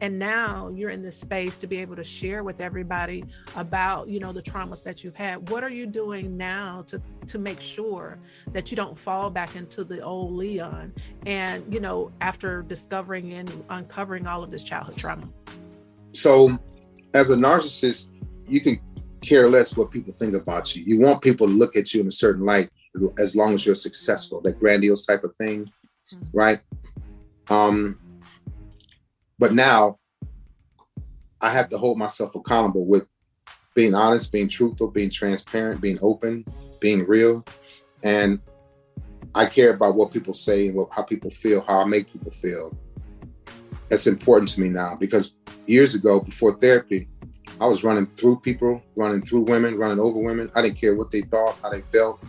and 0.00 0.18
now 0.18 0.70
you're 0.74 0.90
in 0.90 1.02
this 1.02 1.18
space 1.18 1.58
to 1.58 1.66
be 1.66 1.78
able 1.78 1.96
to 1.96 2.04
share 2.04 2.44
with 2.44 2.60
everybody 2.60 3.24
about 3.56 4.08
you 4.08 4.20
know 4.20 4.32
the 4.32 4.42
traumas 4.42 4.82
that 4.84 5.02
you've 5.02 5.16
had. 5.16 5.48
What 5.50 5.64
are 5.64 5.70
you 5.70 5.86
doing 5.86 6.36
now 6.36 6.84
to 6.88 7.00
to 7.26 7.38
make 7.38 7.60
sure 7.60 8.18
that 8.52 8.70
you 8.70 8.76
don't 8.76 8.98
fall 8.98 9.30
back 9.30 9.56
into 9.56 9.84
the 9.84 10.00
old 10.00 10.32
leon 10.32 10.92
and 11.26 11.72
you 11.72 11.80
know 11.80 12.12
after 12.20 12.62
discovering 12.62 13.32
and 13.32 13.64
uncovering 13.70 14.26
all 14.26 14.42
of 14.42 14.50
this 14.50 14.62
childhood 14.62 14.96
trauma? 14.96 15.28
So 16.12 16.58
as 17.14 17.30
a 17.30 17.36
narcissist 17.36 18.08
you 18.46 18.60
can 18.60 18.80
care 19.20 19.48
less 19.48 19.76
what 19.76 19.90
people 19.90 20.14
think 20.14 20.34
about 20.34 20.74
you. 20.74 20.84
You 20.86 21.00
want 21.00 21.20
people 21.20 21.46
to 21.46 21.52
look 21.52 21.76
at 21.76 21.92
you 21.92 22.00
in 22.00 22.06
a 22.06 22.12
certain 22.12 22.44
light 22.44 22.70
as 23.18 23.36
long 23.36 23.52
as 23.52 23.66
you're 23.66 23.74
successful 23.74 24.40
that 24.40 24.58
grandiose 24.58 25.04
type 25.04 25.22
of 25.22 25.34
thing 25.36 25.66
mm-hmm. 26.14 26.24
right? 26.32 26.60
Um 27.50 27.98
but 29.38 29.52
now 29.52 29.96
I 31.40 31.50
have 31.50 31.68
to 31.70 31.78
hold 31.78 31.98
myself 31.98 32.34
accountable 32.34 32.86
with 32.86 33.06
being 33.74 33.94
honest, 33.94 34.32
being 34.32 34.48
truthful, 34.48 34.88
being 34.88 35.10
transparent, 35.10 35.80
being 35.80 35.98
open, 36.02 36.44
being 36.80 37.06
real. 37.06 37.44
And 38.02 38.40
I 39.34 39.46
care 39.46 39.72
about 39.72 39.94
what 39.94 40.12
people 40.12 40.34
say 40.34 40.66
and 40.66 40.76
what, 40.76 40.88
how 40.90 41.02
people 41.02 41.30
feel, 41.30 41.60
how 41.60 41.80
I 41.80 41.84
make 41.84 42.12
people 42.12 42.32
feel. 42.32 42.76
That's 43.88 44.06
important 44.06 44.50
to 44.50 44.60
me 44.60 44.68
now 44.68 44.96
because 44.98 45.34
years 45.66 45.94
ago, 45.94 46.20
before 46.20 46.58
therapy, 46.58 47.06
I 47.60 47.66
was 47.66 47.82
running 47.82 48.06
through 48.06 48.40
people, 48.40 48.82
running 48.96 49.22
through 49.22 49.42
women, 49.42 49.76
running 49.76 49.98
over 49.98 50.18
women. 50.18 50.50
I 50.54 50.62
didn't 50.62 50.80
care 50.80 50.94
what 50.96 51.10
they 51.10 51.22
thought, 51.22 51.56
how 51.62 51.70
they 51.70 51.82
felt. 51.82 52.22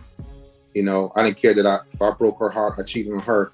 You 0.74 0.82
know, 0.82 1.12
I 1.14 1.24
didn't 1.24 1.36
care 1.36 1.54
that 1.54 1.66
I, 1.66 1.78
if 1.92 2.00
I 2.00 2.10
broke 2.12 2.38
her 2.38 2.50
heart, 2.50 2.78
I 2.78 2.82
cheated 2.82 3.12
on 3.12 3.20
her. 3.20 3.52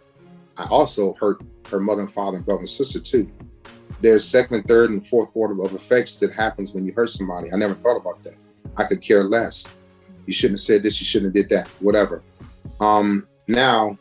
I 0.59 0.67
also 0.69 1.15
hurt 1.15 1.43
her 1.71 1.81
mother 1.81 2.03
and 2.03 2.13
father 2.13 2.37
and 2.37 2.47
brother 2.47 2.61
and 2.61 2.71
sister 2.71 3.01
too 3.01 3.31
there's 4.01 4.25
second 4.27 4.65
third 4.65 4.91
and 4.91 5.07
fourth 5.07 5.31
order 5.35 5.61
of 5.63 5.75
effects 5.75 6.19
that 6.21 6.35
happens 6.35 6.73
when 6.73 6.85
you 6.85 6.93
hurt 6.93 7.11
somebody. 7.11 7.53
I 7.53 7.57
never 7.57 7.75
thought 7.75 7.97
about 7.97 8.23
that. 8.25 8.37
I 8.77 8.85
could 8.85 9.01
care 9.01 9.25
less. 9.25 9.75
You 10.27 10.33
shouldn't 10.33 10.59
have 10.59 10.65
said 10.65 10.83
this. 10.83 11.01
You 11.01 11.07
shouldn't 11.07 11.35
have 11.35 11.49
did 11.49 11.57
that. 11.57 11.69
Whatever. 11.81 12.23
Um, 12.81 13.27
now, 13.49 13.97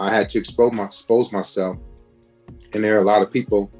I 0.00 0.10
had 0.10 0.28
to 0.30 0.38
expose 0.38 0.72
my 0.72 0.84
expose 0.84 1.32
myself, 1.32 1.76
and 2.72 2.82
there 2.82 2.96
are 2.96 3.02
a 3.02 3.04
lot 3.04 3.22
of 3.22 3.30
people 3.30 3.70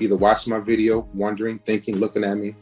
either 0.00 0.16
watching 0.16 0.52
my 0.52 0.58
video, 0.58 1.08
wondering, 1.14 1.58
thinking, 1.58 1.98
looking 1.98 2.24
at 2.24 2.36
me, 2.36 2.56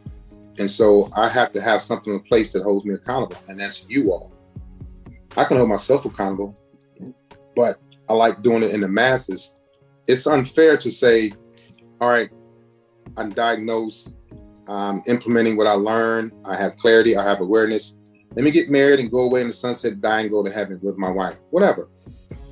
and 0.58 0.70
so 0.70 1.10
I 1.16 1.28
have 1.28 1.52
to 1.52 1.60
have 1.60 1.80
something 1.80 2.12
in 2.12 2.20
place 2.20 2.52
that 2.52 2.62
holds 2.62 2.84
me 2.84 2.94
accountable, 2.94 3.40
and 3.48 3.58
that's 3.58 3.86
you 3.88 4.12
all. 4.12 4.32
I 5.36 5.44
can 5.44 5.56
hold 5.56 5.70
myself 5.70 6.04
accountable, 6.04 6.58
but 7.56 7.76
I 8.12 8.14
like 8.14 8.42
doing 8.42 8.62
it 8.62 8.72
in 8.72 8.82
the 8.82 8.88
masses. 8.88 9.58
It's 10.06 10.26
unfair 10.26 10.76
to 10.76 10.90
say 10.90 11.32
all 11.98 12.10
right, 12.10 12.28
I'm 13.16 13.30
diagnosed, 13.30 14.14
I'm 14.68 15.02
implementing 15.06 15.56
what 15.56 15.66
I 15.66 15.72
learned, 15.72 16.32
I 16.44 16.56
have 16.56 16.76
clarity, 16.76 17.16
I 17.16 17.24
have 17.24 17.40
awareness. 17.40 17.94
Let 18.34 18.44
me 18.44 18.50
get 18.50 18.68
married 18.68 19.00
and 19.00 19.10
go 19.10 19.20
away 19.20 19.40
in 19.40 19.46
the 19.46 19.52
sunset, 19.52 20.00
die 20.02 20.20
and 20.22 20.30
go 20.30 20.42
to 20.42 20.50
heaven 20.50 20.78
with 20.82 20.98
my 20.98 21.08
wife. 21.08 21.38
Whatever. 21.50 21.88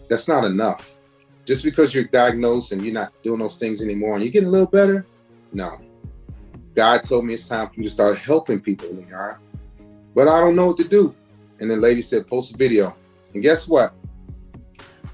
That's 0.08 0.28
not 0.28 0.44
enough. 0.44 0.96
Just 1.44 1.62
because 1.62 1.92
you're 1.92 2.04
diagnosed 2.04 2.72
and 2.72 2.80
you're 2.82 2.94
not 2.94 3.12
doing 3.22 3.40
those 3.40 3.58
things 3.58 3.82
anymore 3.82 4.14
and 4.14 4.24
you're 4.24 4.32
getting 4.32 4.48
a 4.48 4.52
little 4.52 4.66
better, 4.66 5.04
no. 5.52 5.78
God 6.74 7.02
told 7.02 7.26
me 7.26 7.34
it's 7.34 7.48
time 7.48 7.68
for 7.68 7.80
me 7.80 7.84
to 7.84 7.90
start 7.90 8.16
helping 8.16 8.60
people, 8.60 8.88
Leon. 8.94 9.36
But 10.14 10.26
I 10.28 10.40
don't 10.40 10.56
know 10.56 10.68
what 10.68 10.78
to 10.78 10.88
do. 10.88 11.14
And 11.58 11.70
then 11.70 11.80
lady 11.80 12.00
said, 12.00 12.28
post 12.28 12.54
a 12.54 12.56
video. 12.56 12.96
And 13.34 13.42
guess 13.42 13.68
what? 13.68 13.94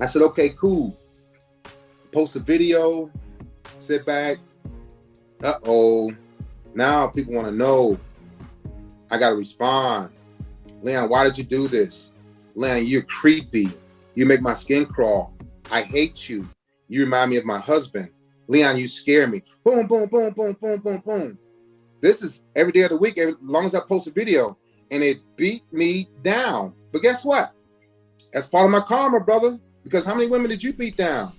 I 0.00 0.06
said, 0.06 0.22
okay, 0.22 0.50
cool. 0.50 0.96
Post 2.12 2.36
a 2.36 2.40
video, 2.40 3.10
sit 3.76 4.04
back. 4.06 4.38
Uh 5.42 5.54
oh. 5.64 6.10
Now 6.74 7.06
people 7.06 7.34
want 7.34 7.48
to 7.48 7.54
know. 7.54 7.98
I 9.10 9.18
got 9.18 9.30
to 9.30 9.36
respond. 9.36 10.10
Leon, 10.82 11.08
why 11.08 11.24
did 11.24 11.38
you 11.38 11.44
do 11.44 11.68
this? 11.68 12.12
Leon, 12.54 12.86
you're 12.86 13.02
creepy. 13.02 13.68
You 14.14 14.26
make 14.26 14.40
my 14.40 14.54
skin 14.54 14.86
crawl. 14.86 15.34
I 15.70 15.82
hate 15.82 16.28
you. 16.28 16.48
You 16.88 17.04
remind 17.04 17.30
me 17.30 17.36
of 17.36 17.44
my 17.44 17.58
husband. 17.58 18.10
Leon, 18.48 18.78
you 18.78 18.88
scare 18.88 19.26
me. 19.26 19.42
Boom, 19.64 19.86
boom, 19.86 20.06
boom, 20.06 20.32
boom, 20.32 20.56
boom, 20.60 20.78
boom, 20.78 21.02
boom. 21.04 21.38
This 22.00 22.22
is 22.22 22.42
every 22.54 22.72
day 22.72 22.82
of 22.82 22.90
the 22.90 22.96
week, 22.96 23.18
as 23.18 23.34
long 23.42 23.64
as 23.64 23.74
I 23.74 23.80
post 23.80 24.06
a 24.06 24.10
video, 24.10 24.56
and 24.90 25.02
it 25.02 25.18
beat 25.36 25.64
me 25.72 26.08
down. 26.22 26.72
But 26.92 27.02
guess 27.02 27.24
what? 27.24 27.52
That's 28.32 28.46
part 28.46 28.66
of 28.66 28.70
my 28.70 28.80
karma, 28.80 29.20
brother. 29.20 29.58
Because 29.86 30.04
how 30.04 30.16
many 30.16 30.26
women 30.26 30.50
did 30.50 30.64
you 30.64 30.72
beat 30.72 30.96
down? 30.96 31.32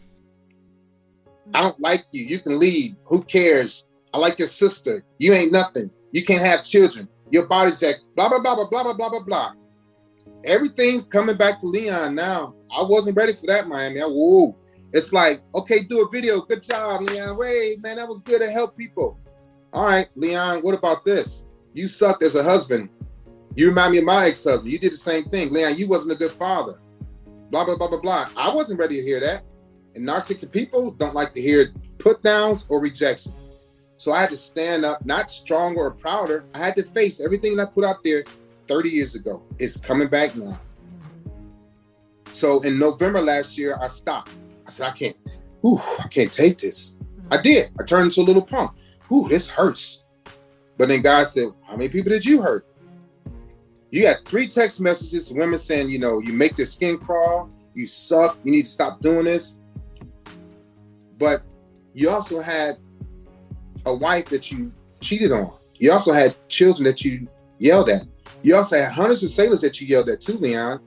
I 1.54 1.62
don't 1.62 1.78
like 1.82 2.06
you. 2.14 2.24
You 2.24 2.40
can 2.40 2.58
leave. 2.58 2.96
Who 3.04 3.22
cares? 3.22 3.86
I 4.14 4.20
like 4.20 4.40
your 4.40 4.48
sister. 4.48 5.04
You 5.18 5.34
ain't 5.34 5.52
nothing. 5.52 5.92
You 6.14 6.24
can't 6.24 6.42
have 6.42 6.64
children. 6.64 7.10
Your 7.30 7.46
body's 7.46 7.84
like 7.84 7.98
blah 8.16 8.30
blah 8.30 8.40
blah 8.40 8.56
blah 8.56 8.70
blah 8.70 8.94
blah 8.94 9.10
blah 9.10 9.20
blah. 9.20 9.52
Everything's 10.46 11.04
coming 11.04 11.36
back 11.36 11.60
to 11.60 11.68
Leon 11.68 12.16
now. 12.16 12.56
I 12.74 12.84
wasn't 12.84 13.18
ready 13.18 13.34
for 13.34 13.48
that, 13.48 13.68
Miami. 13.68 14.00
I, 14.00 14.06
whoa. 14.06 14.58
It's 14.94 15.12
like, 15.12 15.42
okay, 15.54 15.84
do 15.84 16.06
a 16.06 16.10
video. 16.10 16.40
Good 16.40 16.64
job, 16.64 17.02
Leon. 17.02 17.36
Wait, 17.36 17.82
man, 17.84 17.98
that 17.98 18.08
was 18.08 18.22
good 18.22 18.42
to 18.42 18.50
help 18.50 18.78
people. 18.78 19.20
All 19.74 19.88
right, 19.88 20.08
Leon, 20.16 20.60
what 20.62 20.74
about 20.74 21.04
this? 21.04 21.48
You 21.74 21.90
sucked 21.90 22.24
as 22.24 22.36
a 22.36 22.44
husband. 22.44 22.88
You 23.56 23.68
remind 23.68 23.92
me 23.92 23.98
of 23.98 24.06
my 24.06 24.28
ex-husband. 24.28 24.72
You 24.72 24.80
did 24.80 24.94
the 24.94 24.98
same 24.98 25.26
thing. 25.26 25.52
Leon, 25.52 25.78
you 25.78 25.90
wasn't 25.90 26.14
a 26.14 26.18
good 26.18 26.32
father. 26.32 26.80
Blah, 27.50 27.66
blah, 27.66 27.78
blah, 27.78 27.88
blah, 27.88 28.00
blah. 28.00 28.30
I 28.36 28.54
wasn't 28.54 28.80
ready 28.80 28.98
to 28.98 29.04
hear 29.04 29.20
that. 29.20 29.44
And 29.96 30.06
narcissistic 30.06 30.52
people 30.52 30.92
don't 30.92 31.16
like 31.16 31.34
to 31.34 31.42
hear 31.42 31.68
put 31.98 32.22
downs 32.22 32.66
or 32.70 32.80
rejection. 32.80 33.34
So 33.98 34.14
I 34.14 34.22
had 34.22 34.30
to 34.30 34.38
stand 34.38 34.86
up, 34.86 35.06
not 35.06 35.32
stronger 35.32 35.82
or 35.82 35.92
prouder. 35.92 36.46
I 36.54 36.60
had 36.60 36.76
to 36.78 36.84
face 36.84 37.20
everything 37.20 37.56
that 37.56 37.70
I 37.70 37.72
put 37.72 37.84
out 37.84 38.04
there 38.04 38.24
30 38.68 38.90
years 38.90 39.16
ago. 39.16 39.42
It's 39.58 39.78
coming 39.78 40.08
back 40.08 40.36
now. 40.36 40.60
So 42.32 42.62
in 42.62 42.78
November 42.78 43.22
last 43.22 43.58
year, 43.58 43.78
I 43.82 43.88
stopped. 43.88 44.32
I 44.68 44.70
said, 44.70 44.88
I 44.88 44.92
can't, 44.92 45.16
ooh, 45.66 45.80
I 46.00 46.08
can't 46.10 46.32
take 46.32 46.60
this. 46.60 46.98
I 47.32 47.42
did. 47.42 47.72
I 47.80 47.84
turned 47.84 48.06
into 48.06 48.22
a 48.22 48.24
little 48.24 48.42
punk. 48.42 48.72
Ooh, 49.12 49.28
this 49.28 49.50
hurts. 49.50 50.06
But 50.78 50.90
then 50.90 51.02
God 51.02 51.28
said, 51.28 51.48
How 51.64 51.76
many 51.76 51.90
people 51.90 52.12
did 52.12 52.24
you 52.24 52.42
hurt? 52.42 52.66
You 53.98 54.04
got 54.04 54.26
three 54.26 54.48
text 54.48 54.80
messages, 54.80 55.32
women 55.32 55.58
saying, 55.58 55.90
you 55.90 55.98
know, 55.98 56.20
you 56.20 56.32
make 56.32 56.56
their 56.56 56.68
skin 56.68 57.00
crawl, 57.00 57.50
you 57.74 57.88
suck, 57.88 58.38
you 58.44 58.52
need 58.52 58.62
to 58.62 58.70
stop 58.70 59.02
doing 59.02 59.26
this. 59.26 59.56
But 61.18 61.42
you 61.96 62.12
also 62.12 62.40
had 62.40 62.78
a 63.88 63.96
wife 63.96 64.26
that 64.26 64.52
you 64.52 64.72
cheated 65.02 65.32
on. 65.32 65.52
You 65.80 65.92
also 65.92 66.14
had 66.14 66.36
children 66.48 66.84
that 66.84 67.04
you 67.04 67.28
yelled 67.58 67.90
at. 67.90 68.06
You 68.44 68.56
also 68.56 68.78
had 68.78 68.92
hundreds 68.92 69.24
of 69.24 69.32
sailors 69.32 69.62
that 69.62 69.82
you 69.82 69.88
yelled 69.88 70.10
at 70.10 70.22
too, 70.22 70.38
Leon. 70.38 70.80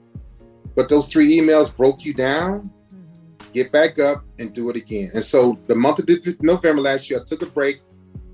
But 0.73 0.87
those 0.87 1.09
three 1.09 1.37
emails 1.37 1.75
broke 1.75 2.05
you 2.05 2.13
down. 2.13 2.71
Mm-hmm. 2.93 3.51
Get 3.51 3.73
back 3.73 3.99
up 3.99 4.23
and 4.39 4.53
do 4.53 4.69
it 4.69 4.77
again. 4.77 5.11
And 5.13 5.23
so 5.25 5.59
the 5.65 5.75
month 5.75 5.99
of 5.99 6.07
November 6.41 6.81
last 6.81 7.09
year, 7.09 7.19
I 7.19 7.25
took 7.25 7.41
a 7.41 7.47
break 7.47 7.81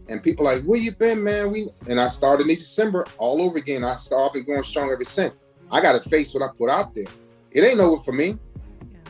and 0.09 0.23
people 0.23 0.45
like, 0.45 0.63
where 0.63 0.79
you 0.79 0.91
been, 0.93 1.23
man? 1.23 1.51
We 1.51 1.69
and 1.87 1.99
I 1.99 2.07
started 2.07 2.47
in 2.47 2.55
December 2.55 3.05
all 3.17 3.41
over 3.41 3.57
again. 3.57 3.83
I 3.83 3.97
started 3.97 4.33
been 4.33 4.45
going 4.45 4.63
strong 4.63 4.91
ever 4.91 5.03
since. 5.03 5.35
I 5.71 5.81
got 5.81 6.01
to 6.01 6.09
face 6.09 6.33
what 6.33 6.43
I 6.43 6.47
put 6.57 6.69
out 6.69 6.95
there. 6.95 7.05
It 7.51 7.63
ain't 7.63 7.79
over 7.79 8.01
for 8.01 8.13
me. 8.13 8.37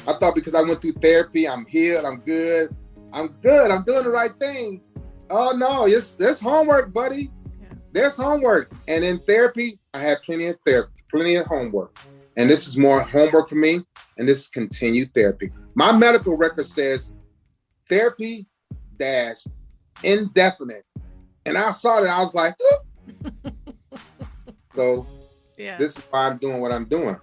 I 0.08 0.14
thought 0.14 0.36
because 0.36 0.56
I 0.56 0.62
went 0.62 0.82
through 0.82 0.94
therapy, 0.94 1.48
I'm 1.48 1.66
healed, 1.66 2.06
I'm 2.06 2.20
good, 2.20 2.76
I'm 3.14 3.28
good, 3.42 3.72
I'm 3.72 3.84
doing 3.84 4.06
the 4.06 4.10
right 4.10 4.34
thing. 4.40 4.82
Oh 5.30 5.52
no, 5.56 5.86
it's 5.86 6.16
there's 6.16 6.40
homework, 6.40 6.94
buddy. 6.94 7.30
Yeah. 7.62 7.68
There's 7.92 8.18
homework. 8.18 8.72
And 8.88 9.04
in 9.04 9.20
therapy, 9.20 9.80
I 9.94 10.00
had 10.00 10.20
plenty 10.26 10.48
of 10.48 10.58
therapy, 10.66 10.94
plenty 11.12 11.36
of 11.36 11.46
homework. 11.46 11.98
And 12.38 12.50
this 12.50 12.68
is 12.68 12.78
more 12.78 13.02
homework 13.02 13.50
for 13.50 13.56
me, 13.56 13.82
and 14.18 14.28
this 14.28 14.42
is 14.42 14.48
continued 14.48 15.14
therapy. 15.14 15.50
My 15.76 15.92
medical 15.92 16.38
record 16.38 16.68
says 16.68 17.12
therapy 17.90 18.46
dash 18.98 19.44
indefinite 20.04 20.84
and 21.48 21.58
I 21.58 21.72
saw 21.72 22.02
that, 22.02 22.10
I 22.10 22.20
was 22.20 22.36
like, 22.36 22.56
so 24.76 25.08
yeah. 25.58 25.78
this 25.78 25.96
is 25.96 26.04
why 26.10 26.28
I'm 26.28 26.38
doing 26.38 26.60
what 26.60 26.74
I'm 26.74 26.84
doing. 26.84 27.16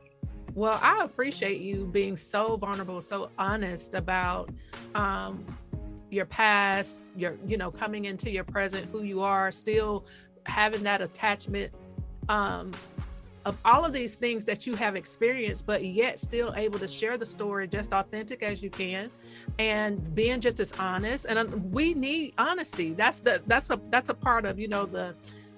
Well, 0.55 0.79
I 0.81 1.05
appreciate 1.05 1.61
you 1.61 1.85
being 1.85 2.16
so 2.16 2.57
vulnerable, 2.57 3.03
so 3.03 3.31
honest 3.39 3.95
about 3.95 4.49
um, 4.95 5.45
your 6.11 6.25
past, 6.25 7.03
your, 7.16 7.37
you 7.47 7.59
know, 7.59 7.70
coming 7.70 8.07
into 8.07 8.31
your 8.31 8.45
present, 8.45 8.89
who 8.91 9.03
you 9.03 9.20
are, 9.20 9.53
still 9.53 10.07
having 10.47 10.83
that 10.85 11.03
attachment 11.03 11.75
um, 12.31 12.70
of 13.45 13.57
all 13.64 13.84
of 13.84 13.92
these 13.92 14.14
things 14.14 14.45
that 14.47 14.66
you 14.66 14.74
have 14.74 14.97
experienced, 14.97 15.66
but 15.66 15.84
yet 15.84 16.18
still 16.18 16.53
able 16.57 16.78
to 16.78 16.88
share 16.88 17.18
the 17.18 17.26
story 17.26 17.68
just 17.68 17.92
authentic 17.92 18.42
as 18.42 18.62
you 18.62 18.70
can 18.70 19.11
and 19.59 20.14
being 20.14 20.40
just 20.40 20.61
as 20.61 20.72
honest. 20.78 21.26
And 21.26 21.38
um, 21.38 21.70
we 21.70 21.95
need 21.95 22.34
honesty. 22.38 22.92
That's 22.92 23.20
the 23.20 23.42
that's 23.47 23.70
a 23.70 23.80
that's 23.90 24.09
a 24.09 24.14
part 24.14 24.47
of 24.47 24.59
you 24.59 24.68
know 24.68 24.86
the 24.86 25.14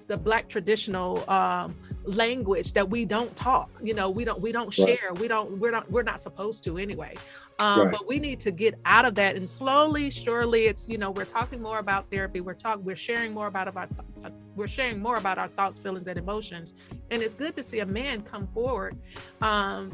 the 0.07 0.17
black 0.17 0.47
traditional 0.47 1.29
um, 1.29 1.75
language 2.07 2.73
that 2.73 2.89
we 2.89 3.05
don't 3.05 3.35
talk 3.35 3.69
you 3.83 3.93
know 3.93 4.09
we 4.09 4.23
don't 4.23 4.41
we 4.41 4.51
don't 4.51 4.77
right. 4.77 4.87
share 4.87 5.13
we 5.15 5.27
don't 5.27 5.57
we're 5.57 5.71
not 5.71 5.89
we're 5.91 6.03
not 6.03 6.21
supposed 6.21 6.63
to 6.63 6.77
anyway 6.77 7.13
um, 7.59 7.81
right. 7.81 7.91
but 7.91 8.07
we 8.07 8.19
need 8.19 8.39
to 8.39 8.51
get 8.51 8.75
out 8.85 9.05
of 9.05 9.13
that 9.15 9.35
and 9.35 9.49
slowly 9.49 10.09
surely 10.09 10.65
it's 10.65 10.87
you 10.87 10.97
know 10.97 11.11
we're 11.11 11.25
talking 11.25 11.61
more 11.61 11.79
about 11.79 12.09
therapy 12.09 12.39
we're 12.39 12.53
talking 12.53 12.83
we're 12.83 12.95
sharing 12.95 13.33
more 13.33 13.47
about 13.47 13.67
about 13.67 13.89
uh, 14.23 14.29
we're 14.55 14.67
sharing 14.67 15.01
more 15.01 15.17
about 15.17 15.37
our 15.37 15.49
thoughts 15.49 15.79
feelings 15.79 16.07
and 16.07 16.17
emotions 16.17 16.73
and 17.11 17.21
it's 17.21 17.35
good 17.35 17.55
to 17.55 17.63
see 17.63 17.79
a 17.79 17.85
man 17.85 18.21
come 18.21 18.47
forward 18.47 18.97
um, 19.41 19.91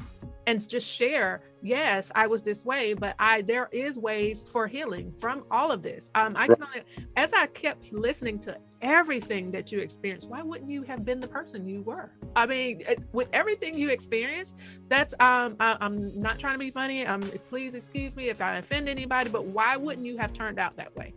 and 0.47 0.67
just 0.69 0.89
share 0.89 1.41
yes 1.61 2.11
i 2.15 2.27
was 2.27 2.43
this 2.43 2.65
way 2.65 2.93
but 2.93 3.15
i 3.19 3.41
there 3.41 3.69
is 3.71 3.97
ways 3.97 4.43
for 4.43 4.67
healing 4.67 5.13
from 5.19 5.43
all 5.51 5.71
of 5.71 5.81
this. 5.81 6.11
Um 6.15 6.35
i 6.35 6.47
can 6.47 6.61
only, 6.61 6.83
as 7.15 7.33
i 7.33 7.45
kept 7.47 7.91
listening 7.91 8.39
to 8.39 8.57
everything 8.81 9.51
that 9.51 9.71
you 9.71 9.79
experienced 9.79 10.29
why 10.29 10.41
wouldn't 10.41 10.69
you 10.69 10.83
have 10.83 11.05
been 11.05 11.19
the 11.19 11.27
person 11.27 11.67
you 11.67 11.81
were? 11.81 12.11
I 12.35 12.45
mean 12.45 12.81
with 13.13 13.29
everything 13.33 13.77
you 13.77 13.89
experienced 13.89 14.57
that's 14.87 15.13
um 15.19 15.55
I, 15.59 15.77
am 15.79 16.19
not 16.19 16.39
trying 16.39 16.53
to 16.53 16.59
be 16.59 16.71
funny 16.71 17.05
um 17.05 17.21
please 17.49 17.75
excuse 17.75 18.15
me 18.15 18.29
if 18.29 18.41
i 18.41 18.57
offend 18.57 18.89
anybody 18.89 19.29
but 19.29 19.45
why 19.45 19.77
wouldn't 19.77 20.05
you 20.05 20.17
have 20.17 20.33
turned 20.33 20.59
out 20.59 20.75
that 20.77 20.95
way 20.95 21.13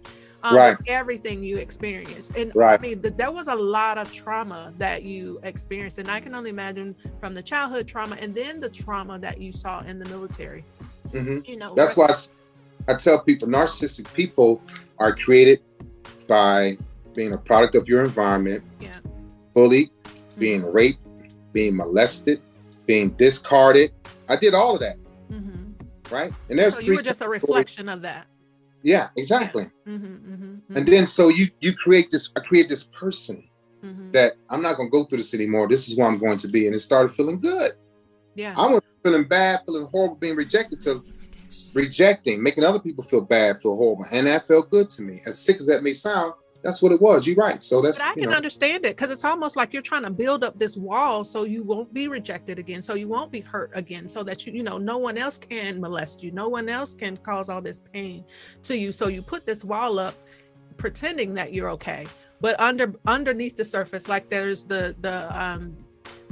um, 0.47 0.55
right. 0.55 0.77
everything 0.87 1.43
you 1.43 1.57
experienced. 1.57 2.37
And 2.37 2.55
right. 2.55 2.79
I 2.79 2.83
mean, 2.83 3.03
the, 3.03 3.11
there 3.11 3.33
was 3.33 3.49
a 3.49 3.55
lot 3.55 3.99
of 3.99 4.13
trauma 4.13 4.73
that 4.79 5.03
you 5.03 5.41
experienced. 5.43 5.99
And 5.99 6.09
I 6.09 6.21
can 6.21 6.35
only 6.35 6.51
imagine 6.51 6.95
from 7.19 7.35
the 7.35 7.43
childhood 7.43 7.89
trauma 7.89 8.17
and 8.21 8.35
then 8.35 8.61
the 8.61 8.69
trauma 8.69 9.19
that 9.19 9.41
you 9.41 9.53
saw 9.53 9.81
in 9.81 9.99
the 9.99 10.09
military. 10.09 10.65
Mm-hmm. 11.09 11.41
You 11.45 11.57
know, 11.57 11.75
that's 11.75 11.97
why 11.97 12.07
I, 12.07 12.93
I 12.93 12.97
tell 12.97 13.21
people 13.21 13.49
narcissistic 13.49 14.13
people 14.15 14.63
are 14.99 15.15
created 15.15 15.63
by 16.29 16.79
being 17.15 17.33
a 17.33 17.39
product 17.39 17.75
of 17.75 17.89
your 17.89 18.05
environment, 18.05 18.63
yeah. 18.81 18.99
bullied, 19.53 19.91
mm-hmm. 19.91 20.41
being 20.41 20.73
raped, 20.73 21.05
being 21.53 21.77
molested, 21.77 22.41
being 22.87 23.11
discarded. 23.11 23.93
I 24.29 24.37
did 24.37 24.55
all 24.55 24.75
of 24.75 24.81
that. 24.81 24.97
Mm-hmm. 25.31 26.15
Right. 26.15 26.33
And 26.49 26.59
there's 26.59 26.75
so 26.75 26.81
you 26.81 26.95
were 26.95 27.03
just 27.03 27.21
a 27.21 27.29
reflection 27.29 27.89
of 27.89 28.03
that. 28.03 28.27
Yeah, 28.87 29.09
exactly. 29.16 29.64
Mm-hmm, 29.84 30.07
mm-hmm, 30.07 30.45
mm-hmm. 30.45 30.76
And 30.76 30.87
then 30.87 31.09
so 31.09 31.26
you 31.26 31.49
you 31.61 31.74
create 31.74 32.09
this, 32.09 32.32
I 32.37 32.41
create 32.41 32.68
this 32.68 32.84
person 32.84 33.43
mm-hmm. 33.84 34.12
that 34.12 34.34
I'm 34.49 34.62
not 34.62 34.76
gonna 34.76 34.91
go 34.91 35.03
through 35.03 35.18
this 35.18 35.34
anymore. 35.34 35.66
This 35.66 35.89
is 35.89 35.97
where 35.97 36.07
I'm 36.07 36.18
going 36.18 36.39
to 36.39 36.47
be. 36.47 36.66
And 36.66 36.76
it 36.76 36.78
started 36.78 37.11
feeling 37.11 37.41
good. 37.41 37.72
Yeah. 38.37 38.55
I 38.57 38.64
went 38.68 38.84
feeling 39.03 39.24
bad, 39.26 39.62
feeling 39.66 39.89
horrible, 39.91 40.14
being 40.14 40.37
rejected 40.37 40.78
to 40.82 41.03
rejecting, 41.74 42.41
making 42.41 42.62
other 42.62 42.78
people 42.78 43.03
feel 43.03 43.22
bad, 43.22 43.61
feel 43.61 43.74
horrible. 43.74 44.07
And 44.12 44.28
that 44.28 44.47
felt 44.47 44.70
good 44.70 44.89
to 44.91 45.03
me. 45.03 45.20
As 45.26 45.37
sick 45.37 45.57
as 45.59 45.66
that 45.66 45.82
may 45.82 45.93
sound, 45.93 46.34
that's 46.67 46.83
what 46.83 46.93
it 46.93 47.01
was. 47.01 47.27
You're 47.27 47.37
right. 47.37 47.62
So 47.62 47.81
that's. 47.81 47.99
But 47.99 48.09
I 48.09 48.14
can 48.14 48.31
know. 48.31 48.37
understand 48.37 48.85
it 48.85 48.97
because 48.97 49.11
it's 49.11 49.25
almost 49.25 49.57
like 49.57 49.73
you're 49.73 49.83
trying 49.83 50.03
to 50.03 50.11
build 50.11 50.45
up 50.45 50.59
this 50.59 50.77
wall 50.77 51.25
so 51.25 51.45
you 51.45 51.62
won't 51.62 51.93
be 51.95 52.09
rejected 52.09 52.59
again, 52.59 52.83
so 52.83 52.95
you 52.95 53.09
won't 53.09 53.31
be 53.31 53.41
hurt 53.41 53.71
again, 53.75 54.09
so 54.09 54.23
that 54.25 54.47
you, 54.47 54.53
you 54.53 54.62
know, 54.62 54.79
no 54.79 54.99
one 54.99 55.17
else 55.17 55.39
can 55.39 55.81
molest 55.81 56.23
you, 56.23 56.33
no 56.33 56.49
one 56.49 56.69
else 56.69 56.95
can 56.95 57.17
cause 57.19 57.49
all 57.49 57.62
this 57.62 57.81
pain 57.93 58.25
to 58.64 58.77
you. 58.77 58.93
So 58.93 59.09
you 59.09 59.23
put 59.23 59.47
this 59.47 59.64
wall 59.64 59.99
up, 59.99 60.14
pretending 60.77 61.35
that 61.35 61.53
you're 61.53 61.71
okay, 61.71 62.07
but 62.41 62.59
under 62.61 62.95
underneath 63.07 63.57
the 63.57 63.64
surface, 63.64 64.09
like 64.09 64.29
there's 64.29 64.64
the 64.64 64.95
the 65.01 65.41
um 65.41 65.77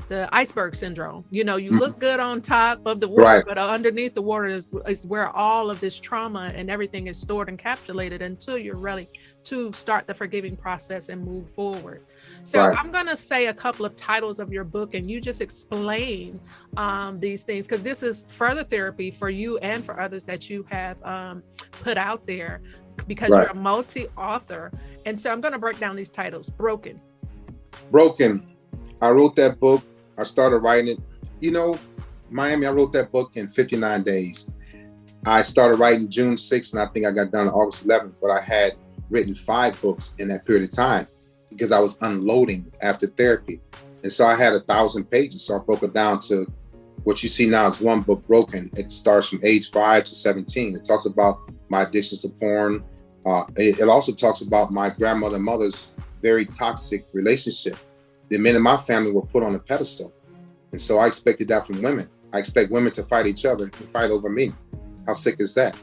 the 0.09 0.29
iceberg 0.33 0.75
syndrome. 0.75 1.25
You 1.31 1.45
know, 1.45 1.57
you 1.57 1.71
mm-hmm. 1.71 1.81
look 1.81 1.99
good 1.99 2.21
on 2.21 2.43
top 2.43 2.87
of 2.87 3.01
the 3.01 3.09
water, 3.09 3.23
right. 3.23 3.45
but 3.47 3.59
underneath 3.59 4.15
the 4.15 4.23
water 4.23 4.47
is, 4.47 4.75
is 4.87 5.07
where 5.07 5.31
all 5.31 5.71
of 5.71 5.81
this 5.81 5.99
trauma 5.99 6.53
and 6.55 6.71
everything 6.71 7.07
is 7.07 7.19
stored 7.19 7.49
and 7.49 7.59
encapsulated 7.59 8.21
until 8.21 8.59
you're 8.59 8.77
ready 8.77 9.09
to 9.45 9.73
start 9.73 10.07
the 10.07 10.15
forgiving 10.15 10.57
process 10.57 11.09
and 11.09 11.25
move 11.25 11.49
forward. 11.51 12.05
So 12.43 12.61
right. 12.61 12.79
I'm 12.79 12.91
going 12.91 13.07
to 13.07 13.17
say 13.17 13.47
a 13.47 13.55
couple 13.55 13.87
of 13.87 13.97
titles 13.97 14.41
of 14.41 14.53
your 14.53 14.65
book, 14.65 14.95
and 14.95 15.11
you 15.11 15.21
just 15.21 15.41
explain 15.41 16.41
um, 16.77 17.21
these 17.21 17.43
things 17.43 17.67
because 17.67 17.83
this 17.83 18.03
is 18.03 18.27
further 18.29 18.65
therapy 18.65 19.11
for 19.11 19.31
you 19.31 19.59
and 19.59 19.85
for 19.85 20.01
others 20.01 20.25
that 20.25 20.51
you 20.51 20.67
have 20.71 21.03
um, 21.05 21.43
put 21.71 21.97
out 21.97 22.27
there 22.27 22.61
because 23.07 23.31
right. 23.31 23.43
you're 23.43 23.53
a 23.53 23.55
multi-author. 23.55 24.71
And 25.07 25.21
so 25.21 25.31
I'm 25.31 25.41
going 25.41 25.53
to 25.53 25.59
break 25.59 25.79
down 25.79 25.97
these 25.97 26.11
titles. 26.11 26.51
Broken. 26.51 27.01
Broken. 27.91 28.45
I 29.01 29.11
wrote 29.11 29.37
that 29.37 29.61
book. 29.61 29.83
I 30.19 30.25
started 30.25 30.59
writing 30.59 30.93
it. 30.93 30.99
You 31.41 31.51
know, 31.51 31.79
Miami, 32.31 32.67
I 32.67 32.71
wrote 32.71 32.93
that 32.93 33.13
book 33.13 33.33
in 33.37 33.49
59 33.49 34.03
days. 34.03 34.51
I 35.27 35.43
started 35.43 35.77
writing 35.77 36.09
June 36.09 36.35
6th, 36.35 36.75
and 36.75 36.83
I 36.83 36.87
think 36.87 37.07
I 37.07 37.11
got 37.11 37.31
done 37.31 37.49
August 37.49 37.87
11th, 37.87 38.15
but 38.21 38.31
I 38.31 38.41
had 38.41 38.73
written 39.11 39.35
five 39.35 39.81
books 39.81 40.15
in 40.19 40.29
that 40.29 40.45
period 40.45 40.65
of 40.65 40.75
time 40.75 41.07
because 41.49 41.73
I 41.73 41.79
was 41.79 41.97
unloading 42.01 42.73
after 42.83 43.07
therapy. 43.07 43.61
And 44.03 44.13
so 44.13 44.27
I 44.27 44.37
had 44.37 44.53
a 44.53 44.61
thousand 44.61 45.05
pages. 45.11 45.47
So 45.47 45.57
I 45.57 45.59
broke 45.59 45.83
it 45.83 45.95
down 45.95 46.21
to 46.21 46.47
what 47.05 47.23
you 47.23 47.29
see 47.29 47.47
now 47.47 47.67
is 47.67 47.81
one 47.81 48.01
book 48.01 48.27
broken. 48.27 48.71
It 48.77 48.91
starts 48.91 49.29
from 49.29 49.41
age 49.43 49.71
five 49.71 50.05
to 50.05 50.15
17. 50.15 50.77
It 50.77 50.85
talks 50.85 51.07
about 51.07 51.39
my 51.69 51.83
addictions 51.83 52.23
to 52.23 52.29
porn. 52.29 52.85
Uh, 53.25 53.45
it, 53.57 53.79
it 53.79 53.89
also 53.89 54.13
talks 54.13 54.41
about 54.41 54.73
my 54.73 54.91
grandmother 54.91 55.37
and 55.37 55.45
mother's 55.45 55.91
very 56.21 56.47
toxic 56.47 57.07
relationship. 57.13 57.77
The 58.29 58.39
men 58.39 58.57
in 58.57 58.63
my 58.63 58.77
family 58.77 59.13
were 59.13 59.23
put 59.23 59.43
on 59.43 59.55
a 59.55 59.59
pedestal. 59.59 60.13
And 60.73 60.81
so 60.81 60.99
I 60.99 61.07
expected 61.07 61.49
that 61.49 61.67
from 61.67 61.83
women. 61.83 62.09
I 62.33 62.39
expect 62.39 62.71
women 62.71 62.93
to 62.95 63.05
fight 63.05 63.27
each 63.27 63.45
other 63.45 63.65
and 63.65 63.75
fight 63.75 64.11
over 64.11 64.29
me. 64.29 64.53
How 65.07 65.13
sick 65.13 65.37
is 65.39 65.55
that? 65.55 65.79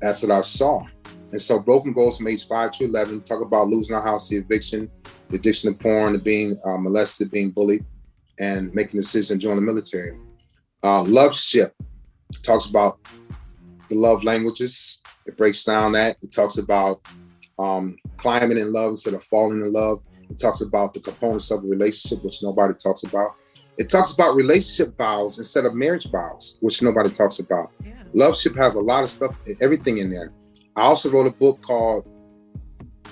That's 0.00 0.22
what 0.22 0.30
I 0.30 0.42
saw. 0.42 0.86
And 1.32 1.42
so 1.42 1.58
broken 1.58 1.92
goals 1.92 2.18
from 2.18 2.28
age 2.28 2.46
five 2.46 2.72
to 2.72 2.84
11, 2.84 3.22
talk 3.22 3.42
about 3.42 3.68
losing 3.68 3.96
our 3.96 4.02
house, 4.02 4.28
the 4.28 4.36
eviction, 4.36 4.90
the 5.28 5.36
addiction 5.36 5.72
to 5.72 5.78
porn, 5.78 6.18
being 6.18 6.58
uh, 6.64 6.76
molested, 6.76 7.30
being 7.30 7.50
bullied, 7.50 7.84
and 8.38 8.72
making 8.74 8.98
a 8.98 9.02
decision 9.02 9.38
to 9.38 9.42
join 9.42 9.56
the 9.56 9.62
military. 9.62 10.16
Uh, 10.82 11.02
love 11.02 11.34
ship 11.34 11.74
talks 12.42 12.66
about 12.66 12.98
the 13.88 13.94
love 13.94 14.24
languages. 14.24 15.02
It 15.26 15.36
breaks 15.36 15.64
down 15.64 15.92
that. 15.92 16.16
It 16.22 16.32
talks 16.32 16.58
about 16.58 17.00
um, 17.58 17.96
climbing 18.16 18.58
in 18.58 18.72
love 18.72 18.90
instead 18.90 19.14
of 19.14 19.22
falling 19.24 19.60
in 19.60 19.72
love. 19.72 20.02
It 20.30 20.38
talks 20.38 20.60
about 20.60 20.94
the 20.94 21.00
components 21.00 21.50
of 21.50 21.64
a 21.64 21.66
relationship, 21.66 22.24
which 22.24 22.42
nobody 22.42 22.74
talks 22.74 23.02
about. 23.02 23.34
It 23.78 23.90
talks 23.90 24.12
about 24.12 24.36
relationship 24.36 24.96
vows 24.96 25.38
instead 25.38 25.66
of 25.66 25.74
marriage 25.74 26.10
vows, 26.10 26.56
which 26.60 26.82
nobody 26.82 27.10
talks 27.10 27.40
about. 27.40 27.70
Yeah. 27.84 27.92
Love 28.14 28.36
Ship 28.38 28.56
has 28.56 28.76
a 28.76 28.80
lot 28.80 29.04
of 29.04 29.10
stuff, 29.10 29.36
everything 29.60 29.98
in 29.98 30.10
there. 30.10 30.30
I 30.76 30.82
also 30.82 31.10
wrote 31.10 31.26
a 31.26 31.30
book 31.30 31.62
called 31.62 32.06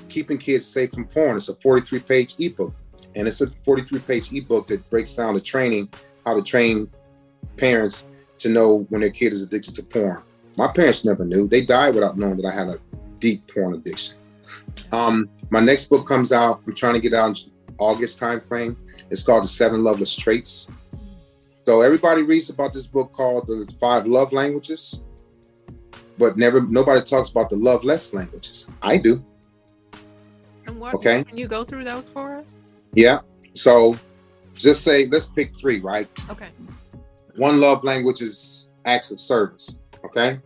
Keeping 0.08 0.38
Kids 0.38 0.66
Safe 0.66 0.92
from 0.92 1.06
Porn. 1.06 1.36
It's 1.36 1.48
a 1.48 1.54
43 1.56 2.00
page 2.00 2.34
ebook. 2.38 2.74
And 3.16 3.26
it's 3.26 3.40
a 3.40 3.48
43 3.48 4.00
page 4.00 4.32
ebook 4.32 4.66
that 4.68 4.88
breaks 4.90 5.14
down 5.14 5.34
the 5.34 5.40
training, 5.40 5.88
how 6.26 6.34
to 6.34 6.42
train 6.42 6.90
parents 7.56 8.04
to 8.38 8.48
know 8.48 8.86
when 8.90 9.00
their 9.00 9.10
kid 9.10 9.32
is 9.32 9.42
addicted 9.42 9.74
to 9.76 9.82
porn. 9.82 10.22
My 10.56 10.68
parents 10.68 11.04
never 11.04 11.24
knew. 11.24 11.48
They 11.48 11.64
died 11.64 11.94
without 11.94 12.18
knowing 12.18 12.36
that 12.36 12.46
I 12.46 12.52
had 12.52 12.68
a 12.68 12.78
deep 13.18 13.46
porn 13.52 13.74
addiction. 13.74 14.16
Um, 14.92 15.30
my 15.50 15.60
next 15.60 15.88
book 15.88 16.06
comes 16.06 16.32
out. 16.32 16.60
I'm 16.66 16.74
trying 16.74 16.94
to 16.94 17.00
get 17.00 17.14
out 17.14 17.40
in 17.40 17.52
August 17.78 18.20
timeframe. 18.20 18.76
It's 19.10 19.24
called 19.24 19.44
The 19.44 19.48
Seven 19.48 19.82
Loveless 19.82 20.14
Traits. 20.14 20.70
So 21.64 21.80
everybody 21.80 22.22
reads 22.22 22.50
about 22.50 22.74
this 22.74 22.86
book 22.86 23.12
called 23.12 23.46
The 23.46 23.72
Five 23.80 24.06
Love 24.06 24.32
Languages, 24.32 25.04
but 26.18 26.36
never 26.36 26.60
nobody 26.62 27.02
talks 27.02 27.30
about 27.30 27.50
the 27.50 27.56
love 27.56 27.84
less 27.84 28.14
languages. 28.14 28.70
I 28.82 28.96
do. 28.96 29.24
And 30.66 30.80
what 30.80 30.94
Okay. 30.94 31.24
can 31.24 31.36
you 31.36 31.46
go 31.46 31.64
through 31.64 31.84
those 31.84 32.08
for 32.08 32.34
us? 32.36 32.54
Yeah. 32.92 33.20
So 33.52 33.94
just 34.54 34.82
say 34.82 35.06
let's 35.06 35.26
pick 35.26 35.56
three, 35.58 35.80
right? 35.80 36.08
Okay. 36.30 36.48
One 37.36 37.60
love 37.60 37.82
language 37.84 38.22
is 38.22 38.70
acts 38.84 39.10
of 39.10 39.18
service. 39.18 39.78
Okay. 40.04 40.40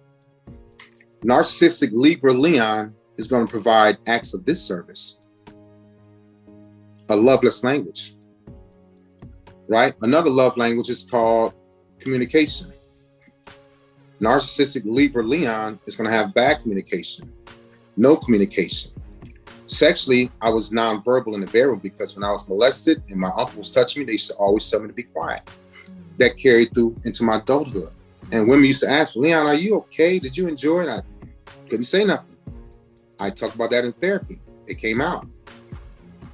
Narcissistic 1.21 1.91
Libra 1.93 2.33
Leon 2.33 2.95
is 3.17 3.27
going 3.27 3.45
to 3.45 3.51
provide 3.51 3.99
acts 4.07 4.33
of 4.35 4.45
disservice, 4.45 5.19
a 7.11 7.17
loveless 7.17 7.65
language. 7.65 8.15
Right. 9.69 9.95
Another 10.03 10.31
love 10.31 10.57
language 10.57 10.89
is 10.89 11.05
called 11.05 11.53
communication. 11.99 12.73
Narcissistic 14.21 14.83
Libra 14.85 15.23
Leon 15.23 15.79
is 15.87 15.95
going 15.95 16.11
to 16.11 16.17
have 16.17 16.35
bad 16.35 16.61
communication, 16.61 17.33
no 17.97 18.17
communication. 18.17 18.91
Sexually, 19.69 20.31
I 20.41 20.49
was 20.49 20.71
nonverbal 20.71 21.35
in 21.35 21.41
the 21.41 21.47
bedroom 21.47 21.79
because 21.79 22.17
when 22.17 22.25
I 22.25 22.31
was 22.31 22.49
molested 22.49 23.03
and 23.11 23.21
my 23.21 23.29
uncle 23.29 23.59
was 23.59 23.71
touching 23.71 24.01
me, 24.01 24.07
they 24.07 24.13
used 24.13 24.29
to 24.29 24.35
always 24.35 24.69
tell 24.69 24.81
me 24.81 24.89
to 24.89 24.95
be 24.95 25.03
quiet 25.03 25.49
that 26.17 26.37
carried 26.37 26.75
through 26.75 26.97
into 27.05 27.23
my 27.23 27.37
adulthood. 27.37 27.91
And 28.33 28.49
women 28.49 28.65
used 28.65 28.83
to 28.83 28.91
ask 28.91 29.15
Leon, 29.15 29.47
are 29.47 29.55
you 29.55 29.77
okay? 29.77 30.19
Did 30.19 30.37
you 30.37 30.49
enjoy 30.49 30.83
it? 30.83 30.89
I 30.89 31.03
couldn't 31.69 31.85
say 31.85 32.05
nothing. 32.05 32.37
I 33.21 33.31
talked 33.31 33.55
about 33.55 33.71
that 33.71 33.85
in 33.85 33.93
therapy. 33.93 34.41
It 34.67 34.79
came 34.79 35.01
out. 35.01 35.27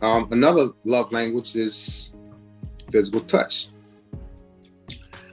Um, 0.01 0.29
another 0.33 0.69
love 0.85 1.13
language 1.13 1.57
is 1.57 2.13
physical 2.91 3.21
touch. 3.21 3.69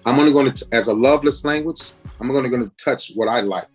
I'm 0.06 0.20
only 0.20 0.34
going 0.34 0.52
to, 0.52 0.68
as 0.72 0.88
a 0.88 0.93
loveless 0.93 1.45
language, 1.45 1.91
I'm 2.22 2.30
only 2.32 2.50
going 2.50 2.64
to 2.70 2.76
touch 2.84 3.12
what 3.16 3.28
I 3.28 3.42
like. 3.42 3.68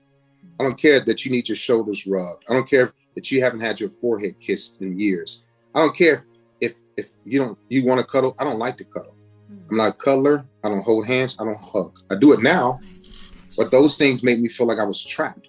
I 0.60 0.62
don't 0.62 0.80
care 0.80 1.00
that 1.00 1.24
you 1.24 1.32
need 1.32 1.48
your 1.48 1.56
shoulders 1.56 2.06
rubbed. 2.06 2.44
I 2.48 2.54
don't 2.54 2.68
care 2.68 2.92
that 3.16 3.30
you 3.30 3.42
haven't 3.42 3.60
had 3.60 3.80
your 3.80 3.90
forehead 3.90 4.36
kissed 4.40 4.80
in 4.80 4.96
years. 4.96 5.44
I 5.74 5.80
don't 5.80 5.94
care 5.96 6.24
if 6.60 6.74
if, 6.96 7.06
if 7.06 7.10
you 7.24 7.38
don't 7.40 7.58
you 7.68 7.84
want 7.84 8.00
to 8.00 8.06
cuddle. 8.06 8.34
I 8.38 8.44
don't 8.44 8.58
like 8.58 8.76
to 8.78 8.84
cuddle. 8.84 9.14
I'm 9.68 9.76
not 9.76 9.88
a 9.88 9.92
cuddler. 9.92 10.46
I 10.64 10.68
don't 10.68 10.82
hold 10.82 11.06
hands. 11.06 11.36
I 11.40 11.44
don't 11.44 11.56
hug. 11.58 11.98
I 12.10 12.14
do 12.14 12.32
it 12.32 12.40
now, 12.40 12.80
but 13.56 13.70
those 13.70 13.96
things 13.96 14.22
make 14.22 14.38
me 14.40 14.48
feel 14.48 14.66
like 14.66 14.78
I 14.78 14.84
was 14.84 15.04
trapped. 15.04 15.48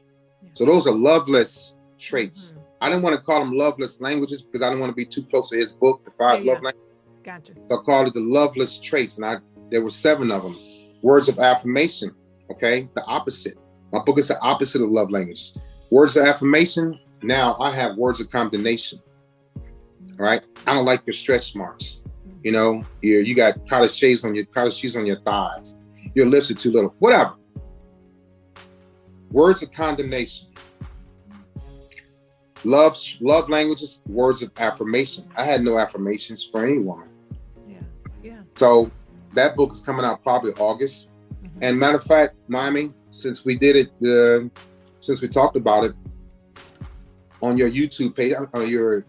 So 0.54 0.66
those 0.66 0.88
are 0.88 0.94
loveless 0.94 1.78
traits. 2.00 2.54
Mhm. 2.58 2.64
I 2.82 2.90
didn't 2.90 3.04
want 3.04 3.16
to 3.16 3.22
call 3.22 3.40
them 3.40 3.54
loveless 3.56 4.02
languages 4.02 4.42
because 4.42 4.62
I 4.62 4.70
didn't 4.70 4.82
want 4.82 4.92
to 4.92 4.96
be 4.96 5.06
too 5.06 5.24
close 5.24 5.50
to 5.52 5.56
his 5.56 5.72
book, 5.72 6.04
The 6.04 6.12
Five 6.12 6.44
Yeah, 6.44 6.54
Love 6.54 6.64
yeah. 6.64 6.72
Languages. 6.72 6.84
Gotcha. 7.24 7.54
So 7.70 7.80
I 7.80 7.84
called 7.84 8.08
it 8.08 8.14
the 8.14 8.22
loveless 8.22 8.80
traits, 8.80 9.18
and 9.18 9.26
I 9.26 9.38
there 9.70 9.82
were 9.84 9.92
seven 9.92 10.32
of 10.32 10.44
them. 10.44 10.56
Words 11.04 11.30
of 11.30 11.38
affirmation. 11.40 12.12
Okay, 12.52 12.90
the 12.96 13.04
opposite. 13.06 13.58
My 13.92 14.04
book 14.04 14.18
is 14.18 14.28
the 14.28 14.40
opposite 14.42 14.82
of 14.82 14.90
love 14.90 15.12
languages. 15.12 15.58
Words 15.90 16.18
of 16.18 16.26
affirmation. 16.26 17.00
Now 17.24 17.58
I 17.60 17.72
have 17.72 17.96
words 17.98 18.20
of 18.20 18.30
condemnation. 18.30 19.00
All 20.20 20.26
right, 20.26 20.44
I 20.66 20.74
don't 20.74 20.86
like 20.86 21.06
your 21.06 21.14
stretch 21.14 21.56
marks. 21.56 22.02
You 22.44 22.52
know, 22.52 22.84
you 23.02 23.20
you 23.20 23.36
got 23.36 23.68
college 23.68 23.94
shades 23.94 24.24
on 24.24 24.36
your 24.36 24.46
college 24.46 24.76
shoes 24.76 24.96
on 24.96 25.06
your 25.06 25.20
thighs. 25.22 25.82
Your 26.16 26.28
lips 26.28 26.50
are 26.52 26.56
too 26.56 26.72
little. 26.72 26.96
Whatever. 27.00 27.34
Words 29.32 29.62
of 29.64 29.72
condemnation. 29.74 30.48
Love 32.64 32.98
love 33.22 33.50
languages. 33.50 34.02
Words 34.08 34.42
of 34.42 34.52
affirmation. 34.58 35.30
I 35.38 35.44
had 35.44 35.62
no 35.64 35.78
affirmations 35.78 36.44
for 36.44 36.66
any 36.66 36.80
woman. 36.80 37.10
Yeah. 37.68 37.78
Yeah. 38.24 38.40
So 38.56 38.90
that 39.34 39.56
book 39.56 39.72
is 39.72 39.82
coming 39.82 40.06
out 40.06 40.24
probably 40.24 40.54
August. 40.54 41.10
And 41.62 41.80
matter 41.80 41.98
of 41.98 42.04
fact, 42.04 42.36
Miami, 42.48 42.92
since 43.10 43.44
we 43.46 43.56
did 43.58 43.76
it, 43.76 43.90
uh, 44.08 44.48
since 45.00 45.22
we 45.22 45.28
talked 45.28 45.56
about 45.56 45.84
it 45.86 45.94
on 47.42 47.58
your 47.58 47.70
YouTube 47.70 48.16
page, 48.16 48.34
on 48.54 48.68
your 48.70 49.06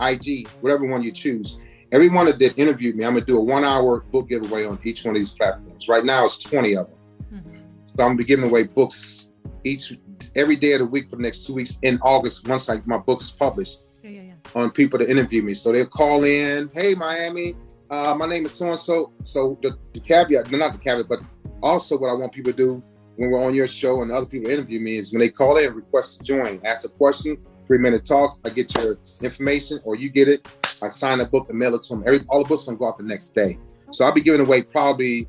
IG, 0.00 0.48
whatever 0.60 0.86
one 0.86 1.02
you 1.02 1.12
choose, 1.12 1.58
everyone 1.92 2.26
that 2.26 2.38
did 2.38 2.58
interviewed 2.58 2.96
me, 2.96 3.04
I'm 3.04 3.14
gonna 3.14 3.24
do 3.24 3.38
a 3.38 3.40
one-hour 3.40 4.00
book 4.12 4.28
giveaway 4.28 4.64
on 4.64 4.78
each 4.84 5.04
one 5.04 5.14
of 5.16 5.20
these 5.20 5.32
platforms. 5.32 5.88
Right 5.88 6.04
now, 6.04 6.24
it's 6.24 6.38
20 6.38 6.76
of 6.76 6.88
them. 6.90 6.98
Mhm. 7.32 7.56
So 7.96 8.02
I'm 8.02 8.08
gonna 8.08 8.14
be 8.16 8.24
giving 8.24 8.44
away 8.48 8.64
books 8.64 9.28
each 9.64 9.92
every 10.34 10.56
day 10.56 10.72
of 10.72 10.80
the 10.80 10.86
week 10.86 11.08
for 11.10 11.16
the 11.16 11.22
next 11.22 11.46
two 11.46 11.54
weeks 11.54 11.78
in 11.82 11.98
August 12.02 12.46
once 12.48 12.68
like 12.68 12.86
my 12.86 12.98
book 12.98 13.20
is 13.22 13.30
published 13.30 13.80
Yeah. 14.02 14.10
Yeah. 14.10 14.22
Yeah. 14.22 14.32
on 14.62 14.70
people 14.70 14.98
to 14.98 15.08
interview 15.10 15.42
me. 15.42 15.54
So 15.54 15.72
they'll 15.72 15.86
call 15.86 16.24
in, 16.24 16.70
hey 16.74 16.94
Miami, 16.94 17.56
uh, 17.90 18.14
my 18.18 18.26
name 18.26 18.46
is 18.46 18.52
so 18.52 18.70
and 18.70 18.78
so. 18.78 19.12
So 19.22 19.58
the, 19.62 19.76
the 19.92 20.00
caveat, 20.00 20.50
not 20.50 20.72
the 20.72 20.78
caveat, 20.78 21.08
but 21.08 21.20
also 21.62 21.96
what 21.98 22.10
I 22.10 22.14
want 22.14 22.32
people 22.32 22.52
to 22.52 22.56
do 22.56 22.82
when 23.16 23.30
we're 23.30 23.42
on 23.44 23.54
your 23.54 23.66
show 23.66 24.02
and 24.02 24.10
other 24.12 24.26
people 24.26 24.50
interview 24.50 24.80
me 24.80 24.96
is 24.96 25.12
when 25.12 25.20
they 25.20 25.30
call 25.30 25.56
in, 25.56 25.72
request 25.74 26.18
to 26.18 26.24
join, 26.24 26.60
ask 26.64 26.84
a 26.84 26.88
question, 26.88 27.36
three 27.66 27.78
minute 27.78 28.04
talk. 28.04 28.38
I 28.44 28.50
get 28.50 28.74
your 28.76 28.98
information 29.22 29.80
or 29.84 29.96
you 29.96 30.10
get 30.10 30.28
it. 30.28 30.46
I 30.82 30.88
sign 30.88 31.20
a 31.20 31.26
book 31.26 31.48
and 31.48 31.58
mail 31.58 31.74
it 31.74 31.82
to 31.84 31.94
them. 31.94 32.04
Every 32.06 32.20
all 32.28 32.42
the 32.42 32.48
books 32.48 32.64
gonna 32.64 32.76
go 32.76 32.88
out 32.88 32.98
the 32.98 33.04
next 33.04 33.30
day. 33.30 33.58
So 33.92 34.04
I'll 34.04 34.12
be 34.12 34.20
giving 34.20 34.40
away 34.40 34.62
probably 34.62 35.28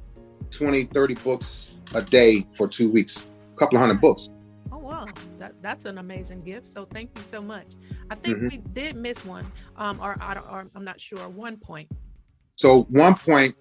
20, 0.51 0.86
30 0.86 1.14
books 1.16 1.74
a 1.95 2.01
day 2.01 2.45
for 2.58 2.68
two 2.68 2.89
weeks, 2.91 3.32
a 3.53 3.55
couple 3.58 3.78
of 3.78 3.82
hundred 3.82 4.01
books. 4.01 4.30
Oh 4.72 4.80
wow, 4.80 5.05
that, 5.39 5.53
that's 5.62 5.86
an 5.86 5.99
amazing 5.99 6.39
gift. 6.41 6.68
So 6.68 6.84
thank 6.86 7.12
you 7.16 7.24
so 7.24 7.41
much. 7.41 7.68
I 8.10 8.16
think 8.16 8.38
Mhm. 8.39 8.51
we 8.51 8.58
did 8.58 8.95
miss 8.97 9.24
one, 9.26 9.49
um, 9.78 9.99
or, 10.01 10.16
don't- 10.16 10.49
or 10.51 10.66
I'm 10.76 10.84
not 10.84 10.99
sure. 10.99 11.30
One 11.30 11.55
point. 11.58 11.89
So 12.58 12.84
one 12.89 13.14
point, 13.16 13.55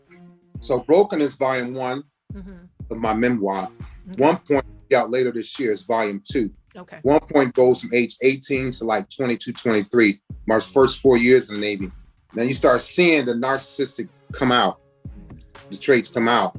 so 0.61 0.81
Broken 0.81 1.21
is 1.21 1.35
volume 1.35 1.75
one 1.75 2.03
Mhm. 2.35 2.69
of 2.91 2.99
my 2.99 3.13
memoir. 3.15 3.71
Okay. 4.11 4.23
One 4.23 4.39
point 4.39 4.65
out 4.95 5.11
later 5.11 5.31
this 5.31 5.59
year 5.61 5.71
is 5.73 5.83
volume 5.83 6.23
two. 6.27 6.51
Okay. 6.77 6.99
One 7.03 7.21
point 7.21 7.55
goes 7.55 7.81
from 7.81 7.93
age 7.93 8.17
18 8.23 8.71
to 8.73 8.85
like 8.85 9.09
22, 9.11 9.53
23, 9.53 10.21
my 10.47 10.61
first 10.61 11.01
four 11.01 11.17
years 11.19 11.49
in 11.51 11.57
the 11.57 11.61
Navy. 11.61 11.91
Then 12.35 12.49
you 12.49 12.55
start 12.55 12.81
seeing 12.81 13.27
the 13.27 13.35
narcissistic 13.35 14.09
come 14.33 14.51
out, 14.53 14.81
the 15.71 15.77
traits 15.77 16.09
come 16.09 16.29
out. 16.29 16.57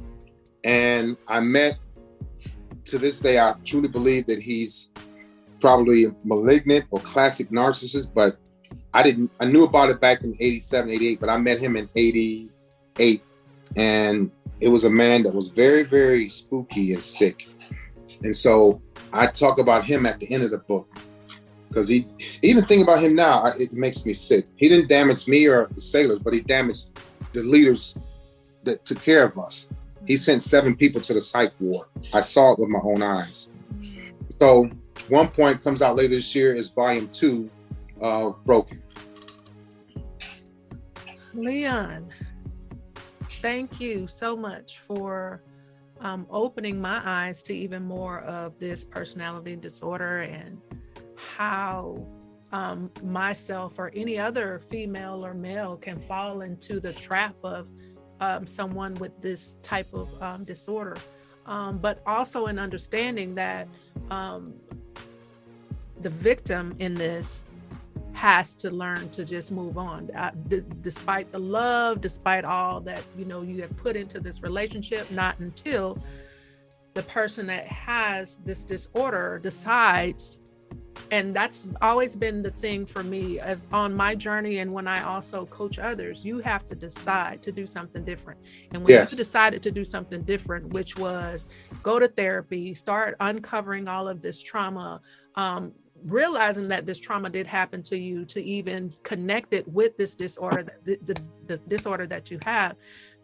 And 0.64 1.18
I 1.28 1.40
met, 1.40 1.78
to 2.86 2.98
this 2.98 3.20
day, 3.20 3.40
I 3.40 3.54
truly 3.66 3.88
believe 3.88 4.26
that 4.28 4.42
he's 4.42 4.92
probably 5.60 6.14
malignant 6.24 6.86
or 6.92 7.00
classic 7.00 7.50
narcissist, 7.50 8.14
but 8.14 8.38
I 8.98 9.04
didn't, 9.04 9.30
I 9.40 9.46
knew 9.46 9.64
about 9.64 9.92
it 9.92 10.02
back 10.02 10.24
in 10.24 10.36
87, 10.40 10.90
88, 10.90 11.20
but 11.20 11.30
I 11.30 11.38
met 11.38 11.60
him 11.60 11.76
in 11.76 11.88
88. 11.96 13.22
And 13.76 14.32
it 14.60 14.70
was 14.70 14.86
a 14.86 14.90
man 14.90 15.22
that 15.22 15.36
was 15.36 15.50
very, 15.50 15.84
very 15.84 16.28
spooky 16.30 16.94
and 16.94 17.04
sick. 17.04 17.48
And 18.24 18.36
so 18.36 18.82
I 19.14 19.28
talk 19.28 19.60
about 19.60 19.86
him 19.86 20.08
at 20.08 20.20
the 20.20 20.34
end 20.34 20.44
of 20.44 20.50
the 20.50 20.58
book 20.58 20.90
because 21.70 21.88
he 21.88 22.08
even 22.42 22.66
think 22.66 22.82
about 22.82 23.00
him 23.00 23.14
now, 23.14 23.46
it 23.46 23.72
makes 23.74 24.04
me 24.04 24.16
sick. 24.16 24.48
He 24.56 24.68
didn't 24.68 24.90
damage 24.90 25.28
me 25.28 25.46
or 25.46 25.68
the 25.68 25.80
sailors, 25.80 26.18
but 26.18 26.34
he 26.34 26.42
damaged 26.42 27.00
the 27.34 27.44
leaders 27.44 28.00
that 28.64 28.84
took 28.84 29.00
care 29.04 29.26
of 29.26 29.38
us. 29.38 29.72
He 30.08 30.18
sent 30.18 30.44
seven 30.44 30.76
people 30.76 31.02
to 31.02 31.14
the 31.14 31.22
psych 31.22 31.54
ward. 31.60 31.86
I 32.14 32.22
saw 32.22 32.54
it 32.54 32.58
with 32.58 32.70
my 32.70 32.80
own 32.82 33.04
eyes. 33.04 33.52
So 34.42 34.72
one 35.08 35.28
point 35.28 35.64
comes 35.64 35.84
out 35.84 35.96
later 35.96 36.16
this 36.16 36.34
year 36.34 36.56
is 36.56 36.72
volume 36.72 37.10
two 37.10 37.48
of 38.02 38.44
Broken. 38.44 38.82
Leon, 41.38 42.10
thank 43.44 43.80
you 43.80 44.08
so 44.08 44.36
much 44.36 44.80
for 44.80 45.44
um, 46.02 46.26
opening 46.32 46.82
my 46.82 47.00
eyes 47.06 47.44
to 47.44 47.54
even 47.54 47.84
more 47.84 48.22
of 48.22 48.58
this 48.58 48.84
personality 48.84 49.56
disorder 49.56 50.22
and 50.22 50.60
how 51.16 52.08
um, 52.52 52.90
myself 53.04 53.78
or 53.78 53.92
any 53.96 54.18
other 54.18 54.58
female 54.58 55.24
or 55.24 55.36
male 55.36 55.78
can 55.78 55.96
fall 55.96 56.42
into 56.42 56.80
the 56.80 56.94
trap 56.94 57.36
of 57.44 57.68
um, 58.20 58.48
someone 58.48 58.96
with 58.96 59.20
this 59.22 59.58
type 59.62 59.94
of 59.94 60.10
um, 60.24 60.44
disorder. 60.44 60.98
Um, 61.46 61.78
but 61.78 62.02
also 62.08 62.48
in 62.48 62.58
understanding 62.58 63.36
that 63.36 63.72
um, 64.10 64.56
the 66.02 66.10
victim 66.10 66.76
in 66.80 66.96
this 66.96 67.44
has 68.14 68.56
to 68.56 68.70
learn 68.72 69.10
to 69.10 69.24
just 69.24 69.52
move 69.52 69.78
on 69.78 70.10
uh, 70.16 70.32
d- 70.48 70.64
despite 70.82 71.32
the 71.32 71.40
love 71.40 72.02
despite 72.02 72.46
all 72.46 72.80
that 72.82 73.04
you 73.18 73.26
know 73.26 73.42
you 73.42 73.62
have 73.62 73.76
put 73.78 73.96
into 73.96 74.20
this 74.20 74.42
relationship 74.42 75.10
not 75.12 75.38
until 75.40 75.98
the 76.94 77.04
person 77.04 77.46
that 77.46 77.68
has 77.68 78.38
this 78.38 78.64
disorder 78.64 79.40
decides 79.42 80.40
and 81.12 81.36
that's 81.36 81.68
always 81.82 82.16
been 82.16 82.42
the 82.42 82.52
thing 82.52 82.86
for 82.86 83.04
me 83.04 83.40
as 83.40 83.68
on 83.72 83.96
my 83.96 84.16
journey 84.16 84.60
and 84.60 84.72
when 84.72 84.88
i 84.88 85.04
also 85.04 85.46
coach 85.46 85.80
others 85.80 86.26
you 86.26 86.40
have 86.40 86.68
to 86.68 86.76
decide 86.76 87.42
to 87.42 87.52
do 87.52 87.66
something 87.66 88.04
different 88.04 88.40
and 88.74 88.84
when 88.84 88.90
yes. 88.92 89.12
you 89.12 89.18
decided 89.18 89.62
to 89.62 89.72
do 89.72 89.86
something 89.86 90.22
different 90.24 90.74
which 90.74 90.98
was 90.98 91.48
go 91.84 92.00
to 92.00 92.08
therapy 92.08 92.74
start 92.74 93.16
uncovering 93.20 93.88
all 93.88 94.08
of 94.08 94.22
this 94.22 94.42
trauma 94.42 95.00
um, 95.36 95.72
realizing 96.06 96.68
that 96.68 96.86
this 96.86 97.00
trauma 97.00 97.30
did 97.30 97.48
happen 97.48 97.82
to 97.84 97.98
you 97.98 98.26
to 98.26 98.44
even 98.44 98.92
connect 99.04 99.54
it 99.54 99.68
with 99.68 99.98
this 99.98 100.16
disorder 100.16 100.68
the, 100.84 100.98
the, 101.04 101.16
the 101.48 101.58
disorder 101.68 102.06
that 102.08 102.30
you 102.32 102.40
have 102.44 102.76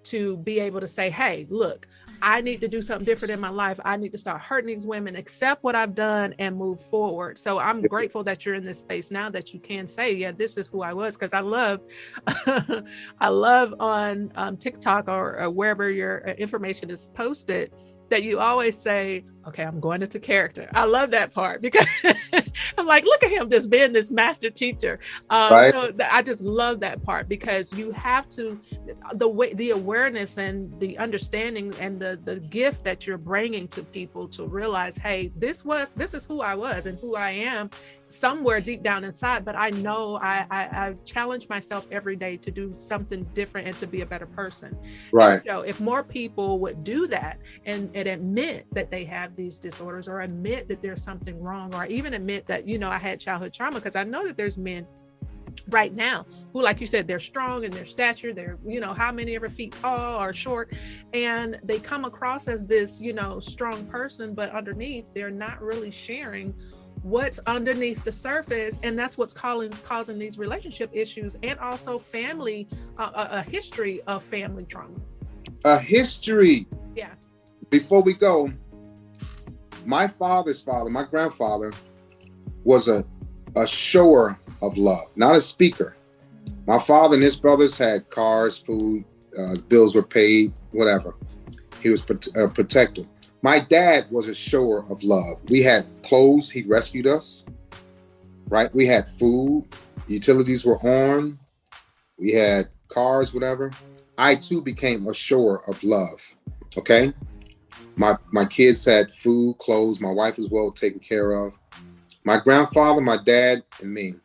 to 0.03 0.37
be 0.37 0.59
able 0.59 0.79
to 0.79 0.87
say 0.87 1.09
hey 1.09 1.47
look 1.49 1.87
I 2.25 2.39
need 2.39 2.61
to 2.61 2.69
do 2.69 2.81
something 2.81 3.05
different 3.05 3.33
in 3.33 3.41
my 3.41 3.49
life. 3.49 3.81
I 3.83 3.97
need 3.97 4.13
to 4.13 4.17
start 4.17 4.39
hurting 4.41 4.73
these 4.73 4.87
women, 4.87 5.17
accept 5.17 5.61
what 5.61 5.75
I've 5.75 5.93
done, 5.93 6.33
and 6.39 6.55
move 6.55 6.79
forward. 6.79 7.37
So 7.37 7.59
I'm 7.59 7.81
grateful 7.81 8.23
that 8.23 8.45
you're 8.45 8.55
in 8.55 8.63
this 8.63 8.79
space 8.79 9.11
now 9.11 9.29
that 9.31 9.53
you 9.53 9.59
can 9.59 9.89
say, 9.89 10.15
yeah, 10.15 10.31
this 10.31 10.57
is 10.57 10.69
who 10.69 10.83
I 10.83 10.93
was. 10.93 11.17
Because 11.17 11.33
I 11.33 11.41
love, 11.41 11.81
I 13.19 13.27
love 13.27 13.75
on 13.81 14.31
um, 14.35 14.55
TikTok 14.55 15.09
or, 15.09 15.37
or 15.41 15.49
wherever 15.49 15.89
your 15.89 16.29
uh, 16.29 16.33
information 16.35 16.89
is 16.89 17.09
posted 17.13 17.73
that 18.09 18.23
you 18.23 18.39
always 18.39 18.77
say, 18.77 19.25
okay, 19.47 19.63
I'm 19.63 19.79
going 19.79 20.01
into 20.01 20.19
character. 20.19 20.69
I 20.73 20.85
love 20.85 21.11
that 21.11 21.33
part 21.33 21.61
because 21.61 21.87
I'm 22.77 22.85
like, 22.85 23.03
look 23.05 23.23
at 23.23 23.31
him 23.31 23.49
just 23.49 23.69
being 23.69 23.91
this 23.91 24.11
master 24.11 24.49
teacher. 24.49 24.99
Um, 25.29 25.51
right. 25.51 25.73
so 25.73 25.91
I 26.11 26.21
just 26.21 26.43
love 26.43 26.79
that 26.81 27.03
part 27.03 27.27
because 27.27 27.73
you 27.73 27.91
have 27.91 28.27
to, 28.29 28.59
the 29.13 29.27
way, 29.27 29.53
the 29.53 29.71
awareness 29.71 30.37
and 30.37 30.77
the 30.79 30.97
understanding 30.97 31.73
and 31.79 31.99
the 31.99 32.19
the 32.23 32.39
gift 32.39 32.83
that 32.83 33.05
you're 33.05 33.17
bringing 33.17 33.67
to 33.69 33.83
people 33.83 34.27
to 34.29 34.45
realize, 34.45 34.97
hey, 34.97 35.31
this 35.37 35.65
was, 35.65 35.89
this 35.89 36.13
is 36.13 36.25
who 36.25 36.41
I 36.41 36.55
was 36.55 36.85
and 36.85 36.99
who 36.99 37.15
I 37.15 37.31
am, 37.31 37.69
somewhere 38.07 38.59
deep 38.59 38.83
down 38.83 39.03
inside, 39.03 39.43
but 39.43 39.55
I 39.55 39.71
know 39.71 40.15
I, 40.17 40.45
I, 40.51 40.61
I, 40.61 40.95
challenge 41.03 41.49
myself 41.49 41.87
every 41.91 42.15
day 42.15 42.37
to 42.37 42.51
do 42.51 42.71
something 42.71 43.23
different 43.33 43.67
and 43.67 43.77
to 43.79 43.87
be 43.87 44.01
a 44.01 44.05
better 44.05 44.25
person. 44.25 44.77
Right. 45.11 45.35
And 45.35 45.43
so 45.43 45.61
if 45.61 45.79
more 45.79 46.03
people 46.03 46.59
would 46.59 46.83
do 46.83 47.07
that 47.07 47.39
and, 47.65 47.89
and 47.95 48.07
admit 48.07 48.67
that 48.71 48.91
they 48.91 49.03
have 49.05 49.32
these 49.35 49.59
disorders 49.59 50.07
or 50.07 50.21
admit 50.21 50.67
that 50.67 50.81
there's 50.81 51.03
something 51.03 51.41
wrong 51.41 51.73
or 51.75 51.85
even 51.85 52.13
admit 52.13 52.45
that, 52.47 52.67
you 52.67 52.77
know, 52.77 52.89
I 52.89 52.97
had 52.97 53.19
childhood 53.19 53.53
trauma, 53.53 53.75
because 53.75 53.95
I 53.95 54.03
know 54.03 54.25
that 54.27 54.37
there's 54.37 54.57
men 54.57 54.87
right 55.69 55.93
now 55.93 56.25
who 56.51 56.61
like 56.61 56.81
you 56.81 56.87
said 56.87 57.07
they're 57.07 57.19
strong 57.19 57.63
in 57.63 57.71
their 57.71 57.85
stature 57.85 58.33
they're 58.33 58.57
you 58.65 58.79
know 58.79 58.93
how 58.93 59.11
many 59.11 59.35
ever 59.35 59.49
feet 59.49 59.71
tall 59.81 60.21
or 60.21 60.33
short 60.33 60.73
and 61.13 61.59
they 61.63 61.79
come 61.79 62.05
across 62.05 62.47
as 62.47 62.65
this 62.65 62.99
you 62.99 63.13
know 63.13 63.39
strong 63.39 63.85
person 63.85 64.33
but 64.33 64.49
underneath 64.51 65.13
they're 65.13 65.29
not 65.29 65.61
really 65.61 65.91
sharing 65.91 66.53
what's 67.03 67.39
underneath 67.47 68.03
the 68.03 68.11
surface 68.11 68.79
and 68.81 68.97
that's 68.97 69.17
what's 69.17 69.33
causing 69.33 69.71
causing 69.83 70.17
these 70.17 70.37
relationship 70.37 70.89
issues 70.93 71.37
and 71.43 71.59
also 71.59 71.99
family 71.99 72.67
uh, 72.97 73.11
a, 73.15 73.37
a 73.37 73.43
history 73.43 74.01
of 74.07 74.23
family 74.23 74.63
trauma. 74.63 74.95
A 75.65 75.77
history. 75.77 76.65
Yeah. 76.95 77.11
Before 77.69 78.01
we 78.01 78.13
go 78.13 78.51
my 79.85 80.07
father's 80.07 80.61
father 80.61 80.89
my 80.89 81.03
grandfather 81.03 81.71
was 82.63 82.87
a 82.87 83.05
a 83.55 83.67
shower 83.67 84.39
of 84.61 84.77
love 84.77 85.05
not 85.15 85.35
a 85.35 85.41
speaker 85.41 85.95
my 86.65 86.79
father 86.79 87.15
and 87.15 87.23
his 87.23 87.39
brothers 87.39 87.77
had 87.77 88.09
cars 88.09 88.57
food 88.57 89.03
uh, 89.37 89.55
bills 89.67 89.95
were 89.95 90.03
paid 90.03 90.51
whatever 90.71 91.15
he 91.81 91.89
was 91.89 92.03
a 92.35 92.47
protector 92.47 93.03
my 93.43 93.59
dad 93.59 94.09
was 94.09 94.29
a 94.29 94.33
shower 94.33 94.85
of 94.89 95.03
love. 95.03 95.37
We 95.49 95.61
had 95.61 95.85
clothes, 96.01 96.49
he 96.49 96.61
rescued 96.61 97.05
us, 97.05 97.45
right? 98.47 98.73
We 98.73 98.87
had 98.87 99.05
food, 99.05 99.67
utilities 100.07 100.63
were 100.63 100.79
on, 100.79 101.37
we 102.17 102.31
had 102.31 102.69
cars, 102.87 103.33
whatever. 103.33 103.71
I 104.17 104.35
too 104.35 104.61
became 104.61 105.05
a 105.07 105.13
shower 105.13 105.61
of 105.67 105.83
love. 105.83 106.35
Okay. 106.77 107.11
My 107.95 108.17
my 108.31 108.45
kids 108.45 108.85
had 108.85 109.13
food, 109.13 109.57
clothes, 109.59 109.99
my 109.99 110.11
wife 110.11 110.37
was 110.37 110.49
well 110.49 110.71
taken 110.71 110.99
care 110.99 111.31
of. 111.31 111.53
My 112.23 112.39
grandfather, 112.39 113.01
my 113.01 113.17
dad, 113.17 113.63
and 113.81 113.93
me. 113.93 114.15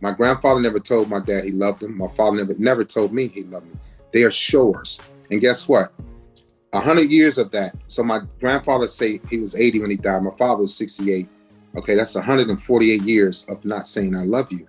My 0.00 0.12
grandfather 0.12 0.60
never 0.60 0.80
told 0.80 1.10
my 1.10 1.20
dad 1.20 1.44
he 1.44 1.50
loved 1.50 1.82
him. 1.82 1.98
My 1.98 2.08
father 2.08 2.38
never 2.38 2.54
never 2.58 2.84
told 2.84 3.12
me 3.12 3.28
he 3.28 3.42
loved 3.44 3.66
me. 3.66 3.78
They 4.12 4.22
are 4.22 4.30
showers. 4.30 5.00
And 5.30 5.40
guess 5.40 5.68
what? 5.68 5.92
a 6.72 6.80
hundred 6.80 7.10
years 7.10 7.38
of 7.38 7.50
that. 7.50 7.74
So 7.88 8.02
my 8.02 8.20
grandfather 8.38 8.88
say 8.88 9.20
he 9.28 9.38
was 9.38 9.56
80 9.56 9.80
when 9.80 9.90
he 9.90 9.96
died. 9.96 10.22
My 10.22 10.34
father 10.36 10.62
was 10.62 10.74
68. 10.74 11.28
Okay, 11.76 11.94
that's 11.94 12.14
148 12.14 13.02
years 13.02 13.44
of 13.48 13.64
not 13.64 13.86
saying 13.86 14.16
I 14.16 14.22
love 14.22 14.52
you. 14.52 14.68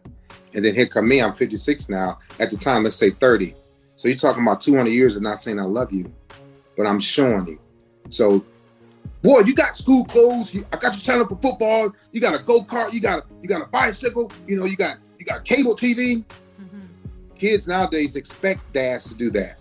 And 0.54 0.64
then 0.64 0.76
here 0.76 0.86
come 0.86 1.08
me, 1.08 1.22
I'm 1.22 1.34
56 1.34 1.89
now. 1.89 2.20
At 2.39 2.52
the 2.52 2.58
time, 2.58 2.84
let's 2.84 2.95
say 2.95 3.12
30. 3.12 3.56
So 3.95 4.08
you're 4.08 4.18
talking 4.18 4.43
about 4.43 4.62
200 4.62 4.89
years 4.89 5.16
of 5.16 5.22
not 5.22 5.38
saying 5.38 5.60
I 5.60 5.64
love 5.64 5.91
you, 5.91 6.12
but 6.78 6.86
I'm 6.86 6.99
showing 6.99 7.47
you. 7.47 7.60
So, 8.12 8.45
boy, 9.24 9.39
you 9.39 9.55
got 9.55 9.76
school 9.76 10.05
clothes. 10.05 10.53
You, 10.53 10.66
I 10.72 10.78
got 10.78 10.93
you 10.93 10.99
signed 10.99 11.22
up 11.22 11.30
for 11.30 11.38
football. 11.38 11.91
You 12.12 12.22
got 12.22 12.39
a 12.39 12.43
go 12.43 12.62
kart. 12.62 12.93
You 12.93 13.01
got 13.01 13.20
a, 13.20 13.26
you 13.41 13.49
got 13.49 13.62
a 13.62 13.66
bicycle. 13.66 14.32
You 14.47 14.59
know, 14.59 14.66
you 14.66 14.76
got 14.76 14.97
you 15.18 15.26
got 15.26 15.43
cable 15.43 15.76
TV. 15.76 16.24
Mm-hmm. 16.24 17.36
Kids 17.36 17.68
nowadays 17.68 18.16
expect 18.16 18.72
dads 18.74 19.09
to 19.09 19.16
do 19.16 19.32
that 19.32 19.55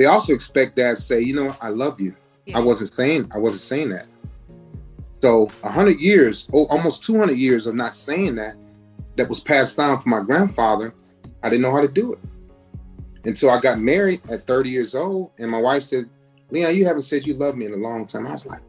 they 0.00 0.06
also 0.06 0.32
expect 0.32 0.76
dads 0.76 1.00
to 1.00 1.04
say, 1.04 1.20
you 1.20 1.34
know, 1.34 1.54
I 1.60 1.68
love 1.68 2.00
you. 2.00 2.16
Yeah. 2.46 2.56
I 2.56 2.60
wasn't 2.62 2.88
saying 2.88 3.30
I 3.34 3.38
wasn't 3.38 3.60
saying 3.60 3.90
that. 3.90 4.06
So 5.20 5.50
hundred 5.62 6.00
years, 6.00 6.48
oh, 6.54 6.64
almost 6.68 7.04
two 7.04 7.18
hundred 7.18 7.36
years 7.36 7.66
of 7.66 7.74
not 7.74 7.94
saying 7.94 8.36
that, 8.36 8.54
that 9.16 9.28
was 9.28 9.40
passed 9.40 9.76
down 9.76 10.00
from 10.00 10.12
my 10.12 10.20
grandfather. 10.20 10.94
I 11.42 11.50
didn't 11.50 11.60
know 11.60 11.74
how 11.74 11.82
to 11.82 11.88
do 11.88 12.14
it 12.14 12.18
until 13.26 13.50
I 13.50 13.60
got 13.60 13.78
married 13.78 14.22
at 14.30 14.46
30 14.46 14.70
years 14.70 14.94
old, 14.94 15.32
and 15.38 15.50
my 15.50 15.60
wife 15.60 15.82
said, 15.82 16.08
"Leon, 16.50 16.74
you 16.76 16.84
haven't 16.84 17.02
said 17.02 17.26
you 17.26 17.34
love 17.34 17.56
me 17.56 17.66
in 17.66 17.72
a 17.72 17.76
long 17.76 18.06
time." 18.06 18.26
I 18.26 18.32
was 18.32 18.46
like, 18.46 18.62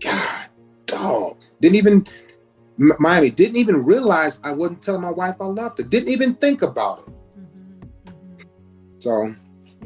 "God, 0.00 0.48
dog!" 0.86 1.36
Didn't 1.60 1.76
even 1.76 2.06
Miami 2.76 3.30
didn't 3.30 3.56
even 3.56 3.84
realize 3.84 4.40
I 4.44 4.52
wasn't 4.52 4.82
telling 4.82 5.00
my 5.00 5.10
wife 5.10 5.36
I 5.40 5.46
loved 5.46 5.78
her. 5.78 5.84
Didn't 5.84 6.10
even 6.10 6.34
think 6.34 6.62
about 6.62 7.00
it. 7.00 7.06
Mm-hmm. 7.06 8.10
Mm-hmm. 8.10 8.98
So 9.00 9.34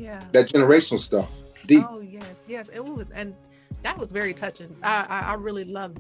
yeah 0.03 0.21
that 0.33 0.49
generational 0.49 1.01
stuff 1.01 1.43
deep 1.67 1.85
oh 1.89 2.01
yes 2.01 2.47
yes 2.49 2.69
it 2.71 2.85
was 2.85 3.07
and 3.15 3.35
that 3.83 3.97
was 3.97 4.11
very 4.11 4.35
touching 4.35 4.75
i 4.83 5.07
i, 5.09 5.21
I 5.31 5.35
really 5.35 5.65
love 5.65 5.97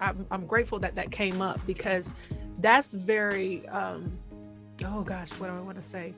I'm, 0.00 0.26
I'm 0.30 0.46
grateful 0.46 0.78
that 0.80 0.94
that 0.94 1.10
came 1.12 1.40
up 1.40 1.64
because 1.66 2.14
that's 2.58 2.94
very 2.94 3.68
um 3.68 4.10
oh 4.84 5.02
gosh 5.02 5.30
what 5.32 5.48
do 5.48 5.54
i 5.54 5.60
want 5.60 5.76
to 5.76 5.82
say 5.82 6.14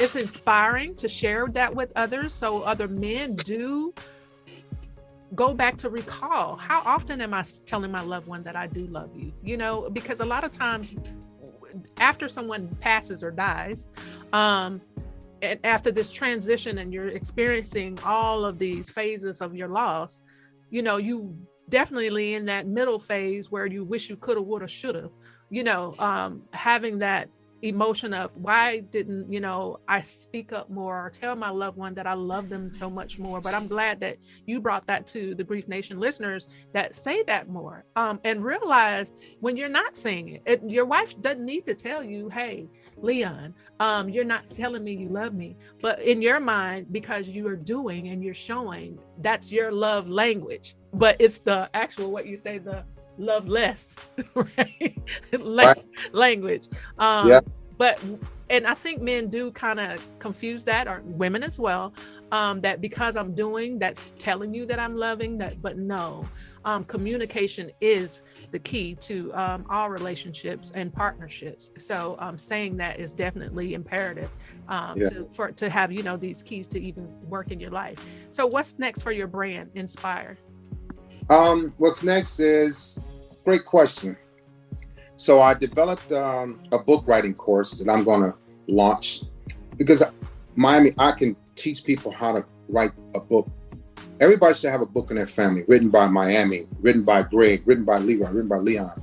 it's 0.00 0.16
inspiring 0.16 0.94
to 0.96 1.08
share 1.08 1.46
that 1.48 1.74
with 1.74 1.92
others 1.96 2.32
so 2.32 2.62
other 2.62 2.88
men 2.88 3.34
do 3.34 3.92
go 5.34 5.52
back 5.52 5.76
to 5.76 5.90
recall. 5.90 6.56
How 6.56 6.80
often 6.86 7.20
am 7.20 7.34
i 7.34 7.44
telling 7.66 7.90
my 7.90 8.02
loved 8.02 8.26
one 8.26 8.42
that 8.44 8.56
i 8.56 8.66
do 8.66 8.86
love 8.86 9.10
you? 9.14 9.32
You 9.42 9.56
know 9.56 9.90
because 9.90 10.20
a 10.20 10.24
lot 10.24 10.44
of 10.44 10.52
times 10.52 10.94
after 11.98 12.28
someone 12.28 12.68
passes 12.80 13.22
or 13.22 13.30
dies 13.30 13.88
um 14.32 14.80
and 15.42 15.60
after 15.64 15.90
this 15.90 16.12
transition 16.12 16.78
and 16.78 16.92
you're 16.92 17.08
experiencing 17.08 17.98
all 18.04 18.44
of 18.44 18.58
these 18.58 18.88
phases 18.88 19.40
of 19.40 19.54
your 19.54 19.68
loss 19.68 20.22
you 20.70 20.82
know 20.82 20.96
you 20.96 21.36
definitely 21.68 22.34
in 22.34 22.46
that 22.46 22.66
middle 22.66 22.98
phase 22.98 23.50
where 23.50 23.66
you 23.66 23.84
wish 23.84 24.08
you 24.08 24.16
could 24.16 24.36
have 24.36 24.46
would 24.46 24.62
have 24.62 24.70
should 24.70 24.94
have 24.94 25.10
you 25.50 25.62
know 25.62 25.94
um, 25.98 26.42
having 26.52 26.98
that 26.98 27.28
emotion 27.62 28.14
of 28.14 28.30
why 28.36 28.78
didn't 28.78 29.30
you 29.32 29.40
know 29.40 29.78
i 29.88 30.00
speak 30.00 30.52
up 30.52 30.70
more 30.70 31.06
or 31.06 31.10
tell 31.10 31.34
my 31.34 31.50
loved 31.50 31.76
one 31.76 31.94
that 31.94 32.06
i 32.06 32.12
love 32.12 32.48
them 32.48 32.72
so 32.72 32.88
much 32.88 33.18
more? 33.18 33.40
But 33.40 33.54
i'm 33.54 33.66
glad 33.66 34.00
that 34.00 34.18
you 34.46 34.60
brought 34.60 34.86
that 34.86 35.06
to 35.08 35.34
the 35.34 35.44
grief 35.44 35.68
nation 35.68 35.98
listeners 35.98 36.48
that 36.72 36.94
say 36.94 37.22
that 37.24 37.48
more 37.48 37.84
um, 37.96 38.20
and 38.24 38.44
realize 38.44 39.12
when 39.40 39.56
you're 39.56 39.68
not 39.68 39.96
saying 39.96 40.28
it, 40.28 40.42
it 40.46 40.62
your 40.66 40.84
wife 40.84 41.20
doesn't 41.20 41.44
need 41.44 41.64
to 41.66 41.74
tell 41.74 42.02
you 42.02 42.28
hey 42.28 42.68
leon 42.96 43.54
um, 43.80 44.08
you're 44.08 44.24
not 44.24 44.46
telling 44.46 44.82
me 44.82 44.94
you 44.94 45.08
love 45.08 45.34
me. 45.34 45.56
But 45.80 46.02
in 46.02 46.20
your 46.20 46.40
mind 46.40 46.86
because 46.92 47.28
you 47.28 47.46
are 47.48 47.56
doing 47.56 48.08
and 48.08 48.22
you're 48.22 48.34
showing 48.34 48.98
that's 49.18 49.52
your 49.52 49.70
love 49.70 50.08
language. 50.08 50.74
But 50.92 51.16
it's 51.20 51.38
the 51.38 51.70
actual 51.74 52.10
what 52.10 52.26
you 52.26 52.36
say 52.36 52.58
the 52.58 52.84
love 53.18 53.48
less 53.48 53.96
right? 54.34 54.98
right. 55.32 55.84
language 56.12 56.68
um 56.98 57.28
yeah. 57.28 57.40
but 57.76 58.02
and 58.50 58.66
i 58.66 58.74
think 58.74 59.02
men 59.02 59.28
do 59.28 59.50
kind 59.52 59.80
of 59.80 60.04
confuse 60.18 60.64
that 60.64 60.86
or 60.86 61.02
women 61.04 61.42
as 61.42 61.58
well 61.58 61.92
um 62.32 62.60
that 62.60 62.80
because 62.80 63.16
i'm 63.16 63.34
doing 63.34 63.78
that's 63.78 64.12
telling 64.12 64.54
you 64.54 64.64
that 64.64 64.78
i'm 64.78 64.96
loving 64.96 65.36
that 65.38 65.60
but 65.60 65.76
no 65.76 66.24
um, 66.64 66.84
communication 66.84 67.70
is 67.80 68.22
the 68.50 68.58
key 68.58 68.94
to 68.96 69.32
um, 69.34 69.64
all 69.70 69.88
relationships 69.88 70.70
and 70.74 70.92
partnerships. 70.92 71.70
So 71.78 72.16
um, 72.18 72.36
saying 72.36 72.76
that 72.78 73.00
is 73.00 73.12
definitely 73.12 73.74
imperative 73.74 74.30
um, 74.68 74.98
Yeah. 74.98 75.08
to, 75.08 75.28
for 75.32 75.50
to 75.52 75.70
have 75.70 75.90
you 75.92 76.02
know 76.02 76.16
these 76.16 76.42
keys 76.42 76.68
to 76.68 76.80
even 76.80 77.08
work 77.28 77.50
in 77.50 77.58
your 77.60 77.70
life. 77.70 78.04
So 78.30 78.46
what's 78.46 78.78
next 78.78 79.02
for 79.02 79.12
your 79.12 79.26
brand, 79.26 79.70
Inspire? 79.74 80.36
Um, 81.30 81.74
what's 81.78 82.02
next 82.02 82.38
is 82.38 82.98
great 83.48 83.64
question. 83.64 84.14
So 85.16 85.40
I 85.40 85.54
developed 85.54 86.12
um, 86.12 86.62
a 86.70 86.78
book 86.78 87.04
writing 87.06 87.32
course 87.32 87.78
that 87.78 87.90
I'm 87.90 88.04
going 88.04 88.20
to 88.20 88.34
launch 88.66 89.22
because 89.78 90.02
Miami, 90.54 90.92
I 90.98 91.12
can 91.12 91.34
teach 91.54 91.82
people 91.82 92.12
how 92.12 92.32
to 92.32 92.44
write 92.68 92.92
a 93.14 93.20
book. 93.20 93.48
Everybody 94.20 94.52
should 94.52 94.68
have 94.68 94.82
a 94.82 94.86
book 94.96 95.10
in 95.10 95.16
their 95.16 95.26
family, 95.26 95.64
written 95.66 95.88
by 95.88 96.06
Miami, 96.08 96.66
written 96.82 97.04
by 97.04 97.22
Greg, 97.22 97.62
written 97.64 97.86
by 97.86 97.96
Leroy, 97.96 98.28
written 98.28 98.48
by 98.48 98.58
Leon. 98.58 99.02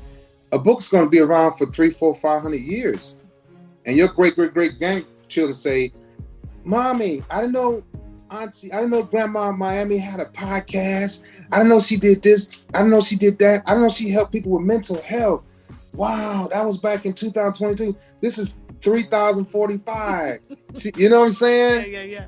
A 0.52 0.60
book's 0.60 0.90
going 0.90 1.06
to 1.06 1.10
be 1.10 1.22
around 1.22 1.58
for 1.58 1.66
three, 1.72 1.90
four, 1.90 2.14
five 2.14 2.44
hundred 2.44 2.62
years, 2.62 3.16
and 3.88 3.98
your 3.98 4.10
great, 4.10 4.36
great, 4.36 4.54
great 4.54 4.78
grandchildren 4.78 5.56
say, 5.56 5.92
"Mommy, 6.64 7.24
I 7.32 7.42
didn't 7.42 7.54
know, 7.54 7.84
Auntie, 8.30 8.72
I 8.72 8.76
didn't 8.76 8.92
know 8.92 9.02
Grandma 9.02 9.52
Miami 9.52 9.98
had 9.98 10.20
a 10.20 10.26
podcast." 10.26 11.24
I 11.52 11.60
don't 11.60 11.70
know 11.70 11.80
she 11.80 11.98
did 11.98 12.22
this. 12.22 12.64
I 12.74 12.80
don't 12.82 12.90
know 12.90 13.02
she 13.02 13.16
did 13.16 13.38
that. 13.40 13.64
I 13.66 13.74
don't 13.74 13.84
know 13.84 13.90
she 13.90 14.10
helped 14.10 14.32
people 14.32 14.52
with 14.52 14.64
mental 14.66 15.02
health. 15.02 15.46
Wow, 15.94 16.50
that 16.52 16.64
was 16.66 16.78
back 16.78 17.06
in 17.06 17.14
2022. 17.14 17.96
This 18.22 18.38
is 18.38 18.54
3045. 18.82 20.40
See, 20.74 20.92
you 20.98 21.10
know 21.10 21.20
what 21.20 21.26
I'm 21.26 21.32
saying? 21.32 21.92
yeah, 21.92 22.02
yeah, 22.02 22.04
yeah. 22.04 22.26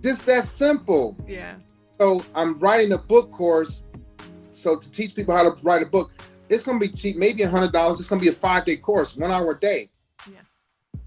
Just 0.00 0.26
that 0.26 0.46
simple. 0.46 1.16
yeah. 1.28 1.56
So 1.98 2.24
I'm 2.34 2.58
writing 2.58 2.92
a 2.92 2.98
book 2.98 3.30
course. 3.30 3.82
So 4.52 4.78
to 4.78 4.90
teach 4.90 5.14
people 5.14 5.36
how 5.36 5.42
to 5.42 5.50
write 5.62 5.82
a 5.82 5.86
book, 5.86 6.12
it's 6.48 6.64
gonna 6.64 6.78
be 6.78 6.88
cheap, 6.88 7.16
maybe 7.16 7.42
a 7.42 7.48
hundred 7.48 7.72
dollars. 7.72 8.00
It's 8.00 8.08
gonna 8.08 8.20
be 8.22 8.28
a 8.28 8.32
five 8.32 8.64
day 8.64 8.76
course, 8.76 9.16
one 9.16 9.30
hour 9.30 9.52
a 9.52 9.60
day. 9.60 9.90
Yeah. 10.26 10.40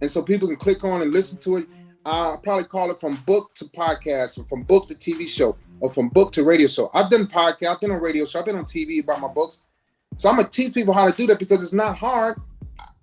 And 0.01 0.11
so 0.11 0.21
people 0.21 0.47
can 0.47 0.57
click 0.57 0.83
on 0.83 1.01
and 1.01 1.11
listen 1.11 1.39
to 1.39 1.57
it. 1.57 1.67
I'll 2.05 2.37
probably 2.37 2.65
call 2.65 2.91
it 2.91 2.99
from 2.99 3.15
book 3.25 3.55
to 3.55 3.65
podcast, 3.65 4.39
or 4.39 4.43
from 4.45 4.61
book 4.61 4.87
to 4.89 4.95
TV 4.95 5.27
show, 5.27 5.55
or 5.83 5.89
from 5.89 6.07
book 6.07 6.31
to 6.31 6.45
radio 6.45 6.65
show. 6.67 6.89
I've 6.93 7.09
done 7.09 7.27
podcast, 7.27 7.67
I've 7.67 7.81
been 7.81 7.91
on 7.91 8.01
radio 8.01 8.25
show, 8.25 8.39
I've 8.39 8.45
been 8.45 8.55
on 8.55 8.63
TV 8.63 9.03
about 9.03 9.19
my 9.19 9.27
books. 9.27 9.63
So 10.17 10.29
I'm 10.29 10.37
gonna 10.37 10.47
teach 10.47 10.73
people 10.73 10.93
how 10.93 11.09
to 11.11 11.15
do 11.15 11.27
that 11.27 11.39
because 11.39 11.61
it's 11.61 11.73
not 11.73 11.97
hard. 11.97 12.39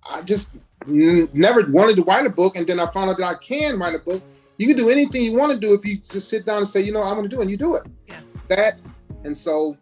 I- 0.09 0.23
just 0.23 0.49
n- 0.87 1.29
never 1.31 1.63
wanted 1.69 1.95
to 1.97 2.03
write 2.03 2.25
a 2.25 2.29
book, 2.29 2.57
and 2.57 2.65
then 2.65 2.79
I 2.79 2.87
found 2.87 3.11
out 3.11 3.19
that 3.19 3.27
I 3.27 3.35
can 3.35 3.77
write 3.77 3.93
a 3.93 3.99
book. 3.99 4.23
You 4.57 4.65
can 4.65 4.75
do 4.77 4.89
anything 4.89 5.21
you 5.21 5.33
want 5.37 5.51
to 5.51 5.59
do 5.59 5.75
if 5.75 5.85
you 5.85 5.97
just 5.97 6.27
sit 6.27 6.43
down 6.43 6.57
and 6.57 6.67
say, 6.67 6.81
you 6.81 6.91
know, 6.91 7.03
I'm 7.03 7.15
gonna 7.15 7.27
do, 7.27 7.37
it, 7.37 7.43
and 7.43 7.51
you 7.51 7.57
do 7.57 7.75
it. 7.75 7.83
Yeah. 8.07 8.19
That, 8.47 8.79
and 9.25 9.37
so 9.37 9.77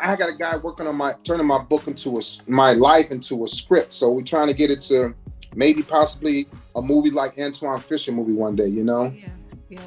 I 0.00 0.16
got 0.16 0.30
a 0.30 0.34
guy 0.34 0.56
working 0.56 0.86
on 0.86 0.96
my 0.96 1.12
turning 1.24 1.46
my 1.46 1.58
book 1.58 1.86
into 1.86 2.18
a 2.18 2.22
my 2.46 2.72
life 2.72 3.10
into 3.10 3.44
a 3.44 3.48
script. 3.48 3.92
So 3.92 4.10
we're 4.10 4.22
trying 4.22 4.48
to 4.48 4.54
get 4.54 4.70
it 4.70 4.80
to 4.82 5.14
maybe 5.54 5.82
possibly 5.82 6.48
a 6.74 6.80
movie 6.80 7.10
like 7.10 7.36
Antwone 7.36 7.78
Fisher 7.80 8.12
movie 8.12 8.32
one 8.32 8.56
day. 8.56 8.68
You 8.68 8.84
know, 8.84 9.12
Yeah, 9.14 9.28
yeah. 9.68 9.80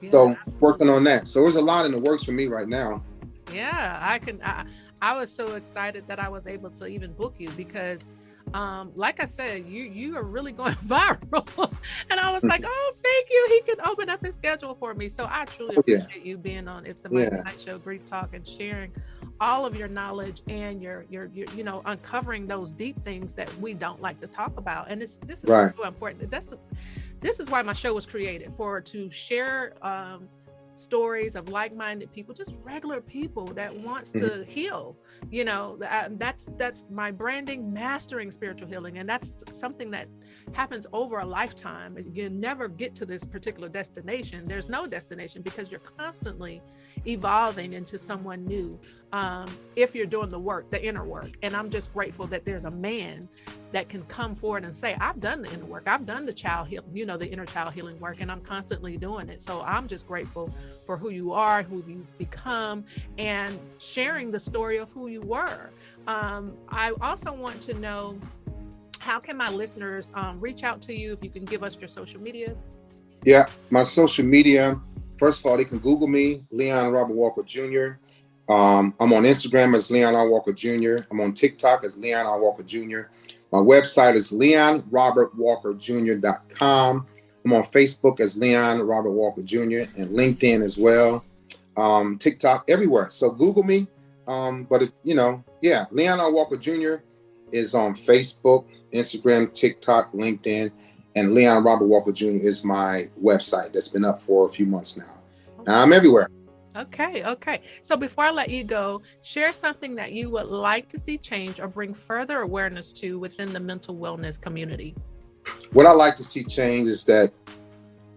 Yeah 0.00 0.10
so 0.12 0.30
absolutely. 0.30 0.58
working 0.60 0.88
on 0.90 1.04
that. 1.04 1.28
So 1.28 1.42
there's 1.42 1.56
a 1.56 1.60
lot 1.62 1.84
in 1.86 1.92
the 1.92 2.00
works 2.00 2.24
for 2.24 2.32
me 2.32 2.46
right 2.46 2.68
now. 2.68 3.02
Yeah, 3.52 3.98
I 4.02 4.18
can. 4.18 4.40
I, 4.42 4.64
I 5.00 5.16
was 5.18 5.32
so 5.32 5.54
excited 5.54 6.06
that 6.08 6.18
I 6.18 6.28
was 6.28 6.46
able 6.46 6.70
to 6.70 6.86
even 6.86 7.12
book 7.12 7.34
you 7.38 7.48
because, 7.50 8.06
um, 8.52 8.92
like 8.94 9.22
I 9.22 9.24
said, 9.26 9.66
you 9.66 9.84
you 9.84 10.16
are 10.16 10.22
really 10.24 10.52
going 10.52 10.74
viral, 10.86 11.72
and 12.10 12.20
I 12.20 12.30
was 12.32 12.44
like, 12.44 12.62
oh, 12.66 12.92
thank 13.02 13.26
you. 13.30 13.46
He 13.48 13.72
can 13.74 13.86
open 13.86 14.08
up 14.10 14.24
his 14.24 14.34
schedule 14.36 14.74
for 14.74 14.94
me. 14.94 15.08
So 15.08 15.26
I 15.30 15.44
truly 15.46 15.76
Oh, 15.78 15.82
yeah. 15.86 15.98
appreciate 15.98 16.26
you 16.26 16.36
being 16.36 16.68
on. 16.68 16.84
It's 16.84 17.00
the 17.00 17.08
Mighty 17.10 17.34
Yeah. 17.36 17.42
Night 17.42 17.60
Show, 17.60 17.78
Grief 17.78 18.04
Talk, 18.04 18.34
and 18.34 18.46
sharing 18.46 18.92
all 19.40 19.64
of 19.64 19.76
your 19.76 19.88
knowledge 19.88 20.42
and 20.48 20.82
your, 20.82 21.04
your 21.08 21.30
your 21.32 21.46
you 21.56 21.62
know 21.64 21.82
uncovering 21.86 22.46
those 22.46 22.70
deep 22.72 22.98
things 22.98 23.34
that 23.34 23.52
we 23.58 23.74
don't 23.74 24.00
like 24.02 24.20
to 24.20 24.26
talk 24.26 24.56
about. 24.56 24.90
And 24.90 25.00
it's 25.02 25.18
this 25.18 25.44
is 25.44 25.50
Right. 25.50 25.72
so 25.76 25.84
important. 25.84 26.30
That's 26.30 26.52
this 27.20 27.40
is 27.40 27.48
why 27.48 27.62
my 27.62 27.72
show 27.72 27.94
was 27.94 28.06
created 28.06 28.52
for 28.54 28.80
to 28.80 29.10
share 29.10 29.74
um, 29.84 30.28
stories 30.74 31.34
of 31.34 31.48
like-minded 31.48 32.12
people 32.12 32.34
just 32.34 32.56
regular 32.62 33.00
people 33.00 33.44
that 33.46 33.74
wants 33.78 34.12
to 34.12 34.44
heal 34.44 34.96
you 35.30 35.44
know 35.44 35.78
uh, 35.88 36.08
that's 36.12 36.46
that's 36.56 36.84
my 36.90 37.10
branding 37.10 37.72
mastering 37.72 38.30
spiritual 38.32 38.68
healing. 38.68 38.98
And 38.98 39.08
that's 39.08 39.42
something 39.52 39.90
that 39.90 40.08
happens 40.52 40.86
over 40.92 41.18
a 41.18 41.26
lifetime. 41.26 41.96
You 42.12 42.30
never 42.30 42.68
get 42.68 42.94
to 42.96 43.06
this 43.06 43.24
particular 43.24 43.68
destination. 43.68 44.44
There's 44.44 44.68
no 44.68 44.86
destination 44.86 45.42
because 45.42 45.70
you're 45.70 45.80
constantly 45.80 46.60
evolving 47.06 47.72
into 47.72 47.98
someone 47.98 48.44
new 48.44 48.78
um, 49.12 49.46
if 49.76 49.94
you're 49.94 50.06
doing 50.06 50.28
the 50.28 50.38
work 50.38 50.68
the 50.70 50.84
inner 50.84 51.04
work. 51.04 51.30
And 51.42 51.54
i'm 51.54 51.70
just 51.70 51.92
grateful 51.92 52.26
that 52.26 52.44
there's 52.44 52.64
a 52.64 52.70
man 52.70 53.28
that 53.70 53.88
can 53.88 54.02
come 54.04 54.34
forward 54.34 54.64
and 54.64 54.74
say 54.74 54.96
i've 55.00 55.20
done 55.20 55.42
the 55.42 55.52
inner 55.52 55.64
work. 55.64 55.84
I've 55.86 56.06
done 56.06 56.26
the 56.26 56.32
child 56.32 56.68
heal 56.68 56.84
you 56.92 57.06
know 57.06 57.16
the 57.16 57.30
inner 57.30 57.46
child 57.46 57.74
healing 57.74 57.98
work 58.00 58.20
and 58.20 58.30
i'm 58.30 58.40
constantly 58.40 58.96
doing 58.96 59.28
it. 59.28 59.40
So 59.40 59.62
i'm 59.62 59.86
just 59.86 60.06
grateful 60.06 60.52
for 60.88 60.96
who 60.96 61.10
you 61.10 61.34
are 61.34 61.62
who 61.62 61.84
you've 61.86 62.16
become 62.16 62.82
and 63.18 63.58
sharing 63.78 64.30
the 64.30 64.40
story 64.40 64.78
of 64.78 64.90
who 64.92 65.08
you 65.08 65.20
were 65.20 65.68
um, 66.06 66.56
i 66.70 66.92
also 67.02 67.30
want 67.30 67.60
to 67.60 67.74
know 67.74 68.18
how 68.98 69.20
can 69.20 69.36
my 69.36 69.50
listeners 69.50 70.10
um, 70.14 70.40
reach 70.40 70.64
out 70.64 70.80
to 70.80 70.94
you 70.94 71.12
if 71.12 71.22
you 71.22 71.28
can 71.28 71.44
give 71.44 71.62
us 71.62 71.76
your 71.78 71.88
social 71.88 72.18
medias 72.22 72.64
Yeah, 73.24 73.46
my 73.70 73.82
social 73.84 74.24
media. 74.24 74.80
First 75.18 75.40
of 75.40 75.46
all, 75.46 75.56
they 75.56 75.64
can 75.64 75.78
Google 75.78 76.06
me, 76.06 76.44
Leon 76.50 76.92
Robert 76.92 77.14
Walker 77.14 77.42
Jr. 77.42 77.94
Um, 78.48 78.94
I'm 79.00 79.12
on 79.12 79.24
Instagram 79.24 79.74
as 79.76 79.90
Leon 79.90 80.14
R. 80.14 80.28
Walker 80.28 80.52
Jr. 80.52 80.98
I'm 81.10 81.20
on 81.20 81.34
TikTok 81.34 81.82
as 81.84 81.98
Leon 81.98 82.24
R. 82.24 82.40
Walker 82.40 82.62
Jr. 82.62 83.00
My 83.52 83.58
website 83.58 84.14
is 84.14 84.30
leonrobertwalkerjr.com. 84.32 87.06
I'm 87.48 87.54
on 87.54 87.62
Facebook 87.62 88.20
as 88.20 88.36
Leon 88.36 88.82
Robert 88.82 89.12
Walker 89.12 89.42
Jr. 89.42 89.88
and 89.96 90.10
LinkedIn 90.10 90.62
as 90.62 90.76
well. 90.76 91.24
Um, 91.78 92.18
TikTok, 92.18 92.64
everywhere. 92.68 93.08
So 93.08 93.30
Google 93.30 93.62
me. 93.62 93.86
Um, 94.26 94.64
but 94.64 94.82
if 94.82 94.90
you 95.02 95.14
know, 95.14 95.42
yeah, 95.62 95.86
Leon 95.90 96.20
R. 96.20 96.30
Walker 96.30 96.58
Jr. 96.58 96.96
is 97.50 97.74
on 97.74 97.94
Facebook, 97.94 98.66
Instagram, 98.92 99.52
TikTok, 99.54 100.12
LinkedIn 100.12 100.70
and 101.16 101.34
Leon 101.34 101.64
Robert 101.64 101.86
Walker 101.86 102.12
Jr. 102.12 102.36
is 102.36 102.64
my 102.64 103.08
website 103.20 103.72
that's 103.72 103.88
been 103.88 104.04
up 104.04 104.20
for 104.20 104.46
a 104.46 104.50
few 104.50 104.66
months 104.66 104.98
now. 104.98 105.18
Now 105.66 105.82
I'm 105.82 105.92
everywhere. 105.92 106.28
Okay, 106.76 107.24
okay. 107.24 107.62
So 107.82 107.96
before 107.96 108.24
I 108.24 108.30
let 108.30 108.50
you 108.50 108.62
go, 108.62 109.02
share 109.22 109.52
something 109.52 109.94
that 109.96 110.12
you 110.12 110.30
would 110.30 110.46
like 110.46 110.86
to 110.90 110.98
see 110.98 111.16
change 111.16 111.58
or 111.58 111.66
bring 111.66 111.94
further 111.94 112.42
awareness 112.42 112.92
to 112.94 113.18
within 113.18 113.52
the 113.52 113.58
mental 113.58 113.96
wellness 113.96 114.40
community. 114.40 114.94
What 115.72 115.86
I 115.86 115.92
like 115.92 116.16
to 116.16 116.24
see 116.24 116.44
change 116.44 116.88
is 116.88 117.04
that 117.06 117.32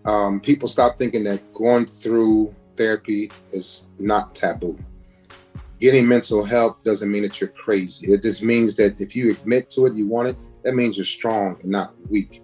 um, 0.06 0.40
people 0.40 0.68
stop 0.68 0.98
thinking 0.98 1.24
that 1.26 1.54
going 1.54 1.86
through 1.86 2.54
therapy 2.76 3.32
is 3.52 3.88
not 4.00 4.34
taboo. 4.34 4.78
Getting 5.80 6.08
mental 6.08 6.44
help 6.44 6.84
doesn't 6.84 7.12
mean 7.12 7.24
that 7.24 7.42
you're 7.42 7.50
crazy. 7.50 8.12
It 8.12 8.24
just 8.24 8.44
means 8.44 8.76
that 8.78 9.02
if 9.02 9.16
you 9.16 9.32
admit 9.32 9.70
to 9.72 9.88
it, 9.88 9.94
you 9.94 10.08
want 10.08 10.30
it, 10.30 10.38
that 10.64 10.76
means 10.76 10.98
you're 10.98 11.06
strong 11.06 11.58
and 11.62 11.72
not 11.72 11.94
weak. 12.10 12.44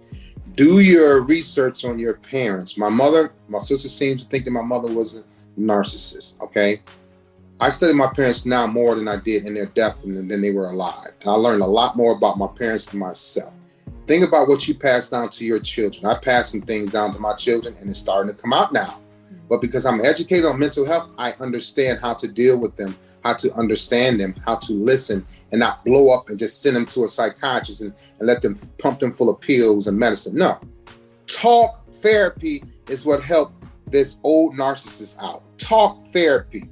Do 0.54 0.80
your 0.80 1.20
research 1.20 1.84
on 1.84 2.00
your 2.00 2.14
parents. 2.14 2.76
My 2.76 2.88
mother, 2.88 3.32
my 3.48 3.60
sister 3.60 3.88
seems 3.88 4.24
to 4.24 4.28
think 4.28 4.44
that 4.44 4.50
my 4.50 4.62
mother 4.62 4.92
was 4.92 5.18
a 5.18 5.24
narcissist. 5.58 6.40
Okay. 6.40 6.82
I 7.60 7.70
study 7.70 7.92
my 7.92 8.08
parents 8.08 8.44
now 8.44 8.66
more 8.66 8.94
than 8.94 9.08
I 9.08 9.16
did 9.16 9.46
in 9.46 9.54
their 9.54 9.66
death 9.66 10.02
and 10.04 10.30
than 10.30 10.40
they 10.40 10.50
were 10.50 10.70
alive. 10.70 11.12
And 11.20 11.30
I 11.30 11.34
learned 11.34 11.62
a 11.62 11.66
lot 11.66 11.96
more 11.96 12.16
about 12.16 12.38
my 12.38 12.46
parents 12.46 12.86
than 12.86 13.00
myself. 13.00 13.52
Think 14.08 14.26
about 14.26 14.48
what 14.48 14.66
you 14.66 14.74
pass 14.74 15.10
down 15.10 15.28
to 15.28 15.44
your 15.44 15.60
children. 15.60 16.06
I 16.06 16.14
pass 16.14 16.50
some 16.50 16.62
things 16.62 16.90
down 16.90 17.12
to 17.12 17.18
my 17.18 17.34
children 17.34 17.76
and 17.78 17.90
it's 17.90 17.98
starting 17.98 18.34
to 18.34 18.40
come 18.40 18.54
out 18.54 18.72
now. 18.72 18.98
But 19.50 19.60
because 19.60 19.84
I'm 19.84 20.02
educated 20.02 20.46
on 20.46 20.58
mental 20.58 20.86
health, 20.86 21.14
I 21.18 21.32
understand 21.32 22.00
how 22.00 22.14
to 22.14 22.26
deal 22.26 22.56
with 22.56 22.74
them, 22.74 22.96
how 23.22 23.34
to 23.34 23.52
understand 23.52 24.18
them, 24.18 24.34
how 24.46 24.56
to 24.56 24.72
listen 24.72 25.26
and 25.52 25.58
not 25.58 25.84
blow 25.84 26.08
up 26.08 26.30
and 26.30 26.38
just 26.38 26.62
send 26.62 26.74
them 26.74 26.86
to 26.86 27.04
a 27.04 27.08
psychiatrist 27.10 27.82
and, 27.82 27.92
and 28.18 28.26
let 28.26 28.40
them 28.40 28.54
pump 28.78 29.00
them 29.00 29.12
full 29.12 29.28
of 29.28 29.42
pills 29.42 29.88
and 29.88 29.98
medicine. 29.98 30.34
No. 30.36 30.58
Talk 31.26 31.84
therapy 31.96 32.64
is 32.88 33.04
what 33.04 33.22
helped 33.22 33.62
this 33.90 34.16
old 34.22 34.54
narcissist 34.54 35.22
out. 35.22 35.42
Talk 35.58 35.98
therapy. 36.06 36.70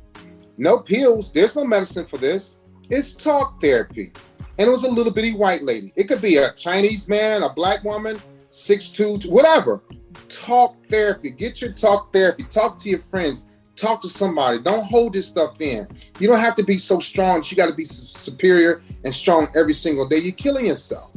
No 0.56 0.78
pills. 0.78 1.32
There's 1.32 1.54
no 1.54 1.66
medicine 1.66 2.06
for 2.06 2.16
this. 2.16 2.60
It's 2.88 3.12
talk 3.12 3.60
therapy. 3.60 4.12
And 4.58 4.68
it 4.68 4.70
was 4.70 4.84
a 4.84 4.90
little 4.90 5.12
bitty 5.12 5.34
white 5.34 5.62
lady. 5.62 5.92
It 5.96 6.04
could 6.04 6.22
be 6.22 6.36
a 6.36 6.52
Chinese 6.52 7.08
man, 7.08 7.42
a 7.42 7.52
black 7.52 7.84
woman, 7.84 8.18
six 8.48 8.88
two, 8.90 9.18
whatever. 9.26 9.82
Talk 10.28 10.76
therapy. 10.86 11.30
Get 11.30 11.60
your 11.60 11.72
talk 11.72 12.12
therapy. 12.12 12.44
Talk 12.44 12.78
to 12.78 12.88
your 12.88 13.00
friends. 13.00 13.44
Talk 13.76 14.00
to 14.00 14.08
somebody. 14.08 14.58
Don't 14.58 14.84
hold 14.84 15.12
this 15.12 15.28
stuff 15.28 15.60
in. 15.60 15.86
You 16.18 16.28
don't 16.28 16.40
have 16.40 16.56
to 16.56 16.64
be 16.64 16.78
so 16.78 17.00
strong. 17.00 17.44
You 17.46 17.56
got 17.56 17.68
to 17.68 17.74
be 17.74 17.84
superior 17.84 18.80
and 19.04 19.14
strong 19.14 19.48
every 19.54 19.74
single 19.74 20.08
day. 20.08 20.16
You're 20.18 20.32
killing 20.32 20.66
yourself. 20.66 21.10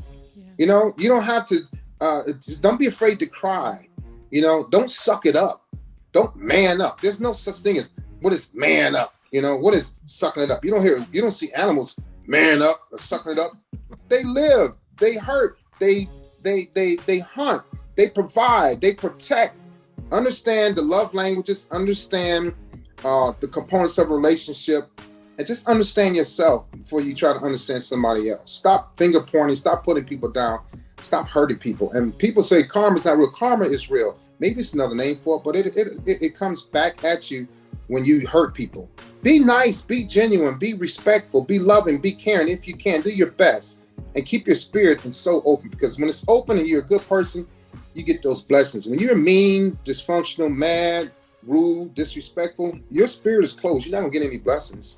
You 0.58 0.68
know, 0.68 0.94
you 0.98 1.08
don't 1.08 1.24
have 1.24 1.46
to. 1.48 1.62
Uh, 2.02 2.24
just 2.42 2.62
don't 2.62 2.78
be 2.78 2.88
afraid 2.88 3.20
to 3.20 3.26
cry. 3.26 3.88
You 4.32 4.42
know, 4.42 4.68
don't 4.70 4.92
suck 4.92 5.26
it 5.26 5.36
up. 5.36 5.66
Don't 6.12 6.36
man 6.36 6.82
up. 6.82 7.00
There's 7.00 7.22
no 7.22 7.34
such 7.34 7.56
thing 7.56 7.78
as 7.78 7.90
what 8.22 8.34
is 8.34 8.52
man 8.54 8.96
up. 8.96 9.14
You 9.32 9.42
know, 9.42 9.56
what 9.56 9.74
is 9.74 9.94
sucking 10.06 10.44
it 10.44 10.52
up? 10.52 10.66
You 10.66 10.72
don't 10.72 10.82
hear, 10.82 11.06
you 11.12 11.22
don't 11.22 11.32
see 11.32 11.52
animals 11.54 11.98
man 12.30 12.62
up 12.62 12.88
or 12.92 12.98
sucking 13.00 13.34
it 13.34 13.40
up. 13.40 13.58
They 14.08 14.24
live, 14.24 14.76
they 14.98 15.18
hurt, 15.18 15.58
they 15.80 16.08
they 16.44 16.70
they 16.74 16.96
they 16.96 17.20
hunt, 17.20 17.64
they 17.98 18.10
provide, 18.10 18.80
they 18.80 18.94
protect. 18.94 19.56
Understand 20.12 20.76
the 20.76 20.82
love 20.82 21.14
languages, 21.14 21.68
understand 21.72 22.54
uh, 23.04 23.34
the 23.40 23.48
components 23.48 23.98
of 23.98 24.10
a 24.10 24.14
relationship, 24.14 24.90
and 25.38 25.46
just 25.46 25.68
understand 25.68 26.16
yourself 26.16 26.70
before 26.72 27.02
you 27.02 27.14
try 27.14 27.34
to 27.34 27.40
understand 27.40 27.84
somebody 27.84 28.30
else. 28.30 28.52
Stop 28.52 28.98
finger 28.98 29.22
pointing, 29.22 29.56
stop 29.56 29.84
putting 29.84 30.06
people 30.06 30.30
down, 30.30 30.62
stop 31.02 31.28
hurting 31.28 31.58
people. 31.58 31.92
And 31.92 32.18
people 32.18 32.44
say 32.44 32.64
karma 32.64 32.98
is 32.98 33.06
not 33.06 33.18
real. 33.18 33.32
Karma 33.32 33.66
is 33.66 33.92
real. 33.92 34.18
Maybe 34.40 34.62
it's 34.62 34.74
another 34.74 34.96
name 34.96 35.18
for 35.18 35.38
it, 35.38 35.44
but 35.44 35.56
it, 35.56 35.66
it, 35.78 35.88
it, 36.06 36.22
it 36.22 36.36
comes 36.36 36.62
back 36.62 37.04
at 37.04 37.30
you 37.30 37.48
when 37.90 38.06
you 38.06 38.26
hurt 38.26 38.54
people. 38.54 38.90
Be 39.22 39.40
nice, 39.40 39.82
be 39.82 40.06
genuine, 40.06 40.58
be 40.58 40.74
respectful, 40.76 41.44
be 41.44 41.60
loving, 41.60 42.00
be 42.00 42.14
caring. 42.14 42.48
If 42.48 42.68
you 42.68 42.78
can, 42.78 43.02
do 43.02 43.10
your 43.10 43.32
best 43.32 43.82
and 44.16 44.26
keep 44.26 44.48
your 44.48 44.56
spirit 44.56 45.04
and 45.04 45.14
soul 45.14 45.42
open 45.46 45.70
because 45.70 46.00
when 46.00 46.08
it's 46.08 46.24
open 46.28 46.58
and 46.58 46.68
you're 46.68 46.82
a 46.82 46.86
good 46.86 47.06
person, 47.08 47.46
you 47.94 48.04
get 48.04 48.22
those 48.22 48.44
blessings. 48.44 48.88
When 48.88 49.00
you're 49.00 49.16
mean, 49.16 49.78
dysfunctional, 49.84 50.56
mad, 50.56 51.12
rude, 51.44 51.94
disrespectful, 51.96 52.80
your 52.90 53.08
spirit 53.08 53.44
is 53.44 53.54
closed. 53.54 53.86
You're 53.86 53.94
not 53.94 54.02
gonna 54.02 54.14
get 54.14 54.24
any 54.24 54.38
blessings. 54.38 54.98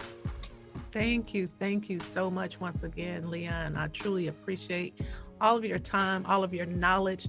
Thank 0.91 1.33
you. 1.33 1.47
Thank 1.47 1.89
you 1.89 1.99
so 1.99 2.29
much 2.29 2.59
once 2.59 2.83
again, 2.83 3.31
Leon. 3.31 3.77
I 3.77 3.87
truly 3.87 4.27
appreciate 4.27 4.99
all 5.39 5.55
of 5.55 5.63
your 5.63 5.79
time, 5.79 6.25
all 6.25 6.43
of 6.43 6.53
your 6.53 6.65
knowledge. 6.65 7.27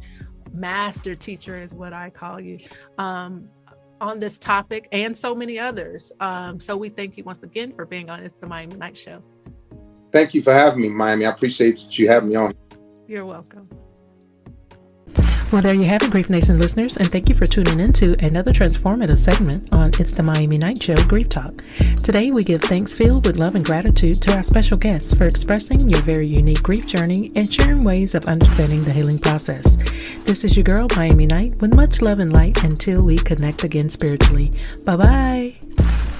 Master 0.52 1.14
teacher 1.14 1.62
is 1.62 1.72
what 1.72 1.92
I 1.92 2.10
call 2.10 2.40
you. 2.40 2.58
Um, 2.98 3.48
on 4.02 4.18
this 4.18 4.36
topic 4.36 4.88
and 4.92 5.16
so 5.16 5.34
many 5.34 5.58
others. 5.58 6.12
Um, 6.20 6.60
so 6.60 6.76
we 6.76 6.88
thank 6.88 7.16
you 7.16 7.24
once 7.24 7.44
again 7.44 7.72
for 7.72 7.86
being 7.86 8.10
on 8.10 8.20
It's 8.22 8.36
the 8.36 8.46
Miami 8.46 8.76
Night 8.76 8.96
Show. 8.96 9.22
Thank 10.10 10.34
you 10.34 10.42
for 10.42 10.52
having 10.52 10.82
me, 10.82 10.88
Miami. 10.90 11.24
I 11.24 11.30
appreciate 11.30 11.98
you 11.98 12.08
having 12.08 12.28
me 12.30 12.36
on. 12.36 12.52
You're 13.06 13.24
welcome. 13.24 13.68
Well, 15.52 15.60
there 15.60 15.74
you 15.74 15.84
have 15.84 16.02
it, 16.02 16.10
Grief 16.10 16.30
Nation 16.30 16.58
listeners, 16.58 16.96
and 16.96 17.12
thank 17.12 17.28
you 17.28 17.34
for 17.34 17.46
tuning 17.46 17.78
in 17.78 17.92
to 17.92 18.16
another 18.24 18.52
transformative 18.52 19.18
segment 19.18 19.70
on 19.70 19.88
It's 20.00 20.16
the 20.16 20.22
Miami 20.22 20.56
Night 20.56 20.82
Show 20.82 20.96
Grief 21.04 21.28
Talk. 21.28 21.62
Today, 22.02 22.30
we 22.30 22.42
give 22.42 22.62
thanks 22.62 22.94
filled 22.94 23.26
with 23.26 23.36
love 23.36 23.54
and 23.54 23.62
gratitude 23.62 24.22
to 24.22 24.34
our 24.34 24.42
special 24.42 24.78
guests 24.78 25.12
for 25.12 25.26
expressing 25.26 25.90
your 25.90 26.00
very 26.00 26.26
unique 26.26 26.62
grief 26.62 26.86
journey 26.86 27.30
and 27.36 27.52
sharing 27.52 27.84
ways 27.84 28.14
of 28.14 28.24
understanding 28.24 28.82
the 28.84 28.94
healing 28.94 29.18
process. 29.18 29.76
This 30.24 30.42
is 30.42 30.56
your 30.56 30.64
girl, 30.64 30.86
Miami 30.96 31.26
Night, 31.26 31.52
with 31.60 31.76
much 31.76 32.00
love 32.00 32.18
and 32.18 32.32
light 32.32 32.64
until 32.64 33.02
we 33.02 33.18
connect 33.18 33.62
again 33.62 33.90
spiritually. 33.90 34.52
Bye 34.86 34.96
bye. 34.96 35.54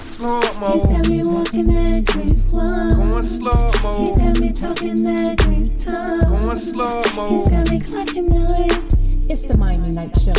Slow 0.03 0.41
mo. 0.59 0.73
He's 0.73 0.85
got 0.85 1.07
me 1.07 1.23
walking 1.23 1.67
that 1.73 2.05
grief 2.05 2.53
one. 2.53 3.09
Going 3.09 3.23
slow 3.23 3.71
mo. 3.81 4.05
He's 4.05 4.15
got 4.15 4.39
me 4.39 4.53
talking 4.53 5.03
that 5.05 5.37
grief 5.39 5.85
tongue. 5.85 6.19
Going 6.19 6.55
slow 6.55 7.01
mo. 7.15 7.29
He's 7.29 7.49
got 7.49 7.71
me 7.71 7.79
clocking 7.79 8.29
the 8.29 8.93
way. 8.93 9.02
It's 9.29 9.43
the 9.43 9.57
Miami 9.57 9.89
Night 9.89 10.15
Show. 10.19 10.33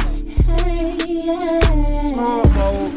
Hey, 0.63 0.93
yeah. 1.07 2.01
Slow 2.13 2.45
mo. 2.45 2.91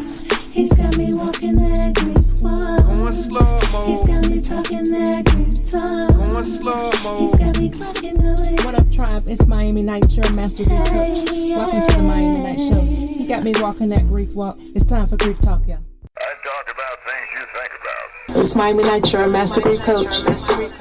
He's 0.51 0.73
got 0.73 0.97
me 0.97 1.13
walking 1.13 1.55
that 1.55 1.93
Greek 1.95 2.17
walk. 2.41 2.83
Going 2.85 3.13
slow 3.13 3.59
mo. 3.71 3.85
He's 3.85 4.03
got 4.03 4.27
me 4.27 4.41
talking 4.41 4.91
that 4.91 5.25
Greek 5.25 5.63
talk. 5.63 6.13
Going 6.13 6.43
slow 6.43 6.91
mo. 7.03 7.19
He's 7.19 7.35
got 7.35 7.57
me 7.57 7.69
clocking 7.69 8.17
the 8.17 8.61
What 8.65 8.75
up, 8.75 8.91
tribe? 8.91 9.23
It's 9.27 9.47
Miami 9.47 9.81
Night 9.81 10.11
Show 10.11 10.29
Master 10.33 10.65
Grief 10.65 10.83
Coach. 10.85 11.31
Welcome 11.55 11.87
to 11.87 11.95
the 11.95 12.03
Miami 12.03 12.43
Night 12.43 12.57
Show. 12.57 12.81
He 12.81 13.25
got 13.25 13.43
me 13.43 13.53
walking 13.59 13.89
that 13.89 14.07
grief 14.07 14.33
walk. 14.33 14.57
It's 14.75 14.85
time 14.85 15.07
for 15.07 15.15
grief 15.15 15.39
talk, 15.39 15.65
y'all. 15.67 15.79
I 16.17 16.33
talk 16.43 16.67
about 16.73 16.99
things 17.07 17.27
you 17.33 17.45
think 17.53 17.71
about. 17.81 18.41
It's 18.41 18.55
Miami 18.55 18.83
Night 18.83 19.05
Show 19.05 19.29
Master 19.29 19.61
Grief 19.61 19.79
Coach. 19.81 20.77